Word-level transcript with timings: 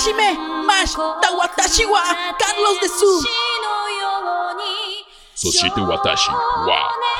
Mash 0.00 0.94
Carlos 2.38 2.80
de 2.80 2.88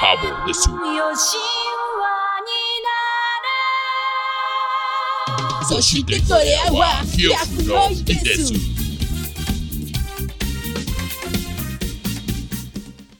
Habo 0.01 0.31
de 0.47 0.55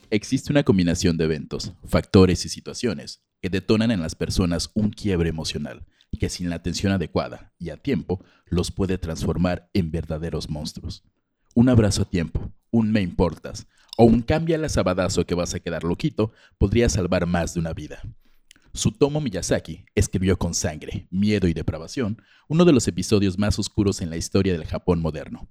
Existe 0.09 0.51
una 0.51 0.63
combinación 0.63 1.17
de 1.17 1.25
eventos, 1.25 1.71
factores 1.87 2.43
y 2.45 2.49
situaciones 2.49 3.21
que 3.39 3.51
detonan 3.51 3.91
en 3.91 4.01
las 4.01 4.15
personas 4.15 4.71
un 4.73 4.89
quiebre 4.89 5.29
emocional 5.29 5.85
que 6.17 6.29
sin 6.29 6.49
la 6.49 6.57
atención 6.57 6.91
adecuada 6.91 7.53
y 7.57 7.69
a 7.69 7.77
tiempo 7.77 8.23
los 8.45 8.71
puede 8.71 8.97
transformar 8.97 9.69
en 9.73 9.91
verdaderos 9.91 10.49
monstruos. 10.49 11.03
Un 11.53 11.69
abrazo 11.69 12.03
a 12.03 12.09
tiempo, 12.09 12.51
un 12.69 12.91
me 12.91 13.01
importas 13.01 13.67
o 13.97 14.05
un 14.05 14.21
cambia 14.21 14.57
la 14.57 14.69
sabadazo 14.69 15.25
que 15.25 15.35
vas 15.35 15.53
a 15.53 15.59
quedar 15.59 15.83
loquito 15.83 16.31
podría 16.57 16.89
salvar 16.89 17.25
más 17.25 17.53
de 17.53 17.59
una 17.59 17.73
vida. 17.73 18.01
Sutomo 18.73 19.19
Miyazaki 19.19 19.85
escribió 19.95 20.37
con 20.37 20.53
sangre, 20.53 21.07
miedo 21.11 21.47
y 21.47 21.53
depravación 21.53 22.21
uno 22.47 22.63
de 22.63 22.71
los 22.71 22.87
episodios 22.87 23.37
más 23.37 23.59
oscuros 23.59 24.01
en 24.01 24.09
la 24.09 24.17
historia 24.17 24.53
del 24.53 24.65
Japón 24.65 25.01
moderno. 25.01 25.49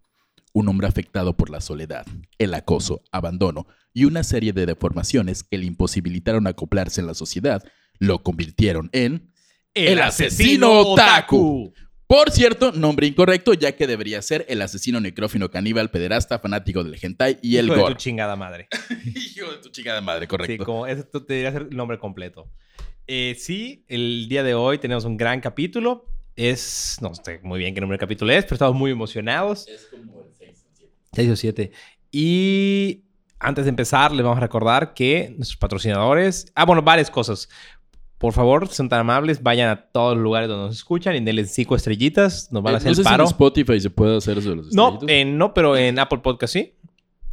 Un 0.52 0.68
hombre 0.68 0.88
afectado 0.88 1.36
por 1.36 1.50
la 1.50 1.60
soledad, 1.60 2.06
el 2.38 2.54
acoso, 2.54 3.02
abandono 3.12 3.66
y 3.92 4.06
una 4.06 4.24
serie 4.24 4.52
de 4.52 4.66
deformaciones 4.66 5.42
que 5.44 5.58
le 5.58 5.66
imposibilitaron 5.66 6.46
acoplarse 6.46 7.00
en 7.00 7.06
la 7.06 7.14
sociedad, 7.14 7.62
lo 7.98 8.22
convirtieron 8.22 8.88
en 8.92 9.29
El 9.74 10.00
asesino 10.00 10.80
otaku. 10.80 11.72
Por 12.06 12.32
cierto, 12.32 12.72
nombre 12.72 13.06
incorrecto, 13.06 13.54
ya 13.54 13.76
que 13.76 13.86
debería 13.86 14.20
ser 14.20 14.44
el 14.48 14.60
asesino 14.62 15.00
necrófino 15.00 15.48
caníbal, 15.48 15.90
pederasta, 15.92 16.40
fanático 16.40 16.82
del 16.82 16.98
hentai 17.00 17.38
y 17.40 17.56
el 17.58 17.66
Hijo 17.66 17.74
de 17.76 17.80
gore. 17.82 17.94
tu 17.94 18.00
chingada 18.00 18.34
madre. 18.34 18.66
Hijo 19.14 19.52
de 19.52 19.58
tu 19.58 19.68
chingada 19.68 20.00
madre, 20.00 20.22
Sí, 20.22 20.26
correcto. 20.28 20.64
como 20.64 20.86
ese 20.88 21.04
tú- 21.04 21.24
debería 21.24 21.52
ser 21.52 21.68
el 21.70 21.76
nombre 21.76 21.98
completo. 22.00 22.50
Eh, 23.06 23.36
sí, 23.38 23.84
el 23.86 24.26
día 24.28 24.42
de 24.42 24.54
hoy 24.54 24.78
tenemos 24.78 25.04
un 25.04 25.16
gran 25.16 25.40
capítulo. 25.40 26.04
Es, 26.34 26.96
no 27.00 27.14
sé 27.14 27.38
muy 27.44 27.60
bien 27.60 27.74
qué 27.74 27.80
número 27.80 27.96
de 27.96 28.00
capítulo 28.00 28.32
es, 28.32 28.44
pero 28.44 28.54
estamos 28.54 28.74
muy 28.74 28.90
emocionados. 28.90 29.68
Es 29.68 29.86
como 29.90 30.22
el 30.22 30.32
6 30.36 30.50
o 30.64 30.68
7. 30.76 30.92
6 31.12 31.30
o 31.30 31.36
7. 31.36 31.72
Y 32.10 33.04
antes 33.38 33.64
de 33.66 33.68
empezar, 33.68 34.10
les 34.12 34.22
vamos 34.24 34.38
a 34.38 34.40
recordar 34.40 34.94
que 34.94 35.32
nuestros 35.36 35.56
patrocinadores. 35.58 36.50
Ah, 36.56 36.64
bueno, 36.64 36.82
varias 36.82 37.10
cosas. 37.10 37.48
Por 38.20 38.32
favor, 38.34 38.68
son 38.68 38.88
tan 38.90 39.00
amables, 39.00 39.42
vayan 39.42 39.70
a 39.70 39.76
todos 39.76 40.14
los 40.14 40.22
lugares 40.22 40.46
donde 40.48 40.66
nos 40.66 40.76
escuchan 40.76 41.16
y 41.16 41.20
denle 41.20 41.44
cinco 41.46 41.74
estrellitas. 41.74 42.52
Nos 42.52 42.62
van 42.62 42.74
a 42.74 42.76
hacer 42.76 42.88
Eh, 42.88 42.90
no 42.90 42.94
sé 42.96 43.00
el 43.00 43.04
si 43.06 43.08
en 43.08 43.12
paro. 43.16 43.24
Spotify 43.24 43.80
se 43.80 43.88
puede 43.90 44.16
hacer 44.18 44.36
eso 44.36 44.50
de 44.50 44.56
los 44.56 44.74
no, 44.74 44.98
en- 45.08 45.38
no, 45.38 45.54
pero 45.54 45.74
en 45.76 45.98
Apple 45.98 46.18
Podcast 46.18 46.52
sí. 46.52 46.74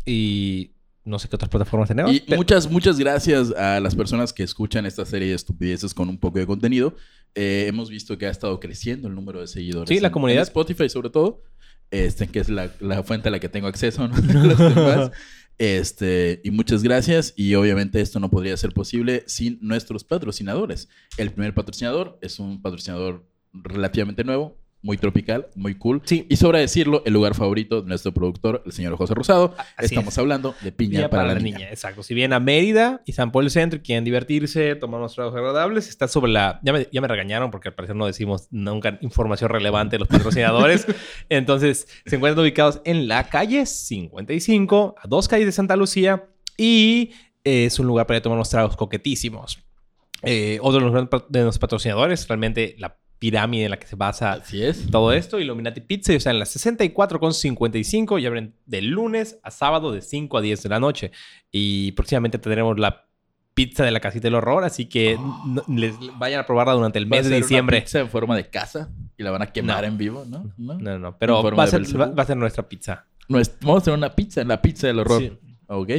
Y 0.05 0.71
no 1.03 1.19
sé 1.19 1.27
qué 1.27 1.35
otras 1.35 1.49
plataformas 1.49 1.89
tenemos. 1.89 2.13
Y 2.13 2.21
pero- 2.21 2.37
muchas, 2.37 2.71
muchas 2.71 2.97
gracias 2.97 3.51
a 3.51 3.79
las 3.81 3.95
personas 3.95 4.31
que 4.31 4.43
escuchan 4.43 4.85
esta 4.85 5.05
serie 5.05 5.27
de 5.27 5.35
estupideces 5.35 5.93
con 5.93 6.07
un 6.09 6.17
poco 6.17 6.39
de 6.39 6.47
contenido. 6.47 6.95
Eh, 7.35 7.65
hemos 7.67 7.89
visto 7.89 8.17
que 8.17 8.25
ha 8.25 8.29
estado 8.31 8.59
creciendo 8.61 9.09
el 9.09 9.15
número 9.15 9.41
de 9.41 9.47
seguidores. 9.47 9.89
Sí, 9.89 9.99
la 9.99 10.07
en- 10.07 10.13
comunidad. 10.13 10.39
en 10.43 10.47
Spotify, 10.47 10.87
sobre 10.89 11.09
todo. 11.09 11.43
Este, 11.91 12.27
que 12.27 12.39
es 12.39 12.49
la, 12.49 12.69
la 12.81 13.03
fuente 13.03 13.29
a 13.29 13.31
la 13.31 13.39
que 13.39 13.47
tengo 13.49 13.67
acceso, 13.67 14.07
¿no? 14.07 14.15
Los 14.33 14.57
demás. 14.57 15.11
Este, 15.57 16.41
y 16.43 16.51
muchas 16.51 16.83
gracias. 16.83 17.33
Y 17.35 17.55
obviamente 17.55 18.01
esto 18.01 18.19
no 18.19 18.29
podría 18.29 18.57
ser 18.57 18.73
posible 18.73 19.23
sin 19.27 19.57
nuestros 19.61 20.03
patrocinadores. 20.03 20.89
El 21.17 21.31
primer 21.31 21.53
patrocinador 21.53 22.17
es 22.21 22.39
un 22.39 22.61
patrocinador 22.61 23.27
relativamente 23.53 24.23
nuevo, 24.23 24.57
muy 24.87 24.97
tropical, 24.97 25.47
muy 25.55 25.75
cool. 25.75 26.01
Sí. 26.05 26.25
Y 26.29 26.37
sobre 26.37 26.61
decirlo, 26.61 27.03
el 27.05 27.11
lugar 27.11 27.35
favorito 27.35 27.81
de 27.81 27.89
nuestro 27.89 28.13
productor, 28.13 28.63
el 28.65 28.71
señor 28.71 28.95
José 28.95 29.13
Rosado. 29.13 29.53
Así 29.75 29.93
Estamos 29.93 30.13
es. 30.13 30.17
hablando 30.17 30.55
de 30.61 30.71
piña, 30.71 30.91
Piña 30.91 31.09
para, 31.09 31.33
la 31.33 31.39
niña. 31.39 31.69
Exacto. 31.69 32.03
Si 32.03 32.13
vienen 32.13 32.31
a 32.31 32.39
Mérida 32.39 33.01
y 33.05 33.11
San 33.11 33.33
Pablo 33.33 33.49
Centro 33.49 33.79
y 33.79 33.81
quieren 33.81 34.05
divertirse, 34.05 34.75
tomar 34.75 35.01
unos 35.01 35.13
tragos 35.13 35.35
agradables, 35.35 35.89
está 35.89 36.07
sobre 36.07 36.31
la... 36.31 36.61
Ya 36.63 36.71
me, 36.71 36.87
ya 36.89 37.01
me 37.01 37.09
regañaron 37.09 37.51
porque 37.51 37.67
al 37.67 37.75
parecer 37.75 37.97
no 37.97 38.05
decimos 38.05 38.47
nunca 38.49 38.97
información 39.01 39.49
relevante 39.49 39.95
de 39.97 39.99
los 39.99 40.07
patrocinadores. 40.07 40.87
Entonces, 41.29 41.89
se 42.05 42.15
encuentran 42.15 42.41
ubicados 42.41 42.81
en 42.85 43.09
la 43.09 43.27
calle 43.27 43.65
55, 43.65 44.95
a 45.03 45.07
dos 45.09 45.27
calles 45.27 45.47
de 45.47 45.51
Santa 45.51 45.75
Lucía 45.75 46.29
y 46.55 47.11
eh, 47.43 47.65
es 47.65 47.77
un 47.77 47.87
lugar 47.87 48.07
para 48.07 48.21
tomar 48.21 48.37
unos 48.37 48.49
tragos 48.49 48.77
coquetísimos. 48.77 49.59
Eh, 50.23 50.59
otro 50.61 50.79
de 51.29 51.43
los 51.43 51.59
patrocinadores, 51.59 52.25
realmente 52.27 52.75
la 52.79 52.97
pirámide 53.19 53.65
en 53.65 53.71
la 53.71 53.77
que 53.79 53.87
se 53.87 53.95
basa 53.95 54.33
Así 54.33 54.63
es. 54.63 54.89
todo 54.91 55.11
esto. 55.13 55.39
Illuminati 55.39 55.81
Pizza, 55.81 56.13
y, 56.13 56.17
o 56.17 56.19
sea, 56.19 56.31
en 56.31 56.39
las 56.39 56.49
64 56.49 57.19
con 57.19 57.33
55 57.33 58.19
y 58.19 58.25
abren 58.25 58.53
de 58.65 58.81
lunes 58.81 59.39
a 59.43 59.51
sábado 59.51 59.91
de 59.91 60.01
5 60.01 60.37
a 60.37 60.41
10 60.41 60.63
de 60.63 60.69
la 60.69 60.79
noche. 60.79 61.11
Y 61.51 61.91
próximamente 61.93 62.37
tendremos 62.39 62.77
la 62.79 63.05
pizza 63.53 63.83
de 63.83 63.89
la 63.91 63.99
casita 63.99 64.27
del 64.27 64.35
horror, 64.35 64.63
así 64.63 64.85
que 64.85 65.17
no- 65.47 65.63
les 65.67 65.95
vayan 66.19 66.41
a 66.41 66.45
probarla 66.45 66.73
durante 66.73 66.99
el 66.99 67.05
Va 67.11 67.17
a 67.17 67.19
mes 67.21 67.25
de 67.25 67.29
ser 67.29 67.37
una 67.37 67.45
diciembre. 67.47 67.81
pizza 67.81 67.99
en 67.99 68.09
forma 68.09 68.35
de 68.35 68.47
casa 68.49 68.89
y 69.17 69.23
la 69.23 69.31
van 69.31 69.41
a 69.41 69.47
quemar 69.47 69.81
No. 69.81 69.87
en 69.87 69.97
vivo, 69.97 70.25
¿no? 70.29 70.53
¿No? 70.57 70.75
No, 70.75 70.99
no, 70.99 71.17
pero 71.17 71.41
va 71.55 71.63
a, 71.63 71.67
ser, 71.67 71.79
Belzebú. 71.81 71.99
va, 72.03 72.07
va 72.11 72.21
a 72.23 72.25
ser 72.27 72.37
nuestra 72.37 72.69
pizza. 72.69 73.05
Vamos 73.27 73.81
a 73.81 73.83
tener 73.83 73.97
una 73.97 74.13
pizza 74.15 74.41
en 74.41 74.47
la 74.49 74.61
pizza 74.61 74.85
del 74.87 74.99
horror. 74.99 75.21
Sí. 75.21 75.37
Ok. 75.67 75.91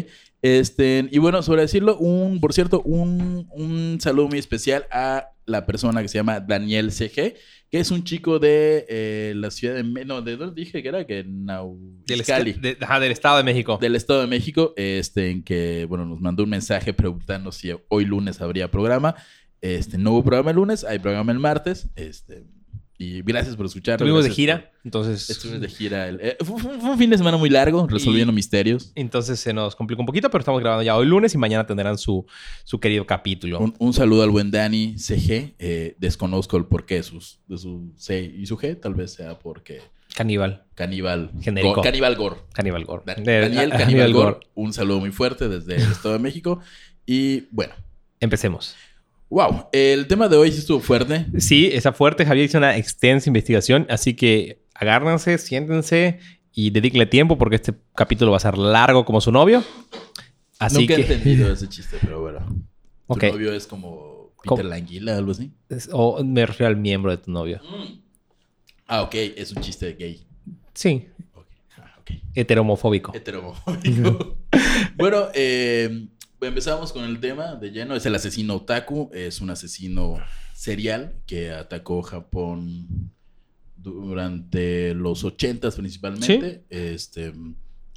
Este, 0.42 1.08
y 1.10 1.18
bueno, 1.18 1.42
sobre 1.42 1.62
decirlo, 1.62 1.98
un, 1.98 2.40
por 2.40 2.52
cierto, 2.52 2.80
un, 2.82 3.48
un 3.50 3.98
saludo 4.00 4.28
muy 4.28 4.38
especial 4.38 4.86
a 4.90 5.30
la 5.46 5.66
persona 5.66 6.00
que 6.02 6.08
se 6.08 6.18
llama 6.18 6.40
Daniel 6.40 6.92
CG, 6.92 7.34
que 7.70 7.80
es 7.80 7.90
un 7.90 8.04
chico 8.04 8.38
de 8.38 8.86
eh, 8.88 9.32
la 9.36 9.50
ciudad 9.50 9.74
de... 9.74 9.82
No, 10.04 10.22
¿de 10.22 10.36
dónde 10.36 10.54
dije 10.60 10.82
que 10.82 10.88
era? 10.88 11.06
Que 11.06 11.16
Del, 11.24 11.44
Naucali. 11.44 12.20
esta- 12.20 12.42
de- 12.60 12.76
ajá, 12.80 13.00
del 13.00 13.12
Estado 13.12 13.38
de 13.38 13.44
México. 13.44 13.78
del 13.80 13.96
Estado 13.96 14.20
de 14.20 14.26
México, 14.26 14.72
este, 14.76 15.30
en 15.30 15.42
que, 15.42 15.84
bueno, 15.86 16.04
nos 16.06 16.20
mandó 16.20 16.44
un 16.44 16.50
mensaje 16.50 16.92
preguntando 16.94 17.50
si 17.52 17.70
hoy 17.88 18.04
lunes 18.04 18.40
habría 18.40 18.70
programa. 18.70 19.16
Este, 19.60 19.98
no 19.98 20.12
hubo 20.12 20.22
programa 20.24 20.50
el 20.50 20.56
lunes, 20.56 20.84
hay 20.84 20.98
programa 20.98 21.32
el 21.32 21.40
martes. 21.40 21.88
Este, 21.96 22.44
y 22.98 23.22
gracias 23.22 23.54
por 23.54 23.66
escuchar. 23.66 23.94
Estuvimos 23.94 24.24
de 24.24 24.30
gira, 24.30 24.60
por- 24.72 24.80
entonces... 24.84 25.30
Estuvimos 25.30 25.60
de 25.60 25.68
gira. 25.68 26.08
el- 26.08 26.18
eh, 26.20 26.36
fue, 26.44 26.56
un 26.74 26.98
fin 26.98 27.08
de 27.10 27.16
semana 27.16 27.36
muy 27.36 27.48
largo, 27.48 27.86
resolviendo 27.86 28.32
Y- 28.32 28.34
misterios. 28.34 28.90
Entonces 28.96 29.38
se 29.38 29.52
nos 29.52 29.76
complicó 29.76 30.02
un 30.02 30.06
poquito, 30.06 30.28
pero 30.30 30.40
estamos 30.40 30.60
grabando 30.60 30.82
ya 30.82 30.96
hoy 30.96 31.06
lunes 31.06 31.32
y 31.34 31.38
mañana 31.38 31.64
tendrán 31.66 31.96
su, 31.96 32.26
su 32.64 32.80
querido 32.80 33.06
capítulo. 33.06 33.60
Un, 33.60 33.74
un 33.78 33.92
saludo 33.92 34.24
al 34.24 34.30
buen 34.30 34.50
Dani 34.50 34.98
CG. 34.98 35.54
eh, 35.58 35.94
desconozco 35.98 36.56
el 36.56 36.64
porqué 36.66 36.96
de, 36.96 37.02
sus, 37.04 37.38
de 37.46 37.56
su 37.56 37.92
C 37.96 38.20
y 38.36 38.46
su 38.46 38.56
G. 38.56 38.78
Tal 38.80 38.94
vez 38.94 39.12
sea 39.14 39.38
porque 39.38 39.80
Caníbal. 40.16 40.64
Caníbal. 40.74 41.30
Genérico. 41.40 41.76
Go- 41.76 41.82
Caníbal 41.82 42.16
Gore. 42.16 42.36
Caníbal 42.52 42.84
Gore. 42.84 43.02
Da- 43.06 43.14
Daniel 43.22 43.70
Caníbal. 43.70 44.12
Gore. 44.12 44.36
Un 44.54 44.72
saludo 44.72 44.98
muy 44.98 45.12
fuerte 45.12 45.48
desde 45.48 45.76
el 45.76 45.82
Estado 45.92 46.14
de 46.14 46.20
México. 46.20 46.58
Y 47.06 47.42
bueno, 47.52 47.74
Empecemos. 48.20 48.74
Wow. 49.30 49.66
El 49.72 50.06
tema 50.06 50.28
de 50.28 50.36
hoy 50.36 50.52
sí 50.52 50.58
estuvo 50.58 50.80
fuerte. 50.80 51.26
Sí, 51.38 51.70
está 51.72 51.92
fuerte. 51.92 52.24
Javier 52.24 52.46
hizo 52.46 52.58
una 52.58 52.76
extensa 52.76 53.28
investigación, 53.28 53.86
así 53.90 54.14
que 54.14 54.62
agárrense, 54.74 55.38
siéntense 55.38 56.18
y 56.52 56.70
dedíquenle 56.70 57.06
tiempo 57.06 57.38
porque 57.38 57.56
este 57.56 57.74
capítulo 57.94 58.30
va 58.32 58.36
a 58.38 58.40
ser 58.40 58.58
largo 58.58 59.04
como 59.04 59.20
su 59.20 59.30
novio. 59.32 59.62
Así 60.58 60.80
Nunca 60.80 60.96
que... 60.96 61.00
he 61.02 61.04
entendido 61.04 61.52
ese 61.52 61.68
chiste, 61.68 61.98
pero 62.00 62.20
bueno. 62.20 62.40
Tu 63.08 63.16
novio 63.26 63.52
es 63.52 63.66
como 63.66 64.32
Peter 64.42 64.58
¿Cómo? 64.58 64.62
Languila, 64.64 65.16
algo 65.16 65.32
así. 65.32 65.52
Es- 65.68 65.88
O 65.92 66.22
me 66.24 66.44
refiero 66.46 66.68
al 66.68 66.76
miembro 66.76 67.10
de 67.10 67.18
tu 67.18 67.30
novio. 67.30 67.60
Ah, 68.86 69.02
ok. 69.02 69.14
Es 69.14 69.52
un 69.52 69.62
chiste 69.62 69.92
gay. 69.94 70.26
Sí, 70.74 71.06
Ok. 71.34 71.46
Ah, 71.76 71.94
ok. 72.00 72.10
heteromofóbico. 72.34 73.12
Heteromofóbico. 73.14 74.36
bueno, 74.96 75.26
eh, 75.34 76.06
empezamos 76.40 76.92
con 76.92 77.04
el 77.04 77.20
tema 77.20 77.54
de 77.56 77.70
lleno. 77.70 77.94
Es 77.94 78.06
el 78.06 78.14
asesino 78.14 78.56
otaku. 78.56 79.10
Es 79.12 79.40
un 79.40 79.50
asesino 79.50 80.14
serial 80.54 81.14
que 81.26 81.50
atacó 81.52 82.02
Japón 82.02 83.10
durante 83.76 84.94
los 84.94 85.24
ochentas 85.24 85.76
principalmente. 85.76 86.64
Este, 86.70 87.32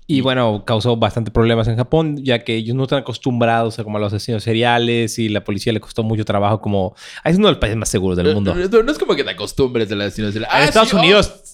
Y 0.07 0.21
bueno, 0.21 0.63
causó 0.65 0.97
bastante 0.97 1.31
problemas 1.31 1.67
en 1.67 1.77
Japón, 1.77 2.23
ya 2.23 2.39
que 2.43 2.55
ellos 2.55 2.75
no 2.75 2.83
están 2.83 2.99
acostumbrados 2.99 3.79
a 3.79 3.83
como 3.83 3.97
a 3.97 3.99
los 4.01 4.13
asesinos 4.13 4.43
seriales 4.43 5.17
y 5.19 5.29
la 5.29 5.43
policía 5.43 5.71
le 5.73 5.79
costó 5.79 6.03
mucho 6.03 6.25
trabajo 6.25 6.59
como... 6.61 6.95
Ah, 7.23 7.29
Es 7.29 7.37
uno 7.37 7.47
de 7.47 7.53
los 7.53 7.59
países 7.59 7.77
más 7.77 7.89
seguros 7.89 8.17
del 8.17 8.33
mundo. 8.33 8.53
No, 8.53 8.67
no- 8.67 8.83
no 8.83 8.91
es 8.91 8.97
como 8.99 9.15
que 9.15 9.23
te 9.23 9.29
acostumbres 9.31 9.87
del 9.89 10.01
asesino 10.01 10.31
serial. 10.31 10.51
en 10.53 10.63
Estados 10.67 10.89
sí, 10.89 10.95
oh. 10.97 10.99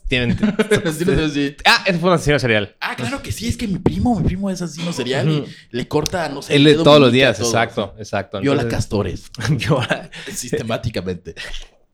Tienen... 0.08 0.38
Ah, 1.66 1.84
fue 2.00 2.10
un 2.10 2.16
asesino 2.16 2.40
serial. 2.40 2.76
Ah, 2.80 2.96
claro 2.96 3.22
que 3.22 3.32
sí, 3.32 3.48
es 3.48 3.58
que 3.58 3.68
mi 3.68 3.80
primo, 3.80 4.20
mi 4.20 4.26
primo 4.26 4.50
es 4.50 4.62
asesino 4.62 4.94
serial 4.94 5.30
y 5.30 5.44
le 5.72 5.88
corta, 5.88 6.30
no 6.30 6.42
sé. 6.42 6.56
Él 6.56 6.78
todos 6.84 7.00
los 7.00 7.12
días, 7.12 7.38
todos. 7.38 7.50
exacto, 7.52 7.94
exacto. 7.98 8.40
Viola 8.40 8.62
Entonces- 8.62 8.78
castores. 8.78 9.32
Viola- 9.50 10.10
sistemáticamente. 10.34 11.36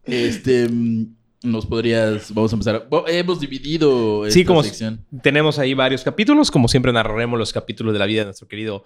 Este, 0.06 0.68
mm, 0.69 1.06
nos 1.44 1.65
podrías, 1.65 2.33
vamos 2.33 2.51
a 2.54 2.56
empezar. 2.56 2.88
Hemos 3.07 3.39
dividido 3.39 4.25
esta 4.25 4.33
Sí, 4.39 4.45
como 4.45 4.63
sección. 4.63 5.06
tenemos 5.21 5.59
ahí 5.59 5.74
varios 5.74 6.04
capítulos. 6.04 6.51
Como 6.51 6.68
siempre 6.68 6.94
narraremos 6.94 7.39
los 7.39 7.51
capítulos 7.51 7.94
de 7.94 8.00
la 8.00 8.06
vida 8.06 8.21
de 8.21 8.25
nuestro 8.25 8.48
querido 8.48 8.86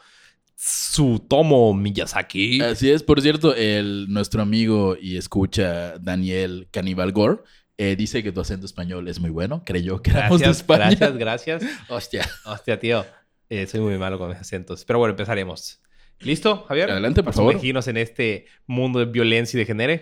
Tsutomo 0.55 1.73
Miyazaki. 1.73 2.61
Así 2.61 2.89
es, 2.89 3.03
por 3.03 3.21
cierto, 3.21 3.53
el, 3.55 4.07
nuestro 4.09 4.41
amigo 4.41 4.97
y 4.99 5.17
escucha 5.17 5.97
Daniel 5.99 6.67
Cannibal 6.71 7.11
Gore 7.11 7.37
Eh, 7.77 7.95
dice 7.95 8.23
que 8.23 8.31
tu 8.31 8.41
acento 8.41 8.65
español 8.65 9.07
es 9.07 9.19
muy 9.19 9.29
bueno. 9.29 9.63
Creyó 9.65 10.01
que 10.01 10.09
éramos 10.11 10.39
de 10.39 10.45
Gracias, 10.45 10.57
España. 10.61 10.85
gracias, 10.89 11.17
gracias. 11.17 11.63
Hostia. 11.89 12.27
Hostia, 12.45 12.79
tío. 12.79 13.05
Eh, 13.49 13.67
soy 13.67 13.81
muy 13.81 13.97
malo 13.97 14.17
con 14.17 14.29
mis 14.29 14.37
acentos. 14.39 14.83
Pero 14.85 14.99
bueno, 14.99 15.11
empezaremos. 15.11 15.79
¿Listo, 16.19 16.65
Javier? 16.67 16.89
Adelante, 16.89 17.21
por 17.23 17.33
favor. 17.33 17.53
sumergirnos 17.53 17.87
en 17.87 17.97
este 17.97 18.45
mundo 18.65 18.97
de 18.99 19.05
violencia 19.05 19.57
y 19.57 19.59
de 19.59 19.65
género. 19.67 20.01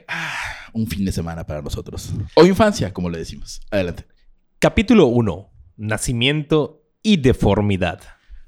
Un 0.72 0.88
fin 0.88 1.04
de 1.04 1.12
semana 1.12 1.46
para 1.46 1.62
nosotros. 1.62 2.14
O 2.36 2.46
infancia, 2.46 2.94
como 2.94 3.10
le 3.10 3.18
decimos. 3.18 3.60
Adelante. 3.70 4.06
Capítulo 4.60 5.08
1. 5.08 5.52
Nacimiento 5.76 6.86
y 7.04 7.18
deformidad. 7.18 8.02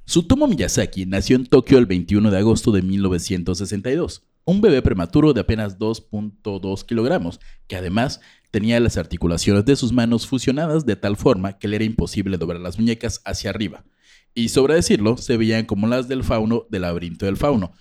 Tsutomu 0.06 0.47
Miyazaki 0.47 1.06
nació 1.06 1.35
en 1.35 1.45
Tokio 1.45 1.77
el 1.77 1.85
21 1.85 2.31
de 2.31 2.38
agosto 2.38 2.71
de 2.71 2.81
1962. 2.81 4.23
Un 4.45 4.62
bebé 4.62 4.81
prematuro 4.81 5.33
de 5.33 5.41
apenas 5.41 5.77
2.2 5.77 6.85
kilogramos, 6.85 7.41
que 7.68 7.75
además 7.75 8.21
tenía 8.51 8.79
las 8.79 8.97
articulaciones 8.97 9.65
de 9.65 9.75
sus 9.75 9.91
manos 9.94 10.27
fusionadas 10.27 10.85
de 10.85 10.95
tal 10.95 11.17
forma 11.17 11.57
que 11.57 11.67
le 11.67 11.75
era 11.77 11.85
imposible 11.85 12.38
doblar 12.38 12.59
las 12.61 12.77
muñecas 12.79 13.21
hacia 13.25 13.49
arriba. 13.49 13.83
Y 14.33 14.49
sobre 14.49 14.75
decirlo, 14.75 15.17
se 15.17 15.35
veían 15.38 15.65
como 15.65 15.88
las 15.88 16.07
del 16.07 16.23
fauno 16.23 16.65
del 16.69 16.83
laberinto 16.83 17.25
del 17.25 17.38
fauno. 17.38 17.73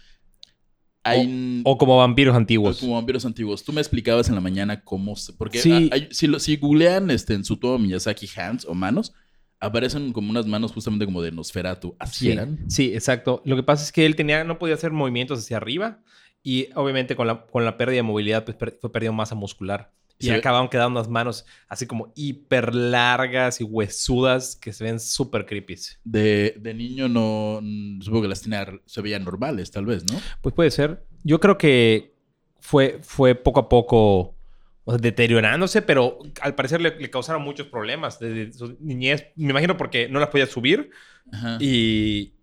Hay, 1.05 1.63
O 1.65 1.79
como 1.79 1.97
vampiros 1.99 2.35
antiguos. 2.35 2.79
como 2.81 2.95
vampiros 2.95 3.25
antiguos. 3.25 3.63
Tú 3.63 3.73
me 3.73 3.81
explicabas 3.81 4.29
en 4.29 4.35
la 4.35 4.41
mañana 4.41 4.83
cómo 4.83 5.15
se... 5.15 5.33
Porque 5.35 5.59
Sí. 5.61 5.89
hay- 5.93 6.09
si, 6.11 6.27
lo- 6.27 6.41
si 6.41 6.57
googlean 6.57 7.11
este, 7.13 7.35
en 7.35 7.43
Tsutomu 7.43 7.79
Miyazaki 7.79 8.29
hands 8.37 8.65
o 8.65 8.75
manos, 8.75 9.13
aparecen 9.61 10.13
como 10.13 10.31
unas 10.31 10.47
manos 10.47 10.73
justamente 10.73 11.05
como 11.05 11.23
de 11.23 11.31
Nosferatu. 11.31 11.95
Así 12.01 12.27
Sí, 12.27 12.33
eran. 12.33 12.59
sí, 12.69 12.93
exacto. 12.93 13.41
Lo 13.45 13.55
que 13.55 13.63
pasa 13.63 13.85
es 13.85 13.93
que 13.93 14.05
él 14.05 14.17
tenía, 14.17 14.43
no 14.43 14.59
podía 14.59 14.75
hacer 14.75 14.91
movimientos 14.91 15.39
hacia 15.39 15.59
arriba 15.59 16.03
y 16.43 16.69
obviamente 16.75 17.15
con 17.15 17.29
la, 17.29 17.47
con 17.47 17.65
la 17.65 17.77
pérdida 17.77 17.97
de 17.99 18.03
movilidad 18.03 18.45
pues, 18.45 18.57
per- 18.57 18.77
fue 18.81 18.91
perdiendo 18.91 19.15
masa 19.17 19.37
muscular. 19.37 19.93
Y 20.19 20.31
acabaron 20.31 20.69
quedando 20.69 20.99
unas 20.99 21.11
manos 21.11 21.45
así 21.69 21.87
como 21.87 22.13
hiper 22.15 22.75
largas 22.75 23.61
y 23.61 23.65
huesudas 23.65 24.57
que 24.57 24.73
se 24.73 24.85
ven 24.85 24.99
súper 24.99 25.45
creepy. 25.45 25.77
De, 26.05 26.55
de 26.59 26.75
niño 26.75 27.09
no... 27.09 27.61
mm, 27.63 28.01
Supongo 28.01 28.23
que 28.23 28.29
las 28.29 28.41
tenía... 28.43 28.67
Se 28.87 29.03
veían 29.03 29.25
normales, 29.25 29.71
tal 29.71 29.85
vez, 29.85 30.05
¿no? 30.11 30.19
Pues 30.41 30.55
puede 30.55 30.71
ser. 30.71 31.05
Yo 31.23 31.39
creo 31.39 31.59
que 31.59 32.15
fue, 32.61 32.99
fue 33.03 33.35
poco 33.35 33.61
a 33.61 33.69
poco 33.69 34.37
o 34.85 34.93
sea, 34.93 34.99
deteriorándose, 34.99 35.83
pero 35.83 36.19
al 36.41 36.55
parecer 36.55 36.81
le, 36.81 36.99
le 36.99 37.11
causaron 37.11 37.43
muchos 37.43 37.67
problemas 37.67 38.19
desde 38.19 38.53
su 38.53 38.77
niñez. 38.81 39.27
Me 39.37 39.51
imagino 39.51 39.77
porque 39.77 40.09
no 40.09 40.19
las 40.21 40.31
podía 40.31 40.47
subir 40.47 40.91
Ajá. 41.33 41.59
y, 41.61 42.36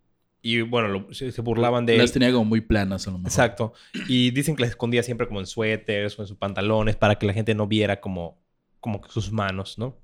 y 0.43 0.61
bueno, 0.61 0.89
lo- 0.89 1.13
se, 1.13 1.31
se 1.31 1.41
burlaban 1.41 1.85
de 1.87 1.93
él. 1.93 1.99
Las 2.01 2.11
tenía 2.11 2.31
como 2.31 2.45
muy 2.45 2.61
planas 2.61 3.07
a 3.07 3.11
lo 3.11 3.17
mejor. 3.17 3.31
Exacto. 3.31 3.73
Y 4.07 4.29
dicen 4.31 4.55
que 4.55 4.61
las 4.61 4.69
escondía 4.71 5.01
siempre 5.01 5.25
como 5.27 5.39
en 5.39 5.47
suéteres 5.47 6.19
o 6.19 6.21
en 6.21 6.27
sus 6.27 6.37
pantalones 6.37 6.95
para 6.97 7.15
que 7.17 7.25
la 7.25 7.33
gente 7.33 7.55
no 7.55 7.65
viera 7.65 7.99
como, 8.01 8.37
como 8.79 9.01
sus 9.09 9.31
manos, 9.31 9.79
¿no? 9.79 9.97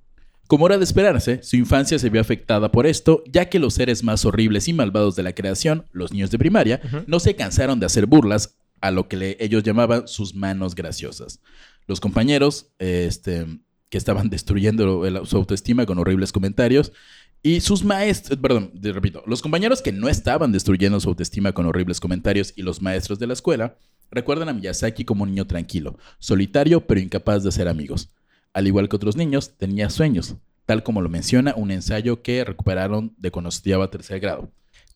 Como 0.48 0.66
era 0.66 0.80
de 0.80 0.84
esperarse, 0.84 1.44
su 1.44 1.58
infancia 1.58 2.00
se 2.00 2.10
vio 2.10 2.20
afectada 2.22 2.72
por 2.72 2.88
esto, 2.88 3.22
ya 3.28 3.50
que 3.50 3.60
los 3.60 3.76
seres 3.76 4.02
más 4.04 4.26
horribles 4.26 4.68
y 4.68 4.74
malvados 4.74 5.16
de 5.16 5.22
la 5.22 5.34
creación, 5.36 5.86
los 5.92 6.12
niños 6.12 6.32
de 6.32 6.40
primaria, 6.40 6.82
no 7.06 7.20
se 7.20 7.36
cansaron 7.36 7.80
de 7.80 7.86
hacer 7.86 8.08
burlas 8.08 8.58
a 8.82 8.90
lo 8.90 9.08
que 9.08 9.18
le- 9.18 9.38
ellos 9.40 9.62
llamaban 9.62 10.08
sus 10.08 10.34
manos 10.34 10.74
graciosas. 10.74 11.40
Los 11.86 12.00
compañeros 12.00 12.72
este, 12.80 13.46
que 13.90 13.98
estaban 14.00 14.30
destruyendo 14.30 15.06
el- 15.06 15.24
su 15.28 15.38
autoestima 15.38 15.86
con 15.86 16.00
horribles 16.00 16.32
comentarios 16.32 16.94
y 17.42 17.62
sus 17.62 17.84
maestros, 17.84 18.38
perdón, 18.40 18.72
repito, 18.82 19.24
los 19.26 19.42
compañeros 19.42 19.82
que 19.82 19.94
no 19.94 20.10
estaban 20.10 20.52
destruyendo 20.52 21.00
su 21.00 21.10
autoestima 21.10 21.54
con 21.54 21.66
horribles 21.66 22.00
comentarios 22.00 22.54
y 22.56 22.64
los 22.64 22.82
maestros 22.82 23.18
de 23.18 23.28
la 23.28 23.34
escuela 23.34 23.78
recuerdan 24.12 24.50
a 24.50 24.54
Miyazaki 24.54 25.06
como 25.06 25.24
un 25.24 25.30
niño 25.30 25.48
tranquilo, 25.48 25.98
solitario 26.20 26.86
pero 26.86 27.00
incapaz 27.00 27.44
de 27.44 27.50
hacer 27.50 27.68
amigos. 27.68 28.10
Al 28.54 28.68
igual 28.68 28.90
que 28.90 28.96
otros 28.96 29.16
niños, 29.16 29.58
tenía 29.58 29.90
sueños, 29.90 30.36
tal 30.66 30.84
como 30.84 31.02
lo 31.02 31.10
menciona 31.10 31.54
un 31.56 31.72
ensayo 31.72 32.22
que 32.22 32.44
recuperaron 32.44 33.14
de 33.18 33.32
cuando 33.32 33.50
estudiaba 33.50 33.90
tercer 33.90 34.20
grado. 34.20 34.52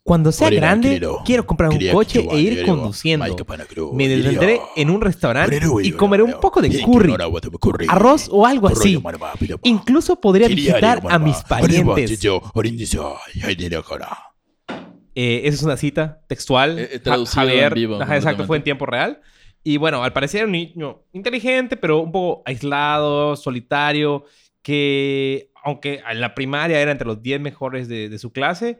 Cuando 0.05 0.33
sea 0.33 0.47
Orera, 0.47 0.67
grande, 0.67 0.89
querido. 0.89 1.21
quiero 1.25 1.45
comprar 1.45 1.69
un 1.69 1.77
Quería 1.77 1.93
coche 1.93 2.27
e 2.29 2.39
ir 2.39 2.65
conduciendo. 2.65 3.25
Me 3.93 4.09
detendré 4.09 4.59
en 4.75 4.89
un 4.89 4.99
restaurante 4.99 5.61
y 5.81 5.91
comeré 5.93 6.23
un 6.23 6.33
poco 6.41 6.61
de 6.61 6.81
curry, 6.81 7.15
arroz 7.87 8.27
o 8.29 8.45
algo 8.45 8.67
así. 8.67 9.01
Incluso 9.63 10.19
podría 10.19 10.49
visitar 10.49 11.01
a 11.09 11.19
mis 11.19 11.37
parientes. 11.43 12.19
Eh, 15.15 15.41
esa 15.45 15.55
es 15.55 15.63
una 15.63 15.77
cita 15.77 16.21
textual. 16.27 16.79
Eh, 16.79 16.89
Ja- 16.95 16.99
traducido 17.03 17.43
en 17.43 17.47
Javier, 17.49 17.73
vivo, 17.73 18.01
ajá, 18.01 18.15
exacto, 18.17 18.45
fue 18.45 18.57
en 18.57 18.63
tiempo 18.63 18.85
real. 18.85 19.21
Y 19.63 19.77
bueno, 19.77 20.03
al 20.03 20.11
parecer 20.11 20.39
era 20.39 20.47
un 20.47 20.51
niño 20.51 21.03
inteligente, 21.13 21.77
pero 21.77 21.99
un 21.99 22.11
poco 22.11 22.41
aislado, 22.45 23.37
solitario, 23.37 24.25
que 24.61 25.49
aunque 25.63 26.01
en 26.09 26.19
la 26.19 26.35
primaria 26.35 26.81
era 26.81 26.91
entre 26.91 27.07
los 27.07 27.21
10 27.21 27.39
mejores 27.39 27.87
de, 27.87 28.09
de 28.09 28.19
su 28.19 28.33
clase, 28.33 28.79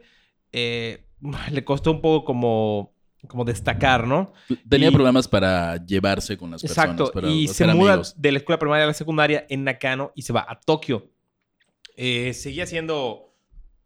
eh, 0.52 1.03
le 1.50 1.64
costó 1.64 1.90
un 1.92 2.00
poco 2.00 2.24
como, 2.24 2.92
como 3.28 3.44
destacar, 3.44 4.06
¿no? 4.06 4.32
Tenía 4.68 4.88
Y- 4.88 4.92
problemas 4.92 5.26
para 5.28 5.76
llevarse 5.84 6.36
con 6.36 6.50
las 6.50 6.62
personas. 6.62 6.90
Exacto. 6.92 7.12
para 7.12 7.28
Y 7.28 7.48
se 7.48 7.66
muda 7.68 7.92
amigos. 7.94 8.14
de 8.20 8.32
la 8.32 8.38
escuela 8.38 8.58
primaria 8.58 8.84
a 8.84 8.88
la 8.88 8.94
secundaria 8.94 9.46
en 9.48 9.64
Nakano 9.64 10.12
y 10.14 10.22
se 10.22 10.32
va 10.32 10.44
a 10.48 10.58
Tokio. 10.60 11.10
Eh, 11.96 12.32
seguía 12.34 12.66
siendo 12.66 13.34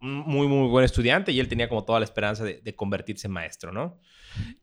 un 0.00 0.14
muy, 0.20 0.46
muy 0.46 0.68
buen 0.68 0.84
estudiante 0.84 1.32
y 1.32 1.40
él 1.40 1.48
tenía 1.48 1.68
como 1.68 1.84
toda 1.84 1.98
la 2.00 2.04
esperanza 2.04 2.44
de, 2.44 2.60
de 2.62 2.74
convertirse 2.74 3.26
en 3.26 3.32
maestro, 3.32 3.72
¿no? 3.72 3.98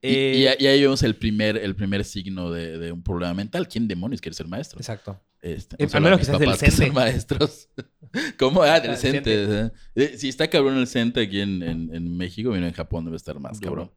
Y, 0.02 0.08
Eh, 0.08 0.34
y 0.38 0.48
ahí- 0.48 0.56
y 0.60 0.68
ahí 0.68 0.82
vemos 0.82 1.04
el 1.04 1.16
primer, 1.16 1.58
el 1.58 1.76
primer 1.76 2.04
signo 2.06 2.52
de, 2.52 2.78
de 2.78 2.92
un 2.92 3.02
problema 3.04 3.34
mental. 3.34 3.68
¿Quién 3.68 3.88
demonios 3.88 4.22
quiere 4.22 4.36
ser 4.36 4.48
maestro? 4.48 4.80
Exacto. 4.80 5.22
Este, 5.42 5.76
Eh, 5.84 5.88
al 5.94 6.02
menos 6.02 6.20
que 6.20 6.26
seas 6.26 6.40
del 6.40 6.50
son 6.56 6.72
CENTE. 6.72 6.92
maestros. 6.92 7.70
¿Cómo? 8.40 8.64
Ah, 8.64 8.80
del 8.80 8.98
CENTE. 8.98 9.44
¿eh? 9.66 9.72
Eh, 9.96 10.14
Si 10.18 10.30
está 10.30 10.48
cabrón 10.50 10.78
el 10.78 10.88
CENTE 10.88 11.22
aquí 11.22 11.42
en, 11.42 11.62
en, 11.64 11.94
en 11.94 12.18
México, 12.18 12.52
vino 12.52 12.66
en 12.66 12.74
Japón 12.74 13.06
debe 13.06 13.18
estar 13.18 13.40
más 13.40 13.60
cabrón. 13.60 13.92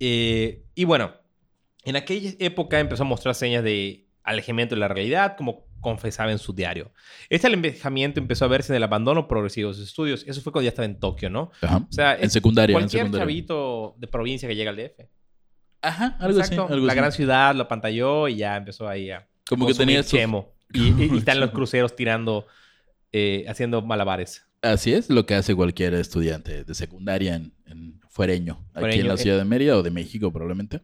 Eh, 0.00 0.64
y 0.74 0.84
bueno, 0.84 1.12
en 1.84 1.96
aquella 1.96 2.32
época 2.38 2.78
empezó 2.80 3.02
a 3.02 3.06
mostrar 3.06 3.34
señas 3.34 3.64
de 3.64 4.08
alejamiento 4.22 4.74
de 4.74 4.80
la 4.80 4.88
realidad, 4.88 5.36
como 5.36 5.66
confesaba 5.80 6.30
en 6.32 6.38
su 6.38 6.52
diario. 6.52 6.92
Este 7.28 7.46
alejamiento 7.46 8.20
empezó 8.20 8.44
a 8.44 8.48
verse 8.48 8.72
en 8.72 8.76
el 8.76 8.82
abandono 8.82 9.28
progresivo 9.28 9.70
de 9.70 9.74
sus 9.76 9.88
estudios. 9.88 10.24
Eso 10.26 10.40
fue 10.42 10.52
cuando 10.52 10.64
ya 10.64 10.70
estaba 10.70 10.86
en 10.86 10.98
Tokio, 10.98 11.30
¿no? 11.30 11.50
Ajá. 11.62 11.78
O 11.78 11.92
sea, 11.92 12.14
En 12.16 12.30
secundaria. 12.30 12.74
en 12.74 12.80
cualquier 12.80 13.02
secundaria. 13.02 13.22
chavito 13.24 13.94
de 13.98 14.06
provincia 14.08 14.48
que 14.48 14.56
llega 14.56 14.70
al 14.70 14.76
DF. 14.76 15.08
Ajá, 15.82 16.16
algo 16.18 16.38
Exacto. 16.40 16.64
así. 16.64 16.72
Algo 16.72 16.86
la 16.86 16.92
así. 16.92 16.98
gran 17.00 17.12
ciudad 17.12 17.54
lo 17.54 17.68
pantalló 17.68 18.28
y 18.28 18.36
ya 18.36 18.56
empezó 18.56 18.88
ahí 18.88 19.10
a 19.10 19.28
Como 19.48 19.66
que 19.66 19.74
tenía 19.74 20.00
estos- 20.00 20.18
chemo. 20.18 20.54
Y, 20.72 20.88
y- 21.02 21.10
y 21.14 21.18
están 21.18 21.40
los 21.40 21.50
cruceros 21.52 21.94
tirando, 21.96 22.46
eh, 23.12 23.44
haciendo 23.48 23.80
malabares. 23.82 24.44
Así 24.60 24.92
es 24.92 25.08
lo 25.08 25.24
que 25.24 25.34
hace 25.36 25.54
cualquier 25.54 25.94
estudiante 25.94 26.64
de 26.64 26.74
secundaria 26.74 27.36
en, 27.36 27.54
en 27.66 28.00
Fuereño, 28.10 28.54
aquí 28.54 28.68
en 28.74 28.80
Fuereño, 28.80 29.04
la 29.06 29.14
eh. 29.14 29.18
ciudad 29.18 29.38
de 29.38 29.44
Mérida 29.44 29.76
o 29.76 29.82
de 29.84 29.90
México 29.92 30.32
probablemente. 30.32 30.80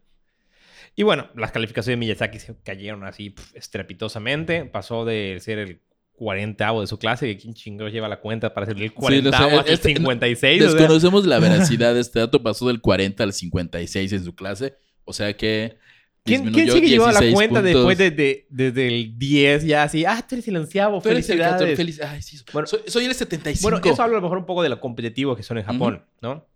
Y 0.97 1.03
bueno, 1.03 1.29
las 1.35 1.51
calificaciones 1.53 1.95
de 1.95 2.07
Miyazaki 2.07 2.39
se 2.39 2.55
cayeron 2.63 3.05
así 3.05 3.31
pf, 3.31 3.59
estrepitosamente. 3.59 4.65
Pasó 4.65 5.05
de 5.05 5.39
ser 5.41 5.59
el 5.59 5.81
40 6.13 6.81
de 6.81 6.87
su 6.87 6.99
clase, 6.99 7.27
que 7.27 7.37
quién 7.37 7.55
chingados 7.55 7.93
lleva 7.93 8.09
la 8.09 8.21
cuenta 8.21 8.55
para 8.55 8.67
ser 8.67 8.81
el 8.81 8.93
40 8.95 9.31
no 9.31 9.37
sé, 9.37 9.45
hasta 9.57 9.69
el 9.69 9.75
este- 9.75 9.89
56. 9.95 10.63
o 10.63 10.65
sea, 10.67 10.75
Desconocemos 10.75 11.27
la 11.27 11.41
veracidad 11.41 11.95
de 11.95 12.01
este 12.01 12.21
dato, 12.21 12.43
pasó 12.43 12.69
del 12.69 12.81
40 12.81 13.25
al 13.25 13.33
56 13.33 14.13
en 14.13 14.25
su 14.25 14.35
clase, 14.37 14.77
o 15.05 15.13
sea 15.13 15.37
que 15.37 15.77
¿Quién, 16.23 16.53
quién 16.53 16.71
sigue 16.71 16.89
llevando 16.89 17.15
la 17.15 17.21
16 17.21 17.35
cuenta 17.35 17.61
puntos. 17.61 17.75
después 17.75 17.99
de, 17.99 18.11
de- 18.13 18.47
desde 18.49 18.87
el 18.87 19.19
10 19.19 19.65
ya 19.65 19.83
así? 19.83 20.05
Ah, 20.07 20.25
tú 20.27 20.37
eres 20.37 20.47
el 20.49 20.57
onceavo, 20.57 21.03
Tú 21.03 21.09
eres 21.09 21.29
el 21.29 21.39
felicidades. 21.39 21.77
14, 21.77 21.77
feliz- 21.77 22.01
Ay, 22.01 22.23
sí, 22.23 22.39
Bueno, 22.53 22.67
soy, 22.69 22.81
soy 22.87 23.05
el 23.07 23.15
75. 23.15 23.63
Bueno, 23.69 23.81
eso 23.85 24.01
habla 24.03 24.17
a 24.17 24.21
lo 24.21 24.23
mejor 24.23 24.39
un 24.39 24.47
poco 24.47 24.63
de 24.63 24.69
lo 24.69 24.81
competitivos 24.81 25.37
que 25.37 25.43
son 25.43 25.59
en 25.59 25.65
Japón, 25.65 26.05
¿no? 26.23 26.47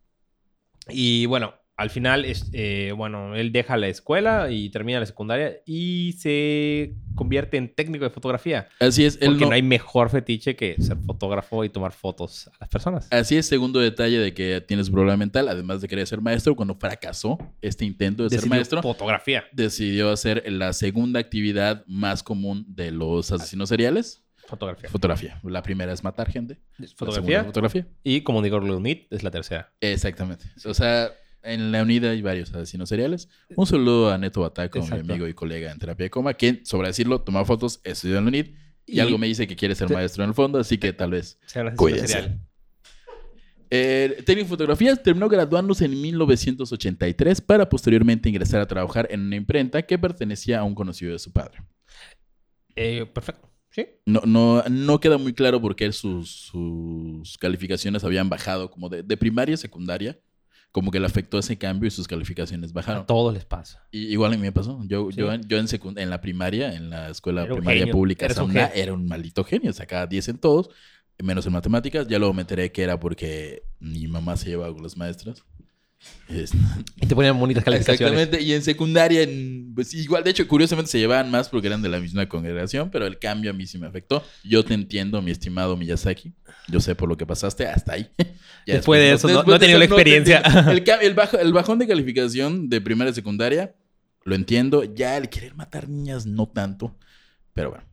Y 0.88 1.26
bueno, 1.26 1.54
al 1.78 1.90
final, 1.90 2.24
es, 2.24 2.50
eh, 2.52 2.92
bueno, 2.96 3.34
él 3.36 3.52
deja 3.52 3.76
la 3.76 3.86
escuela 3.88 4.50
y 4.50 4.68
termina 4.68 5.00
la 5.00 5.06
secundaria 5.06 5.58
y 5.64 6.12
se 6.18 6.92
convierte 7.14 7.56
en 7.56 7.72
técnico 7.74 8.04
de 8.04 8.10
fotografía. 8.10 8.68
Así 8.80 9.04
es, 9.04 9.14
él 9.22 9.28
Porque 9.28 9.40
no- 9.44 9.46
no... 9.50 9.54
hay 9.54 9.62
mejor 9.62 10.10
fetiche 10.10 10.56
que 10.56 10.74
ser 10.80 10.96
fotógrafo 10.98 11.64
y 11.64 11.68
tomar 11.70 11.92
fotos 11.92 12.48
a 12.48 12.52
las 12.60 12.68
personas. 12.68 13.08
Así 13.10 13.36
es, 13.36 13.46
segundo 13.46 13.80
detalle 13.80 14.18
de 14.18 14.34
que 14.34 14.60
tienes 14.60 14.88
un 14.88 14.94
problema 14.94 15.16
mental, 15.16 15.48
además 15.48 15.80
de 15.80 15.88
querer 15.88 16.06
ser 16.06 16.20
maestro, 16.20 16.54
cuando 16.56 16.74
fracasó 16.74 17.38
este 17.62 17.84
intento 17.84 18.24
de 18.28 18.30
ser 18.38 18.48
maestro, 18.48 18.82
Fotografía. 18.82 19.44
decidió 19.52 20.10
hacer 20.10 20.42
la 20.50 20.72
segunda 20.72 21.20
actividad 21.20 21.84
más 21.86 22.22
común 22.22 22.64
de 22.68 22.90
los 22.90 23.30
asesinos 23.32 23.68
seriales, 23.68 24.24
Fotografía. 24.48 24.88
fotografía. 24.88 25.40
La 25.44 25.62
primera 25.62 25.92
es 25.92 26.02
matar 26.02 26.28
gente. 26.30 26.54
la 26.78 26.86
segunda 26.88 26.96
Fotografía. 26.96 27.40
es 27.40 27.46
fotografía. 27.46 27.86
Y 28.02 28.22
como 28.22 28.42
digo, 28.42 28.58
Leonid 28.58 29.02
es 29.10 29.22
la 29.22 29.30
tercera. 29.30 29.72
Exactamente. 29.80 30.46
O 30.64 30.74
sea, 30.74 31.10
en 31.42 31.72
la 31.72 31.82
unidad 31.82 32.10
hay 32.12 32.22
varios 32.22 32.52
asesinos 32.52 32.88
seriales. 32.88 33.28
Un 33.56 33.66
saludo 33.66 34.10
a 34.12 34.18
Neto 34.18 34.40
Bataco, 34.40 34.80
mi 34.80 34.98
amigo 34.98 35.26
y 35.28 35.34
colega 35.34 35.70
en 35.72 35.78
terapia 35.78 36.04
de 36.04 36.10
coma, 36.10 36.34
quien, 36.34 36.64
sobre 36.66 36.88
decirlo, 36.88 37.20
toma 37.20 37.44
fotos, 37.44 37.80
estudió 37.84 38.18
en 38.18 38.24
la 38.24 38.28
UNID 38.28 38.46
y, 38.86 38.96
Y- 38.96 39.00
algo 39.00 39.18
me 39.18 39.26
dice 39.26 39.46
que 39.46 39.56
quiere 39.56 39.74
ser 39.74 39.88
Te- 39.88 39.94
maestro 39.94 40.24
en 40.24 40.30
el 40.30 40.34
fondo, 40.34 40.58
así 40.58 40.78
que 40.78 40.92
tal 40.92 41.10
vez. 41.12 41.38
Sea 41.46 41.62
un 41.62 41.68
asesino 41.68 42.06
serial. 42.06 42.40
Eh, 43.70 44.22
técnico 44.24 44.44
en 44.46 44.48
fotografías 44.48 45.02
terminó 45.02 45.28
graduándose 45.28 45.84
en 45.84 46.00
1983 46.00 47.40
para 47.42 47.68
posteriormente 47.68 48.28
ingresar 48.30 48.62
a 48.62 48.66
trabajar 48.66 49.06
en 49.10 49.20
una 49.20 49.36
imprenta 49.36 49.82
que 49.82 49.98
pertenecía 49.98 50.60
a 50.60 50.64
un 50.64 50.74
conocido 50.74 51.12
de 51.12 51.18
su 51.18 51.32
padre. 51.32 51.58
Eh, 52.76 53.04
perfecto. 53.12 53.46
Sí. 53.70 53.86
No, 54.06 54.22
no, 54.24 54.62
no 54.70 55.00
queda 55.00 55.18
muy 55.18 55.34
claro 55.34 55.60
por 55.60 55.76
qué 55.76 55.92
sus, 55.92 56.30
sus 56.30 57.36
calificaciones 57.36 58.02
habían 58.04 58.30
bajado 58.30 58.70
como 58.70 58.88
de, 58.88 59.02
de 59.02 59.16
primaria 59.18 59.54
a 59.54 59.58
secundaria. 59.58 60.18
Como 60.70 60.90
que 60.90 61.00
le 61.00 61.06
afectó 61.06 61.38
ese 61.38 61.56
cambio 61.56 61.88
y 61.88 61.90
sus 61.90 62.06
calificaciones 62.06 62.70
A 62.70 62.74
bajaron. 62.74 63.06
todos 63.06 63.32
les 63.34 63.44
pasa. 63.44 63.86
Y 63.90 64.08
igual 64.08 64.32
a 64.34 64.36
mí 64.36 64.42
me 64.42 64.52
pasó. 64.52 64.80
Yo, 64.86 65.08
Sí. 65.10 65.16
yo, 65.18 65.32
en- 65.32 65.42
yo 65.48 65.56
en, 65.58 65.66
secund- 65.66 65.98
en 65.98 66.10
la 66.10 66.20
primaria, 66.20 66.74
en 66.74 66.90
la 66.90 67.08
escuela 67.08 67.44
Era 67.44 67.54
primaria 67.54 67.80
genio. 67.80 67.94
pública, 67.94 68.26
un 68.42 68.56
era 68.56 68.92
un 68.92 69.06
maldito 69.06 69.42
genio. 69.44 69.72
Sacaba 69.72 70.06
10 70.06 70.28
en 70.28 70.38
todos, 70.38 70.68
menos 71.22 71.46
en 71.46 71.52
matemáticas. 71.54 72.06
Ya 72.06 72.18
luego 72.18 72.34
me 72.34 72.42
enteré 72.42 72.70
que 72.70 72.82
era 72.82 73.00
porque 73.00 73.62
mi 73.80 74.06
mamá 74.08 74.36
se 74.36 74.50
llevaba 74.50 74.72
con 74.74 74.82
las 74.82 74.96
maestras. 74.96 75.42
Es- 76.28 76.52
Y 76.96 77.06
te 77.06 77.14
ponían 77.14 77.38
bonitas 77.40 77.64
calificaciones. 77.64 78.00
Exactamente. 78.12 78.42
Y 78.44 78.52
en 78.52 78.62
secundaria, 78.62 79.22
en- 79.22 79.72
pues 79.74 79.92
igual, 79.94 80.22
de 80.22 80.30
hecho, 80.30 80.46
curiosamente 80.46 80.90
se 80.90 80.98
llevaban 80.98 81.30
más 81.30 81.48
porque 81.48 81.66
eran 81.66 81.82
de 81.82 81.88
la 81.88 81.98
misma 82.00 82.28
congregación, 82.28 82.90
pero 82.90 83.06
el 83.06 83.18
cambio 83.18 83.50
a 83.50 83.54
mí 83.54 83.66
sí 83.66 83.78
me 83.78 83.86
afectó. 83.86 84.22
Yo 84.44 84.64
te 84.64 84.74
entiendo, 84.74 85.20
mi 85.22 85.30
estimado 85.30 85.76
Miyazaki. 85.76 86.34
Yo 86.68 86.80
sé 86.80 86.94
por 86.94 87.08
lo 87.08 87.16
que 87.16 87.26
pasaste 87.26 87.66
hasta 87.66 87.94
ahí. 87.94 88.08
Ya 88.66 88.74
Después 88.74 89.00
de 89.00 89.12
eso, 89.12 89.28
no- 89.28 89.42
no 89.44 89.54
he 89.54 89.58
tenido 89.58 89.78
la 89.78 89.86
experiencia. 89.86 90.42
el, 91.00 91.14
bajo- 91.14 91.38
el 91.38 91.52
bajón 91.54 91.78
de 91.78 91.86
calificación 91.88 92.68
de 92.68 92.82
primaria 92.82 93.12
y 93.12 93.14
secundaria, 93.14 93.74
lo 94.24 94.34
entiendo. 94.34 94.84
Ya 94.84 95.16
el 95.16 95.30
querer 95.30 95.54
matar 95.54 95.88
niñas, 95.88 96.26
no 96.26 96.46
tanto. 96.48 96.94
Pero 97.54 97.70
bueno. 97.70 97.84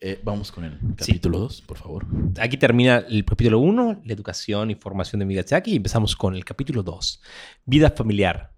Eh, 0.00 0.20
vamos 0.22 0.52
con 0.52 0.64
el 0.64 0.78
capítulo 0.96 1.40
2, 1.40 1.62
por 1.62 1.78
favor. 1.78 2.06
Aquí 2.38 2.56
termina 2.56 2.98
el 2.98 3.24
capítulo 3.24 3.58
1, 3.58 4.02
la 4.04 4.12
educación 4.12 4.70
y 4.70 4.76
formación 4.76 5.18
de 5.18 5.26
Miyazaki, 5.26 5.72
y 5.72 5.76
empezamos 5.76 6.14
con 6.14 6.36
el 6.36 6.44
capítulo 6.44 6.84
2, 6.84 7.20
vida 7.64 7.90
familiar, 7.90 8.52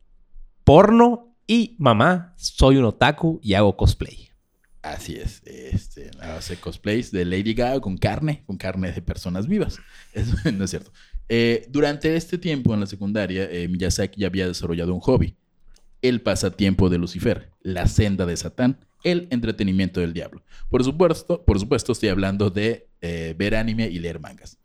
porno 0.64 1.35
y 1.47 1.76
mamá, 1.78 2.35
soy 2.37 2.76
un 2.76 2.85
otaku 2.85 3.40
y 3.42 3.54
hago 3.54 3.76
cosplay. 3.76 4.28
Así 4.82 5.16
es. 5.16 5.42
Este, 5.44 6.11
hace 6.20 6.56
cosplays 6.56 7.11
de 7.11 7.25
Lady 7.25 7.54
Gaga 7.54 7.80
con 7.80 7.97
carne, 7.97 8.42
con 8.47 8.56
carne 8.56 8.92
de 8.92 9.02
personas 9.02 9.47
vivas. 9.47 9.78
Eso 10.12 10.37
no 10.52 10.64
es 10.64 10.70
cierto. 10.70 10.92
Eh, 11.28 11.66
durante 11.70 12.16
este 12.16 12.38
tiempo 12.38 12.75
en 12.75 12.80
la 12.80 12.87
secundaria, 12.87 13.44
eh, 13.50 13.68
Miyazaki 13.68 14.20
ya 14.20 14.26
había 14.26 14.47
desarrollado 14.47 14.94
un 14.94 15.00
hobby. 15.00 15.37
El 16.02 16.23
pasatiempo 16.23 16.88
de 16.88 16.99
Lucifer, 16.99 17.50
la 17.62 17.87
senda 17.87 18.26
de 18.26 18.37
Satán, 18.37 18.78
el 19.04 19.28
entretenimiento 19.30 20.00
del 20.00 20.12
diablo. 20.12 20.42
Por 20.69 20.85
supuesto, 20.85 21.45
por 21.45 21.59
supuesto 21.59 21.92
estoy 21.92 22.09
hablando 22.11 22.50
de 22.50 22.88
eh, 23.00 23.35
ver 23.38 23.54
anime 23.54 23.88
y 23.88 23.99
leer 23.99 24.21
mangas. 24.21 24.59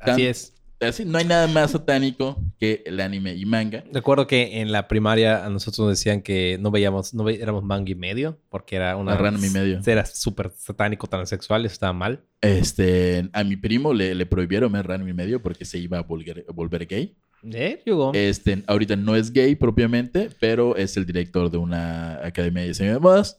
Así 0.00 0.26
es. 0.26 0.54
Así, 0.80 1.04
no 1.04 1.18
hay 1.18 1.26
nada 1.26 1.46
más 1.46 1.72
satánico 1.72 2.42
que 2.58 2.82
el 2.86 3.00
anime 3.00 3.34
y 3.34 3.44
manga. 3.44 3.84
Recuerdo 3.92 4.26
que 4.26 4.62
en 4.62 4.72
la 4.72 4.88
primaria 4.88 5.44
a 5.44 5.50
nosotros 5.50 5.80
nos 5.80 5.88
decían 5.90 6.22
que 6.22 6.56
no 6.58 6.70
veíamos, 6.70 7.12
no 7.12 7.22
ve- 7.22 7.38
éramos 7.38 7.62
manga 7.62 7.90
y 7.90 7.94
medio, 7.94 8.40
porque 8.48 8.76
era 8.76 8.96
una... 8.96 9.14
Ranma 9.14 9.46
y 9.46 9.50
medio. 9.50 9.80
Era 9.84 10.06
súper 10.06 10.50
satánico, 10.56 11.06
transexual, 11.06 11.66
estaba 11.66 11.92
mal. 11.92 12.24
Este, 12.40 13.28
a 13.34 13.44
mi 13.44 13.56
primo 13.56 13.92
le, 13.92 14.14
le 14.14 14.24
prohibieron 14.24 14.72
ver 14.72 14.90
anime 14.90 15.10
y 15.10 15.14
medio 15.14 15.42
porque 15.42 15.66
se 15.66 15.76
iba 15.76 15.98
a 15.98 16.02
volver, 16.02 16.46
a 16.48 16.52
volver 16.52 16.86
gay. 16.86 17.14
¿Eh? 17.42 17.82
Llegó. 17.84 18.12
Este, 18.14 18.62
ahorita 18.66 18.96
no 18.96 19.16
es 19.16 19.30
gay 19.30 19.56
propiamente, 19.56 20.30
pero 20.40 20.76
es 20.76 20.96
el 20.96 21.04
director 21.04 21.50
de 21.50 21.58
una 21.58 22.24
academia 22.24 22.62
de 22.62 22.68
diseño 22.68 22.94
de 22.94 23.00
modas. 23.00 23.38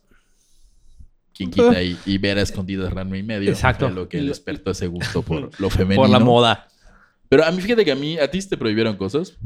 Quien 1.34 1.52
quita 1.52 1.82
y, 1.84 1.98
y 2.06 2.18
ver 2.18 2.38
a 2.38 2.42
escondidas 2.42 2.92
Ranma 2.94 3.18
y 3.18 3.24
medio. 3.24 3.50
Exacto. 3.50 3.88
Fue 3.88 3.96
lo 3.96 4.10
que 4.10 4.22
despertó 4.22 4.72
ese 4.72 4.88
gusto 4.88 5.22
por 5.22 5.60
lo 5.60 5.70
femenino. 5.70 6.02
Por 6.02 6.10
la 6.10 6.20
moda. 6.20 6.68
Pero 7.30 7.46
a 7.46 7.52
mí, 7.52 7.62
fíjate 7.62 7.86
que 7.86 7.92
a 7.94 7.96
mí, 7.96 8.18
a 8.18 8.30
ti 8.30 8.40
te 8.42 8.58
prohibieron 8.58 8.98
cosas. 8.98 9.38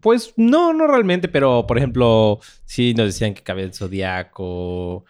Pues 0.00 0.34
no, 0.36 0.72
no 0.72 0.86
realmente, 0.86 1.28
pero 1.28 1.66
por 1.66 1.78
ejemplo, 1.78 2.40
sí 2.64 2.92
nos 2.92 3.06
decían 3.06 3.34
que 3.34 3.42
cabía 3.42 3.64
el 3.64 3.72
Zodíaco, 3.72 5.04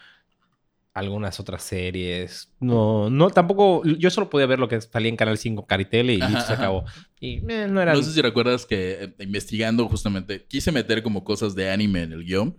algunas 0.94 1.40
otras 1.40 1.62
series. 1.62 2.52
No, 2.60 3.08
no, 3.10 3.30
tampoco. 3.30 3.82
Yo 3.84 4.10
solo 4.10 4.28
podía 4.30 4.46
ver 4.46 4.58
lo 4.58 4.68
que 4.68 4.80
salía 4.80 5.08
en 5.08 5.16
Canal 5.16 5.38
5 5.38 5.66
Caritele 5.66 6.14
y 6.14 6.20
Ajá, 6.20 6.40
se 6.42 6.52
acabó. 6.52 6.84
Y 7.18 7.38
eh, 7.50 7.66
no 7.68 7.80
era. 7.80 7.94
No 7.94 8.02
sé 8.02 8.12
si 8.12 8.20
recuerdas 8.20 8.66
que 8.66 9.04
eh, 9.04 9.14
investigando 9.18 9.88
justamente, 9.88 10.44
quise 10.46 10.70
meter 10.72 11.02
como 11.02 11.24
cosas 11.24 11.54
de 11.54 11.70
anime 11.70 12.02
en 12.02 12.12
el 12.12 12.24
guion. 12.24 12.54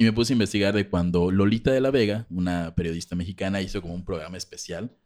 Y 0.00 0.04
me 0.04 0.14
puse 0.14 0.32
a 0.32 0.34
investigar 0.36 0.74
de 0.74 0.88
cuando 0.88 1.30
Lolita 1.30 1.72
de 1.72 1.80
la 1.82 1.90
Vega, 1.90 2.26
una 2.30 2.74
periodista 2.74 3.14
mexicana, 3.14 3.60
hizo 3.60 3.82
como 3.82 3.92
un 3.92 4.02
programa 4.02 4.38
especial 4.38 4.96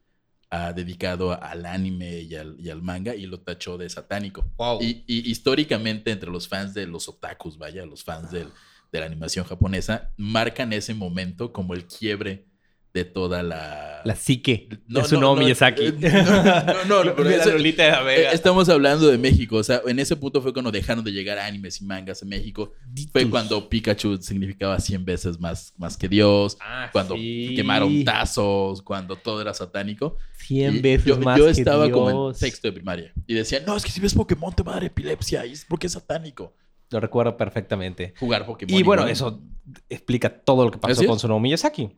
ah, 0.51 0.73
dedicado 0.73 1.33
al 1.33 1.67
anime 1.67 2.21
y 2.21 2.37
al, 2.37 2.55
y 2.61 2.71
al 2.71 2.81
manga 2.81 3.13
y 3.17 3.27
lo 3.27 3.41
tachó 3.41 3.77
de 3.77 3.91
satánico. 3.91 4.49
Wow. 4.57 4.81
Y, 4.81 5.03
y 5.09 5.29
históricamente 5.29 6.13
entre 6.13 6.31
los 6.31 6.47
fans 6.47 6.75
de 6.75 6.87
los 6.87 7.09
otakus, 7.09 7.59
vaya, 7.59 7.85
los 7.85 8.05
fans 8.05 8.31
del- 8.31 8.53
de 8.93 9.01
la 9.01 9.07
animación 9.07 9.45
japonesa, 9.45 10.13
marcan 10.17 10.73
ese 10.73 10.95
momento 10.95 11.53
como 11.53 11.75
el 11.75 11.87
quiebre 11.87 12.47
de 12.95 13.05
toda 13.05 13.43
la... 13.43 14.01
La 14.05 14.15
psique 14.15 14.69
No, 14.87 15.01
de 15.01 15.09
su 15.09 15.15
no, 15.17 15.35
no, 15.35 15.37
Miyazaki. 15.37 15.83
eh, 15.87 15.95
no, 16.01 16.85
no, 16.85 17.05
no, 17.05 17.15
pero 17.17 17.29
la 17.31 17.45
Lolita 17.47 17.83
de 17.83 17.91
la 17.91 18.03
Vega. 18.03 18.31
eh, 18.31 18.35
Estamos 18.35 18.69
hablando 18.69 19.09
de 19.09 19.19
México, 19.19 19.57
o 19.57 19.65
sea, 19.65 19.81
en 19.87 19.99
ese 19.99 20.15
punto 20.15 20.41
fue 20.41 20.53
cuando 20.53 20.71
dejaron 20.71 21.03
de 21.03 21.11
llegar 21.11 21.39
animes 21.41 21.81
y 21.81 21.85
mangas 21.85 22.23
en 22.23 22.29
México. 22.29 22.73
Fue 23.11 23.29
cuando 23.29 23.69
Pikachu 23.69 24.19
significaba 24.19 24.79
100 24.79 25.05
veces 25.05 25.41
más, 25.41 25.75
más 25.77 25.97
que 25.97 26.09
Dios, 26.09 26.57
Ah, 26.61 26.89
cuando 26.93 27.17
sí. 27.17 27.55
quemaron 27.57 28.05
tazos, 28.05 28.81
cuando 28.81 29.17
todo 29.17 29.41
era 29.41 29.53
satánico. 29.55 30.17
100 30.39 30.77
Y 30.77 30.79
veces 30.81 31.07
yo, 31.07 31.19
más 31.19 31.37
yo 31.39 31.47
que 31.47 31.51
estaba 31.51 31.91
como 31.91 32.29
en 32.31 32.35
sexto 32.37 32.69
de 32.69 32.73
primaria 32.75 33.13
y 33.27 33.35
decían, 33.35 33.65
no, 33.67 33.77
es 33.77 33.85
que 33.85 33.91
si 33.91 34.01
ves 34.01 34.15
Pokémon 34.15 34.55
te 34.55 34.63
va 34.63 34.73
a 34.73 34.75
dar 34.77 34.85
epilepsia 34.85 35.45
y 35.47 35.53
es 35.53 35.65
porque 35.65 35.89
es 35.89 35.95
satánico. 35.95 36.55
Lo 36.91 37.01
recuerdo 37.01 37.37
perfectamente. 37.37 38.15
Jugar 38.21 38.47
Pokémon. 38.47 38.73
Y 38.79 38.83
bueno, 38.85 39.03
igual. 39.03 39.11
eso 39.13 39.41
explica 39.89 40.29
todo 40.29 40.65
lo 40.67 40.71
que 40.71 40.79
pasó 40.79 41.01
es. 41.01 41.09
con 41.09 41.19
Sonobu 41.19 41.41
Miyazaki. 41.41 41.91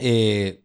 Eh, 0.00 0.62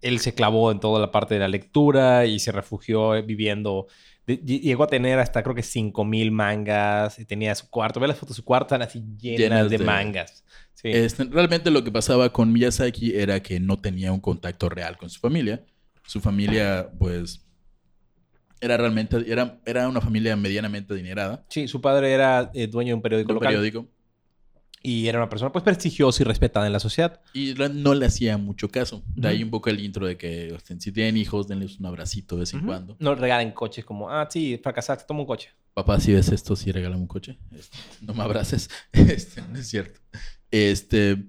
él 0.00 0.20
se 0.20 0.34
clavó 0.34 0.70
en 0.70 0.78
toda 0.80 1.00
la 1.00 1.10
parte 1.10 1.34
de 1.34 1.40
la 1.40 1.48
lectura 1.48 2.24
y 2.26 2.38
se 2.38 2.52
refugió 2.52 3.14
eh, 3.16 3.22
viviendo. 3.22 3.86
de- 4.26 4.36
llegó 4.36 4.84
a 4.84 4.86
tener 4.88 5.18
hasta 5.18 5.42
creo 5.42 5.54
que 5.54 5.62
5000 5.62 6.30
mangas. 6.30 7.18
y 7.18 7.24
tenía 7.24 7.54
su 7.54 7.68
cuarto. 7.70 7.98
Ve 8.00 8.08
las 8.08 8.16
fotos 8.18 8.36
de 8.36 8.40
su 8.42 8.44
cuarto, 8.44 8.74
están 8.74 8.82
así 8.82 9.02
llenas, 9.18 9.38
Llenas 9.40 9.70
de, 9.70 9.78
de- 9.78 9.84
mangas. 9.84 10.44
Sí. 10.74 10.88
Este, 10.92 11.24
realmente 11.24 11.70
lo 11.72 11.82
que 11.82 11.90
pasaba 11.90 12.32
con 12.32 12.52
Miyazaki 12.52 13.16
era 13.16 13.42
que 13.42 13.58
no 13.58 13.80
tenía 13.80 14.12
un 14.12 14.20
contacto 14.20 14.68
real 14.68 14.96
con 14.96 15.10
su 15.10 15.18
familia. 15.18 15.64
Su 16.06 16.20
familia, 16.20 16.88
pues, 16.98 17.44
era 18.60 18.76
realmente, 18.76 19.16
era, 19.26 19.60
era 19.66 19.88
una 19.88 20.00
familia 20.00 20.36
medianamente 20.36 20.92
adinerada. 20.94 21.44
Sí, 21.48 21.66
su 21.68 21.80
padre 21.80 22.12
era 22.12 22.50
eh, 22.54 22.66
dueño 22.68 22.90
de 22.90 22.94
un 22.94 23.02
periódico 23.02 23.28
de 23.28 23.32
un 23.32 23.34
local. 23.36 23.48
periódico. 23.48 23.88
Y 24.82 25.06
era 25.08 25.18
una 25.18 25.28
persona 25.28 25.52
pues 25.52 25.64
prestigiosa 25.64 26.22
y 26.22 26.26
respetada 26.26 26.66
en 26.66 26.72
la 26.72 26.80
sociedad. 26.80 27.20
Y 27.34 27.54
no 27.54 27.94
le 27.94 28.06
hacía 28.06 28.36
mucho 28.38 28.68
caso. 28.68 29.02
De 29.14 29.28
ahí 29.28 29.42
un 29.42 29.50
poco 29.50 29.70
el 29.70 29.80
intro 29.80 30.06
de 30.06 30.16
que 30.16 30.56
si 30.78 30.92
tienen 30.92 31.16
hijos, 31.16 31.48
denles 31.48 31.78
un 31.78 31.86
abracito 31.86 32.36
de 32.36 32.40
vez 32.40 32.54
en 32.54 32.64
cuando. 32.64 32.96
No 32.98 33.14
regalen 33.14 33.52
coches 33.52 33.84
como, 33.84 34.10
ah, 34.10 34.28
sí, 34.30 34.58
fracasaste, 34.62 35.04
toma 35.06 35.20
un 35.20 35.26
coche. 35.26 35.50
Papá, 35.74 36.00
si 36.00 36.12
ves 36.12 36.30
esto, 36.30 36.56
sí 36.56 36.72
regálame 36.72 37.02
un 37.02 37.06
coche. 37.06 37.38
Este, 37.52 37.78
no 38.00 38.14
me 38.14 38.22
abraces. 38.22 38.68
Este, 38.92 39.42
no 39.42 39.58
es 39.58 39.68
cierto. 39.68 40.00
Este, 40.50 41.24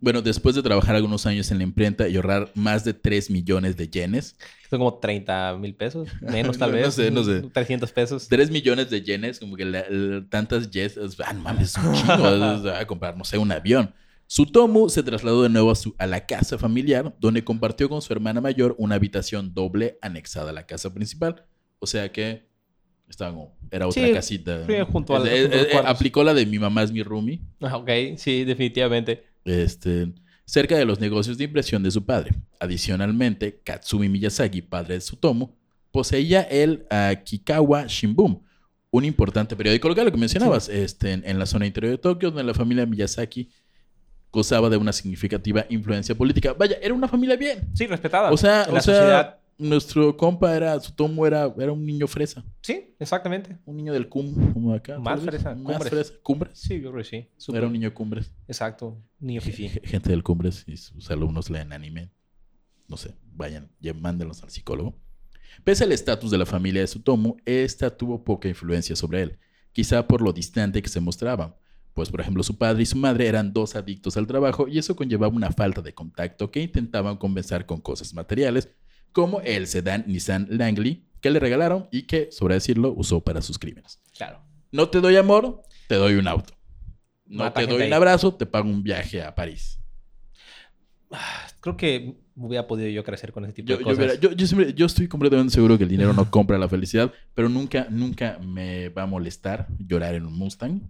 bueno, 0.00 0.20
después 0.22 0.54
de 0.54 0.62
trabajar 0.62 0.94
algunos 0.94 1.24
años 1.26 1.50
en 1.50 1.58
la 1.58 1.64
imprenta 1.64 2.08
y 2.08 2.16
ahorrar 2.16 2.50
más 2.54 2.84
de 2.84 2.92
3 2.94 3.30
millones 3.30 3.76
de 3.76 3.88
yenes, 3.88 4.36
Son 4.68 4.78
como 4.78 4.98
30 4.98 5.56
mil 5.58 5.74
pesos, 5.74 6.08
menos 6.20 6.58
tal 6.58 6.70
No- 6.72 6.76
no 6.78 6.82
vez. 6.84 6.94
sé, 6.94 7.10
no 7.10 7.24
sé. 7.24 7.42
300 7.52 7.90
pesos. 7.92 8.28
3 8.28 8.50
millones 8.50 8.90
de 8.90 9.00
yenes, 9.02 9.38
como 9.40 9.56
que 9.56 9.64
la- 9.64 9.86
la- 9.88 10.24
tantas 10.28 10.70
yes, 10.70 10.96
es- 10.96 11.18
ah, 11.24 11.32
no 11.32 11.40
mames, 11.40 11.76
es 11.76 11.84
un 11.84 11.94
chingo, 11.94 12.70
a 12.70 12.84
comprar, 12.86 13.16
no 13.16 13.24
sé, 13.24 13.38
un 13.38 13.50
avión. 13.52 13.94
Sutomu 14.28 14.88
se 14.88 15.02
trasladó 15.04 15.44
de 15.44 15.48
nuevo 15.48 15.70
a, 15.70 15.76
su- 15.76 15.94
a 15.98 16.06
la 16.06 16.26
casa 16.26 16.58
familiar, 16.58 17.14
donde 17.20 17.44
compartió 17.44 17.88
con 17.88 18.02
su 18.02 18.12
hermana 18.12 18.40
mayor 18.40 18.74
una 18.78 18.96
habitación 18.96 19.54
doble 19.54 19.98
anexada 20.02 20.50
a 20.50 20.52
la 20.52 20.66
casa 20.66 20.92
principal. 20.92 21.44
O 21.78 21.86
sea 21.86 22.10
que 22.10 22.48
estaba 23.08 23.30
como- 23.32 23.56
era 23.70 23.86
otra 23.86 24.04
Sí, 24.04 24.12
casita. 24.12 24.66
sí, 24.66 24.72
junto 24.90 25.14
a 25.14 25.20
la- 25.20 25.30
junto 25.30 25.56
eh, 25.56 25.68
aplicó 25.84 26.24
la 26.24 26.34
de 26.34 26.44
mi 26.44 26.58
mamá 26.58 26.82
es 26.82 26.90
mi 26.90 27.04
roomie. 27.04 27.40
Ah, 27.60 27.76
Ok, 27.76 27.88
sí, 28.16 28.44
definitivamente. 28.44 29.24
Este, 29.46 30.12
cerca 30.44 30.76
de 30.76 30.84
los 30.84 31.00
negocios 31.00 31.38
de 31.38 31.44
impresión 31.44 31.82
de 31.82 31.90
su 31.90 32.04
padre. 32.04 32.32
Adicionalmente, 32.60 33.60
Katsumi 33.64 34.08
Miyazaki, 34.08 34.62
padre 34.62 34.94
de 34.94 35.00
Sutomu, 35.00 35.54
poseía 35.90 36.42
el 36.42 36.86
ah, 36.90 37.14
Kikawa 37.24 37.86
Shimbun, 37.86 38.42
un 38.90 39.04
importante 39.04 39.56
periódico 39.56 39.88
local, 39.88 40.06
lo 40.06 40.12
que 40.12 40.18
mencionabas, 40.18 40.68
este, 40.68 41.12
en, 41.12 41.22
en 41.26 41.38
la 41.38 41.46
zona 41.46 41.66
interior 41.66 41.92
de 41.92 41.98
Tokio, 41.98 42.30
donde 42.30 42.44
la 42.44 42.54
familia 42.54 42.86
Miyazaki 42.86 43.50
gozaba 44.32 44.68
de 44.68 44.76
una 44.76 44.92
significativa 44.92 45.64
influencia 45.70 46.14
política. 46.14 46.52
Vaya, 46.52 46.76
era 46.82 46.92
una 46.92 47.08
familia 47.08 47.36
bien. 47.36 47.70
Sí, 47.74 47.86
respetada. 47.86 48.30
O 48.30 48.36
sea, 48.36 48.64
en 48.64 48.70
o 48.70 48.74
la 48.74 48.80
sea 48.82 48.94
sociedad. 48.94 49.38
Nuestro 49.58 50.16
compa 50.16 50.54
era, 50.56 50.78
Sutomu 50.80 51.24
era, 51.26 51.52
era 51.58 51.72
un 51.72 51.84
niño 51.84 52.06
fresa, 52.06 52.44
Sí, 52.62 52.94
exactamente. 52.98 53.56
un 53.64 53.76
niño 53.76 53.92
del 53.92 54.08
cum, 54.08 54.52
como 54.52 54.72
acá. 54.74 54.98
Más 54.98 55.20
fresa, 55.20 55.54
Más 55.54 55.64
Cumbres. 55.78 55.90
fresa. 55.90 56.12
Cumbres. 56.22 56.58
Sí, 56.58 56.80
yo 56.80 56.90
creo 56.92 57.02
que 57.02 57.08
sí. 57.38 57.54
Era 57.54 57.66
un 57.66 57.72
niño 57.72 57.92
cumbres. 57.94 58.32
Exacto. 58.48 59.02
Niño 59.18 59.40
fifi. 59.40 59.68
Gente 59.84 60.10
del 60.10 60.22
Cumbres 60.22 60.64
y 60.66 60.76
sus 60.76 61.10
alumnos 61.10 61.48
leen 61.50 61.72
anime. 61.72 62.10
No 62.88 62.96
sé, 62.96 63.14
vayan, 63.32 63.70
ya 63.80 63.94
mándenlos 63.94 64.42
al 64.42 64.50
psicólogo. 64.50 64.98
Pese 65.64 65.84
al 65.84 65.92
estatus 65.92 66.30
de 66.30 66.38
la 66.38 66.46
familia 66.46 66.82
de 66.82 66.86
Sutomu, 66.86 67.36
esta 67.44 67.96
tuvo 67.96 68.22
poca 68.22 68.48
influencia 68.48 68.94
sobre 68.94 69.22
él, 69.22 69.38
quizá 69.72 70.06
por 70.06 70.20
lo 70.20 70.32
distante 70.32 70.82
que 70.82 70.88
se 70.88 71.00
mostraba. 71.00 71.58
pues 71.94 72.10
por 72.10 72.20
ejemplo 72.20 72.42
su 72.42 72.58
padre 72.58 72.82
y 72.82 72.86
su 72.86 72.98
madre 72.98 73.26
eran 73.26 73.54
dos 73.54 73.74
adictos 73.74 74.18
al 74.18 74.26
trabajo 74.26 74.68
y 74.68 74.76
eso 74.78 74.94
conllevaba 74.94 75.34
una 75.34 75.50
falta 75.50 75.80
de 75.80 75.94
contacto 75.94 76.50
que 76.50 76.60
intentaban 76.60 77.16
compensar 77.16 77.64
con 77.64 77.80
cosas 77.80 78.12
materiales, 78.12 78.68
como 79.16 79.40
el 79.40 79.66
sedán 79.66 80.04
Nissan 80.06 80.46
Langley 80.50 81.06
que 81.22 81.30
le 81.30 81.40
regalaron 81.40 81.88
y 81.90 82.02
que, 82.02 82.28
sobre 82.30 82.52
decirlo, 82.52 82.92
usó 82.94 83.22
para 83.22 83.40
sus 83.40 83.58
crímenes. 83.58 83.98
Claro. 84.14 84.42
No 84.70 84.90
te 84.90 85.00
doy 85.00 85.16
amor, 85.16 85.62
te 85.88 85.94
doy 85.94 86.16
un 86.16 86.28
auto. 86.28 86.52
No 87.24 87.44
Mata 87.44 87.62
te 87.62 87.66
doy 87.66 87.80
ahí. 87.80 87.88
un 87.88 87.94
abrazo, 87.94 88.34
te 88.34 88.44
pago 88.44 88.68
un 88.68 88.82
viaje 88.82 89.22
a 89.22 89.34
París. 89.34 89.80
Ah, 91.10 91.46
Creo 91.60 91.78
que 91.78 92.14
hubiera 92.36 92.66
podido 92.66 92.90
yo 92.90 93.02
crecer 93.02 93.32
con 93.32 93.44
ese 93.44 93.54
tipo 93.54 93.68
Yo, 93.70 93.76
de 93.78 93.84
yo 93.84 93.84
cosas. 93.84 93.98
hubiera- 93.98 94.20
yo- 94.20 94.32
yo 94.32 94.46
siempre- 94.46 94.74
yo 94.74 94.84
estoy 94.84 95.08
completamente 95.08 95.54
seguro 95.54 95.78
que 95.78 95.84
el 95.84 95.90
dinero 95.90 96.12
no 96.12 96.30
compra 96.30 96.58
la 96.58 96.68
felicidad, 96.68 97.10
pero 97.34 97.48
nunca, 97.48 97.86
nunca 97.90 98.38
me 98.38 98.90
va 98.90 99.04
a 99.04 99.06
molestar 99.06 99.66
llorar 99.78 100.14
en 100.14 100.26
un 100.26 100.34
Mustang. 100.36 100.82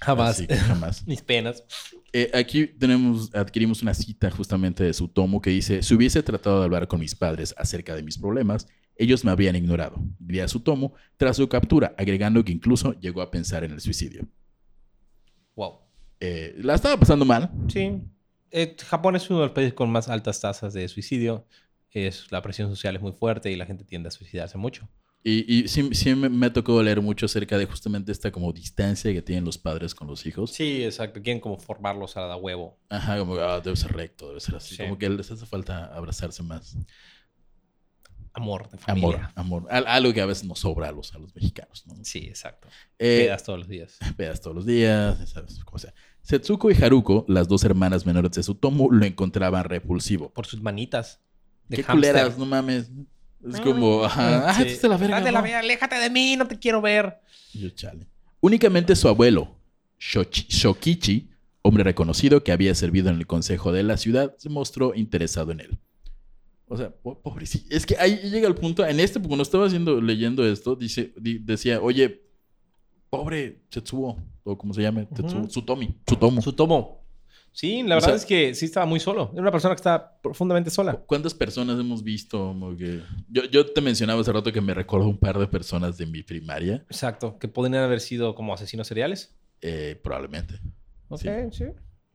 Jamás. 0.00 0.40
Que 0.40 0.56
jamás. 0.56 1.04
Mis 1.06 1.22
penas. 1.22 1.64
Eh, 2.12 2.30
aquí 2.34 2.66
tenemos, 2.66 3.34
adquirimos 3.34 3.82
una 3.82 3.94
cita 3.94 4.30
justamente 4.30 4.84
de 4.84 4.92
su 4.92 5.08
tomo 5.08 5.40
que 5.40 5.50
dice, 5.50 5.82
si 5.82 5.94
hubiese 5.94 6.22
tratado 6.22 6.60
de 6.60 6.64
hablar 6.64 6.88
con 6.88 7.00
mis 7.00 7.14
padres 7.14 7.54
acerca 7.58 7.94
de 7.94 8.02
mis 8.02 8.16
problemas, 8.16 8.66
ellos 8.96 9.24
me 9.24 9.30
habrían 9.30 9.54
ignorado, 9.54 9.96
diría 10.18 10.48
su 10.48 10.60
tomo, 10.60 10.94
tras 11.16 11.36
su 11.36 11.48
captura, 11.48 11.94
agregando 11.96 12.44
que 12.44 12.52
incluso 12.52 12.98
llegó 13.00 13.22
a 13.22 13.30
pensar 13.30 13.62
en 13.64 13.72
el 13.72 13.80
suicidio. 13.80 14.26
Wow. 15.54 15.80
Eh, 16.20 16.54
la 16.58 16.74
estaba 16.74 16.96
pasando 16.96 17.24
mal. 17.24 17.50
Sí. 17.68 18.00
Eh, 18.50 18.76
Japón 18.86 19.16
es 19.16 19.28
uno 19.30 19.40
de 19.40 19.46
los 19.46 19.54
países 19.54 19.74
con 19.74 19.90
más 19.90 20.08
altas 20.08 20.40
tasas 20.40 20.72
de 20.72 20.88
suicidio. 20.88 21.46
Es, 21.90 22.30
la 22.32 22.42
presión 22.42 22.68
social 22.68 22.96
es 22.96 23.02
muy 23.02 23.12
fuerte 23.12 23.50
y 23.50 23.56
la 23.56 23.66
gente 23.66 23.84
tiende 23.84 24.08
a 24.08 24.10
suicidarse 24.10 24.58
mucho. 24.58 24.88
Y, 25.24 25.52
y 25.62 25.68
sí, 25.68 25.90
sí 25.92 26.14
me, 26.14 26.28
me 26.28 26.46
ha 26.46 26.52
tocado 26.52 26.82
leer 26.82 27.02
mucho 27.02 27.26
acerca 27.26 27.58
de 27.58 27.66
justamente 27.66 28.12
esta 28.12 28.30
como 28.30 28.52
distancia 28.52 29.12
que 29.12 29.20
tienen 29.20 29.44
los 29.44 29.58
padres 29.58 29.94
con 29.94 30.06
los 30.06 30.24
hijos. 30.26 30.52
Sí, 30.52 30.84
exacto. 30.84 31.20
Quieren 31.20 31.40
como 31.40 31.58
formarlos 31.58 32.16
a 32.16 32.26
la 32.26 32.36
huevo. 32.36 32.78
Ajá, 32.88 33.18
como 33.18 33.34
ah, 33.34 33.60
debe 33.60 33.76
ser 33.76 33.92
recto, 33.92 34.28
debe 34.28 34.40
ser 34.40 34.54
así. 34.54 34.76
Sí. 34.76 34.82
Como 34.84 34.96
que 34.96 35.08
les 35.10 35.30
hace 35.30 35.44
falta 35.44 35.86
abrazarse 35.86 36.42
más. 36.42 36.76
Amor 38.32 38.70
de 38.70 38.78
Amor, 38.86 39.14
familia. 39.14 39.32
amor. 39.34 39.66
Al- 39.68 39.86
algo 39.88 40.12
que 40.12 40.20
a 40.20 40.26
veces 40.26 40.44
nos 40.44 40.60
sobra 40.60 40.88
a 40.88 40.92
los, 40.92 41.12
a 41.12 41.18
los 41.18 41.34
mexicanos, 41.34 41.84
¿no? 41.86 41.96
Sí, 42.04 42.20
exacto. 42.28 42.68
Eh, 42.98 43.22
Pedas 43.24 43.42
todos 43.42 43.58
los 43.58 43.68
días. 43.68 43.98
pedas 44.16 44.40
todos 44.40 44.54
los 44.54 44.66
días, 44.66 45.28
¿sabes? 45.30 45.58
Como 45.64 45.78
sea. 45.78 45.92
Setsuko 46.22 46.70
y 46.70 46.74
Haruko, 46.80 47.24
las 47.26 47.48
dos 47.48 47.64
hermanas 47.64 48.06
menores 48.06 48.30
de 48.32 48.42
Sutomo, 48.44 48.90
lo 48.92 49.04
encontraban 49.04 49.64
repulsivo. 49.64 50.32
Por 50.32 50.46
sus 50.46 50.60
manitas. 50.62 51.20
De 51.68 51.78
Qué 51.78 51.84
culeras, 51.84 52.38
no 52.38 52.46
mames. 52.46 52.90
Es 53.46 53.60
como, 53.60 54.04
ajá, 54.04 54.48
ah, 54.50 54.54
Sí. 54.54 54.62
estás 54.62 54.82
de 54.82 54.88
la 54.88 54.96
verga. 54.96 55.18
Date 55.20 55.32
la 55.32 55.40
verga, 55.40 55.58
aléjate 55.60 55.96
de 55.96 56.10
mí, 56.10 56.36
no 56.36 56.46
te 56.48 56.58
quiero 56.58 56.80
ver. 56.82 57.18
Yo, 57.54 57.70
chale. 57.70 58.06
Únicamente 58.40 58.94
su 58.96 59.08
abuelo, 59.08 59.56
Shokichi, 59.98 61.30
hombre 61.62 61.84
reconocido 61.84 62.42
que 62.42 62.52
había 62.52 62.74
servido 62.74 63.10
en 63.10 63.16
el 63.16 63.26
consejo 63.26 63.72
de 63.72 63.82
la 63.82 63.96
ciudad, 63.96 64.34
se 64.38 64.48
mostró 64.48 64.94
interesado 64.94 65.52
en 65.52 65.60
él. 65.60 65.78
O 66.66 66.76
sea, 66.76 66.90
po- 66.90 67.20
pobrecito. 67.20 67.74
Es 67.74 67.86
que 67.86 67.96
ahí 67.98 68.16
llega 68.30 68.46
el 68.48 68.54
punto, 68.54 68.84
en 68.86 69.00
este, 69.00 69.20
cuando 69.20 69.42
estaba 69.42 69.66
haciendo, 69.66 70.00
leyendo 70.00 70.46
esto, 70.46 70.76
dice, 70.76 71.12
di- 71.16 71.38
decía, 71.38 71.80
oye, 71.80 72.22
pobre 73.10 73.62
Setsuo, 73.70 74.16
o 74.44 74.58
como 74.58 74.74
se 74.74 74.82
llame, 74.82 75.06
Tetsuo, 75.06 75.38
Ujú. 75.40 75.48
Tsutomi, 75.48 75.94
Tsutomo. 76.04 76.42
Su 76.42 76.52
tomo. 76.52 76.97
Sí, 77.58 77.82
la 77.82 77.96
O 77.96 77.98
verdad 77.98 78.06
sea- 78.10 78.14
es 78.14 78.24
que 78.24 78.54
sí 78.54 78.66
estaba 78.66 78.86
muy 78.86 79.00
solo. 79.00 79.30
Era 79.32 79.42
una 79.42 79.50
persona 79.50 79.74
que 79.74 79.80
estaba 79.80 80.20
profundamente 80.22 80.70
sola. 80.70 80.94
¿Cuántas 81.06 81.34
personas 81.34 81.76
hemos 81.80 82.04
visto? 82.04 82.54
que- 82.78 83.02
Yo, 83.28 83.46
yo 83.46 83.66
te 83.66 83.80
mencionaba 83.80 84.20
hace 84.20 84.32
rato 84.32 84.52
que 84.52 84.60
me 84.60 84.74
recuerdo 84.74 85.08
un 85.08 85.18
par 85.18 85.36
de 85.40 85.48
personas 85.48 85.98
de 85.98 86.06
mi 86.06 86.22
primaria, 86.22 86.84
Exacto. 86.88 87.36
Que 87.40 87.48
podrían 87.48 87.82
haber 87.82 88.00
sido 88.00 88.36
como 88.36 88.54
asesinos 88.54 88.86
seriales. 88.86 89.34
eh, 89.60 89.98
probablemente. 90.04 90.54
Ok, 91.08 91.20
Sí. 91.20 91.28
sí. 91.50 91.64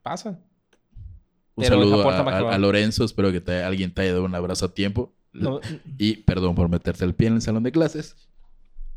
Pasa. 0.02 0.30
Un 0.30 1.62
Pero 1.62 1.76
saludo 1.78 2.48
a, 2.50 2.56
Lorenzo, 2.56 3.04
espero 3.04 3.30
que 3.30 3.42
te- 3.42 3.62
alguien 3.62 3.92
te 3.92 4.00
haya 4.00 4.12
dado 4.12 4.24
un 4.24 4.34
abrazo 4.34 4.64
a 4.64 4.72
tiempo. 4.72 5.14
No, 5.34 5.60
Y 5.98 6.16
perdón 6.22 6.54
por 6.54 6.70
meterte 6.70 7.04
el 7.04 7.14
pie 7.14 7.26
en 7.28 7.34
el 7.34 7.42
salón 7.42 7.64
de 7.64 7.70
clases. 7.70 8.16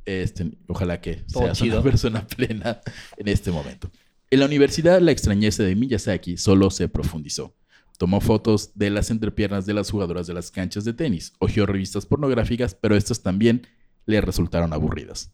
Este, 0.06 0.50
ojalá 0.70 1.02
que 1.02 1.16
Todo 1.30 1.44
seas 1.44 1.58
chido. 1.58 1.82
una 1.82 1.84
persona 1.92 2.26
plena 2.26 2.80
en 3.18 3.28
este 3.28 3.52
momento. 3.52 3.90
En 4.30 4.40
la 4.40 4.46
universidad, 4.46 5.00
la 5.00 5.12
extrañeza 5.12 5.64
de 5.64 5.76
Miyazaki 5.76 6.38
solo 6.38 6.70
se 6.70 6.90
profundizó. 6.90 7.56
Tomó 7.98 8.20
fotos 8.20 8.72
de 8.76 8.90
las 8.90 9.10
entrepiernas 9.10 9.66
de 9.66 9.74
las 9.74 9.90
jugadoras 9.90 10.28
de 10.28 10.34
las 10.34 10.52
canchas 10.52 10.84
de 10.86 10.94
tenis, 10.94 11.34
hojeó 11.40 11.66
revistas 11.66 12.06
pornográficas, 12.06 12.76
pero 12.76 12.96
estas 12.96 13.24
también 13.24 13.66
le 14.06 14.22
resultaron 14.22 14.74
aburridas. 14.74 15.32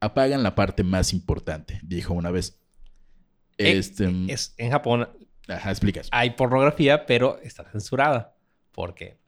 Apagan 0.00 0.42
la 0.42 0.54
parte 0.54 0.84
más 0.84 1.12
importante, 1.12 1.80
dijo 1.82 2.14
una 2.14 2.30
vez. 2.30 2.58
Eh, 3.58 3.76
Este, 3.76 4.10
es, 4.28 4.54
en 4.56 4.70
Japón 4.70 5.08
ajá, 5.48 5.70
explicas. 5.70 6.08
hay 6.12 6.30
pornografía, 6.30 7.04
pero 7.06 7.38
está 7.42 7.70
censurada. 7.70 8.34
Porque. 8.72 9.18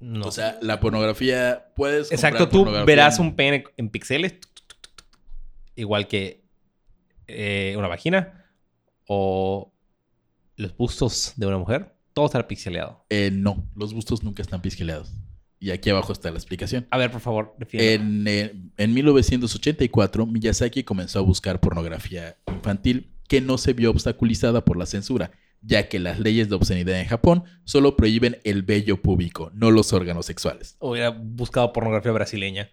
No. 0.00 0.26
O 0.26 0.30
sea, 0.30 0.58
la 0.60 0.80
pornografía 0.80 1.72
puedes. 1.74 2.12
Exacto, 2.12 2.48
tú 2.48 2.64
verás 2.84 3.18
un 3.18 3.34
pene 3.34 3.64
en 3.76 3.90
tuc, 3.90 4.04
igual 5.74 6.06
que 6.06 6.47
eh, 7.28 7.74
una 7.76 7.88
vagina 7.88 8.46
o 9.06 9.72
los 10.56 10.76
bustos 10.76 11.34
de 11.36 11.46
una 11.46 11.58
mujer. 11.58 11.94
Todo 12.12 12.26
está 12.26 12.46
pixeleado. 12.48 13.04
Eh, 13.10 13.30
no, 13.32 13.64
los 13.76 13.94
bustos 13.94 14.22
nunca 14.22 14.42
están 14.42 14.60
pixeleados. 14.60 15.12
Y 15.60 15.70
aquí 15.70 15.90
abajo 15.90 16.12
está 16.12 16.30
la 16.30 16.36
explicación. 16.36 16.86
A 16.90 16.98
ver, 16.98 17.10
por 17.10 17.20
favor. 17.20 17.56
En, 17.72 18.26
eh, 18.28 18.54
en 18.76 18.94
1984, 18.94 20.26
Miyazaki 20.26 20.84
comenzó 20.84 21.18
a 21.18 21.22
buscar 21.22 21.60
pornografía 21.60 22.36
infantil 22.46 23.12
que 23.28 23.40
no 23.40 23.58
se 23.58 23.72
vio 23.72 23.90
obstaculizada 23.90 24.64
por 24.64 24.76
la 24.76 24.86
censura, 24.86 25.32
ya 25.60 25.88
que 25.88 25.98
las 25.98 26.18
leyes 26.20 26.48
de 26.48 26.54
obscenidad 26.54 26.98
en 26.98 27.06
Japón 27.06 27.44
solo 27.64 27.96
prohíben 27.96 28.38
el 28.44 28.62
vello 28.62 29.02
púbico, 29.02 29.50
no 29.52 29.70
los 29.70 29.92
órganos 29.92 30.26
sexuales. 30.26 30.76
Hubiera 30.80 31.10
buscado 31.10 31.72
pornografía 31.72 32.12
brasileña. 32.12 32.70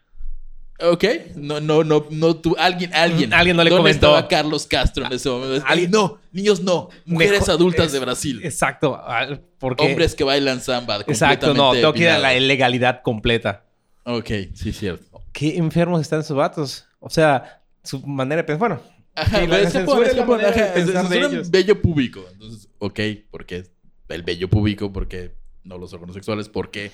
¿Ok? 0.81 1.03
No, 1.35 1.61
no, 1.61 1.83
no, 1.85 2.05
no, 2.09 2.35
tú, 2.35 2.55
alguien, 2.59 2.93
alguien. 2.93 3.33
Alguien 3.33 3.55
no 3.55 3.63
le 3.63 3.69
¿Dónde 3.69 3.79
comentó. 3.81 4.07
estaba 4.07 4.27
Carlos 4.27 4.67
Castro 4.67 5.05
en 5.05 5.13
ese 5.13 5.29
momento? 5.29 5.65
alguien- 5.67 5.89
no, 5.91 6.19
niños 6.33 6.61
no, 6.61 6.89
mujeres 7.05 7.39
Mejor- 7.41 7.49
adultas 7.55 7.85
es- 7.87 7.91
de 7.93 7.99
Brasil, 7.99 8.41
Exacto. 8.43 8.95
ah, 9.01 9.39
Porque... 9.57 9.85
hombres 9.85 10.15
que 10.15 10.23
bailan 10.25 10.59
samba. 10.61 10.97
Exacto, 11.07 11.53
no. 11.53 11.71
Tengo 11.71 11.93
que 11.93 12.01
ir 12.01 12.09
a 12.09 12.19
la 12.19 12.35
ilegalidad 12.35 13.01
completa. 13.03 13.63
Ok, 14.03 14.29
sí, 14.53 14.73
cierto. 14.73 15.21
Qué 15.31 15.57
enfermos 15.57 16.01
están 16.01 16.19
esos 16.19 16.35
vatos. 16.35 16.85
O 16.99 17.09
sea, 17.09 17.61
su 17.83 17.99
manera 18.05 18.41
de 18.41 18.43
pensar. 18.43 18.59
Bueno, 18.59 18.81
Ajá, 19.17 19.39
Sí, 19.39 19.47
la 19.47 19.57
pues, 19.59 19.71
censura 19.71 20.07
es 20.07 20.15
la 20.17 20.25
manera 20.25 20.51
de 20.51 20.63
pensar 20.83 21.13
ellos. 21.13 21.49
bello 21.49 21.81
público. 21.81 22.25
Entonces, 22.33 22.67
ok, 22.79 22.99
porque 23.31 23.63
el 24.09 24.23
bello 24.23 24.49
público, 24.49 24.91
porque 24.91 25.31
no 25.63 25.77
los 25.77 25.93
órganos 25.93 26.15
sexuales, 26.15 26.49
¿por 26.49 26.69
qué? 26.69 26.91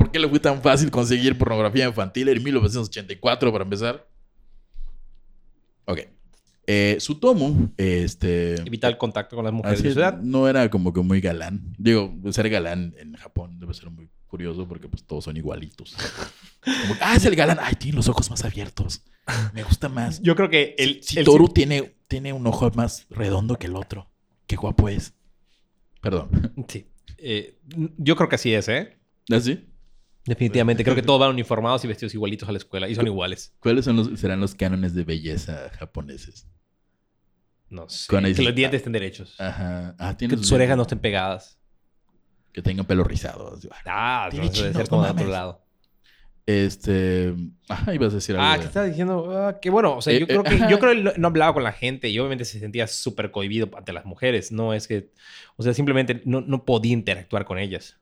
¿Por 0.00 0.10
qué 0.10 0.18
le 0.18 0.28
fue 0.30 0.40
tan 0.40 0.62
fácil 0.62 0.90
conseguir 0.90 1.36
pornografía 1.36 1.86
infantil 1.86 2.30
en 2.30 2.42
1984 2.42 3.52
para 3.52 3.64
empezar? 3.64 4.08
Ok. 5.84 6.00
Eh, 6.66 6.96
Sutomo, 6.98 7.70
este... 7.76 8.54
evitar 8.62 8.90
el 8.92 8.96
contacto 8.96 9.36
con 9.36 9.44
las 9.44 9.52
mujeres 9.52 9.78
así 9.78 9.88
de 9.90 10.12
no 10.22 10.48
era 10.48 10.70
como 10.70 10.94
que 10.94 11.02
muy 11.02 11.20
galán. 11.20 11.74
Digo, 11.76 12.14
ser 12.30 12.48
galán 12.48 12.94
en 12.96 13.12
Japón 13.12 13.60
debe 13.60 13.74
ser 13.74 13.90
muy 13.90 14.08
curioso 14.26 14.66
porque 14.66 14.88
pues 14.88 15.04
todos 15.04 15.24
son 15.24 15.36
igualitos. 15.36 15.94
Como 16.64 16.94
ah, 17.02 17.16
es 17.16 17.24
el 17.26 17.36
galán. 17.36 17.58
Ay, 17.60 17.74
tiene 17.74 17.96
los 17.96 18.08
ojos 18.08 18.30
más 18.30 18.42
abiertos. 18.44 19.02
Me 19.52 19.62
gusta 19.64 19.90
más. 19.90 20.22
Yo 20.22 20.34
creo 20.34 20.48
que 20.48 20.74
el, 20.78 21.02
Si 21.02 21.18
el- 21.18 21.26
Toru 21.26 21.48
tiene, 21.48 21.94
tiene 22.08 22.32
un 22.32 22.46
ojo 22.46 22.70
más 22.74 23.06
redondo 23.10 23.58
que 23.58 23.66
el 23.66 23.76
otro. 23.76 24.10
Qué 24.46 24.56
guapo 24.56 24.88
es. 24.88 25.12
Perdón. 26.00 26.54
Sí. 26.68 26.86
Eh, 27.18 27.58
yo 27.98 28.16
creo 28.16 28.30
que 28.30 28.36
así 28.36 28.54
es, 28.54 28.68
¿eh? 28.68 28.96
¿Así? 29.30 29.69
Definitivamente. 30.26 30.84
Creo 30.84 30.94
que 30.94 31.02
todos 31.02 31.18
van 31.20 31.30
uniformados 31.30 31.84
y 31.84 31.88
vestidos 31.88 32.14
igualitos 32.14 32.48
a 32.48 32.52
la 32.52 32.58
escuela. 32.58 32.88
Y 32.88 32.94
son 32.94 33.06
iguales. 33.06 33.54
¿Cuáles 33.60 33.84
son 33.84 33.96
los, 33.96 34.20
serán 34.20 34.40
los 34.40 34.54
cánones 34.54 34.94
de 34.94 35.04
belleza 35.04 35.70
japoneses? 35.78 36.46
No 37.68 37.88
sé. 37.88 38.06
Que 38.34 38.42
los 38.42 38.54
dientes 38.54 38.78
estén 38.78 38.92
derechos. 38.92 39.34
Ajá. 39.40 39.94
Ah, 39.98 40.16
que 40.16 40.28
tus 40.28 40.40
sus- 40.40 40.52
orejas 40.52 40.76
no 40.76 40.82
estén 40.82 40.98
pegadas. 40.98 41.58
Que 42.52 42.62
tengan 42.62 42.84
pelo 42.84 43.04
rizado. 43.04 43.56
Ah, 43.86 44.26
Tiene 44.30 44.46
no, 44.46 44.52
debe 44.52 44.62
chinos, 44.64 44.76
ser 44.76 44.88
como 44.88 45.04
de 45.04 45.10
otro 45.10 45.26
lado. 45.28 45.64
Este. 46.46 47.32
Ajá, 47.68 47.94
ibas 47.94 48.12
a 48.12 48.16
decir 48.16 48.34
algo. 48.36 48.46
Ah, 48.48 48.54
de- 48.54 48.60
¿qué 48.60 48.66
estás 48.66 48.86
diciendo? 48.88 49.30
Ah, 49.46 49.60
que 49.60 49.70
bueno, 49.70 49.96
o 49.96 50.02
sea, 50.02 50.12
Eh, 50.12 50.18
yo 50.20 50.26
creo 50.26 50.40
eh, 50.40 50.44
que 50.48 50.54
ajá. 50.56 50.68
yo 50.68 50.78
creo 50.80 50.94
que 50.94 51.02
no- 51.02 51.12
no 51.16 51.28
hablaba 51.28 51.54
con 51.54 51.62
la 51.62 51.72
gente 51.72 52.08
y 52.08 52.18
obviamente 52.18 52.44
se 52.44 52.58
sentía 52.58 52.86
súper 52.88 53.30
cohibido 53.30 53.70
ante 53.76 53.92
las 53.92 54.04
mujeres. 54.04 54.50
No 54.50 54.74
es 54.74 54.88
que, 54.88 55.12
o 55.56 55.62
sea, 55.62 55.74
simplemente 55.74 56.22
no, 56.24 56.40
no 56.40 56.64
podía 56.64 56.92
interactuar 56.92 57.44
con 57.44 57.58
ellas. 57.58 58.00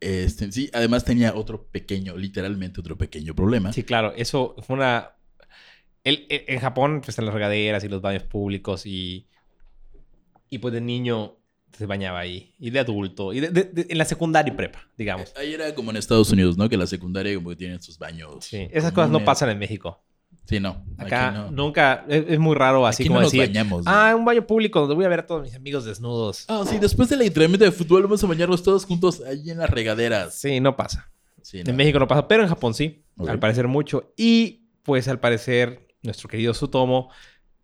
Este, 0.00 0.52
sí, 0.52 0.70
además 0.72 1.04
tenía 1.04 1.34
otro 1.34 1.64
pequeño, 1.66 2.16
literalmente 2.16 2.80
otro 2.80 2.96
pequeño 2.96 3.34
problema. 3.34 3.72
Sí, 3.72 3.82
claro, 3.82 4.12
eso 4.16 4.54
fue 4.62 4.76
una. 4.76 5.12
el- 6.04 6.26
el- 6.30 6.44
en 6.46 6.60
Japón, 6.60 7.00
pues 7.00 7.10
están 7.10 7.24
las 7.26 7.34
regaderas 7.34 7.82
y 7.84 7.88
los 7.88 8.00
baños 8.00 8.22
públicos 8.22 8.86
y. 8.86 9.26
Y 10.48 10.58
pues 10.58 10.72
de 10.72 10.80
niño 10.80 11.36
se 11.76 11.84
bañaba 11.86 12.20
ahí. 12.20 12.54
Y 12.58 12.70
de 12.70 12.78
adulto. 12.78 13.32
Y 13.34 13.40
de- 13.40 13.50
de- 13.50 13.64
de- 13.64 13.86
en 13.90 13.98
la 13.98 14.04
secundaria 14.06 14.52
y 14.52 14.56
prepa, 14.56 14.88
digamos. 14.96 15.34
Ahí 15.36 15.52
era 15.52 15.74
como 15.74 15.90
en 15.90 15.96
Estados 15.98 16.30
Unidos, 16.30 16.56
¿no? 16.56 16.68
Que 16.68 16.76
la 16.78 16.86
secundaria 16.86 17.34
como 17.34 17.50
que 17.50 17.56
tienen 17.56 17.82
sus 17.82 17.98
baños. 17.98 18.44
Sí, 18.44 18.68
esas 18.72 18.92
cosas 18.92 19.10
no 19.10 19.24
pasan 19.24 19.50
en 19.50 19.58
México. 19.58 20.02
Sí, 20.48 20.60
no. 20.60 20.82
Acá 20.96 21.30
no. 21.30 21.50
nunca, 21.50 22.06
es, 22.08 22.24
es 22.26 22.38
muy 22.38 22.54
raro 22.56 22.86
así 22.86 23.02
Aquí 23.02 23.08
como 23.08 23.20
no 23.20 23.24
nos 23.24 23.32
decir, 23.32 23.48
bañamos. 23.48 23.82
ah, 23.86 24.14
un 24.16 24.24
baño 24.24 24.46
público 24.46 24.80
donde 24.80 24.94
voy 24.94 25.04
a 25.04 25.08
ver 25.08 25.20
a 25.20 25.26
todos 25.26 25.42
mis 25.42 25.54
amigos 25.54 25.84
desnudos. 25.84 26.46
Ah, 26.48 26.64
sí, 26.66 26.78
después 26.78 27.10
del 27.10 27.20
entrenamiento 27.20 27.66
de 27.66 27.70
fútbol 27.72 28.04
vamos 28.04 28.24
a 28.24 28.26
bañarnos 28.26 28.62
todos 28.62 28.86
juntos 28.86 29.20
allí 29.20 29.50
en 29.50 29.58
las 29.58 29.68
regaderas. 29.68 30.34
Sí, 30.40 30.58
no 30.60 30.74
pasa. 30.74 31.10
Sí. 31.42 31.60
En 31.64 31.76
México 31.76 31.98
no 31.98 32.08
pasa, 32.08 32.26
pero 32.26 32.42
en 32.42 32.48
Japón 32.48 32.72
sí, 32.72 33.04
al 33.26 33.38
parecer 33.38 33.68
mucho. 33.68 34.14
Y 34.16 34.68
pues 34.84 35.06
al 35.08 35.20
parecer 35.20 35.86
nuestro 36.02 36.28
querido 36.30 36.54
Sutomo 36.54 37.10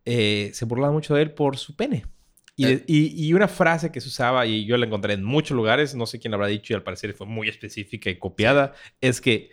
eh, 0.05 0.51
se 0.53 0.67
burlaba 0.67 0.93
mucho 0.93 1.15
de 1.15 1.23
él 1.23 1.33
por 1.33 1.57
su 1.57 1.75
pene. 1.77 2.05
Y, 2.57 2.67
Eh. 2.67 2.85
y- 2.87 3.27
y 3.29 3.33
una 3.33 3.49
frase 3.49 3.91
que 3.91 4.01
se 4.03 4.09
usaba, 4.09 4.45
y 4.47 4.67
yo 4.67 4.77
la 4.77 4.85
encontré 4.87 5.15
en 5.15 5.25
muchos 5.25 5.57
lugares, 5.57 5.95
no 5.95 6.05
sé 6.07 6.19
quién 6.21 6.33
la 6.33 6.37
habrá 6.37 6.49
dicho 6.49 6.73
y 6.73 6.77
al 6.77 6.83
parecer 6.83 7.15
fue 7.15 7.27
muy 7.27 7.49
específica 7.49 8.11
y 8.11 8.19
copiada, 8.19 8.75
es 9.01 9.21
que 9.23 9.51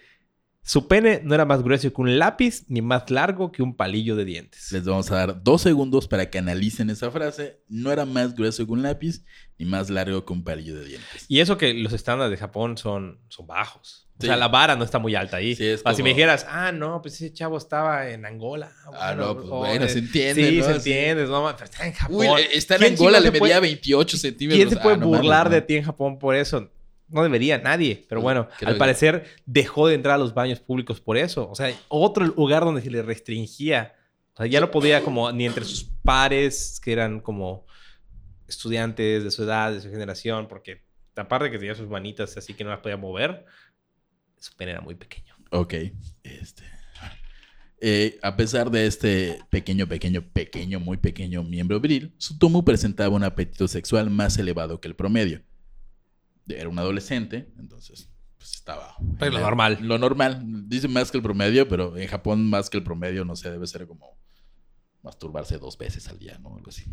su 0.64 0.88
pene 0.88 1.22
no 1.24 1.34
era 1.34 1.44
más 1.46 1.64
grueso 1.64 1.92
que 1.92 2.02
un 2.02 2.20
lápiz 2.20 2.64
ni 2.68 2.82
más 2.82 3.10
largo 3.10 3.52
que 3.52 3.64
un 3.64 3.76
palillo 3.76 4.16
de 4.16 4.26
dientes. 4.26 4.72
Les 4.72 4.86
vamos 4.86 5.10
a 5.12 5.16
dar 5.16 5.44
dos 5.44 5.62
segundos 5.64 6.08
para 6.08 6.30
que 6.30 6.38
analicen 6.38 6.90
esa 6.92 7.10
frase. 7.10 7.60
No 7.68 7.92
era 7.92 8.06
más 8.06 8.36
grueso 8.36 8.66
que 8.66 8.72
un 8.72 8.84
lápiz 8.84 9.24
ni 9.58 9.66
más 9.66 9.90
largo 9.90 10.24
que 10.26 10.34
un 10.34 10.44
palillo 10.44 10.76
de 10.80 10.86
dientes. 10.86 11.26
Y 11.28 11.40
eso 11.40 11.58
que 11.58 11.74
los 11.74 11.94
estándares 11.94 12.32
de 12.32 12.38
Japón 12.38 12.78
son, 12.78 13.20
son 13.30 13.48
bajos. 13.48 14.08
O 14.20 14.24
sea, 14.24 14.38
la 14.38 14.50
vara 14.50 14.76
no 14.76 14.84
está 14.84 15.00
muy 15.00 15.16
alta 15.16 15.38
ahí. 15.38 15.56
Sí, 15.56 15.66
es 15.66 15.82
Si 15.96 16.04
me 16.04 16.10
dijeras, 16.10 16.46
ah, 16.48 16.72
no, 16.72 17.02
pues 17.02 17.16
ese 17.16 17.34
chavo 17.34 17.58
estaba 17.58 18.08
en 18.12 18.24
Angola. 18.28 18.72
Ah, 18.94 19.16
no, 19.18 19.34
pues 19.36 19.48
bueno, 19.50 19.86
en- 19.86 19.90
se 19.90 19.98
entiende, 19.98 20.48
Sí, 20.48 20.58
¿no? 20.60 20.64
se 20.66 20.70
Sí. 20.80 20.92
entiende. 20.92 21.26
No, 21.26 21.52
pero 21.58 21.66
está 21.66 21.88
en 21.88 21.94
Japón. 21.94 22.16
Uy, 22.18 22.42
está 22.54 22.76
en 22.76 22.82
¿Quién 22.82 22.94
Angola, 22.94 23.20
le 23.20 23.30
puede- 23.32 23.42
medía 23.42 23.60
28 23.60 24.18
centímetros. 24.18 24.58
¿Quién 24.64 24.70
se 24.70 24.80
puede 24.80 24.96
Ah, 24.98 25.00
no 25.00 25.08
burlar 25.08 25.50
de 25.50 25.64
ti 25.64 25.76
en 25.78 25.84
Japón 25.86 26.20
por 26.20 26.36
eso? 26.36 26.70
No 27.12 27.24
debería 27.24 27.58
nadie. 27.58 28.06
Pero 28.10 28.22
bueno, 28.22 28.48
creo 28.58 28.70
al 28.70 28.76
que- 28.76 28.80
parecer 28.80 29.26
dejó 29.46 29.88
de 29.88 29.96
entrar 29.96 30.16
a 30.16 30.18
los 30.18 30.34
baños 30.34 30.60
públicos 30.60 31.00
por 31.02 31.18
eso. 31.18 31.50
O 31.50 31.56
sea, 31.56 31.74
otro 31.90 32.26
lugar 32.26 32.64
donde 32.64 32.82
se 32.82 32.90
le 32.90 33.02
restringía. 33.02 33.94
O 34.34 34.38
sea, 34.38 34.46
ya 34.48 34.62
no 34.62 34.72
podía 34.72 35.04
como 35.04 35.32
ni 35.32 35.46
entre 35.46 35.66
sus 35.66 35.84
pares, 36.04 36.80
que 36.84 36.94
eran 36.94 37.20
como 37.20 37.66
estudiantes 38.48 39.24
de 39.24 39.32
su 39.32 39.44
edad, 39.44 39.72
de 39.72 39.82
su 39.82 39.90
generación, 39.90 40.48
porque 40.48 40.84
aparte 41.16 41.46
de 41.46 41.52
que 41.52 41.58
tenía 41.60 41.76
sus 41.76 41.88
manitas 41.90 42.36
así 42.38 42.54
que 42.54 42.64
no 42.64 42.70
las 42.70 42.80
podía 42.80 42.98
mover, 42.98 43.46
su 44.40 44.56
pene 44.56 44.72
era 44.72 44.82
muy 44.82 44.96
pequeño. 44.96 45.36
Ok. 45.52 45.74
Este. 46.24 46.64
eh, 47.82 48.20
a 48.22 48.36
pesar 48.38 48.70
de 48.72 48.86
este 48.86 49.40
pequeño, 49.50 49.88
pequeño, 49.88 50.22
pequeño, 50.34 50.80
muy 50.80 50.98
pequeño 50.98 51.44
miembro 51.44 51.80
viril, 51.80 52.14
Sutomu 52.18 52.64
presentaba 52.64 53.16
un 53.16 53.24
apetito 53.24 53.68
sexual 53.68 54.10
más 54.10 54.38
elevado 54.38 54.80
que 54.80 54.88
el 54.88 54.96
promedio. 54.96 55.42
Era 56.48 56.70
un 56.70 56.80
adolescente, 56.80 57.52
entonces 57.60 58.10
pues 58.38 58.54
estaba... 58.56 58.96
Lo 59.20 59.40
normal. 59.40 59.78
Lo 59.82 59.98
normal. 60.00 60.42
Dice 60.68 60.88
más 60.88 61.12
que 61.12 61.18
el 61.18 61.24
promedio, 61.24 61.68
pero 61.68 61.96
en 61.96 62.08
Japón 62.08 62.50
más 62.50 62.70
que 62.70 62.78
el 62.78 62.84
promedio, 62.84 63.24
no 63.24 63.36
sé, 63.36 63.52
debe 63.52 63.68
ser 63.68 63.86
como 63.86 64.18
masturbarse 65.04 65.58
dos 65.60 65.78
veces 65.78 66.08
al 66.08 66.18
día, 66.18 66.40
¿no? 66.40 66.56
Algo 66.56 66.70
así. 66.70 66.86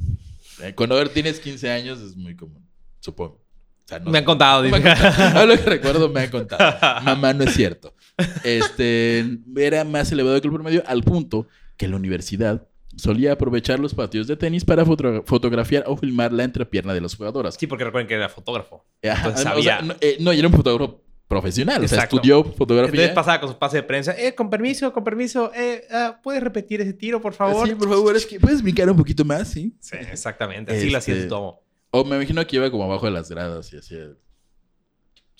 Eh, 0.63 0.75
Cuando 0.75 1.03
tienes 1.09 1.41
15 1.41 1.71
años 1.71 2.01
es 2.01 2.17
muy 2.17 2.37
común, 2.37 2.69
supongo. 3.01 3.37
O 3.37 3.89
sea, 3.89 3.99
no 3.99 4.11
Me 4.11 4.19
han 4.19 4.25
contado, 4.25 4.63
No 4.63 4.69
me 4.71 4.77
dice. 4.79 4.91
han 4.91 4.97
contado. 5.03 5.39
A 5.41 5.47
lo 5.47 5.55
que 5.57 5.63
recuerdo 5.63 6.09
me 6.11 6.21
han 6.21 6.31
contado. 6.31 7.03
Mamá, 7.03 7.33
no 7.33 7.45
es 7.45 7.55
cierto. 7.55 7.95
Este, 8.45 9.39
era 9.57 9.85
más 9.85 10.13
elevado 10.13 10.39
que 10.43 10.49
el 10.49 10.53
promedio 10.53 10.83
al 10.87 11.03
punto 11.03 11.49
que 11.79 11.89
la 11.89 11.97
universidad 11.97 12.68
solía 12.99 13.33
aprovechar 13.33 13.79
los 13.81 13.95
partidos 13.95 14.27
de 14.27 14.37
tenis 14.37 14.65
para 14.65 14.85
foto- 14.85 15.23
fotografiar 15.25 15.85
o 15.87 15.97
filmar 15.97 16.33
la 16.33 16.45
entrepierna 16.45 16.93
de 16.93 17.01
las 17.01 17.15
jugadoras. 17.17 17.55
Sí, 17.59 17.67
porque 17.67 17.85
recuerden 17.85 18.07
que 18.09 18.15
era 18.15 18.29
fotógrafo. 18.29 18.85
O 19.03 19.37
sea, 19.63 19.81
no, 19.83 19.95
eh, 20.01 20.17
no, 20.21 20.33
era 20.33 20.47
un 20.49 20.53
fotógrafo 20.55 21.01
profesional, 21.29 21.85
o 21.85 21.89
sea, 21.89 22.05
estudió 22.05 22.43
fotografía. 22.43 22.91
Entonces 23.03 23.15
pasaba 23.15 23.41
con 23.41 23.51
su 23.51 23.59
pase 23.59 23.77
de 23.79 23.83
prensa. 23.83 24.15
Eh, 24.19 24.35
con 24.35 24.49
permiso, 24.51 24.93
con 24.93 25.05
permiso. 25.05 25.51
Eh, 25.55 25.85
ah, 25.91 26.19
¿Puedes 26.23 26.43
repetir 26.43 26.81
ese 26.81 26.95
tiro, 26.95 27.21
por 27.21 27.35
favor? 27.35 27.69
Sí, 27.69 27.75
por 27.75 27.89
favor, 27.89 28.17
es 28.17 28.25
que 28.27 28.41
puedes 28.41 28.63
brincar 28.63 28.91
un 28.91 28.97
poquito 28.97 29.25
más, 29.25 29.49
¿sí? 29.49 29.77
Sí, 29.81 29.97
exactamente. 30.11 30.75
Así 30.77 30.91
lo 30.91 30.99
hacía 30.99 31.15
Este- 31.15 31.25
su 31.25 31.29
tomo. 31.31 31.63
O 31.91 32.05
me 32.05 32.17
imagino 32.17 32.47
que 32.47 32.57
iba 32.57 32.71
como 32.71 32.85
abajo 32.85 33.07
de 33.07 33.13
las 33.13 33.31
gradas 33.31 33.73
y 33.73 33.77
así. 33.79 33.97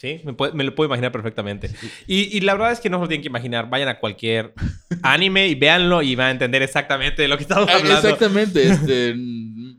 Sí, 0.01 0.21
me, 0.25 0.33
puede- 0.33 0.53
me 0.53 0.63
lo 0.63 0.77
puedo 0.77 0.87
imaginar 0.87 1.11
perfectamente. 1.11 1.71
Y, 2.07 2.37
y 2.37 2.41
la 2.43 2.53
verdad 2.55 2.71
es 2.71 2.79
que 2.79 2.89
no 2.89 2.99
se 2.99 3.03
lo 3.03 3.09
tienen 3.09 3.23
que 3.23 3.29
imaginar. 3.29 3.69
Vayan 3.69 3.89
a 3.89 3.99
cualquier 3.99 4.55
anime 5.03 5.49
y 5.49 5.57
véanlo 5.57 6.03
y 6.03 6.15
van 6.15 6.29
a 6.29 6.31
entender 6.31 6.63
exactamente 6.63 7.21
de 7.23 7.27
lo 7.27 7.37
que 7.37 7.43
estamos 7.43 7.69
Ah, 7.69 7.79
hablando. 7.79 8.09
exactamente, 8.09 8.63
este, 8.71 9.17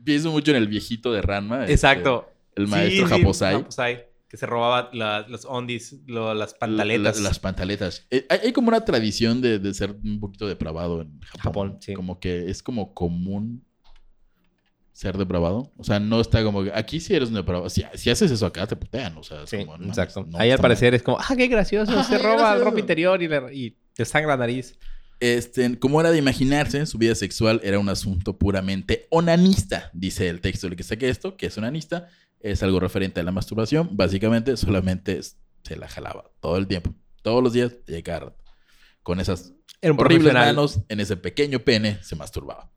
pienso 0.04 0.30
mucho 0.30 0.50
en 0.50 0.58
el 0.58 0.68
viejito 0.68 1.10
de 1.10 1.22
Ranma. 1.22 1.62
este, 1.62 1.72
Exacto. 1.72 2.28
el 2.54 2.66
maestro 2.68 3.08
sí, 3.08 3.14
Japosai. 3.14 3.54
Japosai, 3.54 4.04
que 4.28 4.36
se 4.36 4.44
robaba 4.44 4.90
la- 4.92 5.26
los 5.26 5.46
ondis, 5.46 5.96
lo- 6.06 6.34
las 6.34 6.52
pantaletas. 6.52 7.16
La- 7.18 7.28
las 7.30 7.38
pantaletas. 7.38 8.06
Eh, 8.10 8.26
hay, 8.28 8.40
hay 8.44 8.52
como 8.52 8.68
una 8.68 8.84
tradición 8.84 9.40
de, 9.40 9.58
de 9.58 9.72
ser 9.72 9.92
un 10.04 10.20
poquito 10.20 10.46
depravado 10.46 11.00
en 11.00 11.18
Japón. 11.22 11.40
Japón, 11.42 11.76
sí. 11.80 11.94
Como 11.94 12.20
que 12.20 12.50
es 12.50 12.62
como 12.62 12.92
común 12.92 13.64
ser 15.00 15.16
depravado. 15.16 15.72
O 15.78 15.84
sea, 15.84 15.98
no 15.98 16.20
está 16.20 16.42
como 16.44 16.62
que 16.62 16.72
aquí 16.74 17.00
si 17.00 17.14
eres 17.14 17.30
un 17.30 17.36
depravado. 17.36 17.70
Si, 17.70 17.82
si 17.94 18.10
haces 18.10 18.30
eso 18.30 18.44
acá, 18.44 18.66
te 18.66 18.76
putean. 18.76 19.16
O 19.16 19.22
sea, 19.22 19.44
es 19.44 19.50
Sí, 19.50 19.56
como, 19.58 19.72
no 19.72 19.78
mames, 19.78 19.96
exacto. 19.96 20.26
no, 20.28 20.38
Ahí 20.38 20.50
al 20.50 20.58
mal. 20.58 20.62
parecer 20.62 20.94
es 20.94 21.02
como, 21.02 21.18
ah, 21.18 21.34
qué 21.36 21.46
gracioso, 21.46 22.02
se 22.04 22.10
qué 22.16 22.18
roba 22.18 22.36
gracioso. 22.36 22.64
ropa 22.66 22.80
interior 22.80 23.22
y, 23.22 23.28
le- 23.28 23.54
y 23.54 23.76
te 23.94 24.04
sangra 24.04 24.32
la 24.32 24.36
nariz. 24.36 24.78
Este, 25.18 25.78
como 25.78 26.00
era 26.00 26.10
de 26.10 26.18
imaginarse, 26.18 26.84
su 26.84 26.98
vida 26.98 27.14
sexual 27.14 27.60
era 27.64 27.78
un 27.78 27.88
asunto 27.88 28.38
puramente 28.38 29.06
onanista, 29.10 29.90
dice 29.94 30.28
el 30.28 30.40
texto 30.42 30.66
del 30.66 30.76
que 30.76 30.82
saqué 30.82 31.08
esto, 31.08 31.36
que 31.36 31.46
es 31.46 31.56
onanista, 31.58 32.08
es 32.40 32.62
algo 32.62 32.78
referente 32.80 33.20
a 33.20 33.22
la 33.22 33.32
masturbación, 33.32 33.96
básicamente 33.96 34.56
solamente 34.58 35.18
se 35.22 35.76
la 35.76 35.88
jalaba 35.88 36.30
todo 36.40 36.56
el 36.58 36.66
tiempo, 36.66 36.94
todos 37.22 37.42
los 37.42 37.52
días, 37.54 37.72
rato. 38.06 38.36
Con 39.02 39.18
esas 39.20 39.52
horribles 39.82 40.34
manos, 40.34 40.80
en 40.88 41.00
ese 41.00 41.16
pequeño 41.16 41.60
pene, 41.60 41.98
se 42.02 42.16
masturbaba. 42.16 42.70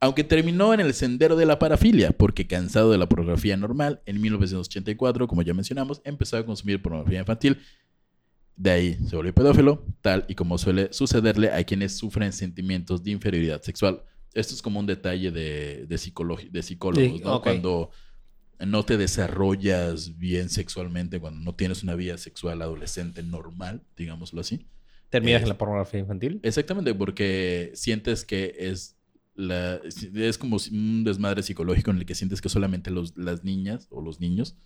Aunque 0.00 0.22
terminó 0.22 0.72
en 0.74 0.80
el 0.80 0.94
sendero 0.94 1.34
de 1.34 1.44
la 1.44 1.58
parafilia, 1.58 2.12
porque 2.12 2.46
cansado 2.46 2.92
de 2.92 2.98
la 2.98 3.08
pornografía 3.08 3.56
normal, 3.56 4.00
en 4.06 4.20
1984, 4.20 5.26
como 5.26 5.42
ya 5.42 5.54
mencionamos, 5.54 6.00
empezó 6.04 6.36
a 6.36 6.46
consumir 6.46 6.80
pornografía 6.80 7.18
infantil. 7.20 7.58
De 8.54 8.70
ahí 8.70 8.98
se 9.08 9.16
volvió 9.16 9.34
pedófilo, 9.34 9.84
tal 10.00 10.24
y 10.28 10.34
como 10.34 10.58
suele 10.58 10.92
sucederle 10.92 11.50
a 11.52 11.62
quienes 11.64 11.96
sufren 11.96 12.32
sentimientos 12.32 13.02
de 13.02 13.10
inferioridad 13.12 13.62
sexual. 13.62 14.02
Esto 14.34 14.54
es 14.54 14.62
como 14.62 14.78
un 14.78 14.86
detalle 14.86 15.30
de, 15.30 15.86
de, 15.86 15.98
de 16.50 16.62
psicólogos, 16.62 17.02
Sí, 17.02 17.20
¿no? 17.24 17.40
Cuando 17.40 17.90
no 18.60 18.84
te 18.84 18.96
desarrollas 18.96 20.18
bien 20.18 20.48
sexualmente, 20.48 21.20
cuando 21.20 21.40
no 21.40 21.54
tienes 21.54 21.82
una 21.82 21.94
vida 21.94 22.18
sexual 22.18 22.60
adolescente 22.62 23.22
normal, 23.22 23.82
digámoslo 23.96 24.40
así. 24.40 24.66
Terminas 25.10 25.40
Eh, 25.40 25.44
en 25.44 25.48
la 25.48 25.58
pornografía 25.58 26.00
infantil. 26.00 26.40
Exactamente, 26.42 26.94
porque 26.94 27.70
sientes 27.74 28.24
que 28.24 28.54
es 28.58 28.97
la 29.38 29.80
es 30.14 30.36
como 30.36 30.56
un 30.72 31.04
desmadre 31.04 31.42
psicológico 31.42 31.90
en 31.92 31.98
el 31.98 32.06
que 32.06 32.14
sientes 32.16 32.40
que 32.40 32.48
solamente 32.48 32.90
los, 32.90 33.16
las 33.16 33.44
niñas 33.44 33.86
o 33.90 34.02
los 34.02 34.20
niños 34.20 34.56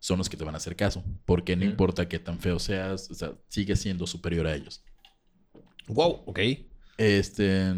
son 0.00 0.18
los 0.18 0.28
que 0.28 0.36
te 0.36 0.44
van 0.44 0.54
a 0.54 0.58
hacer 0.58 0.76
caso, 0.76 1.04
porque 1.24 1.56
no 1.56 1.64
Ujú. 1.64 1.70
importa 1.70 2.08
qué 2.08 2.18
tan 2.18 2.38
feo 2.40 2.58
seas, 2.58 3.10
o 3.10 3.14
sea, 3.14 3.32
sigues 3.48 3.80
siendo 3.80 4.06
superior 4.06 4.46
a 4.46 4.54
ellos. 4.54 4.84
Wow, 5.88 6.22
ok. 6.26 6.40
Este, 6.98 7.72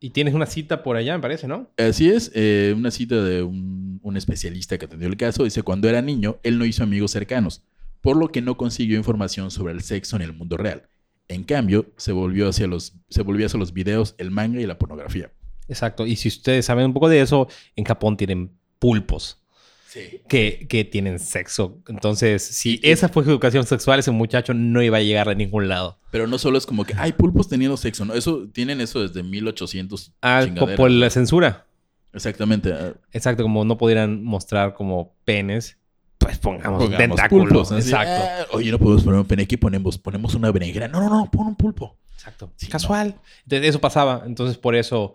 Y 0.00 0.10
tienes 0.10 0.34
una 0.34 0.46
cita 0.46 0.82
por 0.82 0.96
allá, 0.96 1.16
me 1.16 1.22
parece, 1.22 1.48
¿no? 1.48 1.70
así 1.78 2.08
es, 2.10 2.30
eh, 2.34 2.74
una 2.76 2.90
cita 2.90 3.22
de 3.24 3.42
un, 3.42 4.00
un 4.02 4.16
especialista 4.16 4.76
que 4.78 4.84
atendió 4.84 5.08
el 5.08 5.16
caso 5.16 5.44
dice, 5.44 5.62
cuando 5.62 5.88
era 5.88 6.02
niño, 6.02 6.38
él 6.42 6.58
no 6.58 6.66
hizo 6.66 6.82
amigos 6.82 7.10
cercanos, 7.12 7.62
por 8.02 8.16
lo 8.16 8.28
que 8.28 8.42
no 8.42 8.56
consiguió 8.56 8.98
información 8.98 9.50
sobre 9.50 9.72
el 9.72 9.80
sexo 9.82 10.16
en 10.16 10.22
el 10.22 10.34
mundo 10.34 10.56
real. 10.58 10.88
En 11.28 11.42
cambio, 11.42 11.90
se 11.96 12.12
volvió 12.12 12.48
hacia 12.48 12.66
los, 12.66 12.92
se 13.08 13.22
volvió 13.22 13.46
hacia 13.46 13.58
los 13.58 13.72
videos, 13.72 14.14
el 14.18 14.30
manga 14.30 14.60
y 14.60 14.66
la 14.66 14.78
pornografía. 14.78 15.32
Exacto. 15.68 16.06
Y 16.06 16.16
si 16.16 16.28
ustedes 16.28 16.66
saben 16.66 16.86
un 16.86 16.92
poco 16.94 17.08
de 17.08 17.20
eso, 17.20 17.48
en 17.76 17.84
Japón 17.84 18.16
tienen 18.16 18.50
pulpos 18.78 19.40
Sí. 19.86 20.20
que, 20.28 20.66
que 20.68 20.84
tienen 20.84 21.20
sexo. 21.20 21.78
Entonces, 21.86 22.42
si 22.42 22.80
esa 22.82 23.08
fue 23.08 23.22
su 23.22 23.30
educación 23.30 23.64
sexual, 23.64 24.00
ese 24.00 24.10
muchacho 24.10 24.52
no 24.52 24.82
iba 24.82 24.98
a 24.98 25.00
llegar 25.00 25.28
a 25.28 25.34
ningún 25.34 25.68
lado. 25.68 26.00
Pero 26.10 26.26
no 26.26 26.36
solo 26.38 26.58
es 26.58 26.66
como 26.66 26.84
que 26.84 26.94
hay 26.96 27.12
pulpos 27.12 27.48
teniendo 27.48 27.76
sexo, 27.76 28.04
¿no? 28.04 28.14
Eso, 28.14 28.48
tienen 28.52 28.80
eso 28.80 29.00
desde 29.06 29.22
1800. 29.22 30.12
Ah, 30.20 30.44
por 30.58 30.78
¿no? 30.90 30.98
la 30.98 31.10
censura. 31.10 31.66
Exactamente. 32.12 32.72
ah, 32.72 32.94
Exacto, 33.12 33.44
como 33.44 33.64
no 33.64 33.78
pudieran 33.78 34.24
mostrar 34.24 34.74
como 34.74 35.14
penes, 35.24 35.78
pues 36.18 36.38
pongamos, 36.38 36.82
pongamos 36.82 36.98
tentáculo. 36.98 37.44
pulpos, 37.44 37.70
¿no? 37.70 37.78
Exacto. 37.78 38.24
ah, 38.26 38.46
oye, 38.52 38.72
no 38.72 38.78
podemos 38.80 39.04
poner 39.04 39.20
un 39.20 39.26
pene 39.26 39.44
aquí, 39.44 39.56
ponemos, 39.56 39.96
ponemos 39.96 40.34
una 40.34 40.50
berenjena. 40.50 40.88
No, 40.88 41.00
no, 41.00 41.08
no, 41.08 41.30
pon 41.30 41.46
un 41.46 41.56
pulpo. 41.56 41.96
Exacto. 42.14 42.52
Sí, 42.56 42.66
Casual. 42.68 43.14
Entonces, 43.44 43.68
eso 43.68 43.80
pasaba. 43.80 44.22
Entonces, 44.26 44.56
por 44.56 44.74
eso, 44.74 45.14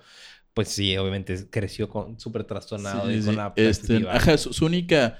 pues 0.53 0.69
sí, 0.69 0.97
obviamente 0.97 1.49
creció 1.49 1.89
con 1.89 2.19
súper 2.19 2.43
trastornado 2.43 3.07
Sí, 3.09 3.17
y 3.17 3.21
con 3.21 3.29
sí. 3.31 3.35
la 3.35 3.53
Este, 3.55 4.09
ajá, 4.09 4.37
su, 4.37 4.53
su 4.53 4.65
única. 4.65 5.19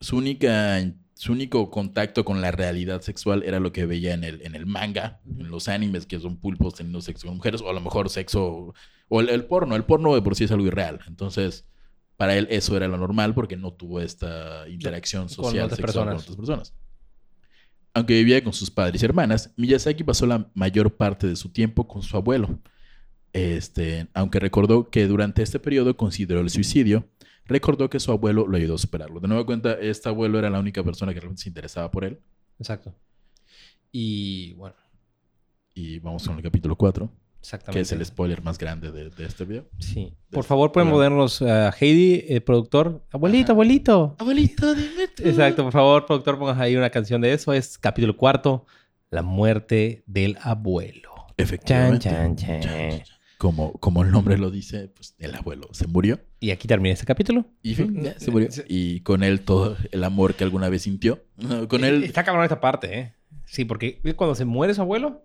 Su 0.00 0.16
única. 0.16 0.80
Su 1.14 1.32
único 1.32 1.70
contacto 1.70 2.24
con 2.24 2.40
la 2.40 2.50
realidad 2.50 3.00
sexual 3.00 3.44
era 3.44 3.60
lo 3.60 3.70
que 3.70 3.86
veía 3.86 4.12
en 4.12 4.24
el, 4.24 4.42
en 4.42 4.56
el 4.56 4.66
manga, 4.66 5.20
en 5.38 5.50
los 5.50 5.68
animes, 5.68 6.04
que 6.04 6.18
son 6.18 6.36
pulpos 6.36 6.74
teniendo 6.74 7.00
sexo 7.00 7.28
con 7.28 7.36
mujeres, 7.36 7.60
o 7.60 7.70
a 7.70 7.72
lo 7.72 7.80
mejor 7.80 8.10
sexo. 8.10 8.74
O 9.08 9.20
el, 9.20 9.28
el 9.28 9.44
porno. 9.44 9.76
El 9.76 9.84
porno 9.84 10.14
de 10.14 10.22
por 10.22 10.34
sí 10.34 10.44
es 10.44 10.50
algo 10.50 10.66
irreal. 10.66 10.98
Entonces, 11.06 11.64
para 12.16 12.36
él 12.36 12.48
eso 12.50 12.76
era 12.76 12.88
lo 12.88 12.96
normal 12.98 13.34
porque 13.34 13.56
no 13.56 13.72
tuvo 13.72 14.00
esta 14.00 14.68
interacción 14.68 15.28
social 15.28 15.70
sexual 15.70 16.06
con 16.06 16.16
otras 16.16 16.36
personas. 16.36 16.74
Aunque 17.94 18.14
vivía 18.14 18.42
con 18.42 18.52
sus 18.52 18.70
padres 18.70 19.02
y 19.02 19.04
hermanas, 19.04 19.52
Miyazaki 19.56 20.02
pasó 20.02 20.26
la 20.26 20.50
mayor 20.54 20.96
parte 20.96 21.26
de 21.26 21.36
su 21.36 21.50
tiempo 21.50 21.86
con 21.86 22.02
su 22.02 22.16
abuelo. 22.16 22.58
Este, 23.32 24.08
aunque 24.14 24.38
recordó 24.40 24.90
que 24.90 25.06
durante 25.06 25.42
este 25.42 25.58
periodo 25.58 25.96
consideró 25.96 26.40
el 26.40 26.50
suicidio, 26.50 27.08
recordó 27.46 27.88
que 27.88 27.98
su 28.00 28.12
abuelo 28.12 28.46
lo 28.46 28.56
ayudó 28.56 28.74
a 28.74 28.78
superarlo. 28.78 29.20
De 29.20 29.28
nueva 29.28 29.46
cuenta, 29.46 29.72
este 29.74 30.08
abuelo 30.08 30.38
era 30.38 30.50
la 30.50 30.60
única 30.60 30.82
persona 30.84 31.14
que 31.14 31.20
realmente 31.20 31.42
se 31.42 31.48
interesaba 31.48 31.90
por 31.90 32.04
él. 32.04 32.18
Exacto. 32.58 32.94
Y 33.90 34.52
bueno, 34.54 34.74
Y 35.74 35.98
vamos 36.00 36.26
con 36.26 36.36
el 36.36 36.42
capítulo 36.42 36.76
4, 36.76 37.10
exactamente. 37.40 37.78
que 37.78 37.80
es 37.82 37.92
el 37.92 38.04
spoiler 38.04 38.42
más 38.42 38.58
grande 38.58 38.90
de, 38.90 39.08
de 39.10 39.24
este 39.24 39.44
video. 39.46 39.66
Sí. 39.78 40.12
Por 40.30 40.44
favor, 40.44 40.70
pueden 40.72 40.90
ponernos 40.90 41.40
a 41.42 41.70
Heidi, 41.70 42.24
el 42.28 42.42
productor. 42.42 43.02
Abuelito, 43.10 43.44
Ajá. 43.46 43.52
abuelito. 43.52 44.16
Abuelito, 44.18 44.74
dime 44.74 45.08
tú. 45.08 45.22
Exacto, 45.24 45.62
por 45.64 45.72
favor, 45.72 46.04
productor, 46.06 46.38
pongas 46.38 46.58
ahí 46.58 46.76
una 46.76 46.90
canción 46.90 47.20
de 47.22 47.32
eso. 47.32 47.52
Es 47.54 47.78
capítulo 47.78 48.16
cuarto, 48.16 48.66
La 49.10 49.22
muerte 49.22 50.04
del 50.06 50.36
abuelo. 50.42 51.10
Efectivamente. 51.38 52.08
Chan, 52.10 52.36
chan, 52.36 52.60
chan. 52.60 53.02
Como, 53.42 53.72
como 53.80 54.04
el 54.04 54.12
nombre 54.12 54.38
lo 54.38 54.52
dice, 54.52 54.86
pues 54.94 55.16
el 55.18 55.34
abuelo 55.34 55.68
se 55.72 55.88
murió. 55.88 56.20
Y 56.38 56.52
aquí 56.52 56.68
termina 56.68 56.92
este 56.92 57.06
capítulo. 57.06 57.44
Y 57.60 57.74
fin, 57.74 58.00
ya, 58.00 58.16
se 58.16 58.30
murió. 58.30 58.48
Y 58.68 59.00
con 59.00 59.24
él 59.24 59.40
todo 59.40 59.76
el 59.90 60.04
amor 60.04 60.34
que 60.34 60.44
alguna 60.44 60.68
vez 60.68 60.82
sintió. 60.82 61.24
Con 61.66 61.82
él. 61.82 62.04
Está 62.04 62.22
cabrón 62.22 62.44
esta 62.44 62.60
parte, 62.60 63.00
¿eh? 63.00 63.14
Sí, 63.44 63.64
porque 63.64 64.00
cuando 64.14 64.36
se 64.36 64.44
muere 64.44 64.74
su 64.74 64.80
abuelo, 64.80 65.24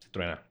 se 0.00 0.10
truena. 0.10 0.42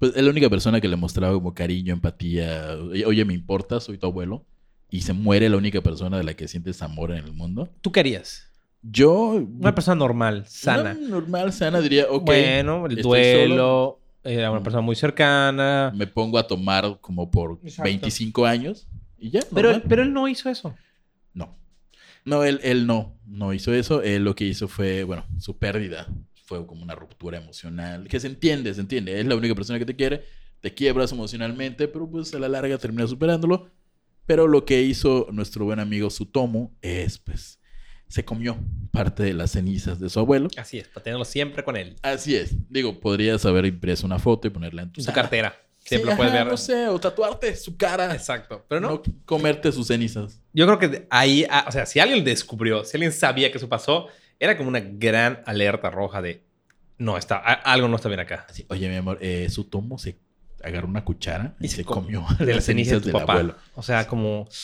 Pues 0.00 0.16
es 0.16 0.24
la 0.24 0.30
única 0.30 0.50
persona 0.50 0.80
que 0.80 0.88
le 0.88 0.96
mostraba 0.96 1.32
como 1.34 1.54
cariño, 1.54 1.92
empatía. 1.92 2.76
Oye, 3.06 3.24
me 3.24 3.34
importa, 3.34 3.78
soy 3.78 3.96
tu 3.96 4.08
abuelo. 4.08 4.44
Y 4.90 5.02
se 5.02 5.12
muere 5.12 5.48
la 5.48 5.56
única 5.56 5.80
persona 5.82 6.18
de 6.18 6.24
la 6.24 6.34
que 6.34 6.48
sientes 6.48 6.82
amor 6.82 7.12
en 7.12 7.18
el 7.18 7.32
mundo. 7.32 7.68
¿Tú 7.80 7.92
qué 7.92 8.00
harías? 8.00 8.50
Yo. 8.82 9.34
Una 9.34 9.72
persona 9.72 9.94
normal, 9.94 10.46
sana. 10.48 10.96
Una 10.98 11.08
normal, 11.08 11.52
sana, 11.52 11.80
diría, 11.80 12.06
ok. 12.10 12.24
bueno, 12.26 12.86
el 12.86 12.98
estoy 12.98 13.20
duelo, 14.24 14.40
era 14.40 14.50
una 14.50 14.62
persona 14.62 14.80
muy 14.80 14.96
cercana. 14.96 15.92
Me 15.94 16.06
pongo 16.06 16.38
a 16.38 16.46
tomar 16.46 16.98
como 17.00 17.30
por 17.30 17.60
Exacto. 17.62 17.84
25 17.84 18.46
años. 18.46 18.88
Y 19.18 19.30
ya. 19.30 19.40
Pero, 19.54 19.70
normal. 19.70 19.88
pero 19.88 20.02
él 20.02 20.12
no 20.12 20.28
hizo 20.28 20.48
eso. 20.50 20.74
No. 21.32 21.56
No, 22.24 22.44
él, 22.44 22.60
él 22.62 22.86
no. 22.86 23.18
No 23.26 23.52
hizo 23.52 23.72
eso. 23.72 24.02
Él 24.02 24.24
lo 24.24 24.34
que 24.34 24.44
hizo 24.44 24.68
fue, 24.68 25.04
bueno, 25.04 25.24
su 25.38 25.58
pérdida. 25.58 26.08
Fue 26.44 26.66
como 26.66 26.82
una 26.82 26.94
ruptura 26.94 27.38
emocional. 27.38 28.06
Que 28.08 28.20
se 28.20 28.26
entiende, 28.26 28.74
se 28.74 28.80
entiende. 28.80 29.18
Es 29.18 29.26
la 29.26 29.36
única 29.36 29.54
persona 29.54 29.78
que 29.78 29.86
te 29.86 29.96
quiere. 29.96 30.24
Te 30.60 30.74
quiebras 30.74 31.12
emocionalmente, 31.12 31.88
pero 31.88 32.10
pues 32.10 32.34
a 32.34 32.38
la 32.38 32.48
larga 32.48 32.78
terminas 32.78 33.10
superándolo. 33.10 33.70
Pero 34.26 34.46
lo 34.46 34.64
que 34.64 34.82
hizo 34.82 35.26
nuestro 35.32 35.66
buen 35.66 35.80
amigo 35.80 36.08
Sutomo 36.08 36.74
es, 36.80 37.18
pues, 37.18 37.60
se 38.14 38.24
comió 38.24 38.56
parte 38.92 39.24
de 39.24 39.34
las 39.34 39.50
cenizas 39.50 39.98
de 39.98 40.08
su 40.08 40.20
abuelo. 40.20 40.48
Así 40.56 40.78
es, 40.78 40.86
para 40.86 41.02
tenerlo 41.02 41.24
siempre 41.24 41.64
con 41.64 41.76
él. 41.76 41.96
Así 42.00 42.36
es. 42.36 42.54
Digo, 42.70 43.00
podrías 43.00 43.44
haber 43.44 43.66
impreso 43.66 44.06
una 44.06 44.20
foto 44.20 44.46
y 44.46 44.50
ponerla 44.50 44.82
en 44.82 44.92
tu, 44.92 45.00
En 45.00 45.04
tu 45.06 45.10
sala. 45.10 45.14
cartera. 45.16 45.56
Sí, 45.78 45.88
Siempre 45.88 46.12
lo 46.12 46.16
puedes 46.16 46.32
ajá, 46.32 46.44
ver. 46.44 46.52
No 46.52 46.56
sé, 46.56 46.86
o 46.86 47.00
tatuarte 47.00 47.56
su 47.56 47.76
cara. 47.76 48.14
Exacto. 48.14 48.64
Pero 48.68 48.80
no, 48.80 48.88
no 48.90 49.02
comerte 49.24 49.72
sus 49.72 49.88
cenizas. 49.88 50.40
Yo 50.52 50.64
creo 50.64 50.78
que 50.78 51.08
ahí, 51.10 51.44
ah, 51.50 51.64
o 51.66 51.72
sea, 51.72 51.86
si 51.86 51.98
alguien 51.98 52.22
descubrió, 52.24 52.84
si 52.84 52.96
alguien 52.96 53.10
sabía 53.10 53.50
que 53.50 53.58
eso 53.58 53.68
pasó, 53.68 54.06
era 54.38 54.56
como 54.56 54.68
una 54.68 54.78
gran 54.80 55.42
alerta 55.44 55.90
roja 55.90 56.22
de 56.22 56.44
no 56.98 57.18
está, 57.18 57.38
algo 57.38 57.88
no 57.88 57.96
está 57.96 58.08
bien 58.08 58.20
acá. 58.20 58.46
Así, 58.48 58.64
Oye, 58.68 58.88
mi 58.88 58.94
amor, 58.94 59.18
eh, 59.22 59.48
su 59.50 59.64
tomo 59.64 59.98
se 59.98 60.18
agarró 60.62 60.86
una 60.86 61.04
cuchara 61.04 61.56
y, 61.58 61.66
Y 61.66 61.68
se, 61.68 61.84
comió 61.84 62.24
De 62.38 62.46
las 62.54 62.64
cenizas 62.64 62.94
de 62.94 63.00
tu 63.00 63.04
del 63.06 63.12
papá. 63.14 63.32
abuelo. 63.32 63.56
O 63.74 63.82
sea, 63.82 64.06
como, 64.06 64.48
¿qué 64.48 64.54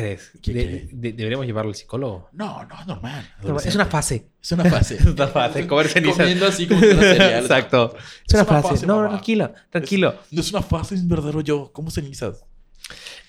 crees? 0.00 0.30
¿Qué 0.42 0.52
De- 0.52 0.64
crees? 0.66 1.00
de- 1.00 1.12
deberíamos 1.12 1.46
llevarlo 1.46 1.70
al 1.70 1.74
psicólogo. 1.74 2.28
No, 2.32 2.64
no, 2.64 2.80
es 2.80 2.86
normal. 2.86 3.28
Es 3.64 3.74
una 3.74 3.86
fase. 3.86 4.28
Es 4.42 4.52
una 4.52 4.64
fase. 4.64 4.94
Es 5.00 5.06
una 5.06 5.26
fase. 5.28 5.66
Comer 5.66 5.88
cenizas. 5.88 6.16
Comiendo 6.18 6.46
así 6.46 6.66
como 6.66 6.80
fuera 6.80 7.00
cereal. 7.00 7.42
Exacto. 7.42 7.96
Es 7.96 8.02
Es 8.28 8.34
una 8.34 8.42
una 8.42 8.52
fase. 8.62 8.68
fase, 8.74 8.86
No, 8.86 8.96
mamá. 8.96 9.08
tranquilo, 9.10 9.52
tranquilo. 9.70 10.14
No 10.30 10.40
es 10.40 10.50
una 10.52 10.62
fase, 10.62 10.94
es 10.94 11.00
un 11.00 11.08
verdadero 11.08 11.40
yo. 11.40 11.70
Como 11.72 11.90
cenizas. 11.90 12.44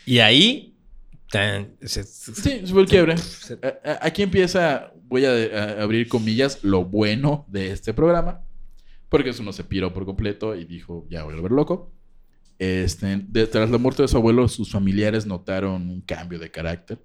Y 0.05 0.19
ahí, 0.19 0.75
tan- 1.31 1.75
se- 1.81 2.03
se- 2.03 2.35
Sí, 2.35 2.61
fue 2.71 2.81
el 2.81 2.87
quiebre. 2.87 3.15
Aquí 4.01 4.23
empieza, 4.23 4.91
voy 5.03 5.25
a, 5.25 5.31
a 5.31 5.81
abrir 5.83 6.07
comillas, 6.07 6.59
lo 6.63 6.83
bueno 6.85 7.45
de 7.49 7.71
este 7.71 7.93
programa. 7.93 8.41
Porque 9.09 9.29
eso 9.29 9.41
no 9.41 9.53
se 9.53 9.63
piró 9.63 9.93
por 9.93 10.05
completo 10.05 10.53
y 10.55 10.65
dijo, 10.65 11.07
ya 11.09 11.23
voy 11.23 11.31
a 11.33 11.35
volver 11.37 11.51
loco. 11.53 11.93
Este, 12.59 13.21
de- 13.27 13.47
tras 13.47 13.69
la 13.69 13.77
muerte 13.77 14.01
de 14.01 14.07
su 14.07 14.17
abuelo, 14.17 14.47
sus 14.47 14.71
familiares 14.71 15.25
notaron 15.25 15.89
un 15.89 16.01
cambio 16.01 16.39
de 16.39 16.49
carácter. 16.49 16.99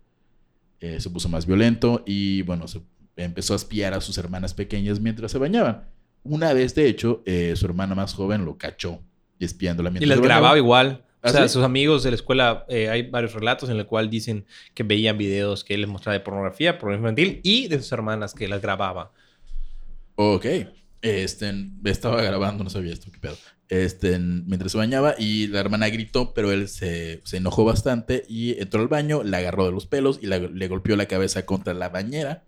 Eh, 0.81 1.01
se 1.01 1.11
puso 1.11 1.29
más 1.29 1.47
violento 1.47 2.03
y, 2.07 2.43
bueno, 2.43 2.67
se 2.67 2.81
empezó 3.17 3.53
a 3.53 3.57
espiar 3.57 3.93
a 3.95 4.01
sus 4.01 4.17
hermanas 4.19 4.55
pequeñas 4.55 4.99
mientras 5.01 5.31
se 5.31 5.39
bañaban. 5.39 5.85
Una 6.25 6.53
vez, 6.53 6.75
de 6.75 6.89
hecho, 6.89 7.23
eh, 7.27 7.53
su 7.57 7.67
hermana 7.67 7.95
más 7.95 8.15
joven 8.15 8.45
lo 8.45 8.57
cachó 8.57 9.01
espiándola 9.39 9.91
Y 9.91 9.93
mientras 9.93 10.09
les 10.09 10.17
se 10.17 10.21
bañaba. 10.23 10.41
grababa 10.41 10.59
igual. 10.59 11.05
O 11.25 11.29
¿Ah, 11.29 11.31
sea, 11.31 11.43
sí? 11.47 11.53
sus 11.55 11.63
amigos 11.63 12.03
de 12.03 12.11
la 12.11 12.17
escuela, 12.17 12.65
eh, 12.69 12.89
hay 12.89 13.03
varios 13.09 13.33
relatos 13.35 13.69
en 13.71 13.77
los 13.77 13.87
cuales 13.87 14.11
dicen 14.11 14.45
que 14.75 14.83
veían 14.83 15.17
videos 15.19 15.63
que 15.63 15.75
él 15.75 15.83
les 15.83 15.91
mostraba 15.91 16.15
de 16.15 16.21
pornografía, 16.25 16.79
pornografía 16.79 17.11
infantil, 17.27 17.41
y 17.45 17.69
de 17.69 17.79
sus 17.79 17.93
hermanas 17.93 18.35
que 18.35 18.49
las 18.49 18.61
grababa. 18.61 19.13
Ok. 20.17 20.47
Este, 21.01 21.53
estaba 21.85 22.23
grabando, 22.23 22.65
no 22.65 22.71
sabía 22.71 22.93
esto, 22.93 23.11
qué 23.13 23.19
pedo. 23.19 23.37
Este, 23.73 24.19
mientras 24.19 24.73
se 24.73 24.77
bañaba 24.77 25.15
y 25.17 25.47
la 25.47 25.61
hermana 25.61 25.89
gritó, 25.89 26.35
pero 26.35 26.53
él 26.53 26.69
se, 26.69 27.23
enojó 27.33 27.65
bastante 27.65 28.23
y 28.29 28.61
entró 28.61 28.83
al 28.83 28.89
baño, 28.89 29.23
la 29.23 29.39
agarró 29.39 29.65
de 29.65 29.73
los 29.73 29.87
pelos 29.87 30.19
y 30.21 30.27
le 30.27 30.69
golpeó 30.69 30.95
la 30.95 31.07
cabeza 31.07 31.47
contra 31.47 31.73
la 31.73 31.89
bañera 31.89 32.45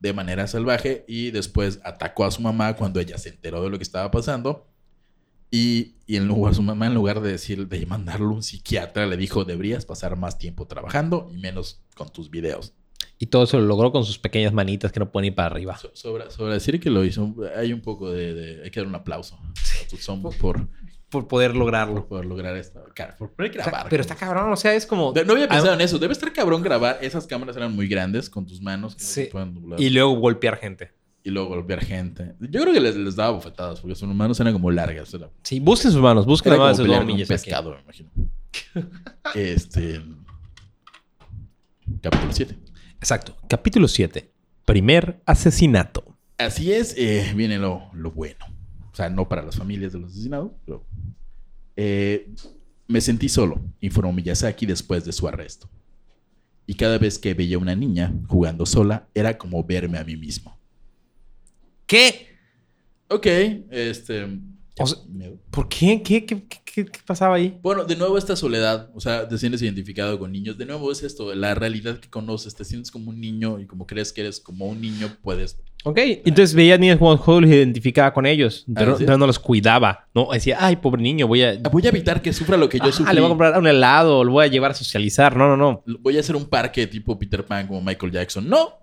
de 0.00 0.12
manera 0.12 0.46
salvaje 0.46 1.06
y 1.08 1.30
después 1.30 1.80
atacó 1.82 2.26
a 2.26 2.30
su 2.30 2.42
mamá 2.42 2.76
cuando 2.76 3.00
ella 3.00 3.16
se 3.16 3.30
enteró 3.30 3.62
de 3.62 3.70
lo 3.70 3.78
que 3.78 3.84
estaba 3.84 4.10
pasando. 4.10 4.66
Y, 5.50 5.94
y 6.06 6.16
en 6.16 6.28
lugar, 6.28 6.54
su 6.54 6.62
mamá, 6.62 6.88
en 6.88 6.94
lugar 6.94 7.22
de 7.22 7.32
decir, 7.32 7.66
de 7.66 7.86
mandarlo 7.86 8.26
a 8.26 8.34
un 8.34 8.42
psiquiatra, 8.42 9.06
le 9.06 9.16
dijo, 9.16 9.46
deberías 9.46 9.86
pasar 9.86 10.18
más 10.18 10.36
tiempo 10.36 10.66
trabajando 10.66 11.30
y 11.32 11.38
menos 11.38 11.80
con 11.96 12.10
tus 12.12 12.28
videos. 12.28 12.74
Y 13.22 13.26
todo 13.26 13.42
eso 13.44 13.60
lo 13.60 13.66
logró 13.66 13.92
con 13.92 14.02
sus 14.04 14.18
pequeñas 14.18 14.52
manitas 14.54 14.90
que 14.92 14.98
no 14.98 15.12
pueden 15.12 15.26
ir 15.26 15.34
para 15.34 15.48
arriba. 15.48 15.76
So- 15.76 15.90
sobra, 15.94 16.30
sobra 16.30 16.54
decir 16.54 16.80
que 16.80 16.88
lo 16.88 17.04
hizo, 17.04 17.34
hay 17.54 17.72
un 17.74 17.82
poco 17.82 18.10
de, 18.10 18.32
de- 18.32 18.64
hay 18.64 18.70
que 18.70 18.80
dar 18.80 18.86
un 18.88 18.94
aplauso 18.94 19.36
a 19.36 19.88
Tutson 19.90 20.22
por, 20.22 20.66
Por 21.10 21.28
poder 21.28 21.50
por 21.50 21.58
lograrlo. 21.58 22.06
poder 22.08 22.24
lograr 22.24 22.56
esto. 22.56 22.82
Por 23.18 23.32
poder 23.32 23.50
O 23.50 23.54
sea, 23.54 23.64
grabar. 23.64 23.86
pero 23.90 24.00
está 24.00 24.14
cabrón, 24.16 24.50
o 24.50 24.56
sea, 24.56 24.74
es 24.74 24.86
como... 24.86 25.12
De- 25.12 25.26
No 25.26 25.34
había 25.34 25.48
pensado 25.48 25.74
en 25.74 25.82
eso. 25.82 25.98
Debe 25.98 26.14
estar 26.14 26.32
cabrón 26.32 26.62
grabar. 26.62 26.96
Esas 27.02 27.26
cámaras 27.26 27.54
eran 27.58 27.76
muy 27.76 27.88
grandes 27.88 28.30
con 28.30 28.46
tus 28.46 28.62
manos. 28.62 28.94
que 28.96 29.02
no 29.02 29.06
Sí. 29.08 29.24
se 29.24 29.26
pueden 29.26 29.52
doblar. 29.54 29.78
Y 29.80 29.90
luego 29.90 30.12
golpear 30.18 30.56
gente. 30.56 30.92
Y 31.22 31.28
luego 31.28 31.50
golpear 31.50 31.84
gente. 31.84 32.32
Yo 32.40 32.62
creo 32.62 32.72
que 32.72 32.80
les, 32.80 32.96
les 32.96 33.16
daba 33.16 33.32
bofetadas 33.32 33.80
porque 33.80 33.94
sus 33.96 34.08
manos 34.08 34.40
eran 34.40 34.54
como 34.54 34.70
largas. 34.70 35.12
Era, 35.12 35.28
Sí, 35.42 35.60
busquen 35.60 35.92
sus 35.92 36.00
manos, 36.00 36.24
busquen 36.24 36.54
sus 36.54 36.78
pelear 36.78 37.02
con 37.02 37.10
un 37.10 37.16
aquí. 37.20 37.24
pescado, 37.26 37.74
me 37.74 37.82
imagino. 37.82 38.10
este. 39.34 40.00
Capítulo 42.00 42.32
7. 42.32 42.56
Exacto. 43.00 43.36
Capítulo 43.48 43.88
7. 43.88 44.30
Primer 44.64 45.20
asesinato. 45.26 46.04
Así 46.38 46.72
es, 46.72 46.94
eh, 46.96 47.32
viene 47.34 47.58
lo, 47.58 47.90
lo 47.92 48.10
bueno. 48.12 48.44
O 48.92 48.94
sea, 48.96 49.08
no 49.10 49.28
para 49.28 49.42
las 49.42 49.56
familias 49.56 49.92
de 49.92 50.00
los 50.00 50.10
asesinados, 50.12 50.52
pero. 50.64 50.84
eh, 51.76 52.30
me 52.88 53.00
sentí 53.00 53.28
solo, 53.28 53.60
informó 53.80 54.12
Miyazaki 54.12 54.66
después 54.66 55.04
de 55.04 55.12
su 55.12 55.28
arresto. 55.28 55.68
Y 56.66 56.74
cada 56.74 56.98
vez 56.98 57.18
que 57.20 57.34
veía 57.34 57.56
a 57.56 57.60
una 57.60 57.76
niña 57.76 58.12
jugando 58.26 58.66
sola, 58.66 59.06
era 59.14 59.38
como 59.38 59.62
verme 59.62 59.96
a 59.98 60.02
mí 60.04 60.16
mismo. 60.16 60.58
¿Qué? 61.86 62.26
Ok, 63.08 63.26
este. 63.70 64.24
O 64.78 64.86
sea- 64.86 64.98
miedo. 65.08 65.38
¿Por 65.50 65.68
qué? 65.68 66.02
¿Qué, 66.02 66.24
qué, 66.26 66.42
qué- 66.44 66.59
qué- 66.72 66.84
pasaba 67.06 67.36
ahí? 67.36 67.58
Bueno, 67.62 67.84
de 67.84 67.96
nuevo 67.96 68.16
esta 68.18 68.36
soledad, 68.36 68.90
o 68.94 69.00
sea, 69.00 69.28
te 69.28 69.38
sientes 69.38 69.62
identificado 69.62 70.18
con 70.18 70.32
niños. 70.32 70.56
De 70.58 70.66
nuevo 70.66 70.90
es 70.92 71.02
esto, 71.02 71.34
la 71.34 71.54
realidad 71.54 71.98
que 71.98 72.08
conoces, 72.10 72.54
te 72.54 72.64
sientes 72.64 72.90
como 72.90 73.10
un 73.10 73.20
niño 73.20 73.58
y 73.60 73.66
como 73.66 73.86
crees 73.86 74.12
que 74.12 74.22
eres 74.22 74.40
como 74.40 74.66
un 74.66 74.80
niño, 74.80 75.16
puedes 75.22 75.58
Ok, 75.82 75.98
entonces 76.26 76.54
veía 76.54 76.76
niños 76.76 76.98
jugando 76.98 77.22
juegos 77.22 77.42
y 77.44 77.46
los 77.46 77.54
identificaba 77.54 78.12
con 78.12 78.26
ellos, 78.26 78.66
pero, 78.74 78.92
es. 78.96 78.98
pero 78.98 79.16
no 79.16 79.26
los 79.26 79.38
cuidaba. 79.38 80.06
No, 80.14 80.28
decía, 80.30 80.58
ay, 80.60 80.76
pobre 80.76 81.00
niño, 81.00 81.26
voy 81.26 81.42
a... 81.42 81.58
Voy 81.72 81.86
a 81.86 81.88
evitar 81.88 82.20
que 82.20 82.34
sufra 82.34 82.58
lo 82.58 82.68
que 82.68 82.78
yo 82.78 82.92
sufrí. 82.92 83.14
le 83.14 83.20
voy 83.20 83.28
a 83.28 83.30
comprar 83.30 83.58
un 83.58 83.66
helado, 83.66 84.22
lo 84.22 84.32
voy 84.32 84.44
a 84.44 84.48
llevar 84.48 84.72
a 84.72 84.74
socializar. 84.74 85.34
No, 85.36 85.48
no, 85.48 85.56
no. 85.56 85.82
Voy 86.00 86.18
a 86.18 86.20
hacer 86.20 86.36
un 86.36 86.44
parque 86.46 86.86
tipo 86.86 87.18
Peter 87.18 87.44
Pan 87.46 87.66
como 87.66 87.80
Michael 87.80 88.12
Jackson. 88.12 88.46
No, 88.46 88.74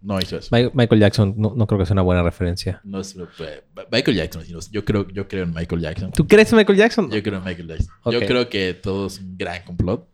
no 0.00 0.18
hizo 0.20 0.38
eso. 0.38 0.48
Mi- 0.56 0.70
Michael 0.72 1.00
Jackson, 1.02 1.34
no, 1.36 1.52
no 1.54 1.66
creo 1.66 1.80
que 1.80 1.84
sea 1.84 1.92
una 1.92 2.02
buena 2.02 2.22
referencia. 2.22 2.80
No 2.82 3.00
es, 3.00 3.14
eh, 3.40 3.64
Michael 3.92 4.16
Jackson. 4.16 4.44
Yo 4.70 4.84
creo, 4.86 5.06
yo 5.08 5.28
creo 5.28 5.44
en 5.44 5.52
Michael 5.52 5.82
Jackson. 5.82 6.12
¿Tú 6.12 6.26
crees 6.26 6.50
en 6.52 6.58
Michael 6.58 6.78
Jackson? 6.78 7.10
Yo 7.10 7.22
creo 7.22 7.38
en 7.38 7.44
Michael 7.44 7.68
Jackson. 7.68 7.94
Yo 8.10 8.20
creo 8.20 8.48
que 8.48 8.72
todo 8.72 9.08
es 9.08 9.18
un 9.18 9.36
gran 9.36 9.62
complot. 9.64 10.08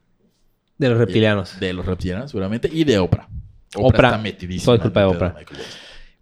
De 0.78 0.88
los 0.88 0.98
reptilianos. 0.98 1.60
De 1.60 1.72
los 1.72 1.86
reptilianos, 1.86 2.32
seguramente. 2.32 2.68
Y 2.72 2.82
de 2.82 2.98
Oprah. 2.98 3.28
Oprah. 3.76 4.08
está 4.08 4.18
metidísima. 4.20 4.64
Todo 4.64 4.74
es 4.74 4.82
culpa 4.82 5.00
de 5.00 5.06
Oprah. 5.06 5.34
Jackson. 5.38 5.58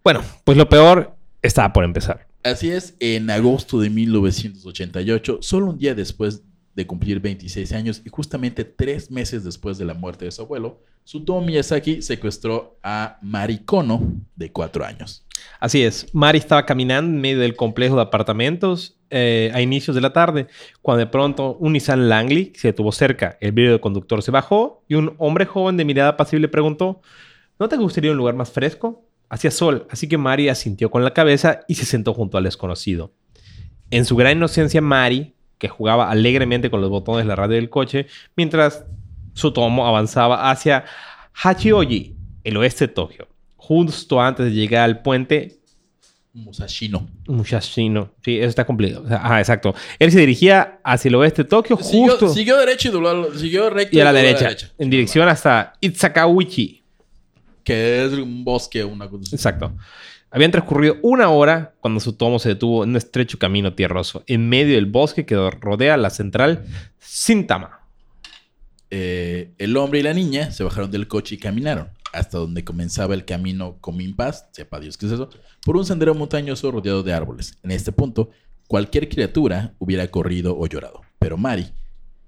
Bueno, 0.05 0.23
pues 0.45 0.59
lo 0.59 0.69
peor 0.69 1.15
estaba 1.43 1.73
por 1.73 1.85
empezar. 1.85 2.27
Así 2.43 2.71
es, 2.71 2.97
en 2.99 3.31
agosto 3.31 3.79
de 3.79 3.89
1988, 3.89 5.39
solo 5.43 5.67
un 5.67 5.79
día 5.79 5.95
después 5.95 6.43
de 6.75 6.87
cumplir 6.87 7.21
26 7.21 7.73
años 7.73 8.03
y 8.05 8.09
justamente 8.09 8.65
tres 8.65 9.13
meses 9.13 9.45
después 9.45 9.79
de 9.79 9.85
la 9.85 9.95
muerte 9.95 10.25
de 10.25 10.33
su 10.33 10.43
abuelo, 10.43 10.81
Sutomo 11.05 11.43
Miyazaki 11.43 12.03
secuestró 12.03 12.79
a 12.83 13.19
Marikono, 13.23 14.13
de 14.35 14.51
cuatro 14.51 14.85
años. 14.85 15.25
Así 15.61 15.83
es. 15.83 16.13
Mari 16.13 16.39
estaba 16.39 16.67
caminando 16.67 17.13
en 17.13 17.21
medio 17.21 17.39
del 17.39 17.55
complejo 17.55 17.97
de 17.97 18.03
apartamentos 18.03 18.97
eh, 19.11 19.51
a 19.55 19.61
inicios 19.61 19.95
de 19.95 20.01
la 20.01 20.13
tarde, 20.13 20.49
cuando 20.81 21.01
de 21.01 21.11
pronto 21.11 21.57
un 21.61 21.75
Nissan 21.75 22.09
Langley 22.09 22.53
se 22.57 22.69
detuvo 22.69 22.91
cerca. 22.91 23.37
El 23.41 23.53
vídeo 23.53 23.71
del 23.73 23.81
conductor 23.81 24.23
se 24.23 24.31
bajó 24.33 24.83
y 24.89 24.95
un 24.95 25.15
hombre 25.19 25.47
joven 25.47 25.77
de 25.77 25.85
mirada 25.85 26.17
pasible 26.17 26.49
preguntó, 26.49 27.03
¿no 27.59 27.69
te 27.69 27.77
gustaría 27.77 28.11
un 28.11 28.17
lugar 28.17 28.35
más 28.35 28.51
fresco? 28.51 29.05
Hacía 29.33 29.51
sol, 29.51 29.87
así 29.89 30.09
que 30.09 30.19
Mari 30.19 30.51
asintió 30.51 30.91
con 30.91 31.05
la 31.05 31.15
cabeza 31.15 31.61
y 31.67 31.77
se 31.77 31.87
sentó 31.87 32.13
junto 32.13 32.37
al 32.37 32.45
desconocido. 32.45 33.15
En 33.91 34.05
su 34.05 34.15
gran 34.15 34.37
inocencia, 34.37 34.83
Mari, 34.83 35.33
que 35.57 35.69
jugaba 35.69 36.11
alegremente 36.11 36.71
con 36.71 36.83
los 36.83 36.91
botones 36.91 37.25
de 37.25 37.29
la 37.29 37.37
radio 37.37 37.57
del 37.57 37.71
coche, 37.71 38.09
mientras 38.37 38.85
su 39.33 39.51
tomo 39.51 39.87
avanzaba 39.87 40.51
hacia 40.51 40.85
Hachioji, 41.33 42.15
el 42.45 42.59
oeste 42.59 42.89
de 42.89 42.93
Tokio. 42.93 43.27
Justo 43.57 44.21
antes 44.21 44.45
de 44.45 44.53
llegar 44.53 44.83
al 44.85 45.01
puente 45.01 45.63
Musashino. 46.35 47.09
Mushashino. 47.27 48.11
Sí, 48.23 48.37
eso 48.37 48.51
está 48.51 48.67
complicado. 48.67 49.05
O 49.05 49.09
sea, 49.09 49.17
ajá, 49.17 49.39
exacto. 49.39 49.75
Él 49.99 50.13
se 50.13 50.21
dirigía 50.21 50.79
hacia 50.85 51.09
el 51.09 51.15
oeste 51.15 51.45
de 51.45 51.49
Tokio, 51.49 51.79
Siguió, 51.79 52.11
justo 52.11 52.29
siguió 52.29 52.59
derecho 52.59 52.89
y 52.89 52.91
dobló, 52.91 53.35
siguió 53.35 53.71
recto 53.71 53.97
y 53.97 54.01
a 54.01 54.05
la 54.05 54.13
derecha, 54.13 54.55
en 54.77 54.91
dirección 54.91 55.27
hasta 55.27 55.73
Itsakawichi. 55.81 56.82
Que 57.65 58.05
es 58.05 58.13
un 58.13 58.45
bosque 58.45 58.83
o 58.83 58.89
una 58.89 59.09
cosa 59.09 59.23
así. 59.23 59.37
Exacto. 59.37 59.75
Habían 60.31 60.51
transcurrido 60.51 60.97
una 61.03 61.29
hora 61.29 61.75
cuando 61.81 62.01
su 62.01 62.15
tomo 62.15 62.39
se 62.39 62.51
detuvo 62.51 62.85
en 62.85 62.91
un 62.91 62.97
estrecho 62.97 63.39
camino 63.39 63.75
tierroso, 63.75 64.25
en 64.27 64.49
medio 64.49 64.77
del 64.77 64.87
bosque 64.87 65.27
que 65.27 65.37
rodea 65.51 65.97
la 65.99 66.11
central 66.11 66.65
Sintama. 66.99 67.81
Eh, 68.91 69.53
el 69.59 69.77
hombre 69.77 70.01
y 70.01 70.03
la 70.03 70.15
niña 70.15 70.51
se 70.51 70.65
bajaron 70.65 70.91
del 70.91 71.07
coche 71.07 71.35
y 71.35 71.39
caminaron 71.39 71.89
hasta 72.13 72.39
donde 72.39 72.65
comenzaba 72.65 73.15
el 73.15 73.25
camino 73.25 73.79
Cominpaz, 73.81 74.49
sepa 74.53 74.79
Dios 74.81 74.97
qué 74.97 75.07
es 75.07 75.13
eso, 75.13 75.31
por 75.65 75.77
un 75.77 75.87
sendero 75.87 76.15
montañoso 76.15 76.71
rodeado 76.71 77.03
de 77.03 77.13
árboles. 77.13 77.57
En 77.63 77.71
este 77.71 77.91
punto, 77.91 78.31
cualquier 78.69 79.09
criatura 79.09 79.75
hubiera 79.79 80.07
corrido 80.09 80.57
o 80.59 80.67
llorado, 80.67 81.03
pero 81.19 81.37
Mari 81.37 81.73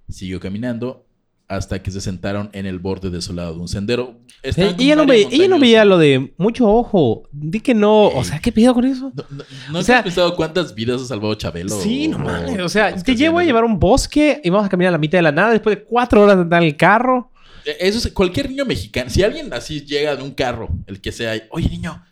siguió 0.08 0.40
caminando 0.40 1.06
hasta 1.48 1.82
que 1.82 1.90
se 1.90 2.00
sentaron 2.00 2.48
en 2.52 2.66
el 2.66 2.78
borde 2.78 3.10
desolado 3.10 3.54
de 3.54 3.60
un 3.60 3.68
sendero. 3.68 4.14
Estaban 4.42 4.76
ella, 4.78 4.96
no 4.96 5.06
veía, 5.06 5.26
ella 5.28 5.48
no 5.48 5.56
montañosa. 5.56 5.58
veía 5.60 5.84
lo 5.84 5.98
de 5.98 6.32
mucho 6.38 6.68
ojo. 6.68 7.24
Di 7.32 7.60
que 7.60 7.74
no. 7.74 8.06
O 8.08 8.24
sea, 8.24 8.38
¿qué 8.40 8.50
pedo 8.50 8.74
con 8.74 8.84
eso? 8.84 9.12
¿No, 9.14 9.24
no, 9.30 9.44
¿no 9.70 9.78
O 9.78 9.80
has 9.80 10.02
pensado 10.02 10.34
cuántas 10.36 10.74
vidas 10.74 11.02
ha 11.02 11.06
salvado 11.06 11.34
Chabelo? 11.34 11.80
Sí, 11.80 12.08
no 12.08 12.18
mames. 12.18 12.58
o 12.60 12.68
sea, 12.68 12.94
te 12.94 13.14
llevo 13.14 13.38
a 13.38 13.44
llevar 13.44 13.64
un 13.64 13.78
bosque 13.78 14.40
y 14.42 14.50
vamos 14.50 14.66
a 14.66 14.68
caminar 14.68 14.88
a 14.88 14.92
la 14.92 14.98
mitad 14.98 15.18
de 15.18 15.22
la 15.22 15.32
nada 15.32 15.50
después 15.50 15.76
de 15.76 15.84
cuatro 15.84 16.22
horas 16.22 16.36
de 16.36 16.42
andar 16.42 16.62
en 16.62 16.68
el 16.68 16.76
carro. 16.76 17.30
Eh, 17.64 17.76
Eso 17.80 17.98
es 17.98 18.12
cualquier 18.12 18.48
niño 18.50 18.64
mexicano. 18.64 19.10
Si 19.10 19.22
alguien 19.22 19.52
así 19.52 19.82
llega 19.84 20.16
de 20.16 20.22
un 20.22 20.32
carro, 20.32 20.68
el 20.86 21.00
que 21.00 21.12
sea, 21.12 21.34
oye 21.50 21.68
niño, 21.68 22.02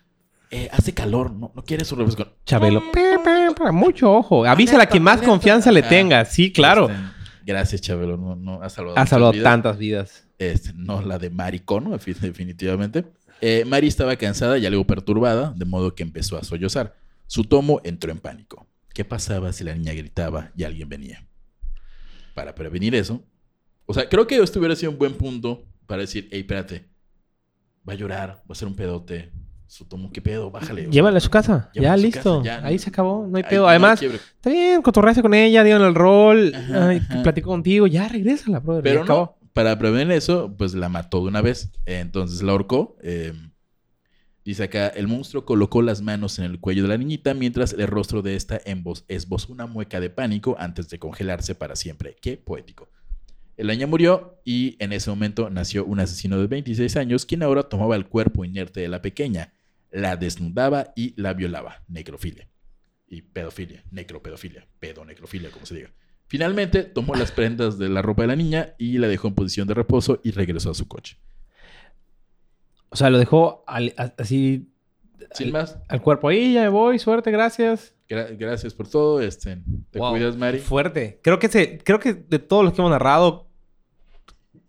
eh, 0.51 0.69
hace 0.71 0.93
calor, 0.93 1.31
¿no, 1.31 1.51
no 1.55 1.63
quieres 1.63 1.91
un 1.91 1.99
refresco? 1.99 2.27
Chabelo. 2.45 2.83
Mucho 3.71 4.11
ojo. 4.13 4.45
Avísala 4.45 4.77
a 4.77 4.81
Alerta, 4.81 4.91
quien 4.91 5.03
más 5.03 5.21
confianza 5.21 5.71
le 5.71 5.81
tenga. 5.81 6.25
Sí, 6.25 6.51
claro. 6.51 6.89
Gracias, 7.45 7.81
Chabelo. 7.81 8.17
No, 8.17 8.35
no, 8.35 8.61
has 8.61 8.73
salvado, 8.73 9.31
vidas. 9.31 9.43
tantas 9.43 9.77
vidas. 9.77 10.27
Este, 10.39 10.73
no 10.73 11.01
la 11.01 11.19
de 11.19 11.29
Maricono, 11.29 11.91
defi- 11.91 12.15
definitivamente. 12.15 13.05
Eh, 13.41 13.65
Mari 13.65 13.87
estaba 13.87 14.15
cansada 14.15 14.57
y 14.57 14.65
algo 14.65 14.85
perturbada, 14.85 15.53
de 15.55 15.65
modo 15.65 15.95
que 15.95 16.03
empezó 16.03 16.37
a 16.37 16.43
sollozar. 16.43 16.95
Su 17.27 17.43
tomo 17.43 17.81
entró 17.83 18.11
en 18.11 18.19
pánico. 18.19 18.67
¿Qué 18.93 19.03
pasaba 19.05 19.51
si 19.53 19.63
la 19.63 19.73
niña 19.75 19.93
gritaba 19.93 20.51
y 20.55 20.63
alguien 20.63 20.87
venía? 20.89 21.25
Para 22.35 22.55
prevenir 22.55 22.95
eso, 22.95 23.23
o 23.85 23.93
sea, 23.93 24.07
creo 24.09 24.25
que 24.27 24.37
esto 24.37 24.59
hubiera 24.59 24.75
sido 24.75 24.91
un 24.91 24.97
buen 24.97 25.13
punto 25.15 25.65
para 25.85 26.01
decir, 26.01 26.27
hey, 26.31 26.39
espérate, 26.41 26.87
va 27.87 27.93
a 27.93 27.95
llorar, 27.95 28.29
va 28.49 28.51
a 28.53 28.55
ser 28.55 28.67
un 28.67 28.75
pedote. 28.75 29.31
Su 29.73 29.85
tomo, 29.85 30.11
¿qué 30.11 30.21
pedo? 30.21 30.51
Bájale. 30.51 30.87
Llévala 30.91 31.17
a 31.17 31.19
su 31.19 31.31
casa. 31.31 31.71
Ya, 31.73 31.97
listo. 31.97 32.43
casa, 32.43 32.61
ya, 32.61 32.67
Ahí 32.67 32.75
no- 32.75 32.79
se 32.79 32.89
acabó. 32.89 33.25
No 33.27 33.37
hay 33.37 33.43
pedo. 33.43 33.63
no 33.63 33.69
Además, 33.69 33.99
está 34.03 34.51
bien. 34.51 34.83
Cotorreaste 34.83 35.23
con 35.23 35.33
ella, 35.33 35.63
dieron 35.63 35.81
el 35.81 35.95
rol. 35.95 36.53
Ajá, 36.53 36.89
ay, 36.89 36.97
ajá. 36.97 37.23
platicó 37.23 37.49
contigo. 37.49 37.87
Ya, 37.87 38.07
regrésala, 38.07 38.59
brother. 38.59 38.83
Pero 38.83 38.95
ya 38.99 39.03
acabó. 39.03 39.37
no, 39.41 39.49
para 39.51 39.75
prevenir 39.79 40.11
eso, 40.11 40.53
pues 40.55 40.75
la 40.75 40.89
mató 40.89 41.21
de 41.21 41.27
una 41.29 41.41
vez. 41.41 41.71
Entonces 41.87 42.43
la 42.43 42.51
ahorcó. 42.51 42.97
eh, 43.01 43.33
dice 44.45 44.61
acá, 44.63 44.89
el 44.89 45.07
monstruo 45.07 45.43
colocó 45.43 45.81
las 45.81 46.03
manos 46.03 46.37
en 46.37 46.45
el 46.45 46.59
cuello 46.59 46.83
de 46.83 46.89
la 46.89 46.97
niñita 46.97 47.33
mientras 47.33 47.73
el 47.73 47.87
rostro 47.87 48.21
de 48.21 48.35
esta 48.35 48.59
embos- 48.65 49.05
esbozó 49.07 49.51
una 49.53 49.65
mueca 49.65 49.99
de 49.99 50.11
pánico 50.11 50.55
antes 50.59 50.87
de 50.89 50.99
congelarse 50.99 51.55
para 51.55 51.75
siempre. 51.75 52.15
Qué 52.21 52.37
poético. 52.37 52.89
El 53.57 53.67
niña 53.67 53.87
murió 53.87 54.39
y 54.45 54.75
en 54.77 54.93
ese 54.93 55.09
momento 55.09 55.49
nació 55.49 55.83
un 55.85 55.99
asesino 55.99 56.37
de 56.39 56.45
26 56.45 56.95
años 56.97 57.25
quien 57.25 57.41
ahora 57.41 57.63
tomaba 57.63 57.95
el 57.95 58.05
cuerpo 58.05 58.45
inerte 58.45 58.81
de 58.81 58.87
la 58.87 59.01
pequeña, 59.01 59.53
la 59.93 60.17
desnudaba 60.17 60.91
y 60.95 61.13
la 61.21 61.33
violaba. 61.33 61.83
Necrofilia. 61.87 62.49
Y 63.07 63.21
pedofilia. 63.21 63.83
Necropedofilia. 63.91 64.67
Pedonecrofilia, 64.79 65.51
como 65.51 65.65
se 65.65 65.75
diga. 65.75 65.93
Finalmente 66.27 66.83
tomó 66.83 67.13
las 67.15 67.31
prendas 67.31 67.77
de 67.77 67.87
la 67.89 68.01
ropa 68.01 68.23
de 68.23 68.27
la 68.29 68.35
niña 68.35 68.73
y 68.79 68.97
la 68.97 69.07
dejó 69.07 69.27
en 69.27 69.35
posición 69.35 69.67
de 69.67 69.75
reposo 69.75 70.19
y 70.23 70.31
regresó 70.31 70.71
a 70.71 70.73
su 70.73 70.87
coche. 70.87 71.17
O 72.89 72.95
sea, 72.95 73.09
lo 73.09 73.17
dejó 73.17 73.63
al- 73.67 73.93
a- 73.97 74.13
así 74.17 74.69
Sin 75.33 75.51
más, 75.51 75.77
al 75.87 76.01
cuerpo. 76.01 76.27
Ahí 76.29 76.53
ya 76.53 76.61
me 76.63 76.69
voy. 76.69 76.99
Suerte, 76.99 77.31
gracias. 77.31 77.95
gra- 78.09 78.35
gracias 78.37 78.73
por 78.73 78.87
todo. 78.87 79.21
Este, 79.21 79.57
te 79.91 79.99
Wow, 79.99 80.11
cuidas, 80.11 80.35
Mari. 80.37 80.59
Fuerte. 80.59 81.19
Creo 81.23 81.39
que, 81.39 81.47
se, 81.49 81.77
creo 81.79 81.99
que 81.99 82.13
de 82.13 82.39
todos 82.39 82.63
los 82.63 82.73
que 82.73 82.81
hemos 82.81 82.91
narrado, 82.91 83.47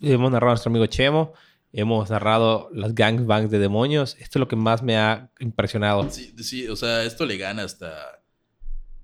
hemos 0.01 0.31
narrado 0.31 0.51
a 0.51 0.55
nuestro 0.55 0.71
amigo 0.71 0.87
Chemo, 0.87 1.33
hemos 1.77 2.09
narrado 2.11 2.71
las 2.73 2.95
gangbangs 2.95 3.51
de 3.51 3.59
demonios. 3.59 4.17
Esto 4.21 4.39
es 4.39 4.41
lo 4.41 4.49
que 4.49 4.57
más 4.57 4.83
me 4.83 4.97
ha 4.97 5.31
impresionado. 5.41 6.09
Sí, 6.11 6.33
sí, 6.43 6.69
o 6.69 6.77
sea, 6.77 7.03
esto 7.05 7.27
le 7.27 7.37
gana 7.37 7.65
hasta 7.65 8.21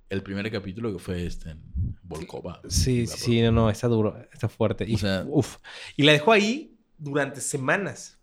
el 0.09 0.23
primer 0.23 0.51
capítulo 0.51 0.93
que 0.93 0.99
fue 0.99 1.27
este 1.27 1.51
en 1.51 1.61
Volkova. 2.03 2.61
Sí, 2.69 3.07
sí, 3.07 3.19
sí, 3.19 3.43
no, 3.43 3.53
no, 3.53 3.71
está 3.71 3.89
duro, 3.89 4.17
está 4.33 4.49
fuerte. 4.49 4.85
Y, 4.89 4.95
O 4.95 4.99
sea- 4.99 5.25
uf. 5.29 5.57
y 5.97 6.03
la 6.05 6.13
dejó 6.13 6.33
ahí 6.33 6.77
durante 6.97 7.41
semanas. 7.41 8.19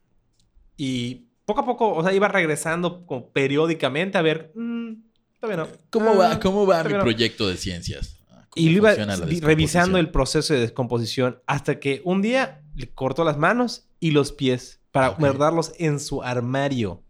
Y 0.75 1.27
poco 1.45 1.61
a 1.61 1.65
poco, 1.65 1.93
o 1.93 2.03
sea, 2.03 2.13
iba 2.13 2.27
regresando 2.27 3.05
como 3.05 3.29
periódicamente 3.31 4.17
a 4.17 4.21
ver, 4.21 4.51
mm, 4.55 4.93
todavía 5.39 5.63
no. 5.65 5.69
¿Cómo 5.89 6.11
Ah, 6.11 6.15
va, 6.35 6.39
cómo 6.39 6.65
va 6.65 6.83
mi 6.83 6.93
no. 6.93 6.99
proyecto 6.99 7.47
de 7.47 7.57
ciencias? 7.57 8.17
Ah, 8.29 8.45
¿cómo 8.49 8.65
Y 8.65 8.69
lo 8.69 8.77
iba 8.77 8.95
revisando 9.41 9.97
el 9.97 10.09
proceso 10.11 10.53
de 10.53 10.59
descomposición 10.61 11.41
hasta 11.47 11.79
que 11.79 12.01
un 12.05 12.21
día 12.21 12.61
le 12.75 12.89
cortó 12.89 13.23
las 13.23 13.37
manos 13.37 13.86
y 13.99 14.11
los 14.11 14.31
pies 14.31 14.79
para 14.91 15.09
Ok. 15.11 15.19
guardarlos 15.19 15.73
en 15.77 15.99
su 15.99 16.21
armario. 16.23 17.03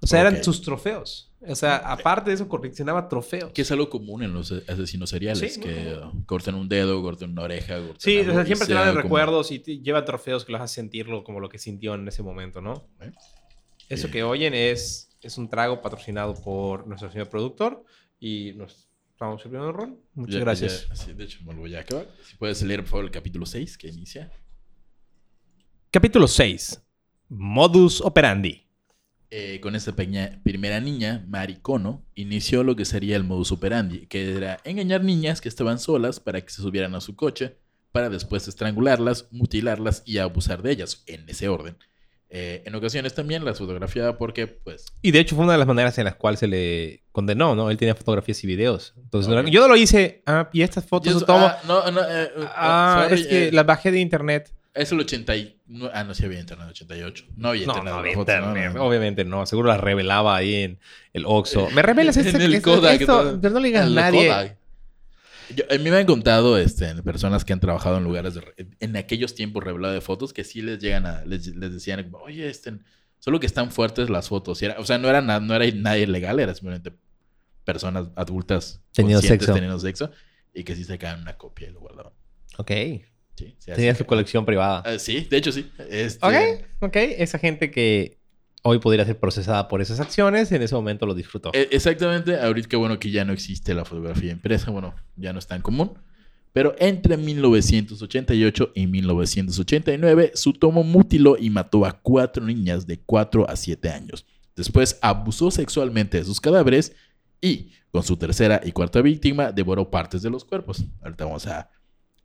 O 0.00 0.06
sea, 0.06 0.20
eran 0.20 0.44
sus 0.44 0.60
trofeos. 0.60 1.30
O 1.46 1.54
sea, 1.54 1.76
aparte 1.76 2.30
de 2.30 2.34
eso, 2.36 2.48
coleccionaba 2.48 3.08
trofeos. 3.08 3.52
Que 3.52 3.62
es 3.62 3.70
algo 3.70 3.88
común 3.90 4.22
en 4.22 4.32
los 4.34 4.50
asesinos 4.52 5.10
seriales, 5.10 5.54
Sí, 5.54 5.60
que 5.60 5.94
uh, 5.94 6.24
cortan 6.26 6.54
un 6.54 6.68
dedo, 6.68 7.00
cortan 7.02 7.30
una 7.32 7.42
oreja. 7.42 7.76
cortan 7.78 7.96
Sí, 8.00 8.16
o 8.16 8.20
algo 8.20 8.32
sea, 8.34 8.42
y 8.42 8.46
siempre 8.46 8.66
te 8.66 8.72
sea 8.72 8.80
dan 8.82 8.90
como- 8.90 9.02
recuerdos 9.02 9.50
y 9.50 9.58
te 9.60 9.78
lleva 9.80 10.04
trofeos 10.04 10.44
que 10.44 10.52
los 10.52 10.60
hace 10.60 10.74
sentirlo 10.76 11.22
como 11.24 11.40
lo 11.40 11.48
que 11.48 11.58
sintió 11.58 11.94
en 11.94 12.06
ese 12.08 12.22
momento, 12.22 12.60
¿no? 12.60 12.86
¿Eh? 13.00 13.12
Eso 13.88 14.10
que 14.10 14.22
oyen 14.22 14.54
es, 14.54 15.10
es 15.22 15.36
un 15.38 15.48
trago 15.48 15.80
patrocinado 15.82 16.34
por 16.34 16.86
nuestro 16.86 17.10
señor 17.10 17.28
productor 17.28 17.84
y 18.18 18.52
nos 18.56 18.88
estamos 19.10 19.42
sirviendo 19.42 19.68
el 19.68 19.74
rol. 19.74 19.98
Muchas 20.14 20.34
Ya- 20.36 20.40
gracias. 20.40 20.88
ya- 20.88 20.96
sí, 20.96 21.12
de 21.12 21.24
hecho, 21.24 21.38
me 21.44 21.52
lo 21.54 21.60
voy 21.60 21.74
a 21.76 21.80
acabar. 21.80 22.08
Si 22.26 22.36
puedes 22.36 22.60
leer, 22.62 22.80
por 22.80 22.88
favor, 22.90 23.04
el 23.06 23.10
capítulo 23.10 23.44
6 23.46 23.76
que 23.78 23.88
inicia. 23.88 24.30
Capítulo 25.94 26.26
6. 26.26 26.82
Modus 27.28 28.00
operandi. 28.00 28.66
Eh, 29.30 29.60
con 29.62 29.76
esta 29.76 29.94
primera 29.94 30.80
niña, 30.80 31.24
Maricono, 31.28 32.04
inició 32.16 32.64
lo 32.64 32.74
que 32.74 32.84
sería 32.84 33.14
el 33.14 33.22
modus 33.22 33.52
operandi, 33.52 34.08
que 34.08 34.34
era 34.34 34.58
engañar 34.64 35.04
niñas 35.04 35.40
que 35.40 35.48
estaban 35.48 35.78
solas 35.78 36.18
para 36.18 36.40
que 36.40 36.50
se 36.50 36.62
subieran 36.62 36.96
a 36.96 37.00
su 37.00 37.14
coche, 37.14 37.58
para 37.92 38.10
después 38.10 38.48
estrangularlas, 38.48 39.28
mutilarlas 39.30 40.02
y 40.04 40.18
abusar 40.18 40.62
de 40.62 40.72
ellas, 40.72 41.04
en 41.06 41.28
ese 41.28 41.46
orden. 41.46 41.76
Eh, 42.28 42.64
en 42.66 42.74
ocasiones 42.74 43.14
también 43.14 43.44
las 43.44 43.58
fotografiaba 43.58 44.18
porque, 44.18 44.48
pues, 44.48 44.86
Y 45.00 45.12
de 45.12 45.20
hecho 45.20 45.36
fue 45.36 45.44
una 45.44 45.52
de 45.52 45.58
las 45.58 45.68
maneras 45.68 45.96
en 45.98 46.06
las 46.06 46.16
cuales 46.16 46.40
se 46.40 46.48
le 46.48 47.04
condenó, 47.12 47.54
¿no? 47.54 47.70
Él 47.70 47.76
tenía 47.76 47.94
fotografías 47.94 48.42
y 48.42 48.48
videos. 48.48 48.94
Entonces, 48.96 49.32
no 49.32 49.46
yo 49.46 49.60
no 49.60 49.68
lo 49.68 49.76
hice. 49.76 50.24
Ah, 50.26 50.50
y 50.52 50.62
estas 50.62 50.84
fotos 50.86 51.20
se 51.20 51.24
tomo. 51.24 51.46
ah, 51.46 51.60
no, 51.68 51.88
no, 51.92 52.00
eh, 52.02 52.32
Ah, 52.56 53.06
sorry, 53.08 53.20
es 53.20 53.26
que 53.28 53.52
las 53.52 53.64
bajé 53.64 53.92
de 53.92 54.00
internet. 54.00 54.52
Es 54.74 54.90
el 54.90 54.98
89. 55.00 55.90
Ah, 55.94 56.02
no, 56.04 56.14
sí 56.14 56.24
había 56.24 56.40
internet, 56.40 56.66
88. 56.68 57.24
No 57.36 57.50
había 57.50 57.62
internet. 57.62 57.84
no, 57.94 57.96
fotos, 58.14 58.34
no, 58.40 58.48
internet. 58.48 58.72
no. 58.74 58.84
Obviamente 58.84 59.24
no. 59.24 59.46
Seguro 59.46 59.68
las 59.68 59.80
revelaba 59.80 60.34
ahí 60.36 60.54
en 60.56 60.78
el 61.12 61.24
Oxxo. 61.26 61.70
¿Me 61.70 61.80
revelas 61.82 62.16
En 62.16 62.26
este, 62.26 62.44
el 62.44 62.60
Kodak, 62.60 63.00
esto? 63.00 63.38
Pero 63.40 63.54
no 63.54 63.60
le 63.60 63.68
digas 63.68 63.86
a 63.86 63.90
nadie. 63.90 64.26
Kodak. 64.28 64.56
Yo- 65.54 65.64
a 65.70 65.78
mí 65.78 65.90
me 65.90 65.96
han 65.98 66.06
contado 66.06 66.58
este, 66.58 66.92
personas 67.02 67.44
que 67.44 67.52
han 67.52 67.60
trabajado 67.60 67.98
en 67.98 68.04
lugares 68.04 68.34
de 68.34 68.42
en 68.80 68.96
aquellos 68.96 69.34
tiempos 69.34 69.62
revelado 69.62 69.92
de 69.94 70.00
fotos 70.00 70.32
que 70.32 70.42
sí 70.42 70.62
les 70.62 70.78
llegan 70.80 71.04
a 71.06 71.22
les, 71.24 71.46
les 71.54 71.70
decían 71.72 72.08
oye 72.12 72.48
este 72.48 72.78
solo 73.18 73.38
que 73.40 73.46
están 73.46 73.70
fuertes 73.70 74.08
las 74.08 74.28
fotos 74.28 74.62
Y 74.62 74.64
era- 74.64 74.80
o 74.80 74.86
sea 74.86 74.96
no 74.96 75.06
era 75.08 75.20
nada 75.20 75.40
no 75.40 75.54
era 75.54 75.66
nadie 75.76 76.06
legal 76.06 76.40
era 76.40 76.54
simplemente 76.54 76.92
personas 77.62 78.08
adultas 78.16 78.80
Teniendo 78.94 79.20
sexo. 79.20 79.52
teniendo 79.52 79.78
sexo 79.78 80.10
y 80.54 80.64
que 80.64 80.74
sí 80.74 80.82
sacaban 80.84 81.20
una 81.20 81.36
copia 81.36 81.68
y 81.68 81.72
lo 81.72 81.80
guardaban 81.80 82.14
Ok. 82.56 82.70
Sí, 83.36 83.54
sí, 83.58 83.72
Tenía 83.72 83.92
que- 83.92 83.98
su 83.98 84.06
colección 84.06 84.44
privada. 84.44 84.82
Ah, 84.84 84.98
sí 84.98 85.26
de 85.30 85.36
hecho 85.36 85.52
sí 85.52 85.70
este, 85.90 86.26
Ok, 86.26 86.64
ok. 86.80 86.96
Esa 86.96 87.38
gente 87.38 87.70
que 87.70 88.18
hoy 88.62 88.78
podría 88.78 89.04
ser 89.04 89.18
procesada 89.18 89.68
por 89.68 89.80
esas 89.82 90.00
acciones. 90.00 90.50
En 90.52 90.62
ese 90.62 90.74
momento 90.74 91.06
lo 91.06 91.14
disfrutó. 91.14 91.50
Eh, 91.52 91.68
exactamente, 91.70 92.38
ahorita 92.40 92.68
que 92.68 92.76
bueno 92.76 92.98
que 92.98 93.10
ya 93.10 93.24
no 93.24 93.32
existe 93.32 93.74
la 93.74 93.84
fotografía 93.84 94.32
impresa, 94.32 94.70
bueno, 94.70 94.94
ya 95.16 95.32
no 95.32 95.38
es 95.38 95.46
tan 95.46 95.60
común. 95.62 95.98
Pero 96.52 96.74
entre 96.78 97.16
1988 97.16 98.70
y 98.74 98.86
1989, 98.86 100.32
su 100.34 100.52
tomo 100.52 100.84
mutiló 100.84 101.36
y 101.38 101.50
mató 101.50 101.84
a 101.84 102.00
cuatro 102.00 102.44
niñas 102.44 102.86
de 102.86 103.00
4 103.00 103.48
a 103.50 103.56
7 103.56 103.90
años. 103.90 104.24
Después 104.56 104.98
abusó 105.02 105.50
sexualmente 105.50 106.18
de 106.18 106.24
sus 106.24 106.40
cadáveres 106.40 106.94
y, 107.40 107.72
con 107.90 108.04
su 108.04 108.16
tercera 108.16 108.60
y 108.64 108.70
cuarta 108.70 109.02
víctima, 109.02 109.50
devoró 109.50 109.90
partes 109.90 110.22
de 110.22 110.30
los 110.30 110.44
cuerpos. 110.44 110.84
Ahorita 111.02 111.24
vamos 111.24 111.46
a, 111.48 111.68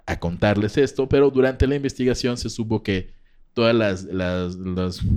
a 0.09 0.19
contarles 0.19 0.75
esto, 0.77 1.07
pero 1.07 1.29
durante 1.29 1.67
la 1.67 1.75
investigación 1.75 2.35
se 2.35 2.49
supo 2.49 2.81
que 2.81 3.13
todas 3.53 3.75
las, 3.75 4.07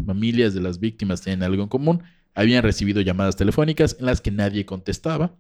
familias 0.07 0.53
de 0.53 0.61
las 0.61 0.79
víctimas 0.79 1.23
tenían 1.23 1.43
algo 1.43 1.63
en 1.63 1.71
común. 1.71 2.03
Habían 2.35 2.63
recibido 2.63 3.01
llamadas 3.01 3.37
telefónicas 3.37 3.97
en 3.99 4.05
las 4.05 4.21
que 4.21 4.31
nadie 4.31 4.67
contestaba 4.67 5.35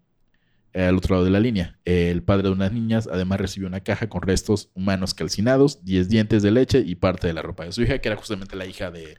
al 0.73 0.97
otro 0.97 1.17
lado 1.17 1.27
de 1.27 1.31
la 1.31 1.41
línea. 1.41 1.79
El 1.85 2.23
padre 2.23 2.45
de 2.45 2.55
unas 2.55 2.73
niñas 2.73 3.07
además 3.13 3.43
recibió 3.43 3.69
una 3.69 3.81
caja 3.81 4.09
con 4.09 4.23
restos 4.23 4.71
humanos 4.73 5.13
calcinados, 5.13 5.85
10 5.85 6.09
dientes 6.09 6.43
de 6.43 6.51
leche 6.51 6.79
y 6.79 6.95
parte 6.95 7.27
de 7.27 7.35
la 7.35 7.43
ropa 7.43 7.67
de 7.67 7.73
su 7.73 7.83
hija, 7.83 7.99
que 7.99 8.09
era 8.09 8.17
justamente 8.17 8.57
la 8.57 8.65
hija 8.65 8.91
de 8.91 9.19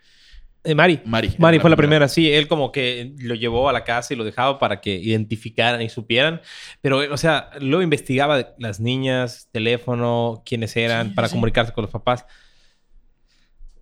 Eh, 0.66 0.76
Mari. 0.76 1.02
Mari. 1.06 1.36
Mari 1.40 1.60
fue 1.60 1.70
la 1.70 1.76
primera, 1.76 2.08
sí. 2.08 2.32
Él 2.32 2.48
como 2.48 2.72
que 2.72 3.14
lo 3.20 3.36
llevó 3.36 3.68
a 3.68 3.74
la 3.74 3.84
casa 3.84 4.14
y 4.14 4.18
lo 4.18 4.24
dejaba 4.24 4.60
para 4.60 4.80
que 4.80 4.96
identificaran 4.96 5.82
y 5.82 5.90
supieran. 5.90 6.42
Pero, 6.82 7.00
o 7.14 7.18
sea, 7.18 7.50
luego 7.60 7.82
investigaba 7.84 8.54
las 8.58 8.80
niñas, 8.80 9.50
teléfono, 9.52 10.42
quiénes 10.46 10.76
eran, 10.78 11.10
Sí, 11.10 11.14
para 11.16 11.28
sí. 11.28 11.34
comunicarse 11.34 11.74
con 11.74 11.82
los 11.82 11.92
papás. 11.92 12.26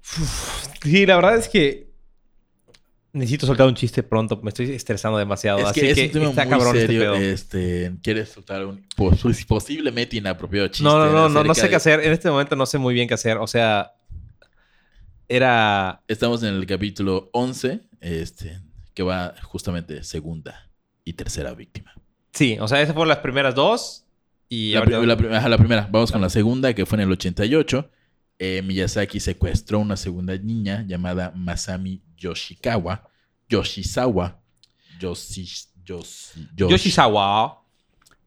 Uf, 0.01 0.67
sí, 0.83 1.05
la 1.05 1.15
verdad 1.15 1.37
es 1.37 1.47
que 1.47 1.91
necesito 3.13 3.45
soltar 3.45 3.67
un 3.67 3.75
chiste 3.75 4.01
pronto. 4.03 4.39
Me 4.41 4.49
estoy 4.49 4.71
estresando 4.71 5.17
demasiado. 5.19 5.59
Es 5.59 5.65
así 5.65 5.81
que 5.81 5.93
que, 5.93 6.05
es 6.05 6.07
un 6.07 6.13
tema 6.13 6.29
está 6.29 6.45
muy 6.45 6.51
cabrón 6.51 6.75
este 6.75 6.87
serio. 6.87 7.01
pedo. 7.01 7.15
Este, 7.15 7.91
¿Quieres 8.01 8.29
soltar 8.29 8.65
un 8.65 8.83
pos- 8.95 9.23
posiblemente 9.47 10.17
inapropiado 10.17 10.67
chiste? 10.69 10.83
No, 10.83 10.97
no, 10.97 11.11
no, 11.11 11.29
no, 11.29 11.43
no 11.43 11.53
sé 11.53 11.63
qué 11.63 11.69
de- 11.69 11.75
hacer. 11.75 11.99
En 12.01 12.11
este 12.11 12.29
momento 12.29 12.55
no 12.55 12.65
sé 12.65 12.77
muy 12.77 12.93
bien 12.93 13.07
qué 13.07 13.13
hacer. 13.13 13.37
O 13.37 13.47
sea, 13.47 13.93
era... 15.35 16.03
Estamos 16.07 16.43
en 16.43 16.53
el 16.55 16.65
capítulo 16.65 17.29
11, 17.33 17.79
este, 18.01 18.59
que 18.93 19.01
va 19.03 19.33
justamente 19.43 20.03
segunda 20.03 20.69
y 21.05 21.13
tercera 21.13 21.53
víctima. 21.53 21.93
Sí, 22.33 22.57
o 22.59 22.67
sea, 22.67 22.81
esas 22.81 22.93
fueron 22.93 23.07
las 23.09 23.19
primeras 23.19 23.55
dos. 23.55 24.05
Y 24.49 24.73
La, 24.73 24.79
ahorita- 24.79 25.37
ajá, 25.37 25.47
la 25.49 25.57
primera, 25.57 25.87
vamos 25.89 26.11
con 26.11 26.19
la 26.21 26.29
segunda, 26.29 26.73
que 26.73 26.85
fue 26.85 26.97
en 26.97 27.03
el 27.03 27.11
88. 27.11 27.89
Eh, 28.39 28.61
Miyazaki 28.63 29.19
secuestró 29.21 29.77
a 29.77 29.81
una 29.81 29.95
segunda 29.95 30.35
niña 30.37 30.83
llamada 30.87 31.31
Masami 31.35 32.01
Yoshikawa, 32.17 33.07
Yoshizawa, 33.47 34.41
Yoshi, 34.99 35.45
Yoshi, 35.85 36.47
Yoshi- 36.55 36.69
Yoshizawa. 36.69 37.61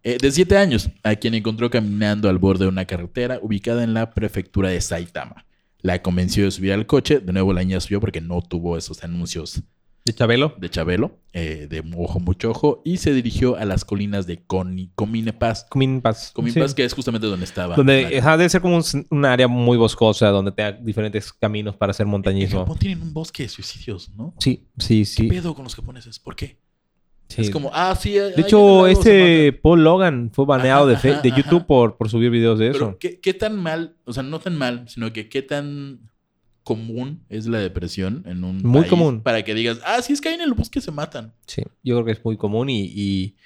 eh, 0.02 0.18
de 0.20 0.30
7 0.30 0.57
años, 0.57 0.88
a 1.02 1.14
quien 1.16 1.34
encontró 1.34 1.68
caminando 1.70 2.28
al 2.30 2.38
borde 2.38 2.64
de 2.64 2.68
una 2.70 2.84
carretera 2.86 3.38
ubicada 3.42 3.82
en 3.84 3.92
la 3.94 4.12
prefectura 4.14 4.68
de 4.70 4.80
Saitama. 4.80 5.44
La 5.85 6.01
convenció 6.03 6.45
de 6.47 6.51
subir 6.51 6.72
al 6.72 6.87
coche, 6.87 7.20
de 7.20 7.32
nuevo 7.32 7.53
la 7.53 7.61
niña 7.62 7.78
subió 7.78 8.01
porque 8.01 8.20
no 8.22 8.41
tuvo 8.41 8.78
esos 8.78 9.05
anuncios 9.05 9.62
De 10.07 10.14
Chabelo. 10.14 10.55
de 10.59 10.70
Chabelo, 10.70 11.18
eh, 11.35 11.66
de 11.68 11.82
ojo 11.99 12.20
mucho 12.20 12.51
ojo, 12.51 12.80
y 12.87 12.97
se 12.97 13.12
dirigió 13.12 13.57
a 13.57 13.66
las 13.66 13.85
colinas 13.85 14.26
de 14.26 14.43
Coni- 14.47 14.91
Comine 14.95 15.35
Paz. 15.35 15.66
Comin 15.68 16.01
Paz. 16.01 16.30
Comine 16.35 16.68
Sí. 16.68 16.74
Que 16.74 16.85
es 16.85 16.95
justamente 16.95 17.26
donde 17.26 17.45
estaba. 17.45 17.76
Donde 17.76 18.18
ajá, 18.18 18.39
debe 18.39 18.49
ser 18.49 18.62
como 18.62 18.76
un, 18.78 18.85
un 19.11 19.24
área 19.26 19.47
muy 19.47 19.76
boscosa 19.76 20.28
donde 20.30 20.53
tenga 20.53 20.72
diferentes 20.72 21.32
caminos 21.35 21.76
para 21.76 21.91
hacer 21.91 22.05
En 22.07 22.11
montañismo. 22.12 22.61
Japón 22.61 22.78
tienen 22.78 23.03
un 23.03 23.12
bosque 23.12 23.43
de 23.43 23.49
suicidios, 23.51 24.11
¿no? 24.16 24.35
Sí, 24.39 24.66
sí, 24.78 25.01
¿Qué 25.01 25.05
sí. 25.05 25.22
pedo 25.28 25.55
con 25.55 25.64
los 25.64 25.74
japoneses? 25.74 26.18
¿Por 26.18 26.35
qué? 26.35 26.64
Sí. 27.29 27.43
Es 27.43 27.51
como, 27.51 27.70
ah, 27.72 27.95
sí. 28.01 28.12
De 28.12 28.35
hecho, 28.39 28.87
este 28.87 29.53
Paul 29.53 29.85
Logan 29.85 30.31
fue 30.33 30.45
baneado 30.47 30.87
de, 30.87 30.95
Ajá, 30.95 31.03
fe- 31.03 31.12
ajá, 31.12 31.22
de 31.22 31.29
ajá. 31.31 31.37
YouTube 31.43 31.66
por, 31.66 31.97
por 31.97 32.09
subir 32.09 32.31
videos 32.31 32.59
de 32.59 32.68
eso. 32.68 32.97
¿qué, 32.99 33.20
qué 33.20 33.35
tan 33.35 33.57
mal, 33.57 33.97
o 34.05 34.12
sea, 34.12 34.22
no 34.22 34.39
tan 34.41 34.57
mal, 34.57 34.89
sino 34.89 35.12
que 35.12 35.29
qué 35.29 35.43
tan 35.43 36.11
común 36.62 37.25
es 37.29 37.47
la 37.47 37.59
depresión 37.59 38.22
en 38.27 38.43
un 38.45 38.62
Muy 38.62 38.81
país 38.83 38.91
común. 38.91 39.20
Para 39.22 39.43
que 39.45 39.55
digas, 39.55 39.81
ah, 39.85 40.01
si 40.01 40.12
es 40.14 40.20
que 40.20 40.31
ahí 40.31 40.35
en 40.37 40.41
el 40.41 40.55
bosque 40.55 40.81
se 40.81 40.91
matan. 40.91 41.35
Sí, 41.47 41.62
yo 41.83 41.95
creo 41.97 42.05
que 42.07 42.12
es 42.12 42.25
muy 42.25 42.37
común 42.37 42.70
y, 42.70 42.85
y- 42.85 43.37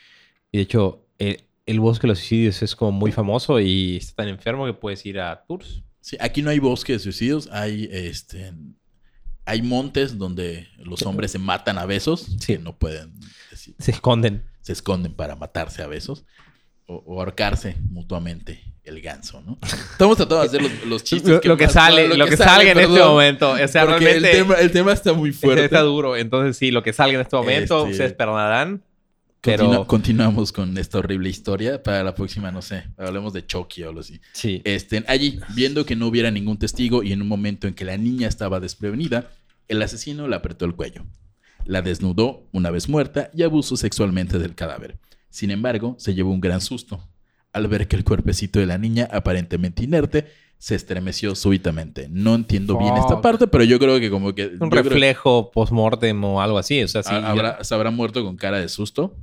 y 0.53 0.59
de 0.59 0.63
hecho 0.63 1.05
el, 1.19 1.41
el 1.67 1.81
bosque 1.81 2.03
de 2.07 2.09
los 2.09 2.19
suicidios 2.19 2.63
es 2.63 2.77
como 2.77 2.93
muy 2.93 3.11
famoso 3.13 3.59
y 3.61 3.97
está 3.97 4.23
tan 4.23 4.29
enfermo 4.29 4.67
que 4.67 4.73
puedes 4.73 5.05
ir 5.05 5.19
a 5.21 5.45
tours. 5.49 5.83
Sí, 6.01 6.17
aquí 6.21 6.43
no 6.43 6.51
hay 6.51 6.59
bosque 6.61 6.93
de 6.95 6.99
suicidios, 7.01 7.49
hay 7.51 7.89
este 7.91 8.53
hay 9.45 9.63
montes 9.63 10.17
donde 10.19 10.69
los 10.79 11.03
hombres 11.03 11.33
se 11.33 11.39
matan 11.39 11.79
a 11.79 11.87
besos, 11.87 12.21
Sí. 12.39 12.55
que 12.55 12.59
no 12.59 12.77
pueden 12.79 13.13
decir, 13.69 13.85
Se 13.85 13.91
esconden. 13.93 14.45
se 14.61 14.73
esconden 14.73 15.15
para 15.15 15.37
matarse 15.37 15.83
a 15.83 15.87
besos 15.87 16.25
o, 16.87 16.97
o 17.07 17.21
ahorcarse 17.21 17.77
mutuamente 17.91 18.63
el 18.85 19.03
ganso, 19.03 19.43
¿no? 19.43 19.59
Estamos 19.63 20.17
tratando 20.17 20.41
de 20.41 20.47
hacer 20.47 20.63
los, 20.63 20.87
los 20.87 21.05
chistes 21.05 21.29
Lo, 21.31 21.41
lo 21.45 21.57
que 21.59 21.65
más- 21.65 21.73
sale, 21.75 22.09
lo, 22.17 22.27
que, 22.27 22.37
salga 22.39 22.71
en 22.73 22.79
este 22.79 23.01
momento. 23.01 23.51
O 23.51 23.69
sea, 23.69 23.85
porque 23.87 24.05
realmente 24.05 24.31
el 24.31 24.37
tema, 24.39 24.55
el 24.55 24.71
tema 24.71 24.93
está 24.95 25.13
muy 25.13 25.31
fuerte. 25.33 25.67
está 25.67 25.81
duro. 25.83 26.17
Entonces 26.17 26.57
sí, 26.57 26.71
lo 26.71 26.83
que 26.83 26.93
salga 26.95 27.17
en 27.17 27.21
este 27.21 27.37
momento, 27.37 27.81
Este- 27.81 27.91
ustedes 27.93 28.13
perdonarán. 28.15 28.83
Pero 29.41 29.87
continuamos 29.87 30.51
con 30.53 30.77
esta 30.79 30.99
horrible 30.99 31.29
historia. 31.29 31.83
Para 31.83 32.03
la 32.03 32.15
próxima, 32.15 32.51
no 32.51 32.61
sé, 32.61 32.85
hablemos 32.97 33.33
de 33.33 33.47
Chucky 33.47 33.83
o 33.85 33.89
algo 33.91 34.01
así. 34.01 34.21
sí. 34.33 34.61
Este, 34.65 35.05
allí, 35.07 35.39
viendo 35.55 35.87
que 35.87 35.95
no 35.95 36.07
hubiera 36.09 36.31
ningún 36.31 36.59
testigo 36.59 37.03
y 37.03 37.13
en 37.13 37.23
un 37.23 37.29
momento 37.29 37.69
en 37.69 37.75
que 37.75 37.85
la 37.85 37.97
niña 37.97 38.27
estaba 38.27 38.59
desprevenida, 38.59 39.31
el 39.69 39.81
asesino 39.83 40.27
la 40.29 40.37
apretó 40.37 40.65
el 40.65 40.75
cuello. 40.75 41.05
La 41.69 41.83
desnudó 41.83 42.49
una 42.51 42.71
vez 42.71 42.89
muerta 42.89 43.31
y 43.35 43.43
abusó 43.43 43.77
sexualmente 43.77 44.39
del 44.39 44.55
cadáver. 44.55 44.99
Sin 45.29 45.51
embargo, 45.51 45.97
se 45.99 46.15
llevó 46.15 46.31
un 46.31 46.41
gran 46.41 46.63
susto. 46.63 47.07
Al 47.53 47.69
ver 47.69 47.89
que 47.89 47.97
el 47.97 48.05
cuerpecito 48.05 48.59
de 48.59 48.65
la 48.65 48.79
niña, 48.79 49.07
aparentemente 49.13 49.85
inerte, 49.85 50.29
se 50.57 50.75
estremeció 50.75 51.35
súbitamente. 51.35 52.09
No 52.11 52.35
entiendo 52.35 52.79
bien 52.79 52.97
esta 52.97 53.21
parte, 53.21 53.49
pero 53.49 53.65
yo 53.65 53.79
creo 53.79 54.01
que 54.01 54.09
como 54.09 54.35
que... 54.35 54.51
un 54.59 54.71
reflejo 54.71 55.51
post-mortem 55.51 56.25
o 56.25 56.41
algo 56.41 56.57
así. 56.57 56.83
O 56.83 56.89
sea, 56.89 57.03
sí. 57.03 57.15
se 57.61 57.75
habrá 57.75 57.91
muerto 57.91 58.25
con 58.25 58.39
cara 58.39 58.59
de 58.59 58.71
susto 58.71 59.15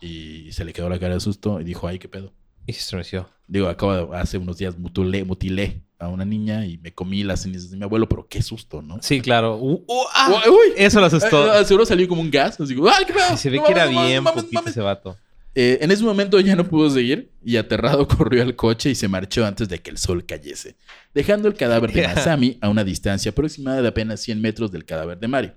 y 0.00 0.52
se 0.52 0.64
le 0.64 0.72
quedó 0.72 0.88
la 0.88 1.00
cara 1.00 1.14
de 1.14 1.20
susto 1.20 1.60
y 1.60 1.64
dijo, 1.64 1.88
ay, 1.88 1.98
qué 1.98 2.08
pedo. 2.08 2.32
Y 2.64 2.74
se 2.74 2.78
estremeció. 2.78 3.28
Digo, 3.48 3.66
acabo 3.66 3.94
de, 3.96 4.16
hace 4.16 4.38
unos 4.38 4.56
días 4.56 4.78
mutilé, 4.78 5.24
mutilé 5.24 5.82
a 5.98 6.08
una 6.08 6.24
niña 6.24 6.64
y 6.64 6.78
me 6.78 6.92
comí 6.94 7.24
las 7.24 7.42
cenizas 7.42 7.70
de 7.70 7.76
mi 7.76 7.82
abuelo, 7.84 8.08
pero 8.08 8.26
qué 8.28 8.40
susto, 8.42 8.82
¿no? 8.82 8.98
Sí, 9.02 9.20
claro. 9.20 9.56
Uh, 9.56 9.84
uh, 9.86 10.04
ah, 10.14 10.42
Uy, 10.48 10.72
eso 10.76 11.00
lo 11.00 11.06
asustó. 11.06 11.54
Eh, 11.54 11.64
seguro 11.64 11.84
salió 11.86 12.06
como 12.06 12.20
un 12.20 12.30
gas. 12.30 12.60
Así, 12.60 12.74
¡ay, 12.74 13.04
qué 13.06 13.12
pedo! 13.12 13.36
Se 13.36 13.50
ve 13.50 13.56
No 13.58 13.64
que 13.64 13.72
era 13.72 13.82
mames, 13.86 13.94
mames, 13.96 14.08
bien 14.10 14.22
mames, 14.22 14.42
putito 14.42 14.60
mames. 14.60 14.70
ese 14.72 14.80
vato. 14.80 15.16
Eh, 15.54 15.78
en 15.80 15.90
ese 15.90 16.04
momento 16.04 16.38
ya 16.38 16.54
no 16.54 16.68
pudo 16.68 16.88
seguir 16.88 17.32
y 17.44 17.56
aterrado 17.56 18.06
corrió 18.16 18.42
al 18.44 18.54
coche 18.54 18.90
y 18.90 18.94
se 18.94 19.08
marchó 19.08 19.44
antes 19.44 19.68
de 19.68 19.80
que 19.80 19.90
el 19.90 19.98
sol 19.98 20.24
cayese, 20.24 20.76
dejando 21.14 21.48
el 21.48 21.54
cadáver 21.54 21.92
de 21.92 22.06
Masami 22.14 22.58
a 22.60 22.68
una 22.68 22.84
distancia 22.84 23.30
aproximada 23.32 23.82
de 23.82 23.88
apenas 23.88 24.20
100 24.20 24.40
metros 24.40 24.70
del 24.70 24.84
cadáver 24.84 25.18
de 25.18 25.26
Mari. 25.26 25.52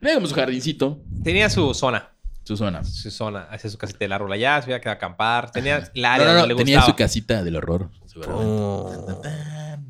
Tenía 0.00 0.16
como 0.16 0.26
su 0.26 0.34
jardincito, 0.34 1.00
Tenía 1.24 1.48
su 1.48 1.72
zona. 1.72 2.10
su 2.44 2.56
zona. 2.58 2.84
Su 2.84 3.10
zona. 3.10 3.44
Hacía 3.50 3.70
su 3.70 3.78
casita 3.78 4.00
del 4.00 4.12
árbol 4.12 4.32
allá, 4.32 4.60
se 4.60 4.68
iba 4.68 4.76
a 4.76 4.80
quedar 4.80 4.96
a 4.96 4.98
acampar. 4.98 5.50
Tenía 5.52 5.76
el 5.94 6.02
No, 6.02 6.08
área 6.08 6.26
no, 6.26 6.32
no, 6.34 6.38
donde 6.40 6.54
le 6.54 6.58
tenía 6.58 6.76
gustaba. 6.78 6.92
su 6.92 6.96
casita 6.98 7.44
del 7.44 7.56
horror. 7.56 7.88
Oh. 8.16 9.22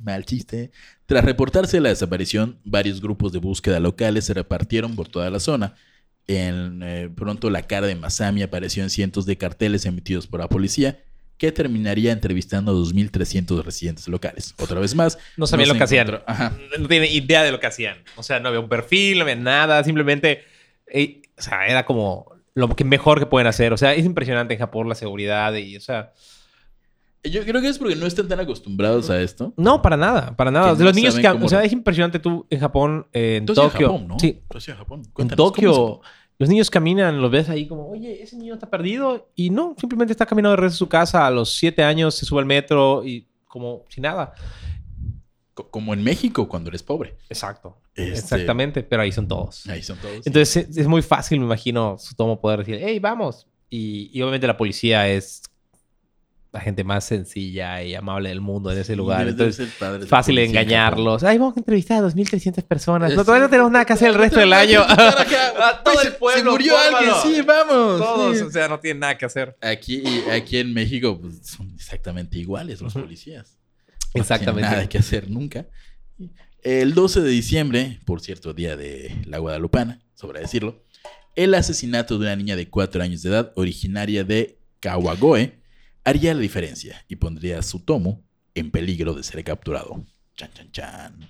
Mal 0.02 0.24
chiste. 0.24 0.70
Tras 1.06 1.24
reportarse 1.24 1.80
la 1.80 1.90
desaparición, 1.90 2.58
varios 2.64 3.00
grupos 3.00 3.32
de 3.32 3.38
búsqueda 3.38 3.80
locales 3.80 4.24
se 4.26 4.34
repartieron 4.34 4.96
por 4.96 5.08
toda 5.08 5.30
la 5.30 5.40
zona. 5.40 5.74
En, 6.26 6.82
eh, 6.82 7.10
pronto 7.14 7.50
la 7.50 7.62
cara 7.62 7.86
de 7.86 7.94
Masami 7.94 8.42
apareció 8.42 8.82
en 8.82 8.90
cientos 8.90 9.26
de 9.26 9.36
carteles 9.36 9.86
emitidos 9.86 10.26
por 10.26 10.40
la 10.40 10.48
policía, 10.48 11.00
que 11.36 11.50
terminaría 11.50 12.12
entrevistando 12.12 12.72
a 12.72 12.74
2.300 12.74 13.64
residentes 13.64 14.06
locales. 14.06 14.54
Otra 14.58 14.78
vez 14.78 14.94
más. 14.94 15.18
No 15.36 15.46
sabían 15.46 15.70
lo 15.70 15.74
que 15.74 15.82
hacían. 15.82 16.22
Ajá. 16.26 16.56
No 16.78 16.86
tiene 16.86 17.10
idea 17.10 17.42
de 17.42 17.50
lo 17.50 17.58
que 17.58 17.66
hacían. 17.66 17.98
O 18.16 18.22
sea, 18.22 18.38
no 18.38 18.48
había 18.48 18.60
un 18.60 18.68
perfil, 18.68 19.18
no 19.18 19.22
había 19.22 19.36
nada. 19.36 19.82
Simplemente, 19.82 20.44
eh, 20.86 21.22
o 21.36 21.42
sea, 21.42 21.66
era 21.66 21.84
como 21.84 22.32
lo 22.54 22.68
que 22.76 22.84
mejor 22.84 23.18
que 23.18 23.26
pueden 23.26 23.48
hacer. 23.48 23.72
O 23.72 23.76
sea, 23.76 23.94
es 23.94 24.04
impresionante 24.04 24.54
en 24.54 24.60
Japón 24.60 24.88
la 24.88 24.94
seguridad 24.94 25.52
y, 25.54 25.76
o 25.76 25.80
sea, 25.80 26.12
Yo 27.24 27.44
creo 27.44 27.60
que 27.60 27.68
es 27.68 27.78
porque 27.78 27.94
no 27.94 28.06
están 28.06 28.26
tan 28.28 28.40
acostumbrados 28.40 29.08
a 29.10 29.20
esto. 29.22 29.54
no, 29.56 29.80
para 29.80 29.96
nada, 29.96 30.36
para 30.36 30.50
nada. 30.50 30.74
No 30.74 30.84
los 30.84 30.94
niños 30.94 31.14
que, 31.14 31.22
cómo 31.28 31.46
o 31.46 31.48
sea, 31.48 31.62
es 31.62 31.72
impresionante 31.72 32.18
tú 32.18 32.46
en 32.50 32.58
Japón, 32.58 33.06
eh, 33.12 33.36
en 33.36 33.46
Tokio. 33.46 33.70
Japón, 33.88 34.08
¿no? 34.08 34.18
Sí, 34.18 34.28
en 34.28 34.44
Cuéntanos, 35.12 35.12
¿cómo 35.12 35.28
es 35.30 35.36
Tokio, 35.36 36.00
los 36.38 36.48
niños 36.48 36.68
caminan, 36.70 37.20
los 37.22 37.30
ves 37.30 37.48
ahí 37.48 37.68
como, 37.68 37.88
oye, 37.88 38.20
ese 38.22 38.36
niño 38.36 38.54
está 38.54 38.68
perdido. 38.68 39.28
Y 39.36 39.50
no, 39.50 39.76
simplemente 39.78 40.10
está 40.12 40.26
caminando 40.26 40.50
de 40.52 40.56
regreso 40.56 40.74
a 40.74 40.78
su 40.78 40.88
casa 40.88 41.24
a 41.26 41.30
los 41.30 41.54
siete 41.54 41.84
años, 41.84 42.16
se 42.16 42.26
sube 42.26 42.40
al 42.40 42.46
metro 42.46 43.04
y 43.04 43.28
como 43.46 43.84
sin 43.88 44.02
nada. 44.02 44.32
Co- 45.54 45.70
Como 45.70 45.94
en 45.94 46.02
México 46.02 46.48
cuando 46.48 46.70
eres 46.70 46.82
pobre. 46.82 47.16
Exacto. 47.28 47.76
Este- 47.94 48.14
Exactamente, 48.14 48.82
pero 48.82 49.02
ahí 49.02 49.12
son 49.12 49.28
todos. 49.28 49.64
Ahí 49.68 49.82
son 49.82 49.98
todos. 49.98 50.26
Entonces 50.26 50.68
es, 50.68 50.76
es 50.76 50.86
muy 50.88 51.02
fácil, 51.02 51.38
me 51.38 51.44
imagino, 51.46 51.96
su 51.98 52.14
tomo 52.16 52.40
poder 52.40 52.60
decir, 52.60 52.80
hey, 52.82 52.98
vamos. 52.98 53.46
Y, 53.70 54.10
y 54.12 54.20
obviamente 54.22 54.46
la 54.48 54.56
policía 54.56 55.08
es 55.08 55.42
la 56.52 56.60
gente 56.60 56.84
más 56.84 57.04
sencilla 57.04 57.82
y 57.82 57.94
amable 57.94 58.28
del 58.28 58.42
mundo 58.42 58.70
en 58.70 58.78
ese 58.78 58.94
lugar. 58.94 59.26
Entonces, 59.26 59.70
padre 59.78 60.06
fácil 60.06 60.36
de 60.36 60.44
engañarlos. 60.44 61.24
Ay, 61.24 61.38
vamos 61.38 61.56
a 61.56 61.60
entrevistar 61.60 62.04
a 62.04 62.06
2.300 62.06 62.62
personas. 62.64 63.14
No, 63.14 63.24
todavía 63.24 63.44
no 63.44 63.50
tenemos 63.50 63.72
nada 63.72 63.86
que 63.86 63.94
hacer 63.94 64.08
el 64.08 64.14
resto 64.14 64.38
del 64.38 64.52
año. 64.52 64.82
A 65.62 65.82
todo 65.82 66.02
el 66.02 66.12
pueblo, 66.14 66.42
Se 66.42 66.50
murió 66.50 66.74
alguien, 66.76 67.14
sí, 67.22 67.40
vamos. 67.40 67.98
Todos, 67.98 68.42
o 68.42 68.50
sea, 68.50 68.68
no 68.68 68.78
tienen 68.80 69.00
nada 69.00 69.16
que 69.16 69.24
hacer. 69.24 69.56
Aquí, 69.62 70.02
aquí 70.30 70.58
en 70.58 70.74
México 70.74 71.18
pues, 71.18 71.38
son 71.42 71.72
exactamente 71.74 72.38
iguales 72.38 72.82
los 72.82 72.92
policías. 72.92 73.58
No 74.14 74.20
Exactamente. 74.20 74.68
nada 74.70 74.88
que 74.88 74.98
hacer 74.98 75.30
nunca. 75.30 75.66
El 76.62 76.92
12 76.92 77.22
de 77.22 77.30
diciembre, 77.30 78.00
por 78.04 78.20
cierto, 78.20 78.52
día 78.52 78.76
de 78.76 79.16
la 79.24 79.38
Guadalupana, 79.38 80.02
sobre 80.14 80.40
decirlo, 80.40 80.84
el 81.34 81.54
asesinato 81.54 82.18
de 82.18 82.26
una 82.26 82.36
niña 82.36 82.56
de 82.56 82.68
4 82.68 83.02
años 83.02 83.22
de 83.22 83.30
edad, 83.30 83.52
originaria 83.56 84.22
de 84.22 84.58
Kawagoe, 84.80 85.61
haría 86.04 86.34
la 86.34 86.40
diferencia 86.40 87.04
y 87.08 87.16
pondría 87.16 87.58
a 87.58 87.62
Sutomo 87.62 88.22
en 88.54 88.70
peligro 88.70 89.14
de 89.14 89.22
ser 89.22 89.42
capturado. 89.44 90.04
Chan, 90.36 90.50
chan, 90.54 90.70
chan. 90.72 91.28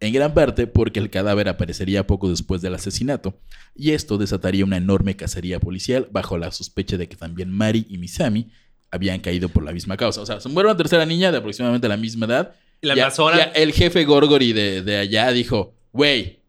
En 0.00 0.12
gran 0.12 0.34
parte 0.34 0.66
porque 0.66 1.00
el 1.00 1.08
cadáver 1.10 1.48
aparecería 1.48 2.06
poco 2.06 2.28
después 2.28 2.60
del 2.60 2.74
asesinato, 2.74 3.40
y 3.74 3.92
esto 3.92 4.18
desataría 4.18 4.64
una 4.64 4.76
enorme 4.76 5.16
cacería 5.16 5.60
policial 5.60 6.08
bajo 6.10 6.36
la 6.36 6.50
sospecha 6.52 6.96
de 6.96 7.08
que 7.08 7.16
también 7.16 7.50
Mari 7.50 7.86
y 7.88 7.98
Misami 7.98 8.50
habían 8.90 9.20
caído 9.20 9.48
por 9.48 9.64
la 9.64 9.72
misma 9.72 9.96
causa. 9.96 10.20
O 10.20 10.26
sea, 10.26 10.40
se 10.40 10.48
muere 10.48 10.68
una 10.68 10.76
tercera 10.76 11.06
niña 11.06 11.32
de 11.32 11.38
aproximadamente 11.38 11.88
la 11.88 11.96
misma 11.96 12.26
edad. 12.26 12.54
La 12.82 12.94
Ya- 12.94 13.04
ya 13.38 13.44
el 13.44 13.72
jefe 13.72 14.04
Gorgori 14.04 14.52
de, 14.52 14.82
de 14.82 14.98
allá 14.98 15.30
dijo, 15.32 15.74
güey, 15.92 16.40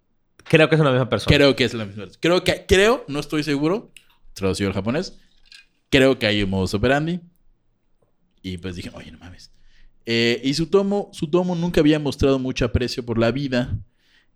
creo 0.44 0.68
que 0.70 0.76
es 0.76 0.82
una 0.82 0.92
misma 0.92 1.10
persona. 1.10 1.36
creo 1.36 1.56
que 1.56 1.64
es 1.64 1.74
la 1.74 1.86
misma. 1.86 2.06
Creo 2.20 2.44
que, 2.44 2.66
creo, 2.68 3.06
no 3.08 3.20
estoy 3.20 3.44
seguro, 3.44 3.92
traducido 4.34 4.68
al 4.70 4.74
japonés, 4.76 5.18
creo 5.90 6.20
que 6.20 6.28
hay 6.28 6.44
un 6.44 6.50
modus 6.50 6.74
operandi. 6.74 7.20
Y 8.48 8.58
pues 8.58 8.76
dije, 8.76 8.92
oye, 8.94 9.12
no 9.12 9.18
mames. 9.18 9.52
Eh, 10.06 10.40
y 10.44 10.54
Sutomo, 10.54 11.10
Sutomo 11.14 11.56
nunca 11.56 11.82
había 11.82 11.98
mostrado 11.98 12.38
mucho 12.38 12.66
aprecio 12.66 13.04
por 13.06 13.18
la 13.18 13.32
vida. 13.32 13.78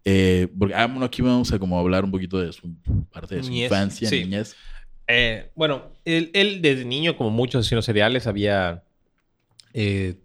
Eh, 0.03 0.47
porque, 0.57 0.74
ah, 0.74 0.88
bueno, 0.88 1.05
aquí 1.05 1.22
vamos 1.22 1.51
a 1.51 1.60
como 1.60 1.80
hablar 1.80 2.03
un 2.03 2.12
poquito 2.12 2.39
de 2.39 2.51
su 2.51 2.74
parte 3.12 3.36
de 3.36 3.43
su 3.43 3.49
Niñez, 3.49 3.66
infancia, 3.66 4.10
sí. 4.10 4.22
niñez. 4.22 4.55
Eh, 5.07 5.51
bueno, 5.55 5.91
él, 6.05 6.32
él 6.34 6.62
desde 6.62 6.86
niño, 6.86 7.18
como 7.18 7.30
muchos 7.30 7.60
asesinos 7.60 7.86
seriales, 7.86 8.26
había 8.26 8.84
eh, 9.74 10.16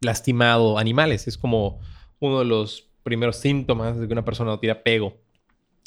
lastimado 0.00 0.78
animales. 0.78 1.26
Es 1.28 1.38
como 1.38 1.80
uno 2.18 2.40
de 2.40 2.44
los 2.44 2.88
primeros 3.02 3.36
síntomas 3.36 3.98
de 3.98 4.06
que 4.06 4.12
una 4.12 4.24
persona 4.24 4.50
no 4.50 4.58
tiene 4.58 4.72
apego 4.72 5.24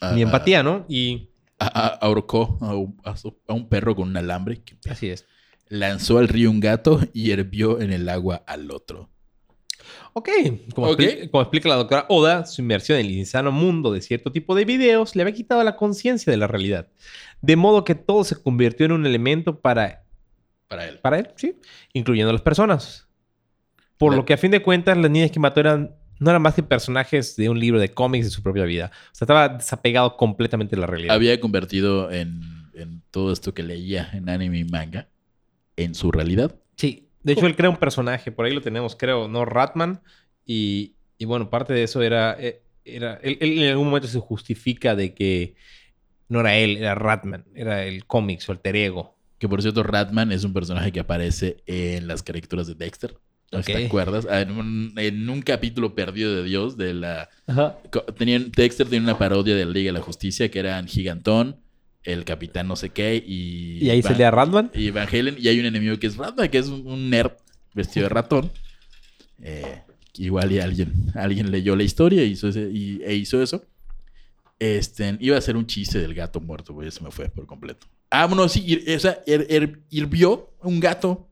Ah, 0.01 0.11
ni 0.13 0.21
empatía, 0.21 0.63
¿no? 0.63 0.85
Y 0.87 1.29
ah, 1.59 1.71
ah, 1.73 1.97
ahorcó 2.01 2.57
a 2.61 2.75
un, 2.75 2.99
a 3.03 3.69
perro 3.69 3.95
con 3.95 4.09
un 4.09 4.17
alambre. 4.17 4.61
así 4.89 5.09
es. 5.09 5.25
Lanzó 5.69 6.17
al 6.19 6.27
río 6.27 6.49
un 6.49 6.59
gato 6.59 6.99
y 7.13 7.31
hervió 7.31 7.79
en 7.81 7.91
el 7.91 8.07
agua 8.09 8.43
al 8.47 8.71
otro. 8.71 9.09
Ok, 10.13 10.29
como, 10.73 10.87
Ok. 10.89 10.99
expli- 10.99 11.29
como 11.29 11.41
explica 11.43 11.69
la 11.69 11.75
doctora 11.75 12.05
Oda, 12.09 12.45
su 12.45 12.61
inmersión 12.61 12.99
en 12.99 13.05
el 13.05 13.11
insano 13.11 13.51
mundo 13.51 13.91
de 13.91 14.01
cierto 14.01 14.31
tipo 14.31 14.55
de 14.55 14.65
videos 14.65 15.15
le 15.15 15.21
había 15.21 15.33
quitado 15.33 15.63
la 15.63 15.75
conciencia 15.75 16.31
de 16.31 16.37
la 16.37 16.47
realidad. 16.47 16.87
De 17.41 17.55
modo 17.55 17.83
que 17.83 17.95
todo 17.95 18.23
se 18.23 18.35
convirtió 18.41 18.85
en 18.85 18.93
un 18.93 19.05
elemento 19.05 19.59
para, 19.59 20.03
Para 20.67 20.87
él. 20.87 20.99
para 20.99 21.19
él, 21.19 21.29
sí, 21.35 21.55
incluyendo 21.93 22.31
a 22.31 22.33
las 22.33 22.41
personas. 22.41 23.07
Por 23.97 24.15
lo 24.15 24.25
que 24.25 24.33
a 24.33 24.37
fin 24.37 24.51
de 24.51 24.61
cuentas 24.61 24.97
las 24.97 25.09
niñas 25.11 25.31
que 25.31 25.39
mató 25.39 25.59
eran, 25.59 25.95
no 26.19 26.29
eran 26.29 26.41
más 26.41 26.55
que 26.55 26.63
personajes 26.63 27.35
de 27.35 27.49
un 27.49 27.59
libro 27.59 27.79
de 27.79 27.89
cómics 27.93 28.25
de 28.25 28.31
su 28.31 28.41
propia 28.43 28.63
vida. 28.65 28.91
O 29.11 29.15
sea, 29.15 29.25
estaba 29.25 29.49
desapegado 29.49 30.17
completamente 30.17 30.75
de 30.75 30.81
la 30.81 30.87
realidad. 30.87 31.15
Había 31.15 31.39
convertido 31.39 32.11
en, 32.11 32.41
en 32.73 33.01
todo 33.11 33.31
esto 33.31 33.53
que 33.53 33.63
leía 33.63 34.09
en 34.13 34.29
anime 34.29 34.59
y 34.59 34.63
manga 34.65 35.07
en 35.77 35.95
su 35.95 36.11
realidad. 36.11 36.55
Sí, 36.75 37.07
de 37.23 37.33
hecho 37.33 37.47
él 37.47 37.55
crea 37.55 37.69
un 37.69 37.77
personaje, 37.77 38.31
por 38.31 38.45
ahí 38.45 38.53
lo 38.53 38.61
tenemos, 38.61 38.95
creo, 38.95 39.27
¿no? 39.27 39.45
Ratman. 39.45 40.01
Y, 40.45 40.95
y 41.17 41.25
bueno, 41.25 41.49
parte 41.49 41.73
de 41.73 41.83
eso 41.83 42.01
era, 42.01 42.35
eh, 42.39 42.61
era 42.83 43.19
él, 43.23 43.37
él 43.39 43.63
en 43.63 43.69
algún 43.69 43.87
momento 43.87 44.07
se 44.07 44.19
justifica 44.19 44.95
de 44.95 45.13
que 45.13 45.55
no 46.29 46.41
era 46.41 46.57
él, 46.57 46.77
era 46.77 46.95
Ratman, 46.95 47.45
era 47.55 47.85
el 47.85 48.05
cómic, 48.05 48.41
su 48.41 48.51
alter 48.51 48.75
ego. 48.75 49.17
Que 49.37 49.47
por 49.47 49.61
cierto, 49.61 49.83
Ratman 49.83 50.31
es 50.31 50.43
un 50.43 50.53
personaje 50.53 50.91
que 50.91 50.99
aparece 50.99 51.57
en 51.65 52.07
las 52.07 52.23
caricaturas 52.23 52.67
de 52.67 52.75
Dexter. 52.75 53.15
¿No 53.51 53.59
Ok. 53.59 53.65
¿Te 53.65 53.85
acuerdas? 53.85 54.27
Ah, 54.29 54.41
En 54.41 54.51
un, 54.51 54.93
en 54.97 55.29
un 55.29 55.41
capítulo 55.41 55.95
perdido 55.95 56.35
de 56.35 56.43
Dios 56.43 56.75
de 56.75 56.93
la... 56.93 57.29
Ajá. 57.45 57.77
Tenían, 58.17 58.51
Dexter 58.51 58.87
tenía 58.87 59.03
una 59.03 59.17
parodia 59.17 59.55
de 59.55 59.65
la 59.65 59.71
Liga 59.71 59.89
de 59.89 59.99
la 59.99 60.03
Justicia 60.03 60.51
que 60.51 60.59
eran 60.59 60.87
Gigantón, 60.87 61.61
el 62.07 62.23
Capitán 62.25 62.67
no 62.67 62.75
sé 62.75 62.89
qué 62.89 63.15
y... 63.25 63.77
Y 63.85 63.89
ahí 63.89 64.01
Van- 64.01 64.13
salía 64.13 64.31
Ratman. 64.31 64.71
Y 64.73 64.89
Van 64.91 65.07
Halen. 65.07 65.35
Y 65.39 65.47
hay 65.49 65.59
un 65.59 65.65
enemigo 65.65 65.97
que 65.99 66.07
es 66.07 66.15
Ratman, 66.17 66.49
que 66.49 66.57
es 66.57 66.67
un, 66.67 67.09
nerd 67.09 67.33
vestido 67.73 68.05
de 68.05 68.09
ratón. 68.09 68.51
Eh, 69.41 69.81
igual 70.15 70.51
y 70.51 70.59
alguien, 70.59 70.93
alguien 71.15 71.51
leyó 71.51 71.75
la 71.75 71.83
historia 71.83 72.23
y 72.23 72.31
hizo 72.31 72.47
ese- 72.47 72.69
y, 72.73 73.01
e 73.03 73.13
hizo 73.15 73.41
eso. 73.43 73.63
Este, 74.59 75.17
iba 75.19 75.37
a 75.37 75.41
ser 75.41 75.55
un 75.55 75.67
chiste 75.67 75.99
del 75.99 76.13
gato 76.15 76.39
muerto, 76.39 76.73
güey. 76.73 76.89
Se 76.91 77.03
me 77.03 77.11
fue 77.11 77.29
por 77.29 77.45
completo. 77.45 77.85
Ah, 78.09 78.25
bueno, 78.25 78.47
sí. 78.49 78.63
hir- 78.65 78.95
o 78.95 78.99
sea, 78.99 79.21
her- 79.27 79.45
her- 79.49 79.79
hirvió 79.89 80.49
un 80.63 80.79
gato. 80.79 81.27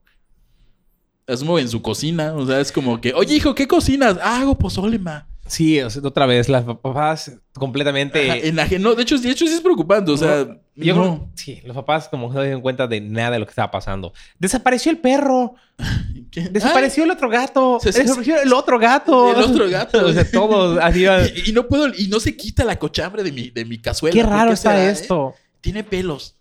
Asumo 1.27 1.57
en 1.57 1.67
su 1.69 1.81
cocina. 1.81 2.33
O 2.35 2.45
sea, 2.45 2.59
es 2.59 2.71
como 2.71 3.01
que, 3.01 3.13
oye, 3.13 3.35
hijo, 3.37 3.55
¿qué 3.55 3.67
cocinas? 3.67 4.17
Ah, 4.21 4.41
hago 4.41 4.57
pozole, 4.57 4.99
ma. 4.99 5.27
Sí, 5.47 5.79
o 5.79 5.89
sea, 5.91 6.01
otra 6.03 6.25
vez, 6.25 6.49
las 6.49 6.63
papás 6.63 7.33
completamente... 7.53 8.31
Ajá, 8.31 8.39
en 8.39 8.55
la- 8.55 8.67
no, 8.79 8.95
de 8.95 9.03
hecho, 9.03 9.17
de 9.19 9.29
hecho, 9.29 9.45
sí 9.45 9.53
es 9.53 9.61
preocupante. 9.61 10.11
O 10.11 10.17
sea, 10.17 10.59
Yo 10.75 10.95
no. 10.95 11.01
creo- 11.01 11.29
sí, 11.35 11.61
los 11.65 11.75
papás 11.75 12.09
como 12.09 12.27
no 12.29 12.33
se 12.33 12.41
dieron 12.45 12.61
cuenta 12.61 12.87
de 12.87 12.99
nada 12.99 13.31
de 13.31 13.39
lo 13.39 13.45
que 13.45 13.51
estaba 13.51 13.69
pasando. 13.69 14.11
Desapareció 14.39 14.91
el 14.91 14.97
perro. 14.97 15.53
¿Qué? 16.31 16.41
Desapareció 16.49 17.03
el 17.03 17.11
otro 17.11 17.29
gato. 17.29 17.77
Se- 17.79 17.93
se- 17.93 18.01
desapareció 18.01 18.41
el 18.41 18.51
otro 18.53 18.79
gato. 18.79 19.31
El 19.35 19.43
otro 19.43 19.69
gato. 19.69 20.05
o 20.07 20.11
sea, 20.13 20.29
todos 20.31 20.79
así 20.81 21.05
Y, 21.45 21.49
y 21.51 21.53
no 21.53 21.67
puedo, 21.67 21.89
y 21.95 22.07
no 22.07 22.19
se 22.19 22.35
quita 22.35 22.63
la 22.63 22.79
cochambre 22.79 23.21
de 23.23 23.31
mi, 23.31 23.51
de 23.51 23.65
mi 23.65 23.77
cazuela. 23.77 24.13
Qué 24.15 24.23
¿Por 24.23 24.31
raro 24.31 24.51
está 24.51 24.71
será, 24.71 24.85
eh? 24.89 24.91
esto. 24.91 25.35
Tiene 25.61 25.83
pelos. 25.83 26.35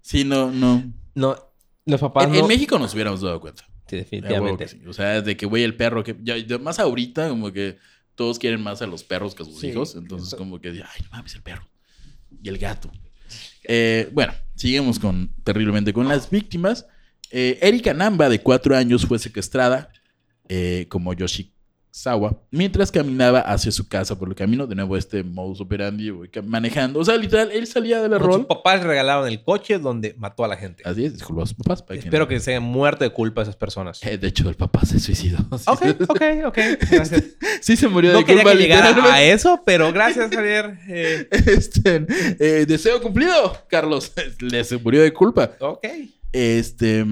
Sí, 0.00 0.22
no, 0.24 0.50
no. 0.52 0.82
No, 1.14 1.36
los 1.86 2.00
papás 2.00 2.24
En, 2.26 2.32
no... 2.32 2.38
en 2.38 2.46
México 2.46 2.78
nos 2.78 2.94
hubiéramos 2.94 3.20
dado 3.20 3.40
cuenta. 3.40 3.64
Sí, 3.88 3.96
definitivamente. 3.96 4.68
sí. 4.68 4.80
O 4.86 4.92
sea, 4.92 5.20
de 5.22 5.36
que, 5.36 5.44
güey, 5.44 5.62
el 5.64 5.76
perro 5.76 6.04
que. 6.04 6.16
Ya 6.22 6.36
más 6.58 6.78
ahorita, 6.78 7.28
como 7.28 7.52
que 7.52 7.78
todos 8.14 8.38
quieren 8.38 8.62
más 8.62 8.80
a 8.82 8.86
los 8.86 9.04
perros 9.04 9.34
que 9.34 9.42
a 9.42 9.46
sus 9.46 9.58
Sí. 9.60 9.68
hijos. 9.68 9.94
Entonces, 9.96 10.34
como 10.34 10.60
que, 10.60 10.68
ay, 10.68 11.02
no 11.02 11.10
mames, 11.10 11.34
el 11.34 11.42
perro. 11.42 11.68
Y 12.42 12.48
el 12.48 12.58
gato. 12.58 12.90
Eh, 13.64 14.08
bueno, 14.12 14.32
seguimos 14.54 14.98
con 14.98 15.34
terriblemente 15.44 15.92
con 15.92 16.06
las 16.08 16.30
víctimas. 16.30 16.86
Eh, 17.30 17.58
Erika 17.62 17.94
Namba, 17.94 18.28
de 18.28 18.40
cuatro 18.40 18.76
años, 18.76 19.06
fue 19.06 19.18
secuestrada 19.18 19.90
eh, 20.48 20.86
como 20.88 21.14
Yoshizawa 21.94 22.36
mientras 22.50 22.90
caminaba 22.90 23.40
hacia 23.40 23.70
su 23.70 23.88
casa 23.88 24.18
por 24.18 24.28
el 24.28 24.34
camino. 24.34 24.66
De 24.66 24.74
nuevo, 24.74 24.96
este 24.96 25.22
modus 25.22 25.60
operandi, 25.60 26.10
que- 26.32 26.42
manejando. 26.42 26.98
O 26.98 27.04
sea, 27.04 27.16
literal, 27.16 27.50
él 27.52 27.66
salía 27.66 28.00
del 28.02 28.10
Con 28.12 28.20
rol. 28.20 28.34
sus 28.40 28.46
papás 28.46 28.80
le 28.80 28.88
regalaron 28.88 29.28
el 29.28 29.42
coche 29.44 29.78
donde 29.78 30.14
mató 30.18 30.44
a 30.44 30.48
la 30.48 30.56
gente. 30.56 30.82
Así 30.86 31.04
es, 31.04 31.12
disculpa 31.14 31.44
a 31.44 31.46
sus 31.46 31.54
papás. 31.56 31.82
para 31.82 31.98
Espero 32.00 32.26
que 32.26 32.40
se 32.40 32.50
hayan 32.52 32.64
muerto 32.64 33.04
de 33.04 33.10
culpa 33.10 33.42
esas 33.42 33.56
personas. 33.56 34.02
Eh, 34.04 34.18
de 34.18 34.26
hecho, 34.28 34.48
el 34.48 34.56
papá 34.56 34.84
se 34.84 34.98
suicidó. 34.98 35.38
Ok, 35.66 35.82
ok, 36.08 36.22
ok. 36.46 36.58
Gracias. 36.90 37.22
Sí 37.60 37.76
se 37.76 37.88
murió 37.88 38.12
No 38.12 38.18
de 38.18 38.24
quería 38.24 38.42
culpa, 38.42 38.56
que 38.56 38.62
llegara 38.62 39.14
a 39.14 39.22
eso, 39.22 39.62
pero 39.64 39.92
gracias, 39.92 40.30
Javier. 40.34 40.78
Eh, 40.88 41.28
Este, 41.46 42.06
eh, 42.40 42.66
deseo 42.66 43.00
cumplido, 43.00 43.56
Carlos. 43.68 44.12
Le 44.40 44.64
se 44.64 44.78
murió 44.78 45.02
de 45.02 45.12
culpa. 45.12 45.52
ok. 45.60 45.86
Este, 46.32 47.02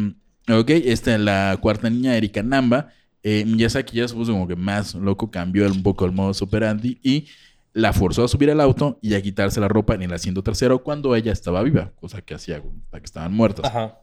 ok, 0.48 0.70
esta 0.70 1.14
es 1.14 1.20
la 1.20 1.56
cuarta 1.60 1.88
niña, 1.88 2.16
Erika 2.16 2.42
Namba. 2.42 2.92
Eh, 3.22 3.44
Miyazaki 3.44 3.96
ya 3.98 4.08
se 4.08 4.14
puso 4.14 4.32
como 4.32 4.48
que 4.48 4.56
más 4.56 4.94
loco, 4.94 5.30
cambió 5.30 5.66
un 5.66 5.82
poco 5.82 6.04
el 6.04 6.12
modus 6.12 6.42
operandi 6.42 6.98
y 7.02 7.28
la 7.72 7.92
forzó 7.92 8.24
a 8.24 8.28
subir 8.28 8.50
al 8.50 8.60
auto 8.60 8.98
y 9.00 9.14
a 9.14 9.22
quitarse 9.22 9.60
la 9.60 9.68
ropa 9.68 9.94
en 9.94 10.02
el 10.02 10.12
asiento 10.12 10.42
trasero 10.42 10.82
cuando 10.82 11.14
ella 11.16 11.32
estaba 11.32 11.62
viva, 11.62 11.92
cosa 11.96 12.20
que 12.20 12.34
hacía 12.34 12.56
hasta 12.84 12.98
que 13.00 13.04
estaban 13.06 13.32
muertas. 13.32 13.64
Ajá. 13.64 13.98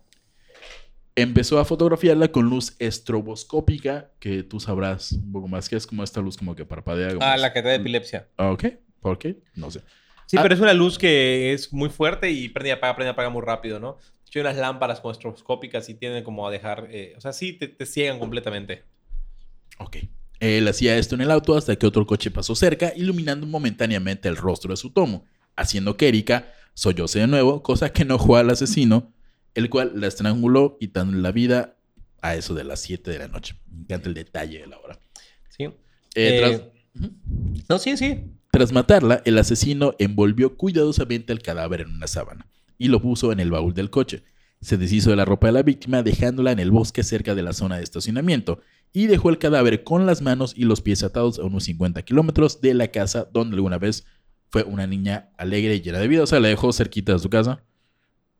Empezó 1.16 1.60
a 1.60 1.66
fotografiarla 1.66 2.30
con 2.30 2.46
luz 2.50 2.76
estroboscópica, 2.80 4.10
que 4.20 4.42
tú 4.44 4.60
sabrás 4.60 5.12
un 5.12 5.32
poco 5.34 5.48
más 5.50 5.68
que 5.68 5.76
es 5.76 5.86
como 5.86 6.02
esta 6.04 6.22
luz 6.22 6.38
como 6.38 6.56
que 6.56 6.66
parpadea. 6.66 7.10
como 7.14 7.26
Ah, 7.26 7.36
es- 7.36 7.42
la 7.42 7.52
que 7.52 7.62
te 7.62 7.68
da 7.68 7.76
epilepsia. 7.76 8.28
Ah, 8.38 8.52
Ok, 8.52 8.66
¿por 9.02 9.18
qué? 9.20 9.38
No 9.56 9.70
sé. 9.70 9.82
Sí, 10.28 10.38
Ah. 10.38 10.42
pero 10.44 10.54
es 10.56 10.62
una 10.62 10.74
luz 10.74 10.98
que 10.98 11.52
es 11.54 11.74
muy 11.74 11.90
fuerte 11.90 12.32
y 12.32 12.48
prende 12.50 12.70
y 12.70 12.72
apaga, 12.72 12.96
prende 12.96 13.10
y 13.10 13.14
apaga 13.14 13.30
muy 13.30 13.42
rápido, 13.42 13.80
¿no? 13.80 13.98
Hay 14.34 14.42
unas 14.42 14.56
lámparas 14.56 15.02
como 15.02 15.12
estroboscópicas 15.12 15.90
y 15.90 15.96
tienden 15.96 16.24
como 16.24 16.48
a 16.48 16.52
dejar... 16.52 16.88
eh, 16.92 17.16
o 17.18 17.22
sea, 17.22 17.34
sí, 17.34 17.54
te, 17.54 17.68
te 17.68 17.86
ciegan 17.86 18.20
completamente. 18.20 18.84
Ok. 19.80 19.98
Él 20.40 20.68
hacía 20.68 20.98
esto 20.98 21.16
en 21.16 21.22
el 21.22 21.32
auto 21.32 21.58
hasta 21.58 21.76
que 21.76 21.86
otro 21.86 22.06
coche 22.06 22.32
pasó 22.32 22.56
cerca, 22.56 22.94
iluminando 22.96 23.46
momentáneamente 23.46 24.30
el 24.30 24.38
rostro 24.38 24.72
de 24.72 24.78
su 24.78 24.92
tomo, 24.92 25.26
haciendo 25.56 25.98
que 25.98 26.08
Erika 26.08 26.54
sollose 26.74 27.20
de 27.20 27.28
nuevo, 27.28 27.62
cosa 27.62 27.92
que 27.92 28.04
enojó 28.04 28.38
al 28.38 28.50
asesino, 28.50 29.12
el 29.54 29.70
cual 29.70 29.92
la 29.96 30.08
estranguló 30.08 30.78
quitándole 30.80 31.22
la 31.22 31.32
vida 31.32 31.76
a 32.22 32.36
eso 32.36 32.54
de 32.54 32.64
las 32.64 32.80
7 32.82 33.12
de 33.12 33.20
la 33.20 33.28
noche. 33.28 33.56
Me 33.70 33.82
encanta 33.82 34.08
el 34.08 34.16
detalle 34.16 34.60
de 34.60 34.68
la 34.68 34.80
hora. 34.80 35.00
Sí. 35.50 35.64
Eh, 35.64 35.74
Eh, 36.16 36.40
tras. 36.40 36.62
No, 37.68 37.80
sí, 37.80 37.98
sí. 37.98 38.24
Tras 38.52 38.72
matarla, 38.72 39.22
el 39.26 39.38
asesino 39.38 39.94
envolvió 40.00 40.58
cuidadosamente 40.58 41.34
el 41.34 41.42
cadáver 41.42 41.82
en 41.82 41.90
una 41.90 42.08
sábana 42.08 42.48
y 42.78 42.88
lo 42.88 43.02
puso 43.02 43.32
en 43.32 43.40
el 43.40 43.52
baúl 43.52 43.74
del 43.74 43.90
coche. 43.90 44.24
Se 44.62 44.78
deshizo 44.78 45.12
de 45.12 45.16
la 45.16 45.26
ropa 45.26 45.48
de 45.48 45.54
la 45.54 45.64
víctima 45.64 46.02
dejándola 46.02 46.52
en 46.52 46.60
el 46.60 46.72
bosque 46.72 47.04
cerca 47.04 47.36
de 47.36 47.44
la 47.44 47.54
zona 47.54 47.78
de 47.78 47.84
estacionamiento 47.84 48.62
y 48.92 49.08
dejó 49.08 49.30
el 49.30 49.38
cadáver 49.38 49.84
con 49.84 50.06
las 50.06 50.22
manos 50.22 50.54
y 50.56 50.64
los 50.64 50.82
pies 50.82 51.04
atados 51.04 51.40
a 51.40 51.44
unos 51.44 51.64
50 51.66 52.02
kilómetros 52.04 52.62
de 52.62 52.74
la 52.74 52.90
casa 52.90 53.30
donde 53.32 53.56
alguna 53.56 53.78
vez 53.78 54.06
fue 54.50 54.64
una 54.64 54.88
niña 54.88 55.30
alegre 55.38 55.76
y 55.76 55.82
llena 55.82 56.00
de 56.00 56.08
vida. 56.08 56.24
O 56.24 56.28
sea, 56.28 56.40
la 56.40 56.48
dejó 56.48 56.74
cerquita 56.74 57.14
de 57.14 57.20
su 57.20 57.30
casa. 57.30 57.64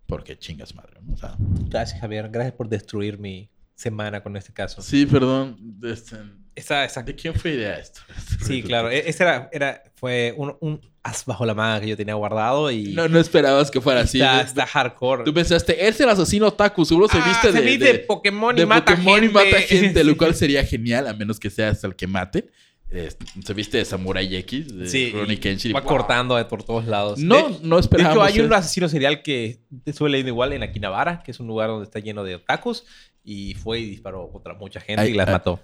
Porque 0.08 0.38
chingas 0.38 0.74
madre. 0.74 1.00
¿no? 1.02 1.14
O 1.14 1.18
sea, 1.18 1.36
Gracias, 1.70 2.00
Javier. 2.02 2.30
Gracias 2.32 2.56
por 2.56 2.68
destruir 2.68 3.20
mi 3.20 3.50
semana 3.76 4.24
con 4.24 4.36
este 4.36 4.52
caso. 4.52 4.82
sí, 4.82 5.06
perdón. 5.06 5.80
este, 5.84 6.18
Esa, 6.60 6.86
esa- 6.86 7.04
¿De 7.04 7.16
quién 7.16 7.34
fue 7.34 7.52
idea 7.54 7.78
esto? 7.80 8.02
Sí, 8.46 8.62
claro. 8.64 8.90
E- 8.90 9.10
Ese 9.10 9.24
era, 9.24 9.50
era, 9.52 9.84
fue 9.96 10.34
un, 10.38 10.56
un 10.62 10.82
as 11.04 11.26
bajo 11.26 11.46
la 11.46 11.54
manga 11.54 11.80
que 11.82 11.88
yo 11.88 11.98
tenía 11.98 12.14
guardado 12.14 12.70
y 12.72 12.94
No, 12.94 13.08
no 13.08 13.20
esperabas 13.20 13.72
que 13.72 13.80
fuera 13.82 14.02
así. 14.02 14.22
está, 14.22 14.66
hardcore. 14.66 15.24
Tú 15.24 15.34
pensaste, 15.34 15.88
es 15.88 16.00
el 16.00 16.10
asesino 16.10 16.48
otaku, 16.48 16.84
seguro 16.86 17.08
se 17.08 17.18
Ah, 17.18 17.26
viste 17.26 17.52
se 17.52 17.60
de, 17.62 17.66
viste 17.66 17.86
de- 17.94 18.00
Pokémon 18.00 18.56
y 18.56 18.60
de 18.60 18.66
mata 18.66 18.92
Pokémon 18.96 19.20
gente. 19.22 19.26
y 19.28 19.34
mata 19.34 19.62
gente, 19.68 20.04
lo 20.04 20.18
cual 20.18 20.36
sería 20.36 20.64
genial, 20.66 21.08
a 21.08 21.14
menos 21.14 21.40
que 21.40 21.50
seas 21.50 21.84
el 21.84 21.96
que 21.96 22.08
mate. 22.08 22.50
Eh, 22.92 23.08
se 23.46 23.54
viste 23.54 23.78
de 23.78 23.86
Samurai 23.86 24.36
X, 24.38 24.76
de 24.76 24.88
Sí, 24.90 25.14
Kenshin. 25.40 25.76
va 25.76 25.84
cortando 25.84 26.36
de 26.38 26.46
por 26.46 26.64
todos 26.64 26.86
lados. 26.88 27.20
No, 27.20 27.50
de, 27.50 27.58
no 27.62 27.76
de 27.76 27.82
esperábamos. 27.82 28.28
hecho, 28.30 28.40
hay 28.40 28.46
un 28.46 28.52
asesino 28.52 28.90
serial 28.90 29.22
que 29.22 29.60
estuve 29.86 30.10
leyendo 30.10 30.30
igual 30.32 30.54
en 30.54 30.64
Akihabara, 30.64 31.22
que 31.24 31.30
es 31.30 31.40
un 31.40 31.46
lugar 31.46 31.70
donde 31.70 31.84
está 31.86 32.00
lleno 32.00 32.24
de 32.24 32.34
otakus, 32.36 32.86
y 33.24 33.54
fue 33.54 33.80
y 33.82 33.90
disparó 33.92 34.28
contra 34.32 34.56
mucha 34.56 34.80
gente 34.82 35.04
Hay- 35.04 35.12
y 35.12 35.14
las 35.14 35.28
hay- 35.28 35.34
mató. 35.34 35.60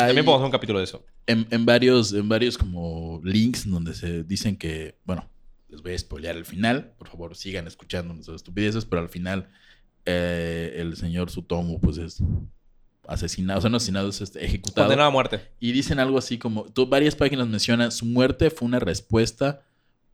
Hay 0.00 0.06
También 0.08 0.24
podemos 0.24 0.40
hacer 0.40 0.46
un 0.46 0.52
capítulo 0.52 0.78
de 0.78 0.84
eso. 0.84 1.04
en, 1.26 1.46
en 1.50 1.64
varios, 1.66 2.12
en 2.12 2.28
varios 2.28 2.56
como 2.58 3.20
links 3.24 3.68
donde 3.68 3.94
se 3.94 4.22
dicen 4.24 4.56
que, 4.56 4.96
bueno, 5.04 5.28
les 5.68 5.82
voy 5.82 5.92
a 5.94 5.98
spoilear 5.98 6.36
el 6.36 6.44
final. 6.44 6.92
Por 6.98 7.08
favor, 7.08 7.34
sigan 7.36 7.66
escuchando 7.66 8.14
nuestras 8.14 8.36
estupideces, 8.36 8.84
pero 8.84 9.02
al 9.02 9.08
final 9.08 9.48
eh, 10.06 10.76
el 10.78 10.96
señor 10.96 11.30
Sutomo 11.30 11.80
pues 11.80 11.98
es 11.98 12.22
asesinado, 13.06 13.58
o 13.58 13.60
sea, 13.62 13.70
no 13.70 13.78
asesinado, 13.78 14.08
es 14.08 14.20
este, 14.20 14.44
ejecutado. 14.44 14.86
Condenado 14.86 15.08
a 15.08 15.12
muerte. 15.12 15.40
Y 15.60 15.72
dicen 15.72 15.98
algo 15.98 16.18
así 16.18 16.38
como, 16.38 16.64
tú- 16.64 16.86
varias 16.86 17.14
páginas 17.16 17.48
mencionan, 17.48 17.90
su 17.90 18.04
muerte 18.06 18.50
fue 18.50 18.66
una 18.68 18.78
respuesta 18.80 19.62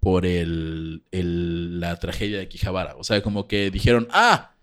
por 0.00 0.26
el, 0.26 1.02
el- 1.10 1.80
la 1.80 1.98
tragedia 1.98 2.38
de 2.38 2.48
Quijabara. 2.48 2.94
O 2.96 3.04
sea, 3.04 3.22
como 3.22 3.48
que 3.48 3.70
dijeron, 3.70 4.06
ah, 4.12 4.53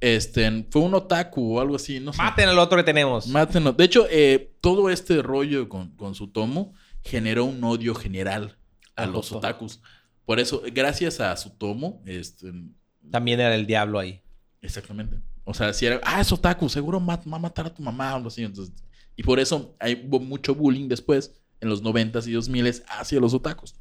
este, 0.00 0.66
fue 0.70 0.82
un 0.82 0.94
otaku 0.94 1.56
o 1.56 1.60
algo 1.60 1.76
así, 1.76 2.00
no 2.00 2.12
sé. 2.12 2.22
Maten 2.22 2.48
al 2.48 2.58
otro 2.58 2.76
que 2.76 2.84
tenemos. 2.84 3.26
Mátenlo. 3.26 3.72
De 3.72 3.84
hecho, 3.84 4.06
eh, 4.10 4.54
todo 4.60 4.90
este 4.90 5.22
rollo 5.22 5.68
con, 5.68 5.90
con 5.96 6.14
su 6.14 6.28
tomo 6.28 6.74
generó 7.02 7.44
un 7.44 7.62
odio 7.64 7.94
general 7.94 8.56
a 8.96 9.06
los 9.06 9.32
otakus. 9.32 9.80
Por 10.24 10.40
eso, 10.40 10.62
gracias 10.72 11.20
a 11.20 11.36
su 11.36 11.50
tomo, 11.50 12.02
este, 12.04 12.52
También 13.10 13.40
era 13.40 13.54
el 13.54 13.66
diablo 13.66 13.98
ahí. 13.98 14.20
Exactamente. 14.60 15.16
O 15.44 15.54
sea, 15.54 15.72
si 15.72 15.86
era, 15.86 16.00
ah, 16.04 16.20
es 16.20 16.30
otaku, 16.30 16.68
seguro 16.68 17.04
va 17.04 17.14
a 17.14 17.38
matar 17.38 17.66
a 17.66 17.74
tu 17.74 17.82
mamá 17.82 18.12
o 18.12 18.16
algo 18.16 18.28
así. 18.28 18.44
Entonces, 18.44 18.74
y 19.16 19.22
por 19.22 19.40
eso 19.40 19.74
hay, 19.80 20.06
hubo 20.06 20.20
mucho 20.20 20.54
bullying 20.54 20.88
después, 20.88 21.32
en 21.60 21.68
los 21.68 21.82
90s 21.82 22.26
y 22.26 22.34
2000s, 22.34 22.84
hacia 22.86 23.18
los 23.18 23.32
otakus. 23.34 23.74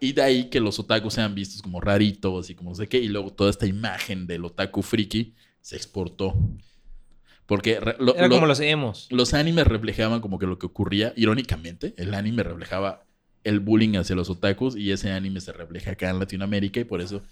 Y 0.00 0.12
de 0.12 0.22
ahí 0.22 0.44
que 0.50 0.60
los 0.60 0.78
otakus 0.78 1.14
sean 1.14 1.34
vistos 1.34 1.62
como 1.62 1.80
raritos 1.80 2.50
y 2.50 2.54
como 2.54 2.70
no 2.70 2.76
sé 2.76 2.86
qué. 2.88 2.98
Y 2.98 3.08
luego 3.08 3.32
toda 3.32 3.50
esta 3.50 3.66
imagen 3.66 4.26
del 4.26 4.44
otaku 4.44 4.82
friki 4.82 5.34
se 5.60 5.76
exportó. 5.76 6.34
Porque 7.46 7.80
lo- 7.98 8.14
Era 8.16 8.28
lo- 8.28 8.34
como 8.34 8.46
los 8.46 8.60
emos. 8.60 9.06
los 9.10 9.32
animes 9.34 9.66
reflejaban 9.66 10.20
como 10.20 10.38
que 10.38 10.46
lo 10.46 10.58
que 10.58 10.66
ocurría, 10.66 11.12
irónicamente, 11.16 11.94
el 11.96 12.12
anime 12.14 12.42
reflejaba 12.42 13.04
el 13.44 13.60
bullying 13.60 13.96
hacia 13.96 14.16
los 14.16 14.28
otakus 14.28 14.76
y 14.76 14.90
ese 14.90 15.12
anime 15.12 15.40
se 15.40 15.52
refleja 15.52 15.92
acá 15.92 16.10
en 16.10 16.18
Latinoamérica 16.18 16.80
y 16.80 16.84
por 16.84 17.00
eso 17.00 17.22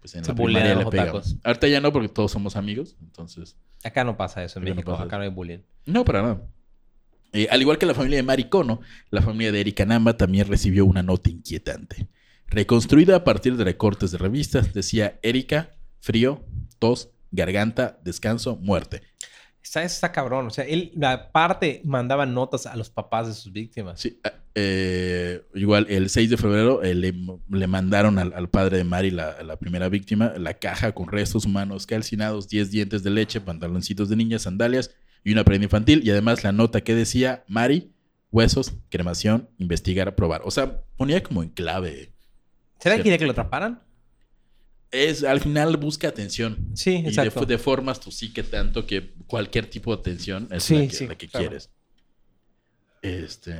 pues 0.00 0.14
en 0.16 0.24
Se 0.24 0.32
la 0.32 0.34
primaria 0.36 0.74
le 0.74 0.84
pegamos. 0.86 1.36
Ahorita 1.42 1.66
ya 1.68 1.80
no 1.80 1.90
porque 1.90 2.10
todos 2.10 2.30
somos 2.30 2.56
amigos, 2.56 2.94
entonces 3.00 3.56
Acá 3.82 4.04
no 4.04 4.16
pasa 4.18 4.44
eso 4.44 4.58
en 4.58 4.66
no 4.66 4.70
México. 4.74 4.92
Acá 4.94 5.16
no 5.16 5.22
hay 5.24 5.30
bullying. 5.30 5.60
no 5.86 6.04
para 6.04 6.20
nada. 6.22 6.42
Eh, 7.34 7.48
al 7.50 7.60
igual 7.60 7.78
que 7.78 7.84
la 7.84 7.94
familia 7.94 8.16
de 8.18 8.22
Maricono, 8.22 8.80
la 9.10 9.20
familia 9.20 9.50
de 9.50 9.60
Erika 9.60 9.84
Namba 9.84 10.16
también 10.16 10.46
recibió 10.46 10.86
una 10.86 11.02
nota 11.02 11.30
inquietante. 11.30 12.06
Reconstruida 12.46 13.16
a 13.16 13.24
partir 13.24 13.56
de 13.56 13.64
recortes 13.64 14.12
de 14.12 14.18
revistas, 14.18 14.72
decía 14.72 15.18
Erika, 15.20 15.74
frío, 15.98 16.44
tos, 16.78 17.10
garganta, 17.32 17.98
descanso, 18.04 18.54
muerte. 18.56 19.02
Está, 19.60 19.82
está 19.82 20.12
cabrón. 20.12 20.46
O 20.46 20.50
sea, 20.50 20.64
él, 20.64 20.92
aparte, 21.02 21.80
mandaba 21.84 22.24
notas 22.24 22.66
a 22.66 22.76
los 22.76 22.88
papás 22.88 23.26
de 23.26 23.34
sus 23.34 23.52
víctimas. 23.52 23.98
Sí, 23.98 24.20
ah, 24.22 24.34
eh, 24.54 25.42
igual 25.54 25.86
el 25.88 26.10
6 26.10 26.30
de 26.30 26.36
febrero 26.36 26.84
eh, 26.84 26.94
le, 26.94 27.12
le 27.50 27.66
mandaron 27.66 28.20
al, 28.20 28.32
al 28.32 28.48
padre 28.48 28.76
de 28.76 28.84
Mari, 28.84 29.10
la, 29.10 29.42
la 29.42 29.56
primera 29.56 29.88
víctima, 29.88 30.34
la 30.38 30.54
caja 30.54 30.92
con 30.92 31.08
restos 31.08 31.46
humanos 31.46 31.84
calcinados, 31.84 32.48
10 32.48 32.70
dientes 32.70 33.02
de 33.02 33.10
leche, 33.10 33.40
pantaloncitos 33.40 34.08
de 34.08 34.14
niña, 34.14 34.38
sandalias 34.38 34.92
y 35.24 35.32
una 35.32 35.44
prenda 35.44 35.64
infantil. 35.64 36.02
Y 36.04 36.10
además 36.10 36.44
la 36.44 36.52
nota 36.52 36.82
que 36.82 36.94
decía 36.94 37.44
Mari, 37.48 37.92
huesos, 38.30 38.72
cremación, 38.90 39.48
investigar, 39.58 40.14
probar. 40.14 40.42
O 40.44 40.50
sea, 40.50 40.82
ponía 40.96 41.22
como 41.22 41.42
en 41.42 41.48
clave. 41.48 42.12
¿Será 42.78 42.96
que 42.96 43.02
quería 43.02 43.18
que 43.18 43.24
lo 43.24 43.32
atraparan? 43.32 43.82
Es, 44.90 45.24
al 45.24 45.40
final 45.40 45.76
busca 45.76 46.06
atención. 46.08 46.68
Sí, 46.74 46.96
Y 46.98 47.02
de, 47.02 47.08
exacto. 47.08 47.46
deformas 47.46 47.98
tu 47.98 48.12
psique 48.12 48.42
tanto 48.44 48.86
que 48.86 49.12
cualquier 49.26 49.66
tipo 49.66 49.94
de 49.94 50.00
atención 50.00 50.46
es 50.52 50.62
Sí, 50.62 50.74
la 50.76 50.86
que, 50.86 50.90
sí, 50.94 51.06
la 51.08 51.14
que 51.18 51.28
claro. 51.28 51.46
quieres. 51.48 51.70
Este. 53.02 53.54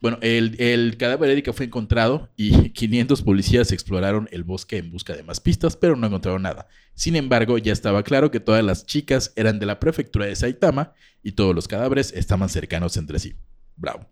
Bueno, 0.00 0.18
el, 0.22 0.58
el 0.60 0.96
cadáver 0.96 1.26
de 1.28 1.32
Erika 1.34 1.52
fue 1.52 1.66
encontrado 1.66 2.30
y 2.36 2.70
500 2.70 3.22
policías 3.22 3.70
exploraron 3.72 4.28
el 4.32 4.44
bosque 4.44 4.78
en 4.78 4.90
busca 4.90 5.14
de 5.14 5.22
más 5.22 5.40
pistas, 5.40 5.76
pero 5.76 5.94
no 5.96 6.06
encontraron 6.06 6.42
nada. 6.42 6.68
Sin 6.94 7.16
embargo, 7.16 7.58
ya 7.58 7.72
estaba 7.72 8.02
claro 8.02 8.30
que 8.30 8.40
todas 8.40 8.64
las 8.64 8.86
chicas 8.86 9.32
eran 9.36 9.58
de 9.58 9.66
la 9.66 9.78
prefectura 9.78 10.26
de 10.26 10.36
Saitama 10.36 10.92
y 11.22 11.32
todos 11.32 11.54
los 11.54 11.68
cadáveres 11.68 12.12
estaban 12.14 12.48
cercanos 12.48 12.96
entre 12.96 13.18
sí. 13.18 13.34
Bravo. 13.76 14.06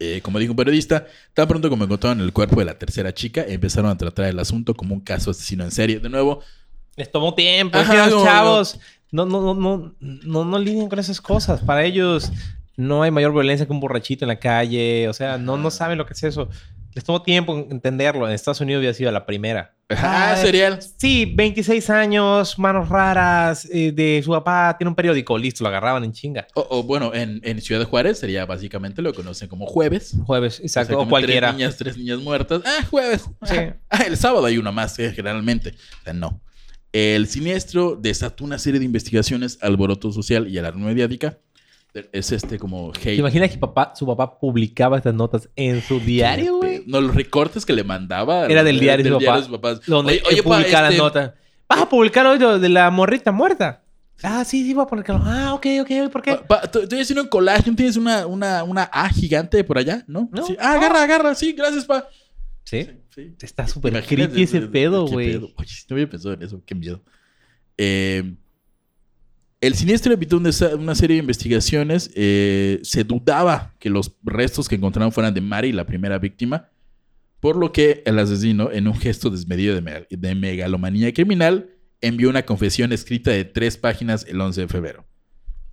Eh, 0.00 0.20
como 0.22 0.40
dijo 0.40 0.52
un 0.52 0.56
periodista, 0.56 1.06
tan 1.34 1.46
pronto 1.46 1.70
como 1.70 1.84
encontraron 1.84 2.20
el 2.20 2.32
cuerpo 2.32 2.58
de 2.58 2.64
la 2.64 2.76
tercera 2.78 3.14
chica, 3.14 3.44
empezaron 3.46 3.90
a 3.90 3.96
tratar 3.96 4.26
el 4.26 4.38
asunto 4.40 4.74
como 4.74 4.92
un 4.94 5.00
caso 5.00 5.30
asesino 5.30 5.62
en 5.64 5.70
serie. 5.70 6.00
De 6.00 6.08
nuevo, 6.08 6.40
Les 6.96 7.10
tomó 7.10 7.32
tiempo. 7.34 7.78
Ajá, 7.78 7.92
es 7.94 8.00
que 8.02 8.06
los 8.10 8.14
como- 8.14 8.24
chavos 8.26 8.80
no, 9.12 9.24
no, 9.24 9.40
no, 9.40 9.54
no, 9.54 9.94
no, 10.00 10.44
no 10.44 10.58
lidian 10.58 10.88
con 10.88 10.98
esas 10.98 11.20
cosas. 11.20 11.60
Para 11.62 11.84
ellos 11.84 12.32
no 12.76 13.02
hay 13.02 13.10
mayor 13.10 13.32
violencia 13.32 13.66
que 13.66 13.72
un 13.72 13.80
borrachito 13.80 14.24
en 14.24 14.28
la 14.28 14.38
calle. 14.38 15.08
O 15.08 15.12
sea, 15.12 15.38
no, 15.38 15.56
no 15.56 15.70
saben 15.70 15.98
lo 15.98 16.06
que 16.06 16.12
es 16.14 16.22
eso. 16.22 16.48
Les 16.94 17.02
tomó 17.02 17.22
tiempo 17.22 17.56
en 17.58 17.72
entenderlo. 17.72 18.26
En 18.28 18.32
Estados 18.34 18.60
Unidos 18.60 18.78
había 18.80 18.94
sido 18.94 19.10
la 19.10 19.26
primera. 19.26 19.74
ah, 19.90 20.32
Ah, 20.32 20.36
serial. 20.36 20.78
Sí, 20.96 21.24
26 21.34 21.90
años, 21.90 22.56
manos 22.56 22.88
raras, 22.88 23.68
eh, 23.72 23.90
de 23.90 24.20
su 24.24 24.30
papá, 24.30 24.76
tiene 24.78 24.90
un 24.90 24.94
periódico, 24.94 25.36
listo, 25.36 25.64
lo 25.64 25.68
agarraban 25.70 26.04
en 26.04 26.12
chinga. 26.12 26.46
O, 26.54 26.64
o, 26.70 26.82
bueno, 26.84 27.12
en, 27.12 27.40
en 27.42 27.60
Ciudad 27.60 27.80
de 27.80 27.84
Juárez 27.86 28.20
sería 28.20 28.46
básicamente 28.46 29.02
lo 29.02 29.10
que 29.12 29.16
conocen 29.16 29.48
como 29.48 29.66
jueves. 29.66 30.14
Jueves, 30.24 30.60
exacto, 30.60 30.94
sea, 30.94 31.02
o 31.02 31.08
cualquiera. 31.08 31.48
Tres 31.48 31.56
niñas, 31.58 31.76
tres 31.76 31.96
niñas 31.98 32.18
muertas. 32.20 32.62
Ah, 32.64 32.84
jueves. 32.88 33.24
Sí. 33.42 33.56
Ah, 33.90 34.04
el 34.06 34.16
sábado 34.16 34.46
hay 34.46 34.56
una 34.58 34.70
más, 34.70 34.96
eh, 35.00 35.12
generalmente. 35.12 35.70
O 36.00 36.04
sea, 36.04 36.12
no. 36.12 36.40
El 36.92 37.26
siniestro 37.26 37.96
desató 38.00 38.44
una 38.44 38.56
serie 38.60 38.78
de 38.78 38.86
investigaciones, 38.86 39.58
alboroto 39.60 40.12
social 40.12 40.46
y 40.46 40.58
alarma 40.58 40.86
mediática. 40.86 41.38
Es 42.12 42.32
este 42.32 42.58
como 42.58 42.90
¿Te 42.92 43.10
hate. 43.10 43.18
imaginas 43.18 43.50
que 43.50 43.58
papá, 43.58 43.92
su 43.94 44.04
papá 44.06 44.38
publicaba 44.40 44.96
estas 44.96 45.14
notas 45.14 45.48
en 45.54 45.80
su 45.80 46.00
diario, 46.00 46.56
güey? 46.58 46.82
No, 46.86 47.00
los 47.00 47.14
recortes 47.14 47.64
que 47.64 47.72
le 47.72 47.84
mandaba. 47.84 48.46
Era 48.46 48.64
del 48.64 48.80
diario 48.80 49.18
de 49.18 49.42
su 49.42 49.50
papá. 49.52 49.74
de. 49.74 49.80
Donde 49.86 50.22
Oye, 50.28 50.42
publicaba 50.42 50.88
este, 50.88 50.98
la 50.98 51.04
nota. 51.04 51.34
¿Vas 51.68 51.80
a 51.82 51.88
publicar 51.88 52.26
hoy 52.26 52.38
lo 52.38 52.58
de 52.58 52.68
la 52.68 52.90
morrita 52.90 53.30
muerta? 53.30 53.82
Ah, 54.22 54.44
sí, 54.44 54.64
sí, 54.64 54.74
voy 54.74 54.84
a 54.84 54.86
publicarlo. 54.86 55.22
Ah, 55.24 55.54
ok, 55.54 55.66
ok, 55.82 56.10
¿por 56.10 56.22
qué? 56.22 56.34
pa- 56.34 56.46
pa, 56.62 56.70
tú- 56.70 56.80
Estoy 56.80 57.00
haciendo 57.00 57.22
un 57.22 57.28
collage, 57.28 57.70
¿no 57.70 57.76
tienes 57.76 57.96
una, 57.96 58.26
una, 58.26 58.64
una 58.64 58.84
A 58.84 59.08
gigante 59.08 59.62
por 59.64 59.78
allá? 59.78 60.04
¿No? 60.06 60.28
No. 60.32 60.46
Sí. 60.46 60.56
Ah, 60.60 60.74
agarra, 60.74 61.02
agarra. 61.02 61.34
Sí, 61.34 61.52
gracias, 61.52 61.84
pa. 61.84 62.08
Sí. 62.64 62.88
Sí. 63.14 63.34
Está 63.40 63.68
súper 63.68 64.02
creepy 64.04 64.42
ese 64.42 64.60
pedo, 64.62 65.06
güey. 65.06 65.36
Oye, 65.36 65.54
no 65.88 65.94
había 65.94 66.08
pensado 66.10 66.34
en 66.34 66.42
eso, 66.42 66.60
qué 66.66 66.74
miedo. 66.74 67.02
Eh, 67.78 68.34
el 69.66 69.74
siniestro 69.74 70.12
evitó 70.12 70.36
una, 70.36 70.52
serie 70.52 71.16
de 71.16 71.20
investigaciones. 71.20 72.10
eh, 72.14 72.80
se 72.82 73.04
dudaba 73.04 73.74
que 73.78 73.90
los 73.90 74.12
restos 74.22 74.68
que 74.68 74.74
encontraron 74.76 75.12
fueran 75.12 75.32
de 75.34 75.40
Mari, 75.40 75.72
la 75.72 75.86
primera 75.86 76.18
víctima, 76.18 76.68
por 77.40 77.56
lo 77.56 77.72
que 77.72 78.02
el 78.06 78.18
asesino, 78.18 78.70
en 78.72 78.88
un 78.88 78.94
gesto 78.94 79.30
desmedido 79.30 79.74
de, 79.74 79.80
me- 79.82 80.06
de 80.08 80.34
megalomanía 80.34 81.12
criminal, 81.12 81.70
envió 82.00 82.28
una 82.30 82.44
confesión 82.44 82.92
escrita 82.92 83.30
de 83.30 83.44
tres 83.44 83.76
páginas 83.76 84.26
el 84.28 84.40
11 84.40 84.62
de 84.62 84.68
febrero. 84.68 85.06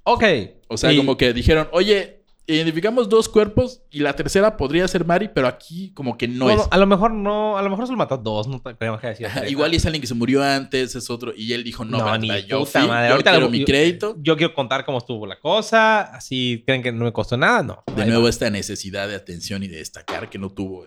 Ok. 0.04 0.24
O 0.68 0.78
sea, 0.78 0.92
Y- 0.94 0.98
como 0.98 1.18
que 1.18 1.34
dijeron, 1.34 1.68
oye, 1.72 2.21
identificamos 2.54 3.10
dos 3.10 3.28
cuerpos 3.30 3.82
y 3.90 4.00
la 4.00 4.14
tercera 4.14 4.58
podría 4.58 4.88
ser 4.88 5.06
Mari, 5.06 5.30
pero 5.34 5.48
aquí 5.48 5.92
como 5.94 6.18
que 6.18 6.28
no 6.28 6.46
Bueno, 6.46 6.62
es. 6.64 6.68
a 6.72 6.78
lo 6.78 6.86
mejor 6.88 7.12
no, 7.12 7.58
a 7.58 7.62
lo 7.62 7.70
mejor 7.70 7.86
solo 7.88 7.98
mató 7.98 8.16
a 8.16 8.18
dos, 8.18 8.48
no 8.48 8.62
te- 8.62 8.76
creo 8.76 9.00
que 9.00 9.14
tres. 9.14 9.50
igual 9.52 9.74
y 9.74 9.78
es 9.78 9.86
alguien 9.86 10.02
que 10.02 10.08
se 10.08 10.14
murió 10.14 10.44
antes, 10.44 10.96
es 10.96 11.10
otro. 11.10 11.34
Y 11.36 11.54
él 11.54 11.64
dijo, 11.64 11.86
no, 11.86 11.98
No, 11.98 12.18
ni 12.18 12.28
yo 12.44 12.60
puta 12.60 12.80
fui, 12.82 12.88
madre. 12.90 13.08
yo 13.08 13.12
Ahorita 13.14 13.32
quiero 13.32 13.46
lo- 13.46 13.52
mi 13.52 13.66
crédito. 13.66 14.16
Yo 14.20 14.38
quiero 14.38 14.54
contar 14.54 14.86
cómo 14.86 14.98
estuvo 14.98 15.26
la 15.26 15.40
cosa, 15.40 16.02
así 16.02 16.64
creen 16.66 16.82
que 16.84 16.92
no 16.92 17.06
me 17.06 17.14
costó 17.14 17.38
nada, 17.38 17.64
no. 17.64 17.84
De 17.96 18.06
nuevo 18.06 18.24
va. 18.24 18.30
esta 18.30 18.50
necesidad 18.50 19.08
de 19.08 19.16
atención 19.16 19.64
y 19.64 19.68
de 19.68 19.78
destacar 19.78 20.30
que 20.30 20.38
no 20.38 20.50
tuvo 20.50 20.86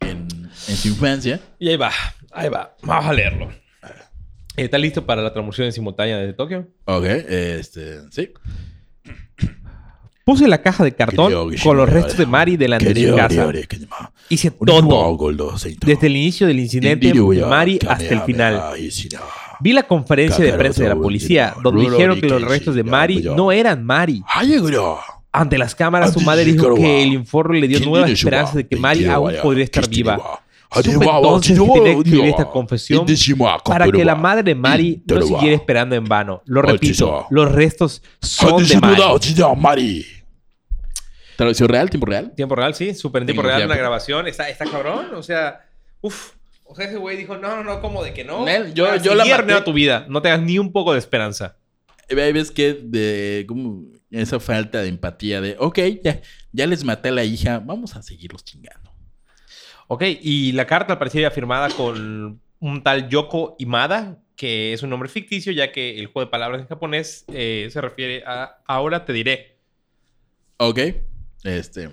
en, 0.00 0.26
en 0.68 0.76
su 0.76 0.88
infancia. 0.88 1.40
Y 1.58 1.68
ahí 1.68 1.76
va, 1.76 1.90
ahí 2.32 2.48
va. 2.48 2.74
Vamos 2.82 3.06
a 3.06 3.12
leerlo. 3.12 3.50
¿Estás 4.56 4.80
listo 4.80 5.06
para 5.06 5.22
la 5.22 5.32
transmisión 5.32 5.72
simultánea 5.72 6.18
desde 6.18 6.32
Tokio? 6.34 6.68
Ok, 6.84 7.04
este, 7.04 8.10
sí. 8.10 8.30
Puse 10.30 10.46
la 10.46 10.62
caja 10.62 10.84
de 10.84 10.94
cartón 10.94 11.32
con 11.60 11.76
los 11.76 11.88
restos 11.88 12.16
de 12.16 12.24
Mari 12.24 12.56
delante 12.56 12.94
de 12.94 13.08
su 13.10 13.16
casa. 13.16 13.50
Hice 14.28 14.52
todo. 14.52 15.18
Desde 15.84 16.06
el 16.06 16.16
inicio 16.16 16.46
del 16.46 16.60
incidente 16.60 17.12
de 17.12 17.44
Mari 17.44 17.80
hasta 17.88 18.14
el 18.14 18.20
final. 18.20 18.62
Vi 19.58 19.72
la 19.72 19.82
conferencia 19.82 20.44
de 20.44 20.52
prensa 20.52 20.84
de 20.84 20.88
la 20.90 20.94
policía, 20.94 21.54
donde 21.60 21.90
dijeron 21.90 22.20
que 22.20 22.28
los 22.28 22.42
restos 22.42 22.76
de 22.76 22.84
Mari 22.84 23.24
no 23.36 23.50
eran 23.50 23.84
Mari. 23.84 24.22
Ante 25.32 25.58
las 25.58 25.74
cámaras, 25.74 26.12
su 26.12 26.20
madre 26.20 26.44
dijo 26.44 26.76
que 26.76 27.02
el 27.02 27.12
informe 27.12 27.60
le 27.60 27.66
dio 27.66 27.78
¿quién 27.78 27.90
nuevas 27.90 28.10
esperanzas 28.10 28.54
de 28.54 28.68
que? 28.68 28.76
Mari 28.76 29.06
aún 29.06 29.32
podría 29.42 29.64
estar 29.64 29.82
¿qué 29.84 29.90
tiene 29.90 30.10
viva. 30.12 30.16
va? 30.16 30.42
Supe 30.72 31.04
entonces 31.04 31.58
que 31.58 31.66
tenía 31.66 31.82
que 31.82 31.98
escribir 31.98 32.24
esta 32.26 32.48
confesión 32.48 33.04
para 33.64 33.90
que 33.90 34.04
la 34.04 34.14
madre 34.14 34.44
de 34.44 34.54
Mari 34.54 35.02
no 35.04 35.22
siguiera 35.22 35.56
esperando 35.56 35.96
en 35.96 36.04
vano. 36.04 36.42
Lo 36.46 36.62
repito, 36.62 37.26
los 37.30 37.50
restos 37.50 38.00
son 38.20 38.64
de 38.64 38.80
Mari. 39.56 40.04
¿Traducción 41.40 41.70
real? 41.70 41.88
¿Tiempo 41.88 42.04
real? 42.06 42.34
Tiempo 42.36 42.54
real, 42.54 42.74
sí, 42.74 42.92
súper 42.94 43.22
en 43.22 43.26
tiempo 43.28 43.40
real, 43.42 43.64
una 43.64 43.74
grabación. 43.74 44.28
Está, 44.28 44.50
está 44.50 44.66
cabrón, 44.66 45.14
o 45.14 45.22
sea, 45.22 45.66
uff. 46.02 46.34
O 46.64 46.74
sea, 46.74 46.84
ese 46.84 46.98
güey 46.98 47.16
dijo, 47.16 47.38
no, 47.38 47.56
no, 47.56 47.64
no, 47.64 47.80
como 47.80 48.04
de 48.04 48.12
que 48.12 48.24
no. 48.24 48.44
Nel, 48.44 48.74
yo- 48.74 48.90
a 48.90 48.98
yo 48.98 49.14
la 49.14 49.24
maté. 49.24 49.32
arruinando 49.32 49.64
tu 49.64 49.72
vida. 49.72 50.04
No 50.10 50.20
tengas 50.20 50.42
ni 50.42 50.58
un 50.58 50.70
poco 50.70 50.92
de 50.92 50.98
esperanza. 50.98 51.56
Ves 52.10 52.50
que 52.50 52.74
de 52.74 53.46
como 53.48 53.84
esa 54.10 54.38
falta 54.38 54.82
de 54.82 54.88
empatía 54.88 55.40
de, 55.40 55.56
ok, 55.58 55.78
ya, 56.04 56.20
ya 56.52 56.66
les 56.66 56.84
maté 56.84 57.08
a 57.08 57.12
la 57.12 57.24
hija, 57.24 57.58
vamos 57.58 57.96
a 57.96 58.02
seguirlos 58.02 58.44
chingando. 58.44 58.92
Ok, 59.88 60.02
y 60.20 60.52
la 60.52 60.66
carta 60.66 60.98
parecía 60.98 61.30
firmada 61.30 61.70
con 61.70 62.38
un 62.58 62.82
tal 62.82 63.08
Yoko 63.08 63.56
Imada, 63.58 64.18
que 64.36 64.74
es 64.74 64.82
un 64.82 64.90
nombre 64.90 65.08
ficticio, 65.08 65.52
ya 65.52 65.72
que 65.72 65.98
el 65.98 66.08
juego 66.08 66.26
de 66.26 66.30
palabras 66.30 66.60
en 66.60 66.68
japonés 66.68 67.24
eh, 67.32 67.66
se 67.72 67.80
refiere 67.80 68.24
a 68.26 68.58
ahora 68.66 69.06
te 69.06 69.14
diré. 69.14 69.56
Ok, 70.58 70.78
este. 71.44 71.90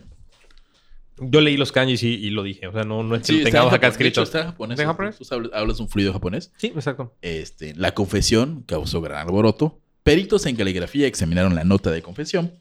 Yo 1.19 1.41
leí 1.41 1.57
los 1.57 1.71
kanjis 1.71 2.03
y, 2.03 2.09
y 2.13 2.29
lo 2.29 2.43
dije, 2.43 2.67
o 2.67 2.71
sea, 2.71 2.83
no, 2.83 3.01
no 3.01 3.15
es 3.15 3.25
que 3.25 3.33
lo 3.33 3.43
tengamos 3.43 3.71
en 3.71 3.75
acá 3.77 3.87
escrito. 3.87 4.21
está 4.21 4.43
japonés. 4.45 4.73
¿Está 4.75 4.83
en 4.83 4.89
japonés? 4.89 5.17
Tú 5.17 5.25
hablas, 5.33 5.51
hablas 5.53 5.79
un 5.79 5.89
fluido 5.89 6.13
japonés. 6.13 6.51
Sí, 6.57 6.67
exacto. 6.75 7.15
Este, 7.23 7.73
la 7.75 7.93
confesión 7.95 8.63
causó 8.67 9.01
gran 9.01 9.19
alboroto. 9.27 9.79
Peritos 10.03 10.45
en 10.45 10.55
caligrafía 10.55 11.07
examinaron 11.07 11.55
la 11.55 11.63
nota 11.63 11.89
de 11.89 12.03
confesión, 12.03 12.53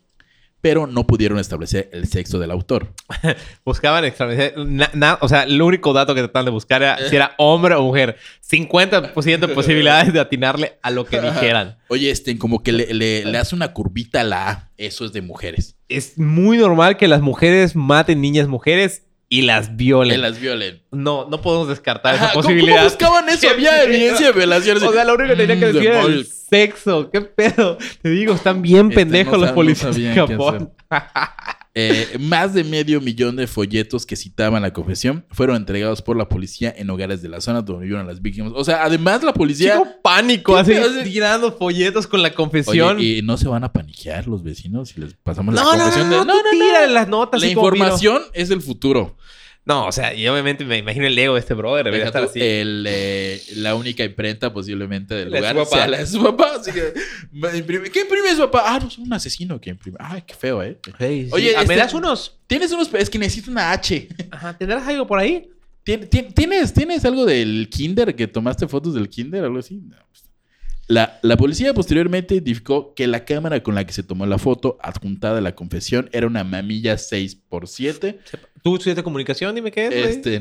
pero 0.62 0.86
no 0.86 1.06
pudieron 1.06 1.38
establecer 1.38 1.90
el 1.92 2.08
sexo 2.08 2.38
del 2.38 2.50
autor. 2.50 2.94
Buscaban 3.64 4.10
na- 4.56 4.90
na- 4.94 5.18
o 5.20 5.28
sea, 5.28 5.42
el 5.42 5.60
único 5.60 5.92
dato 5.92 6.14
que 6.14 6.22
trataban 6.22 6.46
de 6.46 6.50
buscar 6.50 6.82
era 6.82 6.96
si 7.10 7.14
era 7.14 7.34
hombre 7.36 7.74
o 7.74 7.82
mujer. 7.82 8.16
50% 8.50 9.38
de 9.38 9.48
posibilidades 9.48 10.14
de 10.14 10.18
atinarle 10.20 10.78
a 10.82 10.90
lo 10.90 11.04
que 11.04 11.20
dijeran. 11.34 11.76
Oye, 11.88 12.10
este, 12.10 12.38
como 12.38 12.62
que 12.62 12.72
le, 12.72 12.94
le- 12.94 13.26
le 13.26 13.36
hace 13.38 13.54
una 13.54 13.74
curvita 13.74 14.22
a 14.22 14.24
la 14.24 14.48
A. 14.50 14.70
Eso 14.78 15.04
es 15.04 15.12
de 15.12 15.20
mujeres. 15.20 15.75
Es 15.88 16.18
muy 16.18 16.58
normal 16.58 16.96
que 16.96 17.06
las 17.08 17.20
mujeres 17.20 17.76
maten 17.76 18.20
niñas 18.20 18.48
mujeres 18.48 19.02
y 19.28 19.42
las 19.42 19.68
Que 19.68 19.74
violen. 19.76 20.20
las 20.20 20.40
violen. 20.40 20.82
No, 20.92 21.28
no 21.28 21.40
podemos 21.42 21.68
descartar 21.68 22.14
Ajá, 22.14 22.24
esa 22.26 22.32
¿cómo- 22.34 22.42
posibilidad. 22.44 22.76
¿Cómo 22.76 22.88
buscaban 22.88 23.28
eso? 23.28 23.48
Había 23.50 23.82
evidencia 23.84 24.26
de 24.26 24.32
violación. 24.32 24.82
O 24.82 24.92
sea, 24.92 25.04
lo 25.04 25.14
único 25.14 25.30
que 25.30 25.46
tenía 25.46 25.58
que 25.58 25.72
Mm, 25.72 25.74
decir 25.74 25.90
era 25.90 26.02
el 26.02 26.26
sexo. 26.26 27.10
¿Qué 27.10 27.20
pedo? 27.22 27.78
Te 28.02 28.08
digo, 28.08 28.34
están 28.34 28.62
bien 28.62 28.86
Este, 28.90 28.94
pendejos 28.96 29.32
no 29.34 29.38
los 29.46 29.52
policías 29.52 29.94
de 29.96 30.14
Japón. 30.14 30.72
Eh, 31.78 32.16
más 32.18 32.54
de 32.54 32.64
medio 32.64 33.02
millón 33.02 33.36
de 33.36 33.46
folletos 33.46 34.06
que 34.06 34.16
citaban 34.16 34.62
la 34.62 34.72
confesión 34.72 35.26
fueron 35.30 35.56
entregados 35.56 36.00
por 36.00 36.16
la 36.16 36.26
policía 36.26 36.74
en 36.74 36.88
hogares 36.88 37.20
de 37.20 37.28
la 37.28 37.42
zona 37.42 37.60
donde 37.60 37.82
vivieron 37.82 38.06
las 38.06 38.22
víctimas. 38.22 38.52
O 38.54 38.64
sea, 38.64 38.82
además 38.82 39.22
la 39.22 39.34
policía... 39.34 39.74
Chico 39.74 39.86
pánico, 40.02 40.54
¿Qué 40.64 40.78
así 40.78 41.04
tirando 41.04 41.52
folletos 41.52 42.06
con 42.06 42.22
la 42.22 42.32
confesión. 42.32 42.96
Oye, 42.96 43.18
¿y 43.18 43.22
no 43.22 43.36
se 43.36 43.48
van 43.48 43.62
a 43.62 43.74
paniquear 43.74 44.26
los 44.26 44.42
vecinos 44.42 44.88
si 44.88 45.02
les 45.02 45.12
pasamos 45.16 45.54
la 45.54 45.60
no, 45.60 45.72
no, 45.72 45.76
no, 45.76 45.84
confesión 45.84 46.08
no, 46.08 46.20
de... 46.20 46.24
no, 46.24 46.50
tira 46.50 46.86
las 46.86 47.08
notas. 47.08 47.42
La 47.42 47.48
información 47.48 48.22
es 48.32 48.48
el 48.48 48.62
futuro. 48.62 49.14
No, 49.66 49.86
o 49.86 49.90
sea, 49.92 50.14
y 50.14 50.26
obviamente 50.28 50.64
me 50.64 50.78
imagino 50.78 51.06
el 51.08 51.18
ego 51.18 51.34
de 51.34 51.40
este 51.40 51.52
brother. 51.54 51.90
Deja 51.90 52.06
estar 52.06 52.22
tú, 52.22 52.30
así. 52.30 52.40
el, 52.40 52.86
eh, 52.88 53.42
la 53.56 53.74
única 53.74 54.04
imprenta 54.04 54.52
posiblemente 54.52 55.14
del 55.16 55.28
La 55.30 55.38
de 55.38 55.40
lugar 55.40 55.56
su 55.56 55.64
papá. 55.70 55.76
sea 55.76 55.88
la 55.88 55.98
de 55.98 56.06
su 56.06 56.22
papá. 56.22 56.52
Así 56.60 56.70
que, 56.70 56.94
imprime- 57.34 57.90
¿Qué 57.90 58.02
imprime 58.02 58.30
su 58.30 58.38
papá? 58.42 58.62
Ah, 58.66 58.78
no, 58.80 58.86
es 58.86 58.96
un 58.96 59.12
asesino 59.12 59.60
que 59.60 59.70
imprime. 59.70 59.98
Ay, 60.00 60.22
qué 60.24 60.34
feo, 60.34 60.62
¿eh? 60.62 60.78
Hey, 61.00 61.28
Oye, 61.32 61.48
sí. 61.50 61.54
Ah, 61.56 61.64
¿me 61.66 61.74
este- 61.74 61.76
das 61.76 61.94
unos? 61.94 62.38
Tienes 62.46 62.70
unos... 62.70 62.94
Es 62.94 63.10
que 63.10 63.18
necesito 63.18 63.50
una 63.50 63.72
H. 63.72 64.08
Ajá, 64.30 64.56
¿tendrás 64.56 64.86
algo 64.86 65.04
por 65.04 65.18
ahí? 65.18 65.50
¿Tien- 65.84 66.08
tien- 66.08 66.32
¿Tienes, 66.32 66.72
¿Tienes 66.72 67.04
algo 67.04 67.24
del 67.26 67.68
kinder? 67.68 68.14
¿Que 68.14 68.28
tomaste 68.28 68.68
fotos 68.68 68.94
del 68.94 69.08
kinder? 69.08 69.42
¿Algo 69.44 69.58
así? 69.58 69.76
No, 69.76 69.96
pues. 70.10 70.22
La, 70.88 71.18
la 71.22 71.36
policía 71.36 71.74
posteriormente 71.74 72.34
identificó 72.34 72.94
que 72.94 73.08
la 73.08 73.24
cámara 73.24 73.60
con 73.64 73.74
la 73.74 73.84
que 73.84 73.92
se 73.92 74.04
tomó 74.04 74.24
la 74.26 74.38
foto 74.38 74.78
adjuntada 74.80 75.38
a 75.38 75.40
la 75.40 75.56
confesión 75.56 76.08
era 76.12 76.28
una 76.28 76.44
mamilla 76.44 76.94
6x7. 76.94 78.18
¿Tú 78.66 78.74
estudiaste 78.74 79.04
comunicación? 79.04 79.54
Dime 79.54 79.70
qué 79.70 79.86
es. 79.86 79.94
Este, 79.94 80.34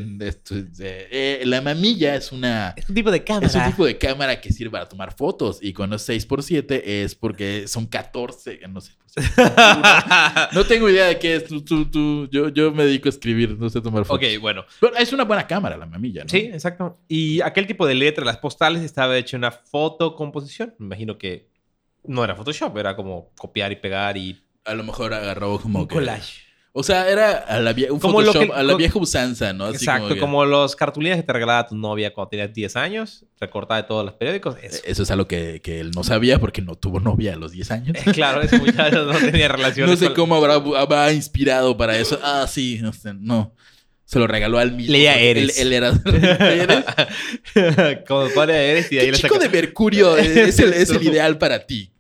eh, 0.80 1.08
eh, 1.12 1.42
la 1.46 1.62
mamilla 1.62 2.16
es 2.16 2.32
una... 2.32 2.74
Es 2.76 2.90
un 2.90 2.96
tipo 2.96 3.12
de 3.12 3.24
cámara. 3.24 3.46
Es 3.46 3.54
un 3.54 3.66
tipo 3.68 3.86
de 3.86 4.00
cámara 4.00 4.42
que 4.42 4.52
sirve 4.52 4.72
para 4.72 4.90
tomar 4.90 5.16
fotos. 5.16 5.60
Y 5.62 5.74
cuando 5.74 5.98
es 5.98 6.10
6x7 6.10 6.82
es 6.84 7.14
porque 7.14 7.68
son 7.68 7.86
14. 7.86 8.62
No 8.68 8.82
sé. 8.82 8.94
No 10.54 10.66
tengo 10.66 10.90
idea 10.90 11.06
de 11.06 11.20
qué 11.20 11.36
es. 11.36 11.46
Tú, 11.46 11.64
tú, 11.64 11.86
tú- 11.86 12.28
yo, 12.32 12.50
yo 12.50 12.72
me 12.72 12.86
dedico 12.86 13.10
a 13.10 13.12
escribir, 13.12 13.60
no 13.60 13.70
sé 13.70 13.80
tomar 13.80 14.06
fotos. 14.06 14.28
ok, 14.28 14.42
bueno. 14.42 14.66
Pero 14.80 14.96
es 14.96 15.14
una 15.14 15.24
buena 15.24 15.46
cámara 15.46 15.78
la 15.78 15.86
mamilla, 15.86 16.24
¿no? 16.24 16.30
Sí, 16.30 16.50
exacto. 16.52 16.98
Y 17.08 17.42
aquel 17.42 17.68
tipo 17.68 17.86
de 17.86 17.94
letra, 17.94 18.26
las 18.26 18.38
postales, 18.38 18.82
estaba 18.82 19.16
hecho 19.20 19.38
una 19.38 19.52
fotocomposición. 19.52 20.74
Me 20.80 20.88
imagino 20.88 21.20
que 21.20 21.48
no 22.04 22.24
era 22.24 22.36
Photoshop, 22.36 22.76
era 22.78 22.96
como 22.96 23.32
copiar 23.38 23.72
y 23.72 23.76
pegar 23.76 24.18
y 24.18 24.42
A 24.64 24.74
lo 24.74 24.84
mejor 24.84 25.14
agarró 25.14 25.60
como 25.60 25.82
un 25.82 25.88
que... 25.88 25.94
O 26.78 26.84
sea, 26.84 27.10
era 27.10 27.32
a 27.38 27.62
la, 27.62 27.74
un 27.90 28.00
Como 28.00 28.20
lo 28.22 28.34
Photoshop, 28.34 28.54
que- 28.54 28.60
a 28.60 28.62
la 28.64 28.76
vieja 28.76 29.00
usanza, 29.00 29.54
¿no? 29.54 29.64
Así 29.68 29.78
Exacto, 29.78 30.18
como 30.20 30.44
los 30.44 30.76
cartulinas 30.76 31.16
que 31.18 31.24
te 31.24 31.32
regalaba 31.32 31.66
tu 31.68 31.76
novia 31.78 32.14
cuando 32.14 32.30
tenías 32.32 32.54
10 32.54 32.76
años, 32.76 33.24
recortada 33.40 33.82
de 33.82 33.88
todos 33.88 34.04
los 34.04 34.14
periódicos. 34.16 34.58
Eso. 34.62 34.82
Eso 34.86 35.04
es 35.04 35.10
algo 35.10 35.26
que, 35.26 35.62
que 35.62 35.80
él 35.80 35.92
no 35.92 36.04
sabía 36.04 36.38
porque 36.38 36.62
no 36.62 36.76
tuvo 36.76 37.00
novia 37.00 37.34
a 37.34 37.38
los 37.38 37.54
10 37.54 37.72
años. 37.72 37.98
claro, 38.14 38.42
ese 38.42 38.58
muchacho 38.60 39.06
no 39.06 39.18
tenía 39.18 39.48
relaciones. 39.58 39.90
No 39.90 39.98
sé 39.98 40.08
con- 40.14 40.16
cómo 40.28 40.36
habrá, 40.36 40.56
habrá 40.78 41.14
inspirado 41.14 41.78
para 41.78 41.98
eso. 41.98 42.20
Ah, 42.22 42.46
sí, 42.46 42.80
no 42.82 42.92
sé, 42.92 43.14
no. 43.14 43.54
Se 44.06 44.20
lo 44.20 44.28
regaló 44.28 44.60
al 44.60 44.72
mismo. 44.74 44.92
Leía 44.92 45.18
Eres. 45.20 45.58
Él, 45.60 45.68
él 45.68 45.74
era... 45.74 45.94
¿Eres? 46.40 46.86
como 48.08 48.30
cuál 48.30 48.52
eres 48.52 48.92
y 48.92 48.96
de 48.96 49.02
ahí 49.02 49.12
¿Qué 49.12 49.18
chico 49.18 49.36
saca- 49.36 49.44
de 49.46 49.50
Mercurio 49.50 50.16
es 50.18 50.60
el, 50.60 50.74
es 50.74 50.90
el 50.92 51.04
ideal 51.04 51.38
para 51.38 51.66
ti? 51.66 51.92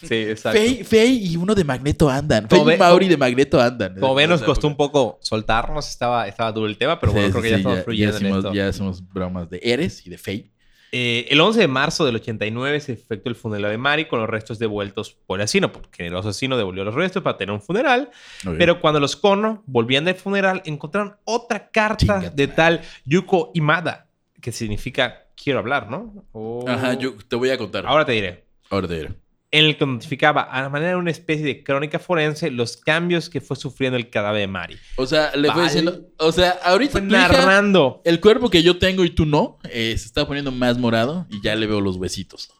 Sí, 0.00 0.14
exacto. 0.14 0.58
Fey, 0.58 0.84
Fey 0.84 1.26
y 1.32 1.36
uno 1.36 1.54
de 1.56 1.64
Magneto 1.64 2.08
andan. 2.08 2.48
Fey 2.48 2.60
y 2.60 2.76
Mauri 2.76 3.08
de 3.08 3.16
Magneto 3.16 3.60
andan. 3.60 3.96
Como 3.98 4.14
ven, 4.14 4.30
nos 4.30 4.42
costó 4.42 4.68
un 4.68 4.76
poco 4.76 5.18
soltarnos, 5.20 5.88
estaba, 5.88 6.28
estaba 6.28 6.52
duro 6.52 6.68
el 6.68 6.78
tema, 6.78 7.00
pero 7.00 7.12
bueno, 7.12 7.26
Sí, 7.26 7.32
creo 7.32 7.42
que 7.42 7.48
sí, 7.48 7.52
ya 7.52 7.56
estamos 7.58 7.78
ya, 7.78 7.84
fluyendo 7.84 8.10
en 8.16 8.16
hacemos, 8.22 8.38
esto. 8.38 8.54
ya 8.54 8.68
hacemos 8.68 9.12
bromas 9.12 9.50
de 9.50 9.60
Eres 9.62 10.06
y 10.06 10.10
de 10.10 10.18
Fey. 10.18 10.50
Eh, 10.90 11.26
el 11.30 11.40
11 11.40 11.60
de 11.60 11.68
marzo 11.68 12.04
del 12.06 12.14
89 12.16 12.80
se 12.80 12.92
efectuó 12.94 13.28
el 13.30 13.36
funeral 13.36 13.70
de 13.70 13.76
Mari 13.78 14.06
con 14.06 14.20
los 14.20 14.28
restos 14.28 14.58
devueltos 14.58 15.12
por 15.26 15.38
el 15.38 15.44
asesino, 15.44 15.70
porque 15.70 16.06
el 16.06 16.16
asesino 16.16 16.56
devolvió 16.56 16.84
los 16.84 16.94
restos 16.94 17.22
para 17.22 17.36
tener 17.36 17.52
un 17.54 17.60
funeral. 17.60 18.10
Pero 18.58 18.80
cuando 18.80 18.98
los 19.00 19.14
Kono 19.16 19.62
volvían 19.66 20.04
del 20.06 20.14
funeral, 20.14 20.62
encontraron 20.64 21.16
otra 21.24 21.70
carta 21.70 22.20
de 22.34 22.48
tal 22.48 22.80
Yuko 23.04 23.50
Imada, 23.54 24.08
que 24.40 24.50
significa 24.52 25.26
quiero 25.36 25.58
hablar, 25.58 25.90
¿no? 25.90 26.24
O- 26.32 26.64
Ajá, 26.68 26.94
yo 26.94 27.14
te 27.28 27.36
voy 27.36 27.50
a 27.50 27.58
contar. 27.58 27.86
Ahora 27.86 28.04
te 28.06 28.12
diré. 28.12 28.44
Ahora 28.70 28.88
te 28.88 28.94
diré. 28.96 29.10
En 29.50 29.64
el 29.64 29.78
que 29.78 29.86
notificaba 29.86 30.42
a 30.42 30.60
la 30.60 30.68
manera 30.68 30.90
de 30.90 30.96
una 30.96 31.10
especie 31.10 31.42
de 31.44 31.62
crónica 31.64 31.98
forense 31.98 32.50
los 32.50 32.76
cambios 32.76 33.30
que 33.30 33.40
fue 33.40 33.56
sufriendo 33.56 33.96
el 33.96 34.10
cadáver 34.10 34.40
de 34.42 34.46
Mari. 34.46 34.76
O 34.96 35.06
sea, 35.06 35.34
le 35.34 35.50
fue 35.50 35.62
diciendo. 35.64 36.02
O 36.18 36.32
sea, 36.32 36.50
ahorita 36.64 36.92
Fue 36.98 37.00
hija, 37.08 37.28
narrando. 37.28 38.02
el 38.04 38.20
cuerpo 38.20 38.50
que 38.50 38.62
yo 38.62 38.78
tengo 38.78 39.04
y 39.04 39.10
tú 39.10 39.24
no, 39.24 39.58
eh, 39.70 39.94
se 39.96 40.04
está 40.04 40.26
poniendo 40.26 40.52
más 40.52 40.76
morado 40.76 41.26
y 41.30 41.40
ya 41.42 41.54
le 41.56 41.66
veo 41.66 41.80
los 41.80 41.96
huesitos. 41.96 42.50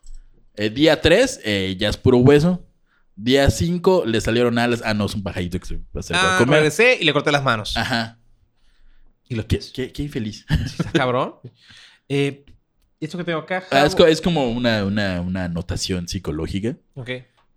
Eh, 0.57 0.71
día 0.71 1.01
3, 1.03 1.41
ya 1.77 1.89
es 1.91 1.97
puro 1.99 2.17
hueso. 2.19 2.65
Día 3.17 3.51
5, 3.51 4.05
le 4.07 4.21
salieron 4.23 4.59
alas. 4.59 4.81
Ah, 4.85 4.95
no, 4.95 5.05
es 5.07 5.15
un 5.15 5.23
pajarito 5.23 5.59
que 5.61 5.67
se 5.67 5.79
acercó 5.95 6.23
a 6.25 6.37
Ah, 6.37 6.39
comer. 6.39 6.61
regresé 6.61 6.97
y 7.01 7.05
le 7.05 7.13
corté 7.13 7.31
las 7.33 7.43
manos. 7.43 7.77
Ajá. 7.77 8.19
Y 9.29 9.35
los 9.35 9.45
pies. 9.45 9.73
qué- 9.75 9.93
qué 9.93 10.05
infeliz. 10.05 10.47
¿Está 10.49 10.91
cabrón? 10.93 11.35
Eh, 12.11 12.47
¿y 13.01 13.05
esto 13.05 13.19
que 13.19 13.25
tengo 13.25 13.41
acá? 13.41 13.65
Ah, 13.71 13.87
es, 13.87 14.21
como 14.21 14.51
una, 14.51 14.85
una, 14.85 15.21
una 15.21 15.45
anotación 15.45 16.09
psicológica. 16.09 16.77
Ok. 16.95 17.11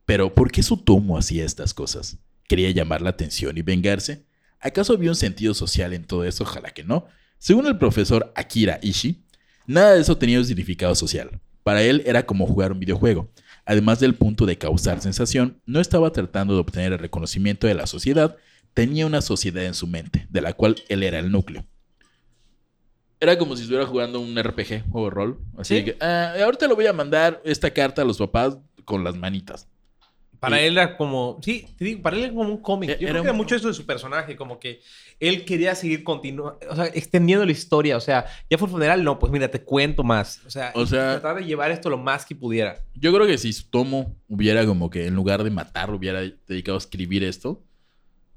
Pero, 0.06 0.34
¿por 0.34 0.52
qué 0.52 0.64
Sutomo 0.64 1.18
hacía 1.18 1.46
estas 1.46 1.74
cosas? 1.74 2.18
¿Quería 2.48 2.72
llamar 2.72 3.02
la 3.02 3.12
atención 3.12 3.58
y 3.58 3.62
vengarse? 3.62 4.26
¿Acaso 4.60 4.94
había 4.94 5.10
un 5.10 5.16
sentido 5.16 5.54
social 5.54 5.94
en 5.94 6.06
todo 6.06 6.26
eso? 6.26 6.44
Ojalá 6.44 6.72
que 6.72 6.84
no. 6.84 7.06
Según 7.38 7.66
el 7.66 7.78
profesor 7.78 8.32
Akira 8.36 8.80
Ishii, 8.82 9.24
nada 9.66 9.96
de 9.96 10.02
eso 10.02 10.18
tenía 10.18 10.38
un 10.38 10.46
significado 10.46 10.94
social. 10.96 11.40
Para 11.64 11.82
él 11.82 12.04
era 12.06 12.26
como 12.26 12.46
jugar 12.46 12.72
un 12.72 12.80
videojuego. 12.80 13.32
Además 13.66 14.00
del 14.00 14.16
punto 14.16 14.46
de 14.46 14.58
causar 14.58 15.02
sensación, 15.02 15.62
no 15.66 15.80
estaba 15.80 16.12
tratando 16.12 16.54
de 16.54 16.60
obtener 16.60 16.94
el 16.94 17.00
reconocimiento 17.00 17.68
de 17.68 17.76
la 17.76 17.88
sociedad, 17.88 18.36
tenía 18.74 19.06
una 19.06 19.22
sociedad 19.22 19.64
en 19.66 19.74
su 19.74 19.88
mente, 19.88 20.28
de 20.30 20.42
la 20.42 20.54
cual 20.54 20.76
él 20.90 21.04
era 21.04 21.20
el 21.20 21.32
núcleo. 21.32 21.66
Era 23.22 23.38
como 23.38 23.56
si 23.56 23.62
estuviera 23.62 23.86
jugando 23.86 24.20
un 24.20 24.36
RPG, 24.36 24.82
juego 24.92 25.06
de 25.10 25.12
rol. 25.16 25.40
Así 25.58 25.78
Sí. 25.78 25.86
que, 25.86 25.98
ah, 26.02 26.34
ahorita 26.44 26.68
le 26.68 26.74
voy 26.74 26.88
a 26.88 26.92
mandar 26.94 27.40
esta 27.46 27.70
carta 27.72 28.02
a 28.02 28.06
los 28.06 28.18
papás 28.18 28.58
con 28.84 29.04
las 29.04 29.16
manitas. 29.16 29.68
Para 30.40 30.60
Y- 30.60 30.66
él 30.66 30.74
era 30.80 30.98
como, 30.98 31.40
sí, 31.44 31.68
te 31.78 31.86
digo, 31.86 32.02
para 32.02 32.16
él 32.18 32.24
era 32.24 32.34
como 32.34 32.50
un 32.50 32.58
cómic. 32.58 32.90
Yo 32.90 32.96
E- 32.96 32.98
creo 32.98 33.10
era 33.12 33.22
que 33.22 33.28
era 33.28 33.34
mucho 33.38 33.56
eso 33.56 33.68
de 33.68 33.76
su 33.76 33.86
personaje, 33.86 34.36
como 34.36 34.60
que 34.60 34.82
él 35.20 35.46
quería 35.46 35.76
seguir 35.76 36.04
continuando, 36.04 36.58
o 36.68 36.76
sea, 36.76 36.86
extendiendo 36.88 37.46
la 37.46 37.52
historia. 37.52 37.96
O 37.96 38.00
sea, 38.00 38.26
ya 38.50 38.58
fue 38.58 38.66
el 38.68 38.72
funeral, 38.72 39.04
no, 39.04 39.20
pues 39.20 39.32
mira, 39.32 39.50
te 39.52 39.62
cuento 39.62 40.04
más. 40.04 40.42
O 40.48 40.50
sea, 40.50 40.72
O 40.74 40.82
y 40.82 40.88
sea- 40.88 41.20
tratar 41.20 41.36
de 41.36 41.46
llevar 41.46 41.70
esto 41.70 41.92
lo 41.92 42.00
más 42.00 42.26
que 42.26 42.34
pudiera. 42.36 42.80
Yo 42.96 43.14
creo 43.14 43.28
que 43.28 43.38
si 43.38 43.54
Tomo 43.70 44.16
hubiera 44.28 44.66
como 44.66 44.90
que 44.90 45.06
en 45.06 45.14
lugar 45.14 45.44
de 45.44 45.52
matar, 45.52 45.92
hubiera 45.94 46.22
dedicado 46.48 46.76
a 46.76 46.80
escribir 46.80 47.24
esto, 47.24 47.62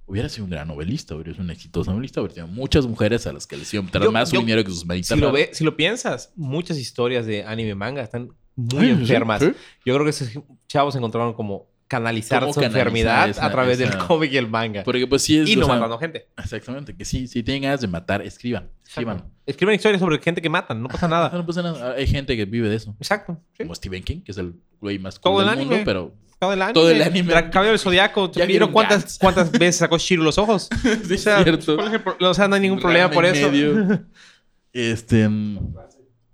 hubiera 0.06 0.28
sido 0.28 0.44
un 0.44 0.50
gran 0.50 0.68
novelista, 0.68 1.14
hubiera 1.14 1.32
sido 1.32 1.44
un 1.44 1.50
exitoso 1.50 1.90
novelista, 1.90 2.20
habría 2.20 2.34
tenido 2.34 2.52
muchas 2.54 2.86
mujeres 2.86 3.26
a 3.26 3.32
las 3.32 3.46
que 3.46 3.56
les 3.56 3.72
iban 3.74 3.88
a 3.92 4.10
más 4.10 4.30
su 4.30 4.36
dinero 4.38 4.62
que 4.64 4.70
sus 4.70 4.84
manitas. 4.86 5.08
Si 5.08 5.16
lo, 5.16 5.32
ve, 5.32 5.50
si 5.52 5.64
lo 5.64 5.76
piensas, 5.76 6.32
muchas 6.36 6.78
historias 6.78 7.26
de 7.26 7.44
anime 7.44 7.70
y 7.70 7.74
manga 7.74 8.02
están 8.02 8.28
muy 8.56 8.84
Sí, 8.86 8.90
enfermas. 8.90 9.40
sí. 9.42 9.52
Yo 9.84 9.94
creo 9.94 10.04
que 10.04 10.10
esos 10.10 10.28
chavos 10.68 10.94
encontraron 10.96 11.32
como 11.34 11.72
canalizar 11.88 12.42
su 12.44 12.52
canalizar 12.54 12.64
enfermedad 12.80 13.28
esa- 13.28 13.44
a 13.46 13.50
través 13.50 13.78
esa- 13.78 13.90
del 13.90 14.06
cómic 14.06 14.32
y 14.32 14.36
el 14.36 14.48
manga. 14.48 14.82
Porque 14.84 15.06
pues 15.06 15.22
sí 15.22 15.38
es... 15.38 15.48
y 15.48 15.56
o 15.56 15.60
no 15.60 15.66
sea, 15.66 15.74
matando 15.76 15.98
gente. 15.98 16.28
Exactamente, 16.36 16.96
que 16.96 17.04
sí, 17.04 17.26
si 17.28 17.42
tienen 17.42 17.62
ganas 17.64 17.80
de 17.80 17.88
matar, 17.88 18.22
escriban, 18.22 18.70
escriban. 18.86 19.16
Exacto. 19.16 19.34
Escriben 19.46 19.74
historias 19.74 20.00
sobre 20.00 20.18
gente 20.18 20.40
que 20.40 20.48
matan, 20.48 20.82
no 20.82 20.88
pasa 20.88 21.06
nada. 21.08 21.30
no 21.32 21.44
pasa 21.44 21.62
nada, 21.62 21.92
hay 21.94 22.06
gente 22.06 22.36
que 22.36 22.44
vive 22.46 22.68
de 22.68 22.76
eso. 22.76 22.94
Exacto. 22.98 23.38
Como 23.58 23.74
Stephen 23.74 24.02
King, 24.02 24.20
que 24.22 24.32
es 24.32 24.38
el 24.38 24.54
güey 24.80 24.98
más 24.98 25.20
Todo 25.20 25.34
cool 25.34 25.42
el 25.44 25.48
del 25.50 25.58
mundo, 25.58 25.74
anime. 25.74 25.84
pero... 25.84 26.14
Todo 26.44 26.52
el 26.52 26.62
anime. 26.62 26.74
Todo 26.74 26.90
el 26.90 27.02
anime. 27.02 27.32
Caballero 27.50 27.70
del 27.72 27.78
Zodiaco. 27.78 28.30
Ya 28.32 28.44
¿Vieron 28.46 28.70
cuántas, 28.72 29.18
cuántas 29.18 29.50
veces 29.52 29.76
sacó 29.76 29.98
Shiro 29.98 30.22
los 30.22 30.38
ojos? 30.38 30.68
Sí, 31.06 31.14
O 31.14 31.18
sea, 31.18 31.42
cierto. 31.42 31.76
¿cuál 31.76 31.88
es 31.88 31.94
el 31.94 32.02
pro- 32.02 32.16
o 32.20 32.34
sea, 32.34 32.48
no 32.48 32.54
hay 32.56 32.60
ningún 32.62 32.80
problema 32.80 33.10
por 33.10 33.24
eso. 33.24 33.50
medio. 33.50 34.04
Este. 34.72 35.28
mm, 35.28 35.74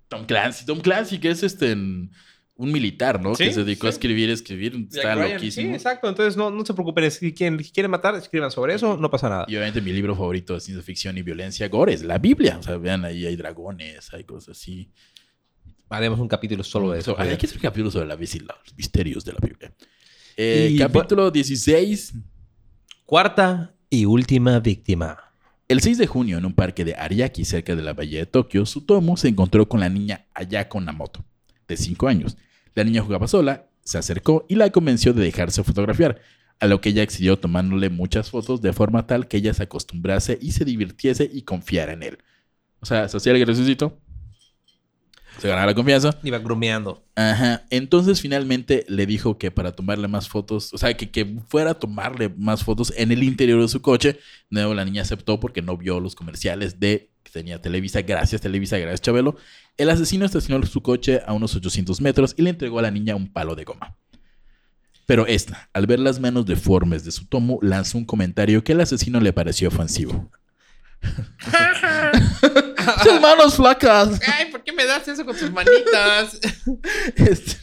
Tom 0.07 0.25
Clancy. 0.25 0.65
Tom 0.65 0.79
Clancy, 0.81 1.19
que 1.19 1.29
es 1.29 1.43
este. 1.43 1.75
mm, 1.75 2.09
Un 2.55 2.71
militar, 2.71 3.19
¿no? 3.21 3.33
Sí, 3.35 3.45
que 3.45 3.53
se 3.53 3.63
dedicó 3.63 3.87
a 3.87 3.91
sí. 3.91 3.95
escribir, 3.95 4.29
escribir. 4.29 4.87
Está 4.91 5.15
Ryan, 5.15 5.33
loquísimo. 5.33 5.67
Sí, 5.69 5.73
exacto. 5.73 6.09
Entonces 6.09 6.37
no, 6.37 6.49
no 6.51 6.65
se 6.65 6.73
preocupen. 6.73 7.09
Si 7.11 7.33
quieren, 7.33 7.63
si 7.63 7.71
quieren 7.71 7.89
matar, 7.91 8.15
escriban 8.15 8.51
sobre 8.51 8.73
eso. 8.75 8.97
No 8.97 9.09
pasa 9.09 9.29
nada. 9.29 9.45
Y 9.47 9.55
obviamente 9.55 9.81
mi 9.81 9.93
libro 9.93 10.15
favorito 10.15 10.53
de 10.55 10.59
ciencia 10.59 10.83
ficción 10.83 11.17
y 11.17 11.21
violencia, 11.21 11.67
Gore, 11.69 11.93
es 11.93 12.03
la 12.03 12.17
Biblia. 12.17 12.57
O 12.59 12.63
sea, 12.63 12.77
vean 12.77 13.05
ahí, 13.05 13.25
hay 13.25 13.35
dragones, 13.35 14.13
hay 14.13 14.23
cosas 14.23 14.57
así. 14.57 14.89
Haremos 15.89 16.19
un 16.19 16.27
capítulo 16.27 16.63
solo 16.63 16.91
de 16.91 16.99
eso. 16.99 17.15
So, 17.15 17.19
hay 17.21 17.35
que 17.37 17.45
hacer 17.45 17.57
un 17.57 17.61
capítulo 17.63 17.91
sobre 17.91 18.07
la 18.07 18.15
Biblia, 18.15 18.55
los 18.65 18.75
misterios 18.77 19.25
de 19.25 19.33
la 19.33 19.39
Biblia. 19.41 19.73
Eh, 20.37 20.69
Y- 20.71 20.77
capítulo 20.77 21.31
16. 21.31 22.13
Cuarta 23.05 23.73
y 23.89 24.05
última 24.05 24.59
víctima. 24.59 25.17
El 25.67 25.81
6 25.81 25.97
de 25.97 26.07
junio, 26.07 26.37
en 26.37 26.45
un 26.45 26.53
parque 26.53 26.83
de 26.85 26.95
Ariaki, 26.95 27.45
cerca 27.45 27.75
de 27.75 27.81
la 27.81 27.93
bahía 27.93 28.19
de 28.19 28.25
Tokio, 28.25 28.65
Sutomo 28.65 29.15
se 29.17 29.29
encontró 29.29 29.67
con 29.69 29.79
la 29.79 29.89
niña 29.89 30.25
Ayako 30.33 30.81
Namoto, 30.81 31.23
de 31.67 31.77
5 31.77 32.07
años. 32.07 32.37
La 32.75 32.83
niña 32.83 33.01
jugaba 33.01 33.27
sola, 33.27 33.69
se 33.83 33.97
acercó 33.97 34.45
y 34.49 34.55
la 34.55 34.69
convenció 34.69 35.13
de 35.13 35.23
dejarse 35.23 35.63
fotografiar, 35.63 36.19
a 36.59 36.67
lo 36.67 36.79
que 36.79 36.89
ella 36.89 37.03
accedió 37.03 37.39
tomándole 37.39 37.89
muchas 37.89 38.29
fotos 38.29 38.61
de 38.61 38.71
forma 38.73 39.07
tal 39.07 39.27
que 39.27 39.37
ella 39.37 39.53
se 39.53 39.63
acostumbrase 39.63 40.37
y 40.41 40.51
se 40.51 40.63
divirtiese 40.65 41.29
y 41.31 41.41
confiara 41.41 41.93
en 41.93 42.03
él. 42.03 42.17
O 42.81 42.85
sea, 42.85 43.07
se 43.07 43.17
hacía 43.17 43.31
el 43.33 43.39
graciosito, 43.39 43.97
se 45.37 45.47
ganaba 45.47 45.67
la 45.67 45.73
confianza. 45.73 46.17
Iba 46.23 46.39
grumeando. 46.39 47.03
Ajá. 47.15 47.63
Entonces 47.69 48.21
finalmente 48.21 48.85
le 48.87 49.05
dijo 49.05 49.37
que 49.37 49.51
para 49.51 49.71
tomarle 49.71 50.07
más 50.07 50.29
fotos, 50.29 50.73
o 50.73 50.77
sea, 50.77 50.95
que, 50.95 51.09
que 51.09 51.37
fuera 51.47 51.71
a 51.71 51.73
tomarle 51.73 52.29
más 52.29 52.63
fotos 52.63 52.93
en 52.95 53.11
el 53.11 53.23
interior 53.23 53.61
de 53.61 53.67
su 53.67 53.81
coche. 53.81 54.13
De 54.13 54.19
nuevo 54.61 54.73
la 54.73 54.85
niña 54.85 55.01
aceptó 55.01 55.39
porque 55.39 55.61
no 55.61 55.77
vio 55.77 55.99
los 55.99 56.15
comerciales 56.15 56.79
de 56.79 57.11
que 57.23 57.31
tenía 57.31 57.61
Televisa. 57.61 58.01
Gracias 58.01 58.41
Televisa, 58.41 58.77
gracias 58.77 59.01
Chabelo. 59.01 59.35
El 59.77 59.89
asesino 59.89 60.25
estacionó 60.25 60.65
su 60.65 60.81
coche 60.81 61.21
a 61.25 61.33
unos 61.33 61.55
800 61.55 62.01
metros 62.01 62.35
y 62.37 62.41
le 62.43 62.49
entregó 62.51 62.79
a 62.79 62.83
la 62.83 62.91
niña 62.91 63.15
un 63.15 63.31
palo 63.31 63.55
de 63.55 63.63
goma. 63.63 63.95
Pero 65.05 65.27
esta, 65.27 65.69
al 65.73 65.87
ver 65.87 65.99
las 65.99 66.19
manos 66.19 66.45
deformes 66.45 67.03
de 67.03 67.11
su 67.11 67.25
tomo, 67.25 67.59
lanzó 67.61 67.97
un 67.97 68.05
comentario 68.05 68.63
que 68.63 68.73
al 68.73 68.81
asesino 68.81 69.19
le 69.19 69.33
pareció 69.33 69.67
ofensivo. 69.67 70.31
¡Sus 73.03 73.21
manos 73.21 73.55
flacas! 73.55 74.19
Ay, 74.81 74.87
¿por 74.87 74.87
qué 74.87 74.87
me 74.87 74.87
das 74.87 75.07
eso 75.07 75.25
con 75.25 75.37
tus 75.37 75.51
manitas? 75.51 76.39
Este, 77.15 77.57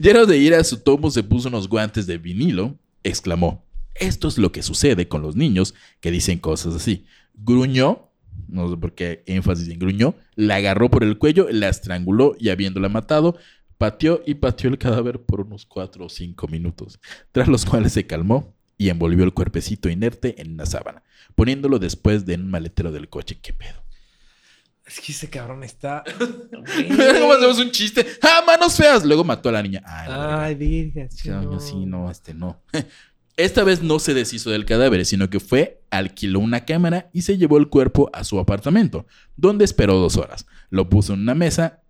lleno 0.00 0.26
de 0.26 0.38
ira, 0.38 0.62
Sutomo 0.64 1.10
se 1.10 1.22
puso 1.22 1.48
unos 1.48 1.68
guantes 1.68 2.06
de 2.06 2.18
vinilo, 2.18 2.78
exclamó, 3.04 3.64
esto 3.94 4.28
es 4.28 4.38
lo 4.38 4.52
que 4.52 4.62
sucede 4.62 5.08
con 5.08 5.22
los 5.22 5.36
niños 5.36 5.74
que 6.00 6.10
dicen 6.10 6.38
cosas 6.38 6.74
así. 6.74 7.04
Gruñó, 7.34 8.10
no 8.48 8.70
sé 8.70 8.76
por 8.76 8.94
qué 8.94 9.22
énfasis 9.26 9.68
en 9.68 9.78
gruñó, 9.78 10.14
la 10.36 10.56
agarró 10.56 10.90
por 10.90 11.04
el 11.04 11.18
cuello, 11.18 11.48
la 11.50 11.68
estranguló 11.68 12.36
y 12.38 12.48
habiéndola 12.48 12.88
matado, 12.88 13.36
pateó 13.76 14.22
y 14.26 14.34
pateó 14.34 14.70
el 14.70 14.78
cadáver 14.78 15.20
por 15.22 15.40
unos 15.40 15.66
cuatro 15.66 16.06
o 16.06 16.08
cinco 16.08 16.48
minutos, 16.48 16.98
tras 17.32 17.48
los 17.48 17.64
cuales 17.64 17.92
se 17.92 18.06
calmó 18.06 18.54
y 18.76 18.90
envolvió 18.90 19.24
el 19.24 19.34
cuerpecito 19.34 19.88
inerte 19.88 20.40
en 20.40 20.52
una 20.52 20.66
sábana, 20.66 21.02
poniéndolo 21.34 21.78
después 21.78 22.24
de 22.24 22.34
un 22.36 22.50
maletero 22.50 22.92
del 22.92 23.08
coche. 23.08 23.38
¿Qué 23.40 23.52
pedo? 23.52 23.87
Es 24.88 25.00
que 25.00 25.12
ese 25.12 25.28
cabrón 25.28 25.62
está. 25.64 26.02
¿Cómo 26.18 27.32
hacemos 27.34 27.58
un 27.58 27.70
chiste? 27.70 28.06
¡Ah, 28.22 28.42
manos 28.46 28.74
feas! 28.74 29.04
Luego 29.04 29.22
mató 29.22 29.50
a 29.50 29.52
la 29.52 29.62
niña. 29.62 29.82
Ay, 29.84 30.54
virgen. 30.54 31.10
Sí, 31.10 31.28
no, 31.28 31.60
sí, 31.60 31.84
no, 31.84 32.10
este 32.10 32.32
no. 32.32 32.62
Esta 33.36 33.64
vez 33.64 33.82
no 33.82 33.98
se 33.98 34.14
deshizo 34.14 34.50
del 34.50 34.64
cadáver, 34.64 35.04
sino 35.04 35.28
que 35.28 35.40
fue, 35.40 35.82
alquiló 35.90 36.40
una 36.40 36.64
cámara 36.64 37.10
y 37.12 37.22
se 37.22 37.36
llevó 37.36 37.58
el 37.58 37.68
cuerpo 37.68 38.10
a 38.12 38.24
su 38.24 38.40
apartamento, 38.40 39.06
donde 39.36 39.64
esperó 39.64 39.94
dos 39.94 40.16
horas. 40.16 40.46
Lo 40.70 40.88
puso 40.88 41.12
en 41.12 41.20
una 41.20 41.36
mesa, 41.36 41.82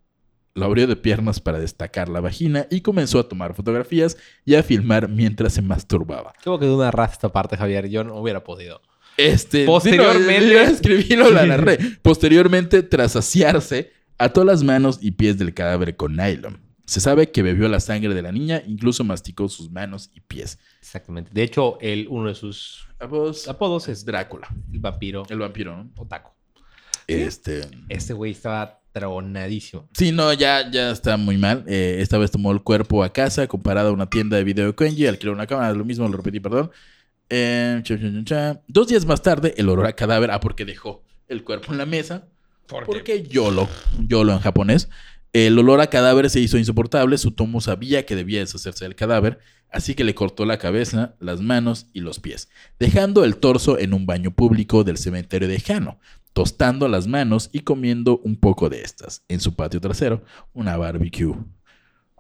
lo 0.55 0.67
abrió 0.67 0.87
de 0.87 0.97
piernas 0.97 1.41
para 1.41 1.59
destacar 1.59 2.09
la 2.11 2.21
vagina 2.21 2.67
y 2.69 2.83
comenzó 2.83 3.21
a 3.21 3.29
tomar 3.29 3.55
fotografías 3.55 4.19
y 4.45 4.57
a 4.57 4.63
filmar 4.63 5.09
mientras 5.09 5.55
se 5.55 5.63
masturbaba. 5.63 6.35
Creo 6.43 6.59
que 6.59 6.67
de 6.67 6.75
una 6.75 6.91
raza 6.91 7.13
esta 7.15 7.29
parte, 7.31 7.57
Javier. 7.57 7.89
Yo 7.89 8.05
no 8.05 8.17
hubiera 8.17 8.45
podido. 8.45 8.83
Este, 9.19 9.67
Posteriormente- 9.67 10.41
sí, 10.41 10.47
no, 10.47 10.53
yo 10.53 10.61
escribí, 10.61 11.17
lo 11.17 11.31
la 11.31 11.45
narré. 11.45 11.79
Posteriormente, 12.03 12.83
tras 12.83 13.13
saciarse, 13.13 13.93
ató 14.17 14.45
las 14.45 14.63
manos 14.63 14.99
y 15.03 15.11
pies 15.11 15.37
del 15.39 15.53
cadáver 15.53 15.97
con 15.97 16.17
nylon. 16.17 16.61
Se 16.87 17.01
sabe 17.01 17.31
que 17.31 17.43
bebió 17.43 17.69
la 17.69 17.81
sangre 17.81 18.15
de 18.15 18.23
la 18.23 18.33
niña, 18.33 18.63
incluso 18.67 19.05
masticó 19.05 19.49
sus 19.51 19.71
manos 19.71 20.11
y 20.15 20.21
pies. 20.21 20.59
Exactamente. 20.81 21.31
De 21.35 21.43
hecho, 21.43 21.77
él, 21.83 22.07
uno 22.09 22.29
de 22.29 22.35
sus 22.35 22.87
Apodos, 23.01 23.47
apodos 23.47 23.89
es 23.89 23.99
es 23.99 24.05
Drácula, 24.05 24.49
el 24.73 24.79
vampiro 24.81 25.25
el 25.29 25.39
vampiro, 25.39 25.77
¿no? 25.77 25.91
otaku. 25.97 26.31
Este. 27.07 27.63
Este 27.89 28.13
güey 28.13 28.33
estaba 28.33 28.81
tronadísimo. 28.93 29.89
Sí, 29.93 30.13
no, 30.13 30.33
ya, 30.33 30.71
ya 30.71 30.91
está 30.91 31.17
muy 31.17 31.37
mal. 31.39 31.65
Eh, 31.67 31.99
esta 32.01 32.19
vez 32.19 32.31
tomó 32.31 32.53
el 32.53 32.63
cuerpo 32.63 33.05
a 33.05 33.13
casa, 33.13 33.47
comparado 33.47 33.91
a 33.91 33.93
una 33.93 34.09
tienda 34.09 34.37
de 34.37 34.45
video 34.45 34.67
de 34.67 34.75
Kenji, 34.75 35.07
alquiló 35.07 35.33
una 35.33 35.47
cámara, 35.47 35.73
lo 35.75 35.85
mismo, 35.85 36.09
lo 36.09 36.17
repetí, 36.17 36.41
perdón. 36.41 36.71
Eh, 37.31 37.81
cha, 37.83 37.99
cha, 37.99 38.13
cha, 38.13 38.25
cha. 38.25 38.63
Dos 38.67 38.89
días 38.89 39.05
más 39.07 39.23
tarde, 39.23 39.55
el 39.57 39.69
olor 39.69 39.87
a 39.87 39.93
cadáver, 39.93 40.31
ah, 40.31 40.41
porque 40.41 40.65
dejó 40.65 41.03
el 41.29 41.45
cuerpo 41.45 41.73
en 41.73 41.79
la 41.79 41.87
mesa, 41.87 42.29
porque 42.67 43.23
YOLO, 43.23 43.69
YOLO 44.07 44.33
en 44.33 44.41
japonés. 44.41 44.89
El 45.33 45.59
olor 45.59 45.81
a 45.81 45.89
cadáver 45.89 46.31
se 46.31 46.41
hizo 46.41 46.59
insoportable. 46.59 47.19
Sutomo 47.19 47.61
sabía 47.61 48.07
que 48.07 48.17
debía 48.17 48.41
deshacerse 48.41 48.85
del 48.85 48.95
cadáver, 48.95 49.39
así 49.71 49.95
que 49.95 50.05
le 50.05 50.15
cortó 50.15 50.47
la 50.47 50.59
cabeza, 50.59 51.15
las 51.21 51.41
manos 51.41 51.87
y 51.93 52.01
los 52.01 52.19
pies, 52.19 52.49
dejando 52.79 53.25
el 53.25 53.37
torso 53.37 53.79
en 53.79 53.93
un 53.93 54.07
baño 54.07 54.31
público 54.31 54.85
del 54.85 54.97
cementerio 54.97 55.49
de 55.49 55.61
Jano, 55.61 55.99
tostando 56.33 56.89
las 56.89 57.07
manos 57.07 57.51
y 57.53 57.61
comiendo 57.61 58.19
un 58.25 58.37
poco 58.37 58.71
de 58.71 58.81
estas. 58.81 59.23
En 59.29 59.41
su 59.41 59.55
patio 59.55 59.81
trasero, 59.81 60.25
una 60.55 60.77
barbecue 60.77 61.35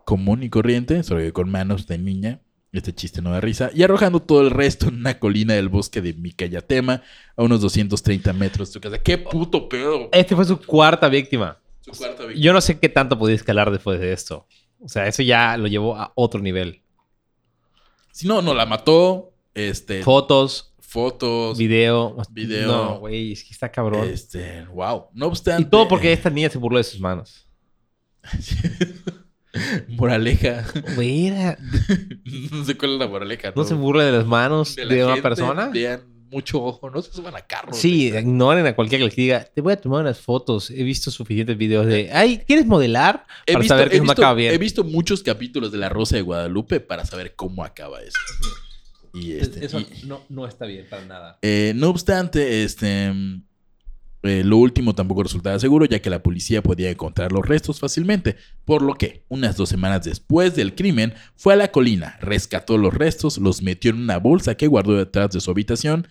común 0.04 0.42
y 0.42 0.50
corriente, 0.50 1.02
solo 1.02 1.20
que 1.20 1.32
con 1.32 1.50
manos 1.50 1.86
de 1.86 1.98
niña. 1.98 2.40
Este 2.70 2.94
chiste 2.94 3.22
no 3.22 3.30
da 3.30 3.40
risa. 3.40 3.70
Y 3.74 3.82
arrojando 3.82 4.20
todo 4.20 4.42
el 4.42 4.50
resto 4.50 4.88
en 4.88 4.96
una 4.96 5.18
colina 5.18 5.54
del 5.54 5.68
bosque 5.68 6.02
de 6.02 6.12
Mikayatema, 6.12 7.02
a 7.36 7.42
unos 7.42 7.60
230 7.62 8.32
metros 8.34 8.68
de 8.68 8.72
su 8.74 8.80
casa. 8.80 8.98
¡Qué 8.98 9.16
puto 9.16 9.68
pedo! 9.68 10.10
Este 10.12 10.36
fue 10.36 10.44
su 10.44 10.60
cuarta 10.60 11.08
víctima. 11.08 11.58
Su 11.80 11.92
cuarta 11.92 12.24
víctima. 12.24 12.44
Yo 12.44 12.52
no 12.52 12.60
sé 12.60 12.78
qué 12.78 12.90
tanto 12.90 13.18
podía 13.18 13.36
escalar 13.36 13.70
después 13.70 13.98
de 13.98 14.12
esto. 14.12 14.46
O 14.80 14.88
sea, 14.88 15.06
eso 15.06 15.22
ya 15.22 15.56
lo 15.56 15.66
llevó 15.66 15.96
a 15.96 16.12
otro 16.14 16.40
nivel. 16.40 16.82
Si 18.12 18.28
no, 18.28 18.42
no 18.42 18.52
la 18.52 18.66
mató. 18.66 19.32
Este. 19.54 20.02
Fotos, 20.02 20.74
fotos. 20.78 21.56
video. 21.56 22.16
Video. 22.30 22.68
No, 22.68 22.98
güey, 23.00 23.32
es 23.32 23.44
que 23.44 23.52
está 23.52 23.70
cabrón. 23.70 24.08
Este. 24.08 24.66
Wow. 24.66 25.06
No 25.14 25.28
obstante. 25.28 25.62
Y 25.62 25.64
todo 25.66 25.88
porque 25.88 26.12
esta 26.12 26.28
niña 26.28 26.50
se 26.50 26.58
burló 26.58 26.78
de 26.78 26.84
sus 26.84 27.00
manos. 27.00 27.48
Moraleja. 29.88 30.64
Era- 31.00 31.59
no 32.52 32.64
sé 32.64 32.76
cuál 32.76 32.92
es 32.94 32.98
la 32.98 33.06
moraleja. 33.09 33.52
no 33.54 33.64
se 33.64 33.74
burla 33.74 34.04
de 34.04 34.12
las 34.12 34.26
manos 34.26 34.76
de, 34.76 34.84
la 34.84 34.94
una 35.04 35.06
gente, 35.14 35.22
persona. 35.22 35.68
Vean 35.68 36.02
mucho 36.30 36.62
ojo. 36.62 36.90
No 36.90 37.00
se 37.00 37.12
suban 37.12 37.34
a 37.36 37.40
carros. 37.40 37.76
Sí, 37.76 38.09
este. 38.09 38.20
ignoren 38.20 38.66
a 38.66 38.74
cualquiera 38.74 39.00
que 39.02 39.06
les 39.06 39.16
diga, 39.16 39.44
te 39.44 39.61
voy 39.61 39.72
a 39.72 39.76
tomar 39.76 40.02
unas 40.02 40.20
fotos. 40.20 40.70
He 40.70 40.82
visto 40.82 41.11
suficientes 41.11 41.56
videos 41.56 41.86
de, 41.86 42.11
ay, 42.12 42.38
¿quieres 42.46 42.66
modelar? 42.66 43.24
He 43.46 43.52
Para 43.52 43.62
visto, 43.62 43.74
saber 43.74 43.90
que 43.90 43.96
no 43.98 44.02
visto- 44.04 44.22
acaba 44.22 44.34
bien. 44.34 44.52
he 44.52 44.59
visto 44.59 44.84
muchos 44.84 45.22
capítulos 45.22 45.72
de 45.72 45.78
La 45.78 45.88
Rosa 45.88 46.16
de 46.16 46.22
Guadalupe 46.22 46.80
para 46.80 47.04
saber 47.06 47.34
cómo 47.34 47.64
acaba 47.64 48.00
eso. 48.02 48.18
Y 49.14 49.32
este. 49.32 49.64
Eso 49.64 49.80
y- 49.80 49.86
no, 50.06 50.22
no 50.28 50.46
está 50.46 50.66
bien 50.66 50.86
para 50.88 51.04
nada. 51.06 51.38
Eh, 51.42 51.72
no 51.74 51.88
obstante, 51.88 52.62
este. 52.62 53.11
Eh, 54.24 54.42
lo 54.44 54.56
último 54.56 54.94
tampoco 54.94 55.22
resultaba 55.22 55.58
seguro, 55.60 55.84
ya 55.84 56.00
que 56.00 56.10
la 56.10 56.22
policía 56.22 56.62
podía 56.62 56.90
encontrar 56.90 57.30
los 57.30 57.46
restos 57.46 57.78
fácilmente, 57.78 58.36
por 58.64 58.82
lo 58.82 58.94
que, 58.94 59.24
unas 59.28 59.56
dos 59.56 59.68
semanas 59.68 60.04
después 60.04 60.56
del 60.56 60.74
crimen, 60.74 61.14
fue 61.36 61.54
a 61.54 61.56
la 61.56 61.70
colina, 61.70 62.18
rescató 62.20 62.78
los 62.78 62.92
restos, 62.92 63.38
los 63.38 63.62
metió 63.62 63.92
en 63.92 63.98
una 63.98 64.18
bolsa 64.18 64.56
que 64.56 64.66
guardó 64.66 64.96
detrás 64.96 65.30
de 65.30 65.40
su 65.40 65.50
habitación 65.52 66.08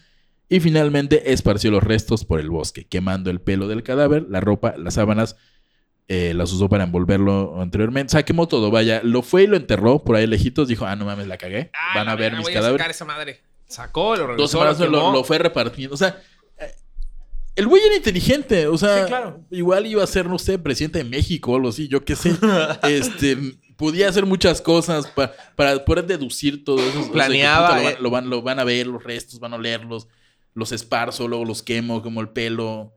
y 0.48 0.62
finalmente 0.62 1.34
esparció 1.34 1.70
los 1.72 1.84
restos 1.84 2.24
por 2.24 2.40
el 2.40 2.50
bosque, 2.50 2.86
quemando 2.86 3.30
el 3.30 3.42
pelo 3.42 3.68
del 3.68 3.84
cadáver, 3.84 4.26
la 4.30 4.40
ropa, 4.40 4.76
las 4.78 4.94
sábanas, 4.94 5.36
eh, 6.08 6.34
las 6.34 6.54
usó 6.54 6.70
para 6.70 6.86
envolverlo 6.86 7.62
anteriormente. 7.62 8.12
O 8.12 8.14
sea, 8.14 8.24
quemó 8.24 8.48
todo, 8.48 8.72
vaya, 8.72 9.02
lo 9.04 9.22
fue 9.22 9.44
y 9.44 9.48
lo 9.48 9.58
enterró 9.58 10.06
por 10.06 10.16
ahí 10.16 10.26
lejitos, 10.26 10.70
dijo, 10.70 10.86
ah, 10.86 10.96
no 10.96 11.04
mames, 11.04 11.28
la 11.28 11.38
cagué, 11.38 11.72
van 11.94 12.08
a 12.08 12.16
ver 12.16 12.38
mis 12.38 12.48
cadáveres. 12.48 13.44
Sacó, 13.68 14.16
lo 14.16 14.20
Dos 14.20 14.28
regresó, 14.28 14.48
semanas 14.48 14.80
lo 14.80 15.12
lo, 15.12 15.24
fue 15.26 15.38
repartiendo. 15.40 15.94
O 15.94 15.98
sea, 15.98 16.22
el 17.58 17.68
güey 17.68 17.84
era 17.84 17.96
inteligente. 17.98 18.68
O 18.68 18.78
sea, 18.78 19.02
Sí, 19.04 19.08
claro. 19.08 19.44
igual 19.52 19.86
iba 19.86 20.04
a 20.04 20.08
ser, 20.08 20.28
no 20.28 20.40
sé, 20.40 20.58
presidente 20.58 21.00
de 21.00 21.04
México 21.04 21.52
o 21.52 21.56
algo 21.58 21.70
así, 21.70 21.88
yo 21.90 22.06
qué 22.06 22.16
sé. 22.16 22.34
este, 22.84 23.38
podía 23.76 24.08
hacer 24.10 24.26
muchas 24.26 24.62
cosas 24.62 25.08
pa- 25.08 25.34
para 25.56 25.84
poder 25.84 26.06
deducir 26.06 26.64
todo 26.64 26.80
eso. 26.80 26.90
O 27.00 27.02
sea, 27.02 27.04
que, 27.04 27.12
Planeaba, 27.12 27.76
lo, 27.76 27.82
eh. 27.82 27.84
van, 27.94 28.04
lo, 28.04 28.10
van, 28.10 28.30
lo 28.30 28.42
van 28.42 28.60
a 28.60 28.64
ver, 28.64 28.88
los 28.88 29.04
restos, 29.04 29.40
van 29.40 29.54
a 29.54 29.58
olerlos, 29.58 30.08
los 30.54 30.72
esparzo, 30.72 31.28
luego 31.28 31.44
los 31.46 31.62
quemo, 31.64 32.02
como 32.02 32.22
el 32.22 32.30
pelo. 32.30 32.94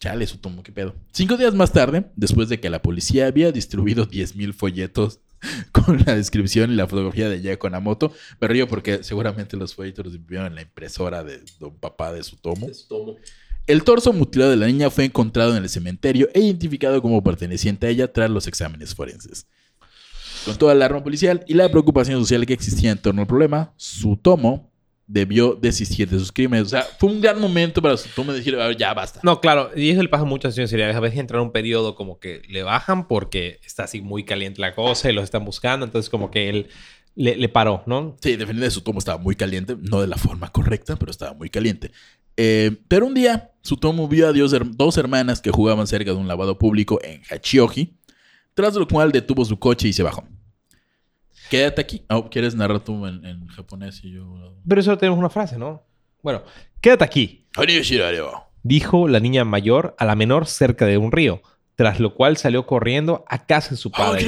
Chale, 0.00 0.24
eso 0.24 0.38
tomó, 0.40 0.62
qué 0.62 0.72
pedo. 0.72 0.94
Cinco 1.12 1.36
días 1.36 1.54
más 1.54 1.72
tarde, 1.72 2.06
después 2.16 2.48
de 2.48 2.60
que 2.60 2.68
la 2.70 2.82
policía 2.82 3.26
había 3.26 3.52
distribuido 3.52 4.06
10.000 4.06 4.52
folletos 4.52 5.20
con 5.72 6.02
la 6.04 6.14
descripción 6.16 6.72
y 6.72 6.74
la 6.74 6.86
fotografía 6.86 7.28
de 7.28 7.40
Yako 7.40 7.70
Namoto, 7.70 8.12
me 8.40 8.48
río 8.48 8.66
porque 8.68 9.02
seguramente 9.04 9.56
los 9.56 9.74
folletos 9.74 10.06
los 10.06 10.14
imprimieron 10.14 10.48
en 10.48 10.56
la 10.56 10.62
impresora 10.62 11.22
de 11.22 11.40
don 11.60 11.76
papá 11.78 12.12
de 12.12 12.22
su 12.22 12.36
tomo. 12.36 12.66
El 13.66 13.82
torso 13.82 14.12
mutilado 14.12 14.50
de 14.50 14.58
la 14.58 14.66
niña 14.66 14.90
fue 14.90 15.06
encontrado 15.06 15.56
en 15.56 15.62
el 15.62 15.70
cementerio 15.70 16.28
e 16.34 16.40
identificado 16.40 17.00
como 17.00 17.22
perteneciente 17.22 17.86
a 17.86 17.90
ella 17.90 18.12
tras 18.12 18.28
los 18.30 18.46
exámenes 18.46 18.94
forenses. 18.94 19.46
Con 20.44 20.56
toda 20.56 20.74
la 20.74 20.84
alarma 20.84 21.02
policial 21.02 21.42
y 21.48 21.54
la 21.54 21.70
preocupación 21.70 22.20
social 22.20 22.44
que 22.44 22.52
existía 22.52 22.90
en 22.90 22.98
torno 22.98 23.22
al 23.22 23.26
problema, 23.26 23.72
su 23.76 24.16
tomo 24.16 24.70
debió 25.06 25.54
desistir 25.54 26.08
de 26.10 26.18
sus 26.18 26.30
crímenes. 26.30 26.66
O 26.66 26.68
sea, 26.68 26.82
fue 26.98 27.10
un 27.10 27.22
gran 27.22 27.40
momento 27.40 27.80
para 27.80 27.96
su 27.96 28.08
tomo 28.10 28.34
decir, 28.34 28.54
"A 28.54 28.68
ver, 28.68 28.76
ya 28.76 28.92
basta. 28.92 29.20
No, 29.22 29.40
claro, 29.40 29.70
y 29.74 29.88
eso 29.90 30.02
le 30.02 30.08
pasa 30.10 30.24
a 30.24 30.26
muchas 30.26 30.54
seriales. 30.54 30.96
A 30.96 31.00
veces 31.00 31.18
entran 31.18 31.40
en 31.40 31.46
un 31.46 31.52
periodo 31.52 31.94
como 31.94 32.18
que 32.18 32.42
le 32.48 32.62
bajan 32.62 33.08
porque 33.08 33.60
está 33.64 33.84
así 33.84 34.02
muy 34.02 34.24
caliente 34.24 34.60
la 34.60 34.74
cosa 34.74 35.10
y 35.10 35.14
los 35.14 35.24
están 35.24 35.44
buscando. 35.46 35.86
Entonces, 35.86 36.10
como 36.10 36.30
que 36.30 36.50
él 36.50 36.68
le, 37.14 37.36
le 37.36 37.48
paró, 37.48 37.82
¿no? 37.86 38.16
Sí, 38.20 38.30
definitivamente 38.32 38.70
su 38.70 38.82
tomo 38.82 38.98
estaba 38.98 39.16
muy 39.18 39.36
caliente, 39.36 39.76
no 39.80 40.02
de 40.02 40.06
la 40.06 40.16
forma 40.16 40.50
correcta, 40.52 40.96
pero 40.96 41.10
estaba 41.10 41.32
muy 41.32 41.48
caliente. 41.48 41.90
Eh, 42.36 42.76
pero 42.88 43.06
un 43.06 43.14
día, 43.14 43.52
su 43.62 43.76
tomo 43.76 44.08
vio 44.08 44.28
a 44.28 44.32
dos 44.32 44.98
hermanas 44.98 45.40
que 45.40 45.50
jugaban 45.50 45.86
cerca 45.86 46.10
de 46.10 46.16
un 46.16 46.28
lavado 46.28 46.58
público 46.58 46.98
en 47.02 47.22
Hachioji, 47.30 47.96
tras 48.54 48.74
lo 48.74 48.86
cual 48.86 49.12
detuvo 49.12 49.44
su 49.44 49.58
coche 49.58 49.88
y 49.88 49.92
se 49.92 50.02
bajó. 50.02 50.24
Quédate 51.50 51.80
aquí. 51.80 52.04
Oh, 52.08 52.28
¿Quieres 52.30 52.54
narrar 52.54 52.80
tú 52.80 53.06
en, 53.06 53.24
en 53.24 53.46
japonés 53.48 54.00
y 54.02 54.12
yo? 54.12 54.54
Pero 54.66 54.80
eso 54.80 54.96
tenemos 54.96 55.18
una 55.18 55.30
frase, 55.30 55.58
¿no? 55.58 55.82
Bueno, 56.22 56.42
quédate 56.80 57.04
aquí, 57.04 57.46
dijo 58.64 59.06
la 59.08 59.20
niña 59.20 59.44
mayor 59.44 59.94
a 59.98 60.04
la 60.04 60.16
menor 60.16 60.46
cerca 60.46 60.86
de 60.86 60.98
un 60.98 61.12
río, 61.12 61.42
tras 61.76 62.00
lo 62.00 62.14
cual 62.14 62.36
salió 62.36 62.66
corriendo 62.66 63.24
a 63.28 63.46
casa 63.46 63.70
de 63.70 63.76
su 63.76 63.90
padre, 63.90 64.26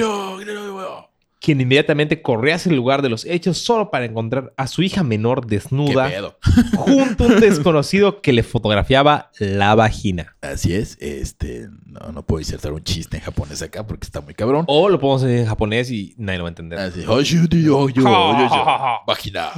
quien 1.47 1.61
inmediatamente 1.61 2.23
corrió 2.23 2.57
hacia 2.57 2.71
el 2.71 2.77
lugar 2.77 3.03
de 3.03 3.09
los 3.09 3.25
hechos 3.25 3.59
solo 3.59 3.89
para 3.93 4.05
encontrar 4.05 4.53
a 4.57 4.67
su 4.67 4.83
hija 4.83 5.05
menor 5.05 5.47
¿Qué 5.47 5.55
desnuda 5.55 6.11
junto 6.77 7.23
a 7.23 7.27
un 7.29 7.39
desconocido 7.39 8.21
que 8.21 8.33
le 8.33 8.43
fotografiaba 8.43 9.31
la 9.39 9.77
vagina. 9.77 10.35
Así 10.41 10.75
es, 10.75 10.99
este, 11.01 11.69
no, 11.85 12.11
no 12.11 12.27
puedo 12.27 12.41
insertar 12.41 12.73
un 12.73 12.83
chiste 12.83 13.19
en 13.19 13.23
japonés 13.23 13.63
acá 13.63 13.87
porque 13.87 14.07
está 14.07 14.21
muy 14.21 14.35
cabrón. 14.35 14.65
O 14.67 14.89
lo 14.89 14.99
podemos 14.99 15.23
decir 15.23 15.39
en 15.39 15.47
japonés 15.47 15.89
y 15.93 16.17
nadie 16.19 16.39
lo 16.39 16.45
va 16.47 16.49
a 16.49 16.51
entender. 16.51 16.81
Así, 16.81 17.05
"Hoshuti, 17.07 17.63
yo, 17.63 17.91
yo, 17.91 18.03
yo, 18.03 18.49
yo". 18.49 18.65
Vagina. 19.07 19.51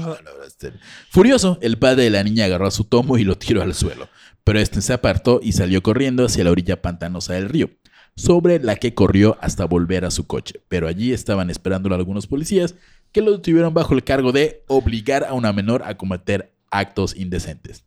Furioso, 1.09 1.59
el 1.63 1.79
padre 1.79 2.03
de 2.05 2.11
la 2.11 2.23
niña 2.23 2.45
agarró 2.45 2.67
a 2.67 2.71
su 2.71 2.85
tomo 2.85 3.17
y 3.17 3.25
lo 3.25 3.39
tiró 3.39 3.63
al 3.63 3.73
suelo. 3.73 4.11
Pero 4.45 4.61
este 4.61 4.83
se 4.83 4.93
apartó 4.93 5.41
y 5.43 5.53
salió 5.53 5.83
corriendo 5.83 6.27
hacia 6.27 6.45
la 6.45 6.51
orilla 6.51 6.83
pantanosa 6.83 7.33
del 7.33 7.49
río, 7.49 7.71
sobre 8.19 8.59
la 8.59 8.77
que 8.77 8.95
corrió 8.95 9.37
hasta 9.41 9.65
volver 9.65 10.05
a 10.05 10.11
su 10.11 10.27
coche. 10.27 10.61
Pero 10.69 10.89
allí 10.89 11.13
estaban 11.13 11.51
esperándolo 11.51 11.95
algunos 11.95 12.27
policías 12.27 12.75
que 13.13 13.23
lo 13.23 13.33
detuvieron 13.33 13.73
bajo 13.73 13.95
el 13.95 14.05
cargo 14.05 14.33
de 14.33 14.63
obligar 14.67 15.25
a 15.25 15.33
una 15.35 15.53
menor 15.53 15.83
a 15.85 15.97
cometer 15.97 16.53
actos 16.71 17.17
indecentes. 17.17 17.85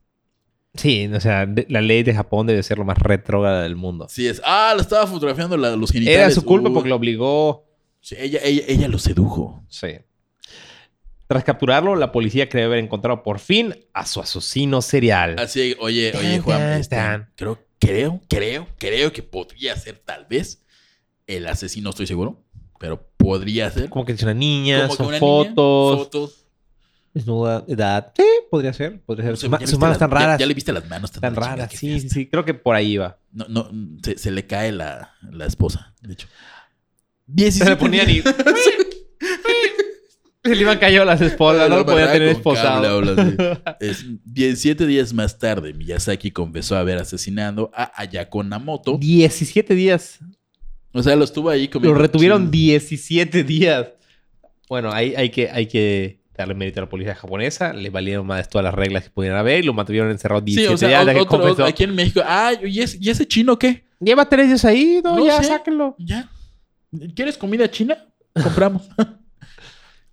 Sí, 0.73 1.05
o 1.13 1.19
sea, 1.19 1.47
la 1.67 1.81
ley 1.81 2.01
de 2.03 2.13
Japón 2.13 2.47
debe 2.47 2.63
ser 2.63 2.77
lo 2.77 2.85
más 2.85 2.97
retrógrada 2.97 3.63
del 3.63 3.75
mundo. 3.75 4.07
Sí 4.09 4.25
es, 4.27 4.41
ah, 4.45 4.71
lo 4.73 4.81
estaba 4.81 5.05
fotografiando 5.05 5.57
la- 5.57 5.75
los 5.75 5.91
genitales. 5.91 6.17
Era 6.19 6.31
su 6.31 6.43
culpa 6.45 6.69
Uy. 6.69 6.73
porque 6.73 6.89
lo 6.89 6.95
obligó. 6.95 7.65
Sí, 7.99 8.15
ella, 8.17 8.39
ella, 8.43 8.63
ella 8.67 8.87
lo 8.87 8.97
sedujo. 8.97 9.63
Sí. 9.67 9.87
Tras 11.31 11.45
capturarlo, 11.45 11.95
la 11.95 12.11
policía 12.11 12.49
cree 12.49 12.65
haber 12.65 12.79
encontrado 12.79 13.23
por 13.23 13.39
fin 13.39 13.73
a 13.93 14.05
su 14.05 14.19
asesino 14.19 14.81
serial. 14.81 15.37
Así, 15.39 15.77
oye, 15.79 16.11
oye, 16.17 16.39
Juan, 16.41 16.61
este, 16.73 16.97
creo, 17.37 17.57
creo, 17.79 18.19
creo, 18.27 18.67
creo 18.77 19.13
que 19.13 19.23
podría 19.23 19.77
ser 19.77 19.97
tal 20.03 20.25
vez 20.29 20.65
el 21.27 21.47
asesino, 21.47 21.91
estoy 21.91 22.05
seguro, 22.05 22.43
pero 22.81 23.07
podría 23.15 23.71
ser. 23.71 23.87
Como 23.89 24.03
que 24.03 24.11
es 24.11 24.21
una 24.23 24.33
niña, 24.33 24.81
Como 24.87 24.95
son 24.97 25.05
una 25.05 25.19
niña, 25.19 25.49
fotos, 25.55 25.97
fotos. 25.99 26.45
desnuda, 27.13 27.63
edad. 27.65 28.11
Sí, 28.13 28.25
podría 28.49 28.73
ser, 28.73 28.99
podría 28.99 29.27
ser. 29.27 29.31
No 29.31 29.37
sé, 29.37 29.41
sus, 29.43 29.49
ma- 29.49 29.59
¿ya 29.59 29.65
sus 29.67 29.71
viste 29.71 29.79
manos 29.79 29.93
las- 29.93 29.99
tan 29.99 30.11
raras. 30.11 30.37
Ya, 30.37 30.45
le 30.45 30.53
viste 30.53 30.73
las 30.73 30.89
manos 30.89 31.11
tan, 31.13 31.33
raras, 31.33 31.71
sí, 31.71 32.01
sí, 32.01 32.09
sí. 32.09 32.27
Creo 32.27 32.43
que 32.43 32.53
por 32.55 32.75
ahí 32.75 32.91
iba. 32.91 33.19
No, 33.31 33.45
no, 33.47 33.71
se, 34.03 34.17
se 34.17 34.31
le 34.31 34.45
cae 34.47 34.73
la, 34.73 35.15
la 35.31 35.45
esposa, 35.45 35.93
de 36.01 36.11
hecho. 36.11 36.27
Se 36.27 37.33
17 37.35 37.69
le 37.69 37.77
ponían 37.77 38.09
y... 38.09 38.21
Se 40.43 40.55
le 40.55 40.61
iban 40.61 40.77
cayendo 40.79 41.05
las 41.05 41.21
esposas, 41.21 41.69
no 41.69 41.77
lo 41.77 41.85
Barra 41.85 42.11
tener 42.13 42.29
esposado. 42.29 43.01
Es 43.79 44.05
17 44.25 44.85
días 44.87 45.13
más 45.13 45.37
tarde, 45.37 45.73
Miyazaki 45.73 46.31
confesó 46.31 46.75
haber 46.77 46.97
asesinado 46.97 47.71
a 47.73 47.91
Ayako 48.01 48.43
Namoto. 48.43 48.97
17 48.97 49.75
días. 49.75 50.19
O 50.93 51.01
sea, 51.03 51.15
lo 51.15 51.23
estuvo 51.23 51.49
ahí 51.49 51.65
Lo 51.65 51.71
comiendo 51.71 51.99
retuvieron 51.99 52.43
chin- 52.45 52.51
17 52.51 53.43
días. 53.43 53.87
Bueno, 54.67 54.91
hay, 54.91 55.13
hay, 55.15 55.29
que, 55.29 55.49
hay 55.49 55.67
que 55.67 56.21
darle 56.35 56.53
mérito 56.53 56.79
a 56.79 56.83
la 56.83 56.89
policía 56.89 57.13
japonesa. 57.15 57.71
Le 57.73 57.89
valieron 57.89 58.25
más 58.25 58.49
todas 58.49 58.63
las 58.65 58.73
reglas 58.73 59.03
que 59.05 59.09
pudieran 59.09 59.37
haber 59.37 59.59
y 59.59 59.63
lo 59.67 59.73
mantuvieron 59.73 60.09
encerrado 60.09 60.41
Sí, 60.41 60.55
17 60.55 60.73
o 60.73 60.77
sea, 60.77 61.03
días. 61.05 61.15
que 61.15 61.21
otro- 61.35 61.65
aquí 61.65 61.83
en 61.83 61.95
México. 61.95 62.21
Ah, 62.25 62.53
¿y 62.63 62.79
ese, 62.81 62.97
¿y 62.99 63.09
ese 63.09 63.27
chino 63.27 63.57
qué? 63.59 63.85
Lleva 63.99 64.27
tres 64.27 64.47
días 64.47 64.65
ahí, 64.65 64.99
no, 65.03 65.17
No 65.17 65.25
ya, 65.25 65.37
sé. 65.43 65.49
sáquenlo. 65.49 65.95
Ya. 65.99 66.29
¿Quieres 67.15 67.37
comida 67.37 67.69
china? 67.69 67.97
Compramos. 68.33 68.89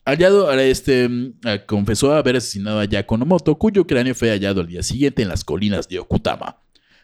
Hallado, 0.08 0.50
este, 0.58 1.06
mm, 1.06 1.34
eh, 1.44 1.64
confesó 1.66 2.14
haber 2.14 2.36
asesinado 2.36 2.80
a 2.80 2.86
Yakonomoto, 2.86 3.58
cuyo 3.58 3.86
cráneo 3.86 4.14
fue 4.14 4.30
hallado 4.30 4.62
al 4.62 4.66
día 4.66 4.82
siguiente 4.82 5.20
en 5.20 5.28
las 5.28 5.44
colinas 5.44 5.86
de 5.86 5.98
Okutama. 5.98 6.56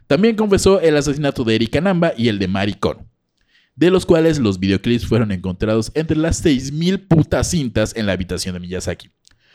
También 0.07 0.37
confesó 0.37 0.81
el 0.81 0.97
asesinato 0.97 1.45
de 1.45 1.55
Erika 1.55 1.83
Namba 1.83 2.15
y 2.17 2.29
el 2.29 2.39
de 2.39 2.49
Mari 2.49 2.73
Kono, 2.73 3.07
de 3.77 3.91
los 3.91 4.07
cuales 4.07 4.39
los 4.39 4.59
videoclips 4.59 5.07
fueron 5.07 5.33
encontrados 5.33 5.93
entre 5.95 6.17
las 6.17 6.43
6.000 6.43 7.07
putas 7.07 7.51
cintas 7.51 7.95
en 7.95 8.07
la 8.07 8.13
habitación 8.13 8.55
de 8.55 8.61
Miyazaki. 8.61 9.11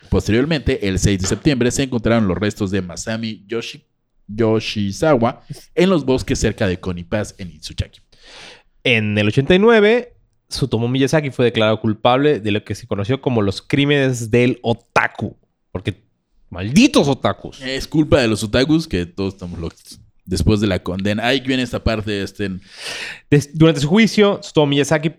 Posteriormente, 0.10 0.88
el 0.88 1.00
6 1.00 1.20
de 1.20 1.28
septiembre, 1.28 1.72
se 1.72 1.82
encontraron 1.84 2.28
los 2.28 2.38
restos 2.38 2.70
de 2.70 2.84
Masami 2.84 3.46
Yoshi- 3.48 3.82
Yoshizawa 4.28 5.42
en 5.74 5.90
los 5.90 6.06
bosques 6.06 6.38
cerca 6.38 6.68
de 6.68 6.80
Konipass 6.80 7.34
en 7.40 7.50
Itsuchaki. 7.50 8.00
En 8.84 9.18
el 9.18 9.28
89, 9.28 10.14
Tsutomu 10.50 10.88
Miyazaki 10.88 11.30
fue 11.32 11.46
declarado 11.46 11.80
culpable 11.80 12.40
de 12.40 12.52
lo 12.52 12.64
que 12.64 12.76
se 12.76 12.88
conoció 12.88 13.22
como 13.22 13.42
los 13.42 13.62
crímenes 13.62 14.32
del 14.32 14.60
otaku. 14.64 15.38
Porque 15.72 16.02
malditos 16.50 17.08
otakus. 17.08 17.62
Es 17.62 17.88
culpa 17.88 18.20
de 18.20 18.28
los 18.28 18.44
otakus 18.44 18.88
que 18.88 19.06
todos 19.06 19.36
estamos 19.36 19.60
locos. 19.60 20.00
Después 20.26 20.60
de 20.60 20.68
la 20.68 20.80
condena. 20.80 21.26
Ahí 21.26 21.40
viene 21.40 21.64
esta 21.64 21.84
parte. 21.84 22.22
Este, 22.22 22.50
Des- 23.30 23.58
durante 23.58 23.82
su 23.82 23.88
juicio, 23.88 24.40
Tsutomu 24.40 24.68
Miyazaki 24.72 25.12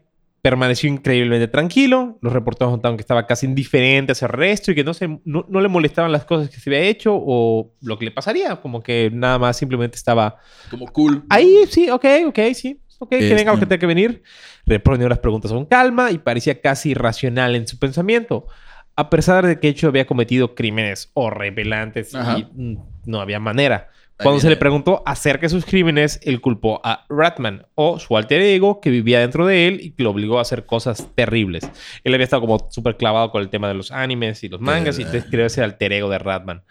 permaneció 0.42 0.88
increíblemente 0.88 1.48
tranquilo. 1.48 2.18
Los 2.22 2.32
reporteros 2.32 2.72
notaron 2.72 2.96
que 2.96 3.02
estaba 3.02 3.26
casi 3.26 3.44
indiferente 3.46 4.12
hacia 4.12 4.26
el 4.26 4.32
resto 4.32 4.72
y 4.72 4.74
que 4.74 4.82
no, 4.84 4.94
se, 4.94 5.06
no, 5.24 5.44
no 5.48 5.60
le 5.60 5.68
molestaban 5.68 6.10
las 6.12 6.24
cosas 6.24 6.48
que 6.48 6.58
se 6.58 6.70
había 6.70 6.88
hecho 6.88 7.12
o 7.14 7.72
lo 7.82 7.98
que 7.98 8.06
le 8.06 8.10
pasaría. 8.10 8.56
Como 8.56 8.82
que 8.82 9.10
nada 9.12 9.38
más 9.38 9.56
simplemente 9.58 9.96
estaba 9.96 10.38
como 10.70 10.86
cool. 10.86 11.24
Ahí 11.28 11.54
sí, 11.68 11.90
ok, 11.90 12.04
ok, 12.28 12.38
sí. 12.54 12.80
Ok, 13.02 13.08
que 13.10 13.18
Este- 13.18 13.34
venga 13.34 13.52
lo 13.52 13.58
que 13.58 13.66
tenga 13.66 13.80
que 13.80 13.86
venir. 13.86 14.22
Respondió 14.66 15.08
las 15.08 15.18
preguntas 15.18 15.50
con 15.50 15.64
calma 15.64 16.10
y 16.12 16.18
parecía 16.18 16.60
casi 16.60 16.90
irracional 16.90 17.56
en 17.56 17.66
su 17.66 17.78
pensamiento. 17.78 18.46
A 18.94 19.08
pesar 19.08 19.46
de 19.46 19.58
que 19.58 19.68
hecho 19.68 19.88
había 19.88 20.06
cometido 20.06 20.54
crímenes 20.54 21.10
horripilantes 21.14 22.14
Ajá. 22.14 22.38
y 22.38 22.44
mm, 22.44 22.78
no 23.06 23.20
había 23.20 23.40
manera. 23.40 23.88
Ahí 24.18 24.24
Cuando 24.24 24.40
se 24.40 24.48
viene. 24.48 24.56
le 24.56 24.60
preguntó 24.60 25.02
acerca 25.06 25.42
de 25.46 25.48
sus 25.48 25.64
crímenes, 25.64 26.20
él 26.24 26.42
culpó 26.42 26.82
a 26.84 27.06
Ratman 27.08 27.64
o 27.74 27.98
su 27.98 28.14
alter 28.18 28.42
ego 28.42 28.82
que 28.82 28.90
vivía 28.90 29.20
dentro 29.20 29.46
de 29.46 29.66
él 29.66 29.80
y 29.80 29.92
que 29.92 30.02
lo 30.02 30.10
obligó 30.10 30.38
a 30.38 30.42
hacer 30.42 30.66
cosas 30.66 31.08
terribles. 31.14 31.70
Él 32.04 32.12
había 32.12 32.24
estado 32.24 32.42
como 32.42 32.68
súper 32.70 32.98
clavado 32.98 33.30
con 33.30 33.40
el 33.40 33.48
tema 33.48 33.66
de 33.68 33.74
los 33.74 33.90
animes 33.92 34.44
y 34.44 34.50
los 34.50 34.60
mangas 34.60 34.98
y 34.98 35.02
Eh. 35.02 35.04
entonces 35.06 35.30
creó 35.30 35.46
ese 35.46 35.62
alter 35.62 35.94
ego 35.94 36.10
de 36.10 36.18
Ratman. 36.18 36.62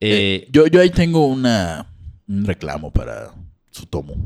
Eh, 0.00 0.42
Eh, 0.44 0.48
yo, 0.50 0.66
yo 0.66 0.80
ahí 0.80 0.90
tengo 0.90 1.24
una, 1.28 1.86
un 2.26 2.44
reclamo 2.44 2.92
para 2.92 3.30
su 3.70 3.86
tomo. 3.86 4.16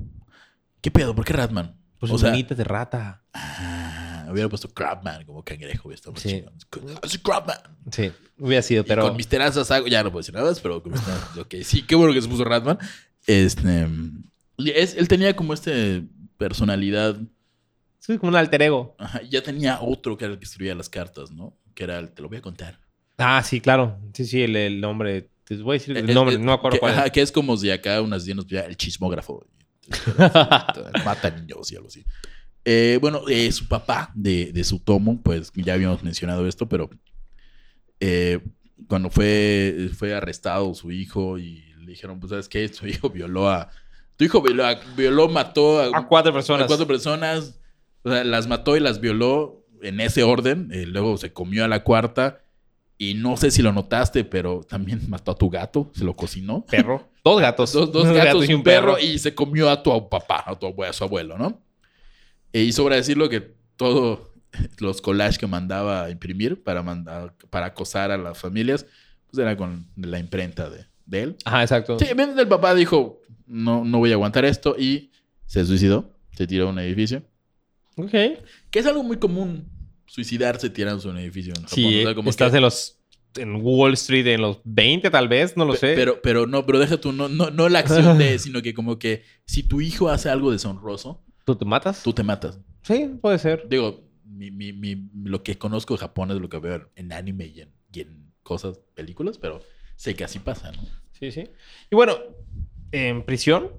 ¿Qué 0.83 0.91
pedo? 0.91 1.15
¿Por 1.15 1.25
qué 1.25 1.33
Ratman? 1.33 1.75
Pues 1.99 2.11
o 2.13 2.15
sus 2.17 2.21
sea, 2.23 2.31
manitas 2.31 2.59
de 2.59 2.65
rata. 2.65 3.23
ah, 3.33 4.27
hubiera 4.31 4.49
puesto 4.49 4.69
Crabman 4.69 5.25
como 5.25 5.43
cangrejo. 5.45 5.89
hubiera 5.89 5.97
estado 5.97 6.13
más 6.13 6.23
Sí. 6.23 6.45
Crabman. 7.23 7.57
Sí, 7.91 8.11
hubiera 8.39 8.63
sido, 8.63 8.83
Y 8.83 8.87
pero. 8.87 9.03
con 9.09 9.17
Mr. 9.17 9.41
Asasago, 9.43 9.87
ya 9.87 10.03
no 10.03 10.11
puedo 10.11 10.21
decir 10.21 10.35
nada 10.35 10.49
más, 10.49 10.61
pero 10.61 10.83
con 10.83 10.93
Mr. 10.93 10.99
ok, 11.41 11.55
sí, 11.63 11.83
qué 11.83 11.95
bueno 11.95 12.13
que 12.13 12.21
se 12.21 12.29
puso 12.29 12.45
Ratman. 12.45 12.79
Este, 13.27 13.87
es, 14.59 14.95
él 14.97 15.09
tenía 15.09 15.35
como 15.37 15.55
este 15.55 16.03
personalidad, 16.37 17.17
Sí, 18.01 18.19
como 18.19 18.31
un 18.31 18.37
alter 18.37 18.63
ego. 18.63 18.97
ajá, 18.99 19.23
ya 19.23 19.43
tenía 19.45 19.81
otro 19.81 20.19
que 20.19 20.25
era 20.25 20.33
el 20.35 20.41
que 20.41 20.45
escribía 20.45 20.75
las 20.75 20.89
cartas, 20.89 21.31
¿no? 21.31 21.57
Que 21.73 21.85
era 21.85 22.01
el, 22.01 22.11
te 22.11 22.21
lo 22.21 22.29
voy 22.29 22.39
a 22.39 22.43
contar. 22.43 22.81
Ah, 23.17 23.41
sí, 23.45 23.61
claro. 23.61 23.97
Sí, 24.13 24.25
sí, 24.25 24.43
el, 24.43 24.57
el 24.57 24.81
nombre. 24.81 25.31
Te 25.45 25.55
voy 25.59 25.77
a 25.77 25.79
decir 25.79 25.97
el 25.97 26.13
nombre, 26.13 26.37
no 26.37 26.47
me 26.47 26.53
acuerdo 26.53 26.77
que, 26.77 26.81
cuál. 26.81 26.95
ajá, 26.95 27.07
es. 27.07 27.13
que 27.13 27.21
es 27.21 27.31
como 27.31 27.57
si 27.57 27.71
acá 27.71 28.03
unas 28.03 28.25
días 28.25 28.35
nos 28.35 28.45
pidiera 28.47 28.67
el 28.67 28.77
chismógrafo. 28.77 29.47
Mata 31.05 31.31
niños 31.31 31.71
y 31.73 31.77
algo 31.77 31.89
así. 31.89 32.05
Eh, 32.65 32.99
bueno, 33.01 33.23
eh, 33.29 33.51
su 33.51 33.67
papá 33.67 34.11
de, 34.15 34.53
de 34.53 34.65
su 34.65 34.79
tomo, 34.79 35.21
pues 35.23 35.51
ya 35.55 35.75
habíamos 35.75 36.03
mencionado 36.03 36.47
esto, 36.47 36.69
pero 36.69 36.89
eh, 38.01 38.41
cuando 38.89 39.11
fue, 39.11 39.91
fue 39.97 40.15
arrestado 40.15 40.73
su 40.75 40.91
hijo 40.93 41.39
y 41.39 41.65
le 41.81 41.87
dijeron, 41.93 42.21
pues, 42.21 42.31
¿sabes 42.31 42.49
qué? 42.49 42.69
Tu 42.69 42.87
hijo 42.87 43.11
violó 43.11 43.51
a... 43.51 43.71
Tu 44.17 44.25
hijo 44.25 44.43
violó, 44.43 44.67
a- 44.67 44.79
violó 44.97 45.29
mató 45.29 45.81
a, 45.81 45.99
A 45.99 46.07
cuatro 46.07 46.33
personas. 46.33 46.65
a 46.65 46.67
cuatro 46.67 46.87
personas. 46.87 47.59
O 48.05 48.11
sea, 48.11 48.23
las 48.25 48.47
mató 48.47 48.77
y 48.77 48.81
las 48.81 49.01
violó 49.01 49.65
en 49.83 50.01
ese 50.01 50.23
orden. 50.23 50.69
luego 50.93 51.17
se 51.17 51.33
comió 51.33 51.65
a 51.65 51.69
la 51.69 51.83
cuarta. 51.83 52.41
Y 52.99 53.15
no 53.15 53.37
sé 53.37 53.51
si 53.51 53.63
lo 53.63 53.73
notaste, 53.73 54.23
pero 54.23 54.61
también 54.63 55.01
mató 55.09 55.33
a 55.33 55.35
tu 55.37 55.51
gato. 55.51 55.91
Se 55.95 56.05
lo 56.05 56.15
cocinó. 56.15 56.65
Perro. 56.67 57.09
Dos 57.25 57.41
gatos. 57.41 57.73
Dos, 57.73 57.93
dos 57.93 58.05
gatos 58.07 58.25
gato 58.25 58.45
y 58.45 58.55
un 58.55 58.63
perro, 58.63 58.99
y 58.99 59.19
se 59.19 59.35
comió 59.35 59.71
a 59.71 59.83
tu 59.83 60.09
papá, 60.09 60.43
a 60.47 60.59
tu 60.59 60.67
abuelo, 60.67 60.91
a 60.91 60.93
su 60.93 61.05
abuelo, 61.05 61.39
¿no? 61.39 61.63
E- 62.53 62.63
Y 62.63 62.73
sobra 62.73 62.97
decirlo 62.97 63.29
que 63.29 63.55
todos 63.77 64.21
los 64.81 65.01
collages 65.01 65.39
que 65.39 65.47
mandaba 65.47 66.05
a 66.05 66.11
imprimir 66.11 66.63
para, 66.63 66.83
mandar, 66.83 67.35
para 67.51 67.67
acosar 67.67 68.11
a 68.11 68.19
las 68.19 68.39
familias, 68.39 68.87
pues 69.31 69.39
era 69.39 69.57
con 69.57 69.87
la 69.97 70.19
imprenta 70.19 70.69
de, 70.69 70.87
de 71.07 71.23
él. 71.23 71.37
Ajá, 71.45 71.63
exacto. 71.63 71.99
Sí, 71.99 72.07
el 72.11 72.49
papá 72.49 72.75
dijo, 72.75 73.21
no, 73.47 73.85
no 73.85 73.99
voy 73.99 74.11
a 74.11 74.15
aguantar 74.15 74.45
esto 74.45 74.75
y 74.79 75.11
se 75.47 75.65
suicidó, 75.65 76.11
se 76.37 76.47
tiró 76.47 76.67
a 76.69 76.71
un 76.71 76.79
edificio. 76.81 77.23
Ok. 77.97 78.11
Que 78.71 78.79
es 78.79 78.87
algo 78.87 79.03
muy 79.03 79.19
común, 79.19 79.69
suicidarse 80.07 80.71
tirándose 80.71 81.09
a 81.09 81.13
un 81.13 81.19
edificio 81.19 81.53
en 81.57 81.63
Japón. 81.63 81.75
Sí, 81.75 82.01
O 82.01 82.03
sea, 82.07 82.15
como 82.15 82.31
estás 82.31 82.51
que- 82.51 82.57
en 82.57 82.63
los. 82.63 82.99
En 83.37 83.57
Wall 83.63 83.95
Street 83.95 84.27
en 84.27 84.43
los 84.43 84.61
20, 84.65 85.11
tal 85.11 85.29
vez, 85.29 85.57
no 85.57 85.65
lo 85.65 85.75
sé. 85.75 85.95
Pero, 85.95 86.21
pero 86.23 86.47
no, 86.47 86.67
pero 86.67 86.79
deja 86.79 87.01
tú, 87.01 87.13
no, 87.13 87.29
no, 87.29 87.51
no 87.51 87.69
la 87.69 87.79
acción 87.81 88.19
de, 88.19 88.39
sino 88.41 88.61
que 88.63 88.75
como 88.75 88.99
que 88.99 89.23
si 89.47 89.63
tu 89.63 89.81
hijo 89.81 90.09
hace 90.11 90.29
algo 90.29 90.51
deshonroso, 90.53 91.23
¿Tú 91.45 91.57
te 91.57 91.65
matas? 91.65 92.03
tú 92.03 92.13
te 92.13 92.23
matas. 92.23 92.61
Sí, 92.83 93.11
puede 93.21 93.39
ser. 93.39 93.69
Digo, 93.69 94.05
mi, 94.25 94.51
mi, 94.51 94.73
mi- 94.73 95.09
lo 95.25 95.43
que 95.43 95.57
conozco 95.59 95.95
de 95.95 95.99
Japón 95.99 96.31
es 96.31 96.37
lo 96.39 96.49
que 96.49 96.59
veo 96.59 96.89
en 96.97 97.13
anime 97.13 97.47
y 97.47 97.61
en, 97.63 97.73
y 97.93 98.01
en 98.01 98.33
cosas, 98.43 98.79
películas, 98.95 99.39
pero 99.39 99.61
sé 99.97 100.15
que 100.15 100.25
así 100.25 100.39
pasa, 100.39 100.71
¿no? 100.73 100.83
Sí, 101.13 101.31
sí. 101.33 101.45
Y 101.91 101.95
bueno, 101.97 102.15
en 102.93 103.25
prisión 103.25 103.71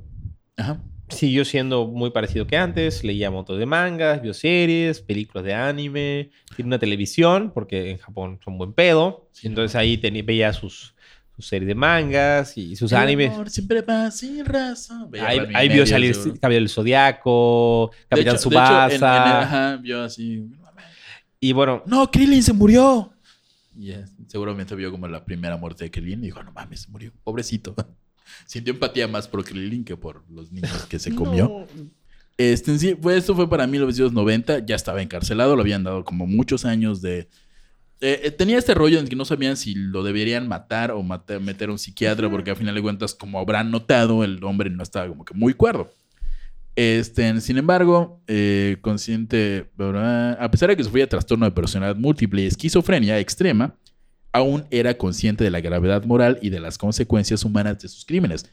Ajá. 0.58 0.82
Siguió 1.14 1.46
siendo 1.46 1.88
muy 1.88 2.10
parecido 2.12 2.46
que 2.48 2.58
antes. 2.58 3.04
Leía 3.04 3.32
motos 3.32 3.58
de 3.60 3.66
mangas, 3.66 4.22
vio 4.22 4.34
series, 4.34 5.00
películas 5.02 5.46
de 5.46 5.54
anime. 5.54 6.32
Tiene 6.56 6.68
una 6.68 6.80
televisión, 6.80 7.52
porque 7.54 7.92
en 7.92 7.98
Japón 8.00 8.40
son 8.44 8.58
buen 8.58 8.74
pedo. 8.74 9.30
Entonces 9.44 9.76
ahí 9.76 9.98
tenía- 9.98 10.24
veía 10.24 10.52
sus, 10.54 10.94
sus 11.36 11.48
series 11.48 11.68
de 11.68 11.76
mangas 11.76 12.58
y 12.58 12.76
sus 12.76 12.92
El 12.92 12.98
animes. 13.00 13.32
amor 13.32 13.50
siempre 13.50 13.82
va 13.82 14.12
sin 14.12 14.46
razón. 14.46 15.10
Veía 15.10 15.28
Ahí, 15.28 15.40
ahí 15.54 15.70
vio 15.70 15.86
salir. 15.86 16.16
Cabello 16.42 16.60
del 16.60 16.70
Zodiaco, 16.70 17.92
Capitán 18.10 18.36
hecho- 18.36 18.50
de 18.50 18.56
hecho, 18.56 18.66
en- 18.66 18.92
en- 18.92 18.98
Tsubasa. 18.98 19.42
ajá, 19.42 19.78
vio 19.78 20.04
así. 20.04 20.46
Y 21.40 21.52
bueno, 21.54 21.84
No, 21.86 22.10
Krillin 22.10 22.42
se 22.44 22.54
murió. 22.54 23.10
Seguramente 24.28 24.76
vio 24.76 24.92
como 24.92 25.08
la 25.08 25.26
primera 25.26 25.58
muerte 25.58 25.86
de 25.86 25.92
Krillin 25.92 26.20
y 26.20 26.28
dijo, 26.28 26.42
no 26.44 26.52
mames, 26.52 26.82
se 26.82 26.92
murió. 26.92 27.12
Pobrecito. 27.24 27.76
Sintió 28.46 28.74
empatía 28.74 29.08
más 29.08 29.28
por 29.28 29.44
Krillin 29.44 29.84
que 29.84 29.96
por 29.98 30.24
los 30.30 30.52
niños 30.52 30.86
que 30.90 31.00
se 31.00 31.14
comió. 31.16 31.68
Este, 32.38 32.72
en 32.72 32.80
sí, 32.80 32.96
pues 32.96 33.18
esto 33.18 33.36
fue 33.36 33.50
para 33.50 33.68
1990, 33.68 34.66
ya 34.66 34.76
estaba 34.76 35.02
encarcelado, 35.02 35.56
lo 35.56 35.62
habían 35.62 35.84
dado 35.84 36.04
como 36.04 36.26
muchos 36.26 36.66
años 36.66 37.02
de... 37.02 37.28
eh, 38.02 38.22
eh, 38.24 38.32
tenía 38.32 38.58
este 38.58 38.74
rollo 38.74 39.00
en 39.00 39.08
que 39.08 39.16
no 39.16 39.24
sabían 39.24 39.56
si 39.56 39.76
lo 39.76 40.04
deberían 40.04 40.48
matar 40.48 40.92
o 40.92 41.04
matar- 41.04 41.40
meter 41.42 41.70
a 41.70 41.74
un 41.74 41.78
psiquiatra, 41.80 42.30
porque 42.32 42.50
a 42.52 42.56
final 42.56 42.74
de 42.74 42.82
cuentas, 42.82 43.14
como 43.14 43.40
habrán 43.40 43.70
notado, 43.70 44.24
el 44.24 44.44
hombre 44.44 44.70
no 44.72 44.82
estaba 44.82 45.08
como 45.08 45.24
que 45.26 45.34
muy 45.36 45.54
cuerdo. 45.54 45.92
Este, 46.76 47.40
sin 47.40 47.60
embargo, 47.60 48.20
eh, 48.28 48.78
consciente, 48.82 49.70
a 49.78 50.50
pesar 50.50 50.70
de 50.70 50.76
que 50.76 50.84
sufría 50.84 51.08
trastorno 51.08 51.46
de 51.46 51.52
personalidad 51.52 51.96
múltiple 51.96 52.42
y 52.42 52.48
esquizofrenia 52.48 53.20
extrema, 53.20 53.76
aún 54.34 54.66
era 54.72 54.98
consciente 54.98 55.44
de 55.44 55.52
la 55.52 55.62
gravedad 55.62 56.04
moral 56.04 56.40
y 56.42 56.50
de 56.50 56.60
las 56.60 56.78
consecuencias 56.78 57.46
humanas 57.46 57.80
de 57.80 57.88
sus 57.88 58.04
crímenes. 58.04 58.50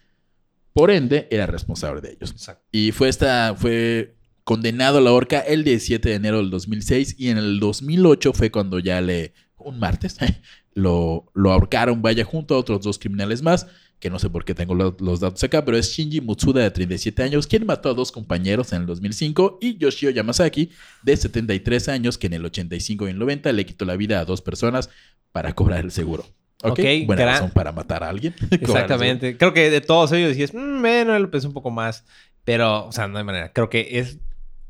Por 0.72 0.90
ende, 0.90 1.26
era 1.30 1.46
responsable 1.46 2.00
de 2.00 2.12
ellos. 2.12 2.30
Exacto. 2.30 2.64
Y 2.70 2.92
fue 2.92 3.08
esta, 3.08 3.54
fue 3.56 4.14
condenado 4.44 4.98
a 4.98 5.00
la 5.00 5.12
horca 5.12 5.40
el 5.40 5.64
17 5.64 6.08
de 6.08 6.14
enero 6.14 6.38
del 6.38 6.50
2006 6.50 7.16
y 7.18 7.28
en 7.28 7.38
el 7.38 7.58
2008 7.58 8.32
fue 8.32 8.50
cuando 8.50 8.78
ya 8.78 9.00
le, 9.00 9.32
un 9.56 9.78
martes, 9.78 10.18
lo, 10.74 11.30
lo 11.34 11.52
ahorcaron, 11.52 12.02
vaya, 12.02 12.24
junto 12.24 12.54
a 12.54 12.58
otros 12.58 12.82
dos 12.82 12.98
criminales 12.98 13.42
más, 13.42 13.66
que 14.00 14.10
no 14.10 14.18
sé 14.18 14.28
por 14.30 14.44
qué 14.44 14.54
tengo 14.54 14.74
lo- 14.74 14.96
los 14.98 15.20
datos 15.20 15.42
acá, 15.44 15.64
pero 15.64 15.76
es 15.76 15.92
Shinji 15.92 16.20
Mutsuda 16.22 16.62
de 16.62 16.70
37 16.70 17.22
años, 17.22 17.46
quien 17.46 17.66
mató 17.66 17.90
a 17.90 17.94
dos 17.94 18.10
compañeros 18.10 18.72
en 18.72 18.80
el 18.80 18.86
2005, 18.86 19.58
y 19.60 19.76
Yoshio 19.76 20.10
Yamasaki 20.10 20.70
de 21.02 21.16
73 21.16 21.88
años, 21.88 22.16
que 22.18 22.26
en 22.26 22.32
el 22.32 22.44
85 22.44 23.06
y 23.06 23.10
el 23.10 23.18
90 23.18 23.52
le 23.52 23.66
quitó 23.66 23.84
la 23.84 23.96
vida 23.96 24.18
a 24.20 24.24
dos 24.24 24.40
personas 24.42 24.90
para 25.32 25.52
cobrar 25.54 25.80
el 25.84 25.90
seguro. 25.92 26.24
¿Ok? 26.62 26.72
Ok, 26.72 26.78
Buena 27.06 27.22
gran- 27.22 27.34
razón 27.36 27.50
para 27.52 27.72
matar 27.72 28.02
a 28.02 28.08
alguien. 28.08 28.34
Exactamente. 28.50 29.36
Creo 29.38 29.52
que 29.54 29.70
de 29.70 29.80
todos 29.80 30.12
ellos 30.12 30.30
decías, 30.30 30.52
"Mm, 30.52 30.80
bueno, 30.80 31.14
él 31.16 31.28
pensé 31.30 31.46
un 31.46 31.52
poco 31.54 31.70
más. 31.70 32.04
Pero, 32.44 32.86
o 32.86 32.92
sea, 32.92 33.06
no 33.06 33.18
hay 33.18 33.24
manera. 33.24 33.52
Creo 33.52 33.68
que 33.68 33.98
es 33.98 34.18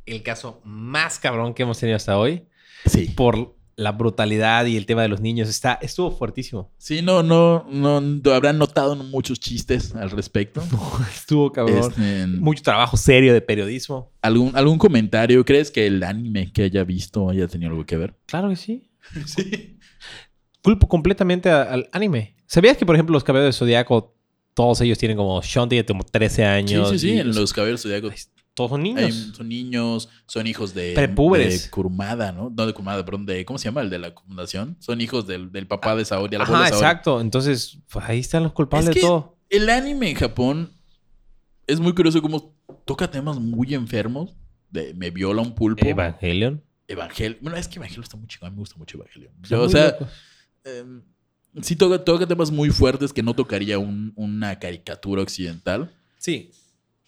el 0.06 0.22
caso 0.24 0.60
más 0.64 1.18
cabrón 1.20 1.54
que 1.54 1.62
hemos 1.62 1.78
tenido 1.78 1.96
hasta 1.96 2.18
hoy 2.18 2.42
Sí. 2.84 3.06
por 3.16 3.54
la 3.80 3.92
brutalidad 3.92 4.66
y 4.66 4.76
el 4.76 4.86
tema 4.86 5.02
de 5.02 5.08
los 5.08 5.20
niños. 5.20 5.48
Está, 5.48 5.78
estuvo 5.82 6.10
fuertísimo. 6.10 6.70
Sí, 6.78 7.02
no, 7.02 7.22
no, 7.22 7.66
no, 7.70 8.00
no 8.00 8.32
habrán 8.32 8.58
notado 8.58 8.94
muchos 8.96 9.40
chistes 9.40 9.94
al 9.94 10.10
respecto. 10.10 10.62
Estuvo 11.14 11.50
cabrón. 11.52 11.78
Este, 11.78 12.26
Mucho 12.26 12.62
trabajo 12.62 12.96
serio 12.96 13.32
de 13.32 13.40
periodismo. 13.40 14.12
¿algún, 14.22 14.56
¿Algún 14.56 14.78
comentario? 14.78 15.44
¿Crees 15.44 15.70
que 15.70 15.86
el 15.86 16.02
anime 16.04 16.52
que 16.52 16.64
haya 16.64 16.84
visto 16.84 17.28
haya 17.30 17.48
tenido 17.48 17.70
algo 17.70 17.84
que 17.86 17.96
ver? 17.96 18.14
Claro 18.26 18.48
que 18.50 18.56
sí. 18.56 18.90
Sí. 19.26 19.78
Culpo 20.62 20.86
completamente 20.88 21.48
a- 21.50 21.62
al 21.62 21.88
anime. 21.92 22.36
¿Sabías 22.46 22.76
que, 22.76 22.84
por 22.84 22.94
ejemplo, 22.94 23.14
los 23.14 23.24
cabellos 23.24 23.46
de 23.54 23.58
Zodiaco, 23.58 24.14
todos 24.54 24.80
ellos 24.82 24.98
tienen 24.98 25.16
como... 25.16 25.40
Sean 25.42 25.68
tiene 25.68 25.86
como 25.86 26.04
13 26.04 26.34
Sí, 26.36 26.42
años. 26.42 26.90
sí, 26.90 26.98
sí. 26.98 27.10
y 27.14 27.18
En 27.20 27.34
los 27.34 27.52
caballeros 27.52 27.82
zodiacos 27.82 28.28
Todos 28.68 28.70
son 28.70 28.82
hay- 28.84 28.92
niños. 28.94 29.32
son 29.36 29.48
niños, 29.48 30.08
son 30.26 30.46
hijos 30.46 30.74
de, 30.74 30.92
Prepúberes. 30.94 31.70
de 31.70 32.32
¿no? 32.32 32.50
No 32.50 32.66
de 32.66 32.72
Kurumada, 32.72 33.04
perdón, 33.04 33.26
de, 33.26 33.44
¿cómo 33.44 33.58
se 33.58 33.64
llama? 33.66 33.80
El 33.82 33.90
de 33.90 33.98
la 33.98 34.12
fundación. 34.12 34.76
Son 34.80 35.00
hijos 35.00 35.26
del, 35.26 35.50
del 35.52 35.66
papá 35.66 35.96
de 35.96 36.04
Saori, 36.04 36.36
Ajá, 36.36 36.44
de 36.44 36.52
Saori. 36.70 36.74
exacto. 36.74 37.20
Entonces, 37.20 37.78
pues 37.90 38.04
ahí 38.08 38.18
están 38.20 38.42
los 38.42 38.52
culpables 38.52 38.88
Es 38.90 38.94
que- 38.94 39.00
de 39.00 39.06
todo. 39.06 39.36
El 39.48 39.68
anime 39.70 40.10
en 40.10 40.16
Japón 40.16 40.70
es 41.66 41.80
muy 41.80 41.94
curioso 41.94 42.20
cómo 42.22 42.54
toca 42.84 43.10
temas 43.10 43.38
muy 43.38 43.74
enfermos. 43.74 44.36
De 44.70 44.94
me 44.94 45.10
viola 45.10 45.42
un 45.42 45.54
pulpo. 45.54 45.84
Evangelion. 45.84 46.62
Evangel. 46.86 47.38
Bueno, 47.40 47.56
es 47.58 47.66
que 47.66 47.76
Evangelion 47.78 48.04
está 48.04 48.16
muy 48.16 48.28
chido. 48.28 48.46
A 48.46 48.50
mí 48.50 48.56
me 48.56 48.60
gusta 48.60 48.76
mucho 48.76 48.96
Evangelion. 48.98 49.32
Yo, 49.42 49.62
o 49.62 49.68
sea, 49.68 49.96
eh, 50.64 50.84
sí 51.62 51.74
toca, 51.76 52.04
toca 52.04 52.26
temas 52.26 52.50
muy 52.52 52.70
fuertes 52.70 53.12
que 53.12 53.22
no 53.22 53.34
tocaría 53.34 53.78
un- 53.78 54.12
una 54.16 54.58
caricatura 54.58 55.22
occidental. 55.22 55.92
Sí. 56.18 56.50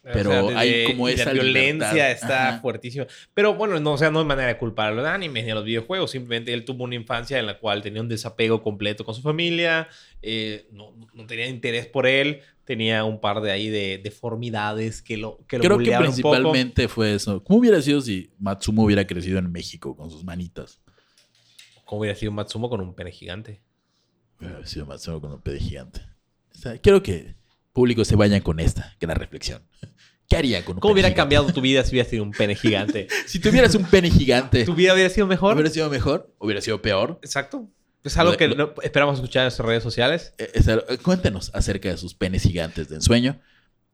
Pero 0.03 0.49
hay 0.57 0.85
como 0.87 1.09
y 1.09 1.15
la 1.15 1.23
esa 1.23 1.33
violencia 1.33 1.93
libertad. 1.93 2.11
está 2.11 2.49
Ajá. 2.49 2.61
fuertísima. 2.61 3.07
Pero 3.35 3.55
bueno, 3.55 3.79
no, 3.79 3.93
o 3.93 3.99
sea, 3.99 4.11
no 4.11 4.19
hay 4.19 4.24
manera 4.24 4.49
de 4.49 4.59
culpar 4.59 4.89
a 4.89 4.95
los 4.97 5.07
animes 5.07 5.45
ni 5.45 5.51
a 5.53 5.55
los 5.55 5.65
videojuegos. 5.65 6.11
Simplemente 6.11 6.53
él 6.53 6.65
tuvo 6.65 6.83
una 6.85 6.97
infancia 6.97 7.39
en 7.39 7.47
la 7.47 7.59
cual 7.61 7.83
tenía 7.83 8.01
un 8.03 8.09
desapego 8.09 8.62
completo 8.62 9.05
con 9.05 9.15
su 9.15 9.23
familia. 9.23 9.87
eh, 10.20 10.66
no, 10.73 10.95
no 11.15 11.27
tenía 11.27 11.47
interés 11.47 11.87
por 11.87 12.07
él. 12.07 12.41
Tenía 12.65 13.05
un 13.05 13.20
par 13.20 13.41
de 13.43 13.51
ahí 13.53 13.69
de 13.69 13.99
deformidades 14.03 15.03
que 15.03 15.16
lo 15.16 15.39
que 15.49 15.59
lo 15.59 15.62
Creo 15.65 15.79
que 15.79 15.85
bulleaban 15.85 16.09
un 16.09 16.15
poco. 16.20 16.31
principalmente 16.35 16.89
fue 16.89 17.15
eso. 17.15 17.43
¿Cómo 17.45 17.61
hubiera 17.61 17.81
sido 17.83 18.01
si 18.01 18.31
Matsumo 18.39 18.85
hubiera 18.85 19.07
crecido 19.07 19.39
en 19.39 19.51
México 19.53 19.97
con 19.97 20.11
sus 20.11 20.24
manitas? 20.24 20.81
¿Cómo 21.85 22.01
hubiera 22.01 22.16
sido 22.19 22.33
Matsumo 22.33 22.69
con 22.70 22.81
un 22.81 22.95
pene 22.95 23.11
gigante? 23.12 23.61
Hubiera 24.41 24.65
sido 24.66 24.87
Matsumo 24.87 25.20
con 25.20 25.33
un 25.33 25.41
pede 25.41 25.59
gigante. 25.61 26.01
O 26.55 26.59
sea, 26.59 26.79
quiero 26.79 27.03
que 27.03 27.35
público 27.73 28.05
se 28.05 28.16
vayan 28.16 28.40
con 28.40 28.61
esta 28.61 28.97
gran 29.01 29.16
reflexión. 29.19 29.62
¿Qué 30.28 30.36
haría 30.36 30.65
con 30.65 30.77
un 30.77 30.81
¿Cómo 30.81 30.93
pene 30.94 30.94
hubiera 30.94 31.09
gigante? 31.09 31.16
cambiado 31.20 31.53
tu 31.53 31.61
vida 31.61 31.82
si 31.85 31.90
hubieras 31.90 32.09
tenido 32.09 32.24
un 32.24 32.32
pene 32.32 32.55
gigante? 32.55 33.09
Si 33.27 33.39
tuvieras 33.39 33.74
un 33.74 33.85
pene 33.85 34.11
gigante, 34.11 34.65
¿Tu 34.65 34.74
vida 34.74 34.94
hubiera 34.94 35.11
sido 35.11 35.27
mejor? 35.27 35.55
¿hubiera 35.55 35.70
sido 35.70 35.90
mejor? 35.90 36.32
¿Hubiera 36.39 36.61
sido 36.61 36.81
peor? 36.81 37.19
Exacto. 37.23 37.69
Es 38.05 38.16
algo 38.16 38.36
que 38.36 38.49
no- 38.49 38.73
esperamos 38.82 39.16
escuchar 39.16 39.43
en 39.43 39.44
nuestras 39.47 39.66
redes 39.66 39.82
sociales. 39.82 40.35
Eh, 40.39 40.51
es 40.55 40.66
eh, 40.69 40.78
Cuéntenos 41.03 41.51
acerca 41.55 41.89
de 41.90 41.97
sus 41.97 42.15
penes 42.15 42.43
gigantes 42.43 42.89
de 42.89 42.97
ensueño. 42.97 43.40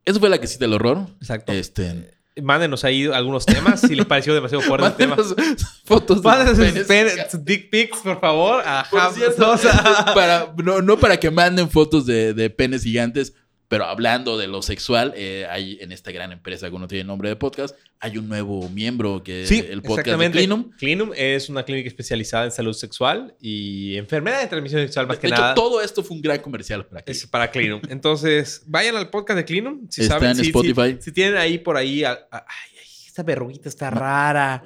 Eso 0.05 0.19
fue 0.21 0.29
la 0.31 0.39
quesita 0.39 0.65
del 0.65 0.75
horror. 0.75 1.07
Exacto. 1.21 1.53
Este. 1.53 2.17
Mándenos 2.41 2.85
ahí 2.85 3.07
algunos 3.07 3.45
temas 3.45 3.81
si 3.81 3.95
les 3.97 4.07
pareció 4.07 4.33
demasiado 4.33 4.63
fuerte 4.63 4.87
el 4.87 4.95
tema. 4.95 5.17
Fotos 5.85 6.23
de 6.23 6.47
sus, 6.47 6.59
penes. 6.59 6.87
pene- 6.87 7.31
sus 7.31 7.45
dick 7.45 7.69
pics, 7.69 7.99
por 7.99 8.21
favor. 8.21 8.63
Por 8.91 9.01
Ajá. 9.01 9.13
cierto, 9.13 9.55
para, 10.15 10.55
no, 10.63 10.81
no 10.81 10.99
para 10.99 11.19
que 11.19 11.31
manden 11.33 11.69
fotos 11.69 12.07
de, 12.07 12.33
de 12.33 12.49
penes 12.49 12.85
gigantes, 12.85 13.35
pero 13.69 13.85
hablando 13.85 14.39
de 14.39 14.47
lo 14.49 14.62
sexual, 14.62 15.12
eh, 15.16 15.47
hay 15.51 15.78
en 15.81 15.93
esta 15.93 16.11
gran 16.11 16.32
empresa 16.32 16.70
que 16.70 16.78
no 16.78 16.89
tiene 16.89 17.05
nombre 17.05 17.28
de 17.28 17.36
podcast, 17.36 17.77
hay 18.01 18.16
un 18.16 18.28
nuevo 18.28 18.69
miembro 18.70 19.23
que 19.23 19.43
es 19.45 19.51
el 19.51 19.82
podcast 19.82 20.07
exactamente. 20.07 20.39
de 20.39 20.45
Clinum. 20.45 20.70
Clinum 20.78 21.11
es 21.15 21.49
una 21.51 21.65
clínica 21.65 21.89
especializada 21.89 22.45
en 22.47 22.51
salud 22.53 22.73
sexual 22.73 23.35
y 23.40 23.97
enfermedad 23.97 24.40
de 24.40 24.47
transmisión 24.47 24.81
sexual 24.82 25.07
más 25.07 25.16
De 25.19 25.20
que 25.20 25.27
hecho, 25.28 25.36
nada. 25.43 25.55
todo 25.55 25.82
esto 25.82 26.03
fue 26.03 26.16
un 26.16 26.23
gran 26.23 26.39
comercial 26.39 26.86
para 26.86 27.01
Es 27.01 27.19
Clinum. 27.19 27.31
para 27.31 27.51
Clinum. 27.51 27.81
Entonces, 27.90 28.62
vayan 28.66 28.97
al 28.97 29.11
podcast 29.11 29.36
de 29.36 29.45
Clinum. 29.45 29.86
Si 29.90 30.03
Está 30.03 30.15
saben, 30.15 30.31
en 30.31 30.36
si- 30.36 30.47
Spotify. 30.47 30.97
Si, 31.01 31.12
tienen 31.12 31.36
ahí 31.36 31.59
por 31.59 31.77
ahí. 31.77 32.05
a- 32.05 32.12
a- 32.31 32.47
ay, 32.49 32.78
esta 33.07 33.23
verruguita 33.23 33.69
está 33.69 33.90
rara. 33.90 34.62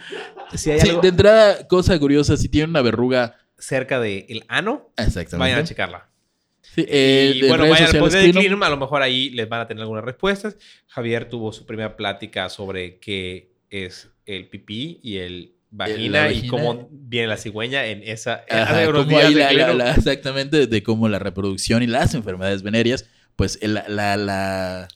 Si 0.54 0.70
hay 0.70 0.80
Sí, 0.80 0.90
algo 0.90 1.00
de 1.00 1.08
entrada, 1.08 1.66
cosa 1.66 1.98
curiosa, 1.98 2.36
si 2.36 2.48
tiene 2.48 2.68
una 2.68 2.82
verruga. 2.82 3.36
cerca 3.58 3.98
del 4.00 4.44
ano, 4.48 4.92
Exactamente. 4.96 5.36
vayan 5.38 5.58
a 5.60 5.64
checarla. 5.64 6.08
Sí, 6.74 6.84
eh, 6.88 7.32
y 7.34 7.40
de 7.42 7.48
bueno, 7.48 7.68
vayan 7.68 7.88
al 7.88 7.98
podcast 7.98 8.24
de. 8.24 8.30
Clinum. 8.32 8.62
A 8.62 8.70
lo 8.70 8.76
mejor 8.78 9.02
ahí 9.02 9.30
les 9.30 9.48
van 9.48 9.60
a 9.60 9.66
tener 9.66 9.82
algunas 9.82 10.04
respuestas. 10.04 10.56
Javier 10.86 11.28
tuvo 11.28 11.52
su 11.52 11.66
primera 11.66 11.96
plática 11.96 12.48
sobre 12.48 12.98
qué 12.98 13.52
es 13.70 14.08
el 14.26 14.48
pipí 14.48 15.00
y 15.02 15.18
el 15.18 15.52
vagina, 15.70 16.30
y 16.32 16.46
cómo 16.48 16.88
viene 16.90 17.26
la 17.28 17.36
cigüeña 17.36 17.86
en 17.86 18.02
esa. 18.02 18.44
Ajá, 18.48 18.80
días 19.04 19.32
la- 19.34 19.52
la- 19.52 19.74
la- 19.74 19.90
exactamente, 19.94 20.66
de 20.66 20.82
cómo 20.82 21.08
la 21.08 21.18
reproducción 21.18 21.82
y 21.82 21.86
las 21.86 22.14
enfermedades 22.14 22.62
venéreas, 22.62 23.08
pues 23.36 23.58
la... 23.62 23.84
la, 23.88 24.16
la- 24.16 24.88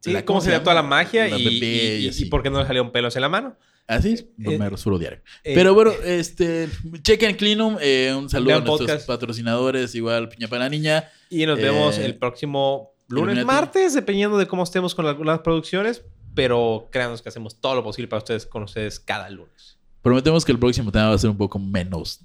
Sí, 0.00 0.14
cómo 0.24 0.42
se 0.42 0.50
llama? 0.50 0.64
toda 0.64 0.74
la 0.74 0.82
magia 0.82 1.28
y, 1.28 1.46
y- 1.46 2.10
y 2.14 2.24
por 2.26 2.42
qué 2.42 2.50
no 2.50 2.60
le 2.60 2.66
salieron 2.66 2.92
pelos 2.92 3.16
en 3.16 3.22
la 3.22 3.30
mano. 3.30 3.56
Así 3.86 4.12
es, 4.14 4.22
Eh, 4.42 4.58
me 4.58 4.68
rasuro 4.70 4.98
diario. 4.98 5.20
Eh, 5.42 5.52
Pero 5.54 5.74
bueno, 5.74 5.92
este, 6.04 6.68
chequen 7.02 7.36
Clinum, 7.36 7.76
eh, 7.80 8.14
un 8.16 8.30
saludo 8.30 8.54
a 8.56 8.60
nuestros 8.60 8.80
podcast. 8.80 9.06
patrocinadores, 9.06 9.94
igual 9.94 10.28
Piña 10.28 10.48
para 10.48 10.64
la 10.64 10.68
Niña. 10.70 11.10
Y 11.28 11.44
nos 11.46 11.58
vemos 11.58 11.98
Eh, 11.98 12.06
el 12.06 12.16
próximo 12.16 12.94
lunes, 13.08 13.44
martes, 13.44 13.92
dependiendo 13.94 14.38
de 14.38 14.46
cómo 14.46 14.62
estemos 14.62 14.94
con 14.94 15.06
algunas 15.06 15.40
producciones. 15.40 16.02
Pero 16.34 16.88
créanos 16.90 17.22
que 17.22 17.28
hacemos 17.28 17.60
todo 17.60 17.74
lo 17.76 17.84
posible 17.84 18.08
para 18.08 18.18
ustedes 18.18 18.46
con 18.46 18.62
ustedes 18.64 18.98
cada 18.98 19.28
lunes. 19.30 19.78
Prometemos 20.02 20.44
que 20.44 20.52
el 20.52 20.58
próximo 20.58 20.90
tema 20.90 21.08
va 21.10 21.14
a 21.14 21.18
ser 21.18 21.30
un 21.30 21.36
poco 21.36 21.58
menos 21.58 22.20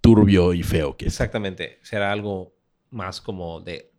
turbio 0.00 0.52
y 0.54 0.62
feo 0.62 0.96
que 0.96 1.06
es. 1.06 1.12
Exactamente. 1.12 1.78
Será 1.82 2.10
algo 2.10 2.54
más 2.90 3.20
como 3.20 3.60
de 3.60 3.89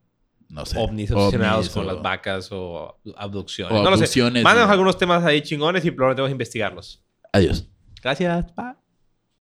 No 0.51 0.65
sé. 0.65 0.77
ovnis 0.79 1.09
obsesionados 1.11 1.57
ovnis 1.67 1.69
con 1.73 1.85
o- 1.87 1.93
las 1.93 2.01
vacas 2.03 2.49
o 2.51 2.99
abducciones. 3.15 3.71
o 3.73 3.83
no 3.83 3.89
lo 3.89 3.97
sé. 3.97 4.03
abducciones 4.03 4.43
Mándanos 4.43 4.69
algunos 4.69 4.97
temas 4.97 5.23
ahí 5.23 5.41
chingones 5.41 5.83
y 5.85 5.91
prometemos 5.91 6.29
investigarlos. 6.29 7.03
Adiós. 7.33 7.67
Gracias. 8.01 8.53
Bye. 8.55 8.80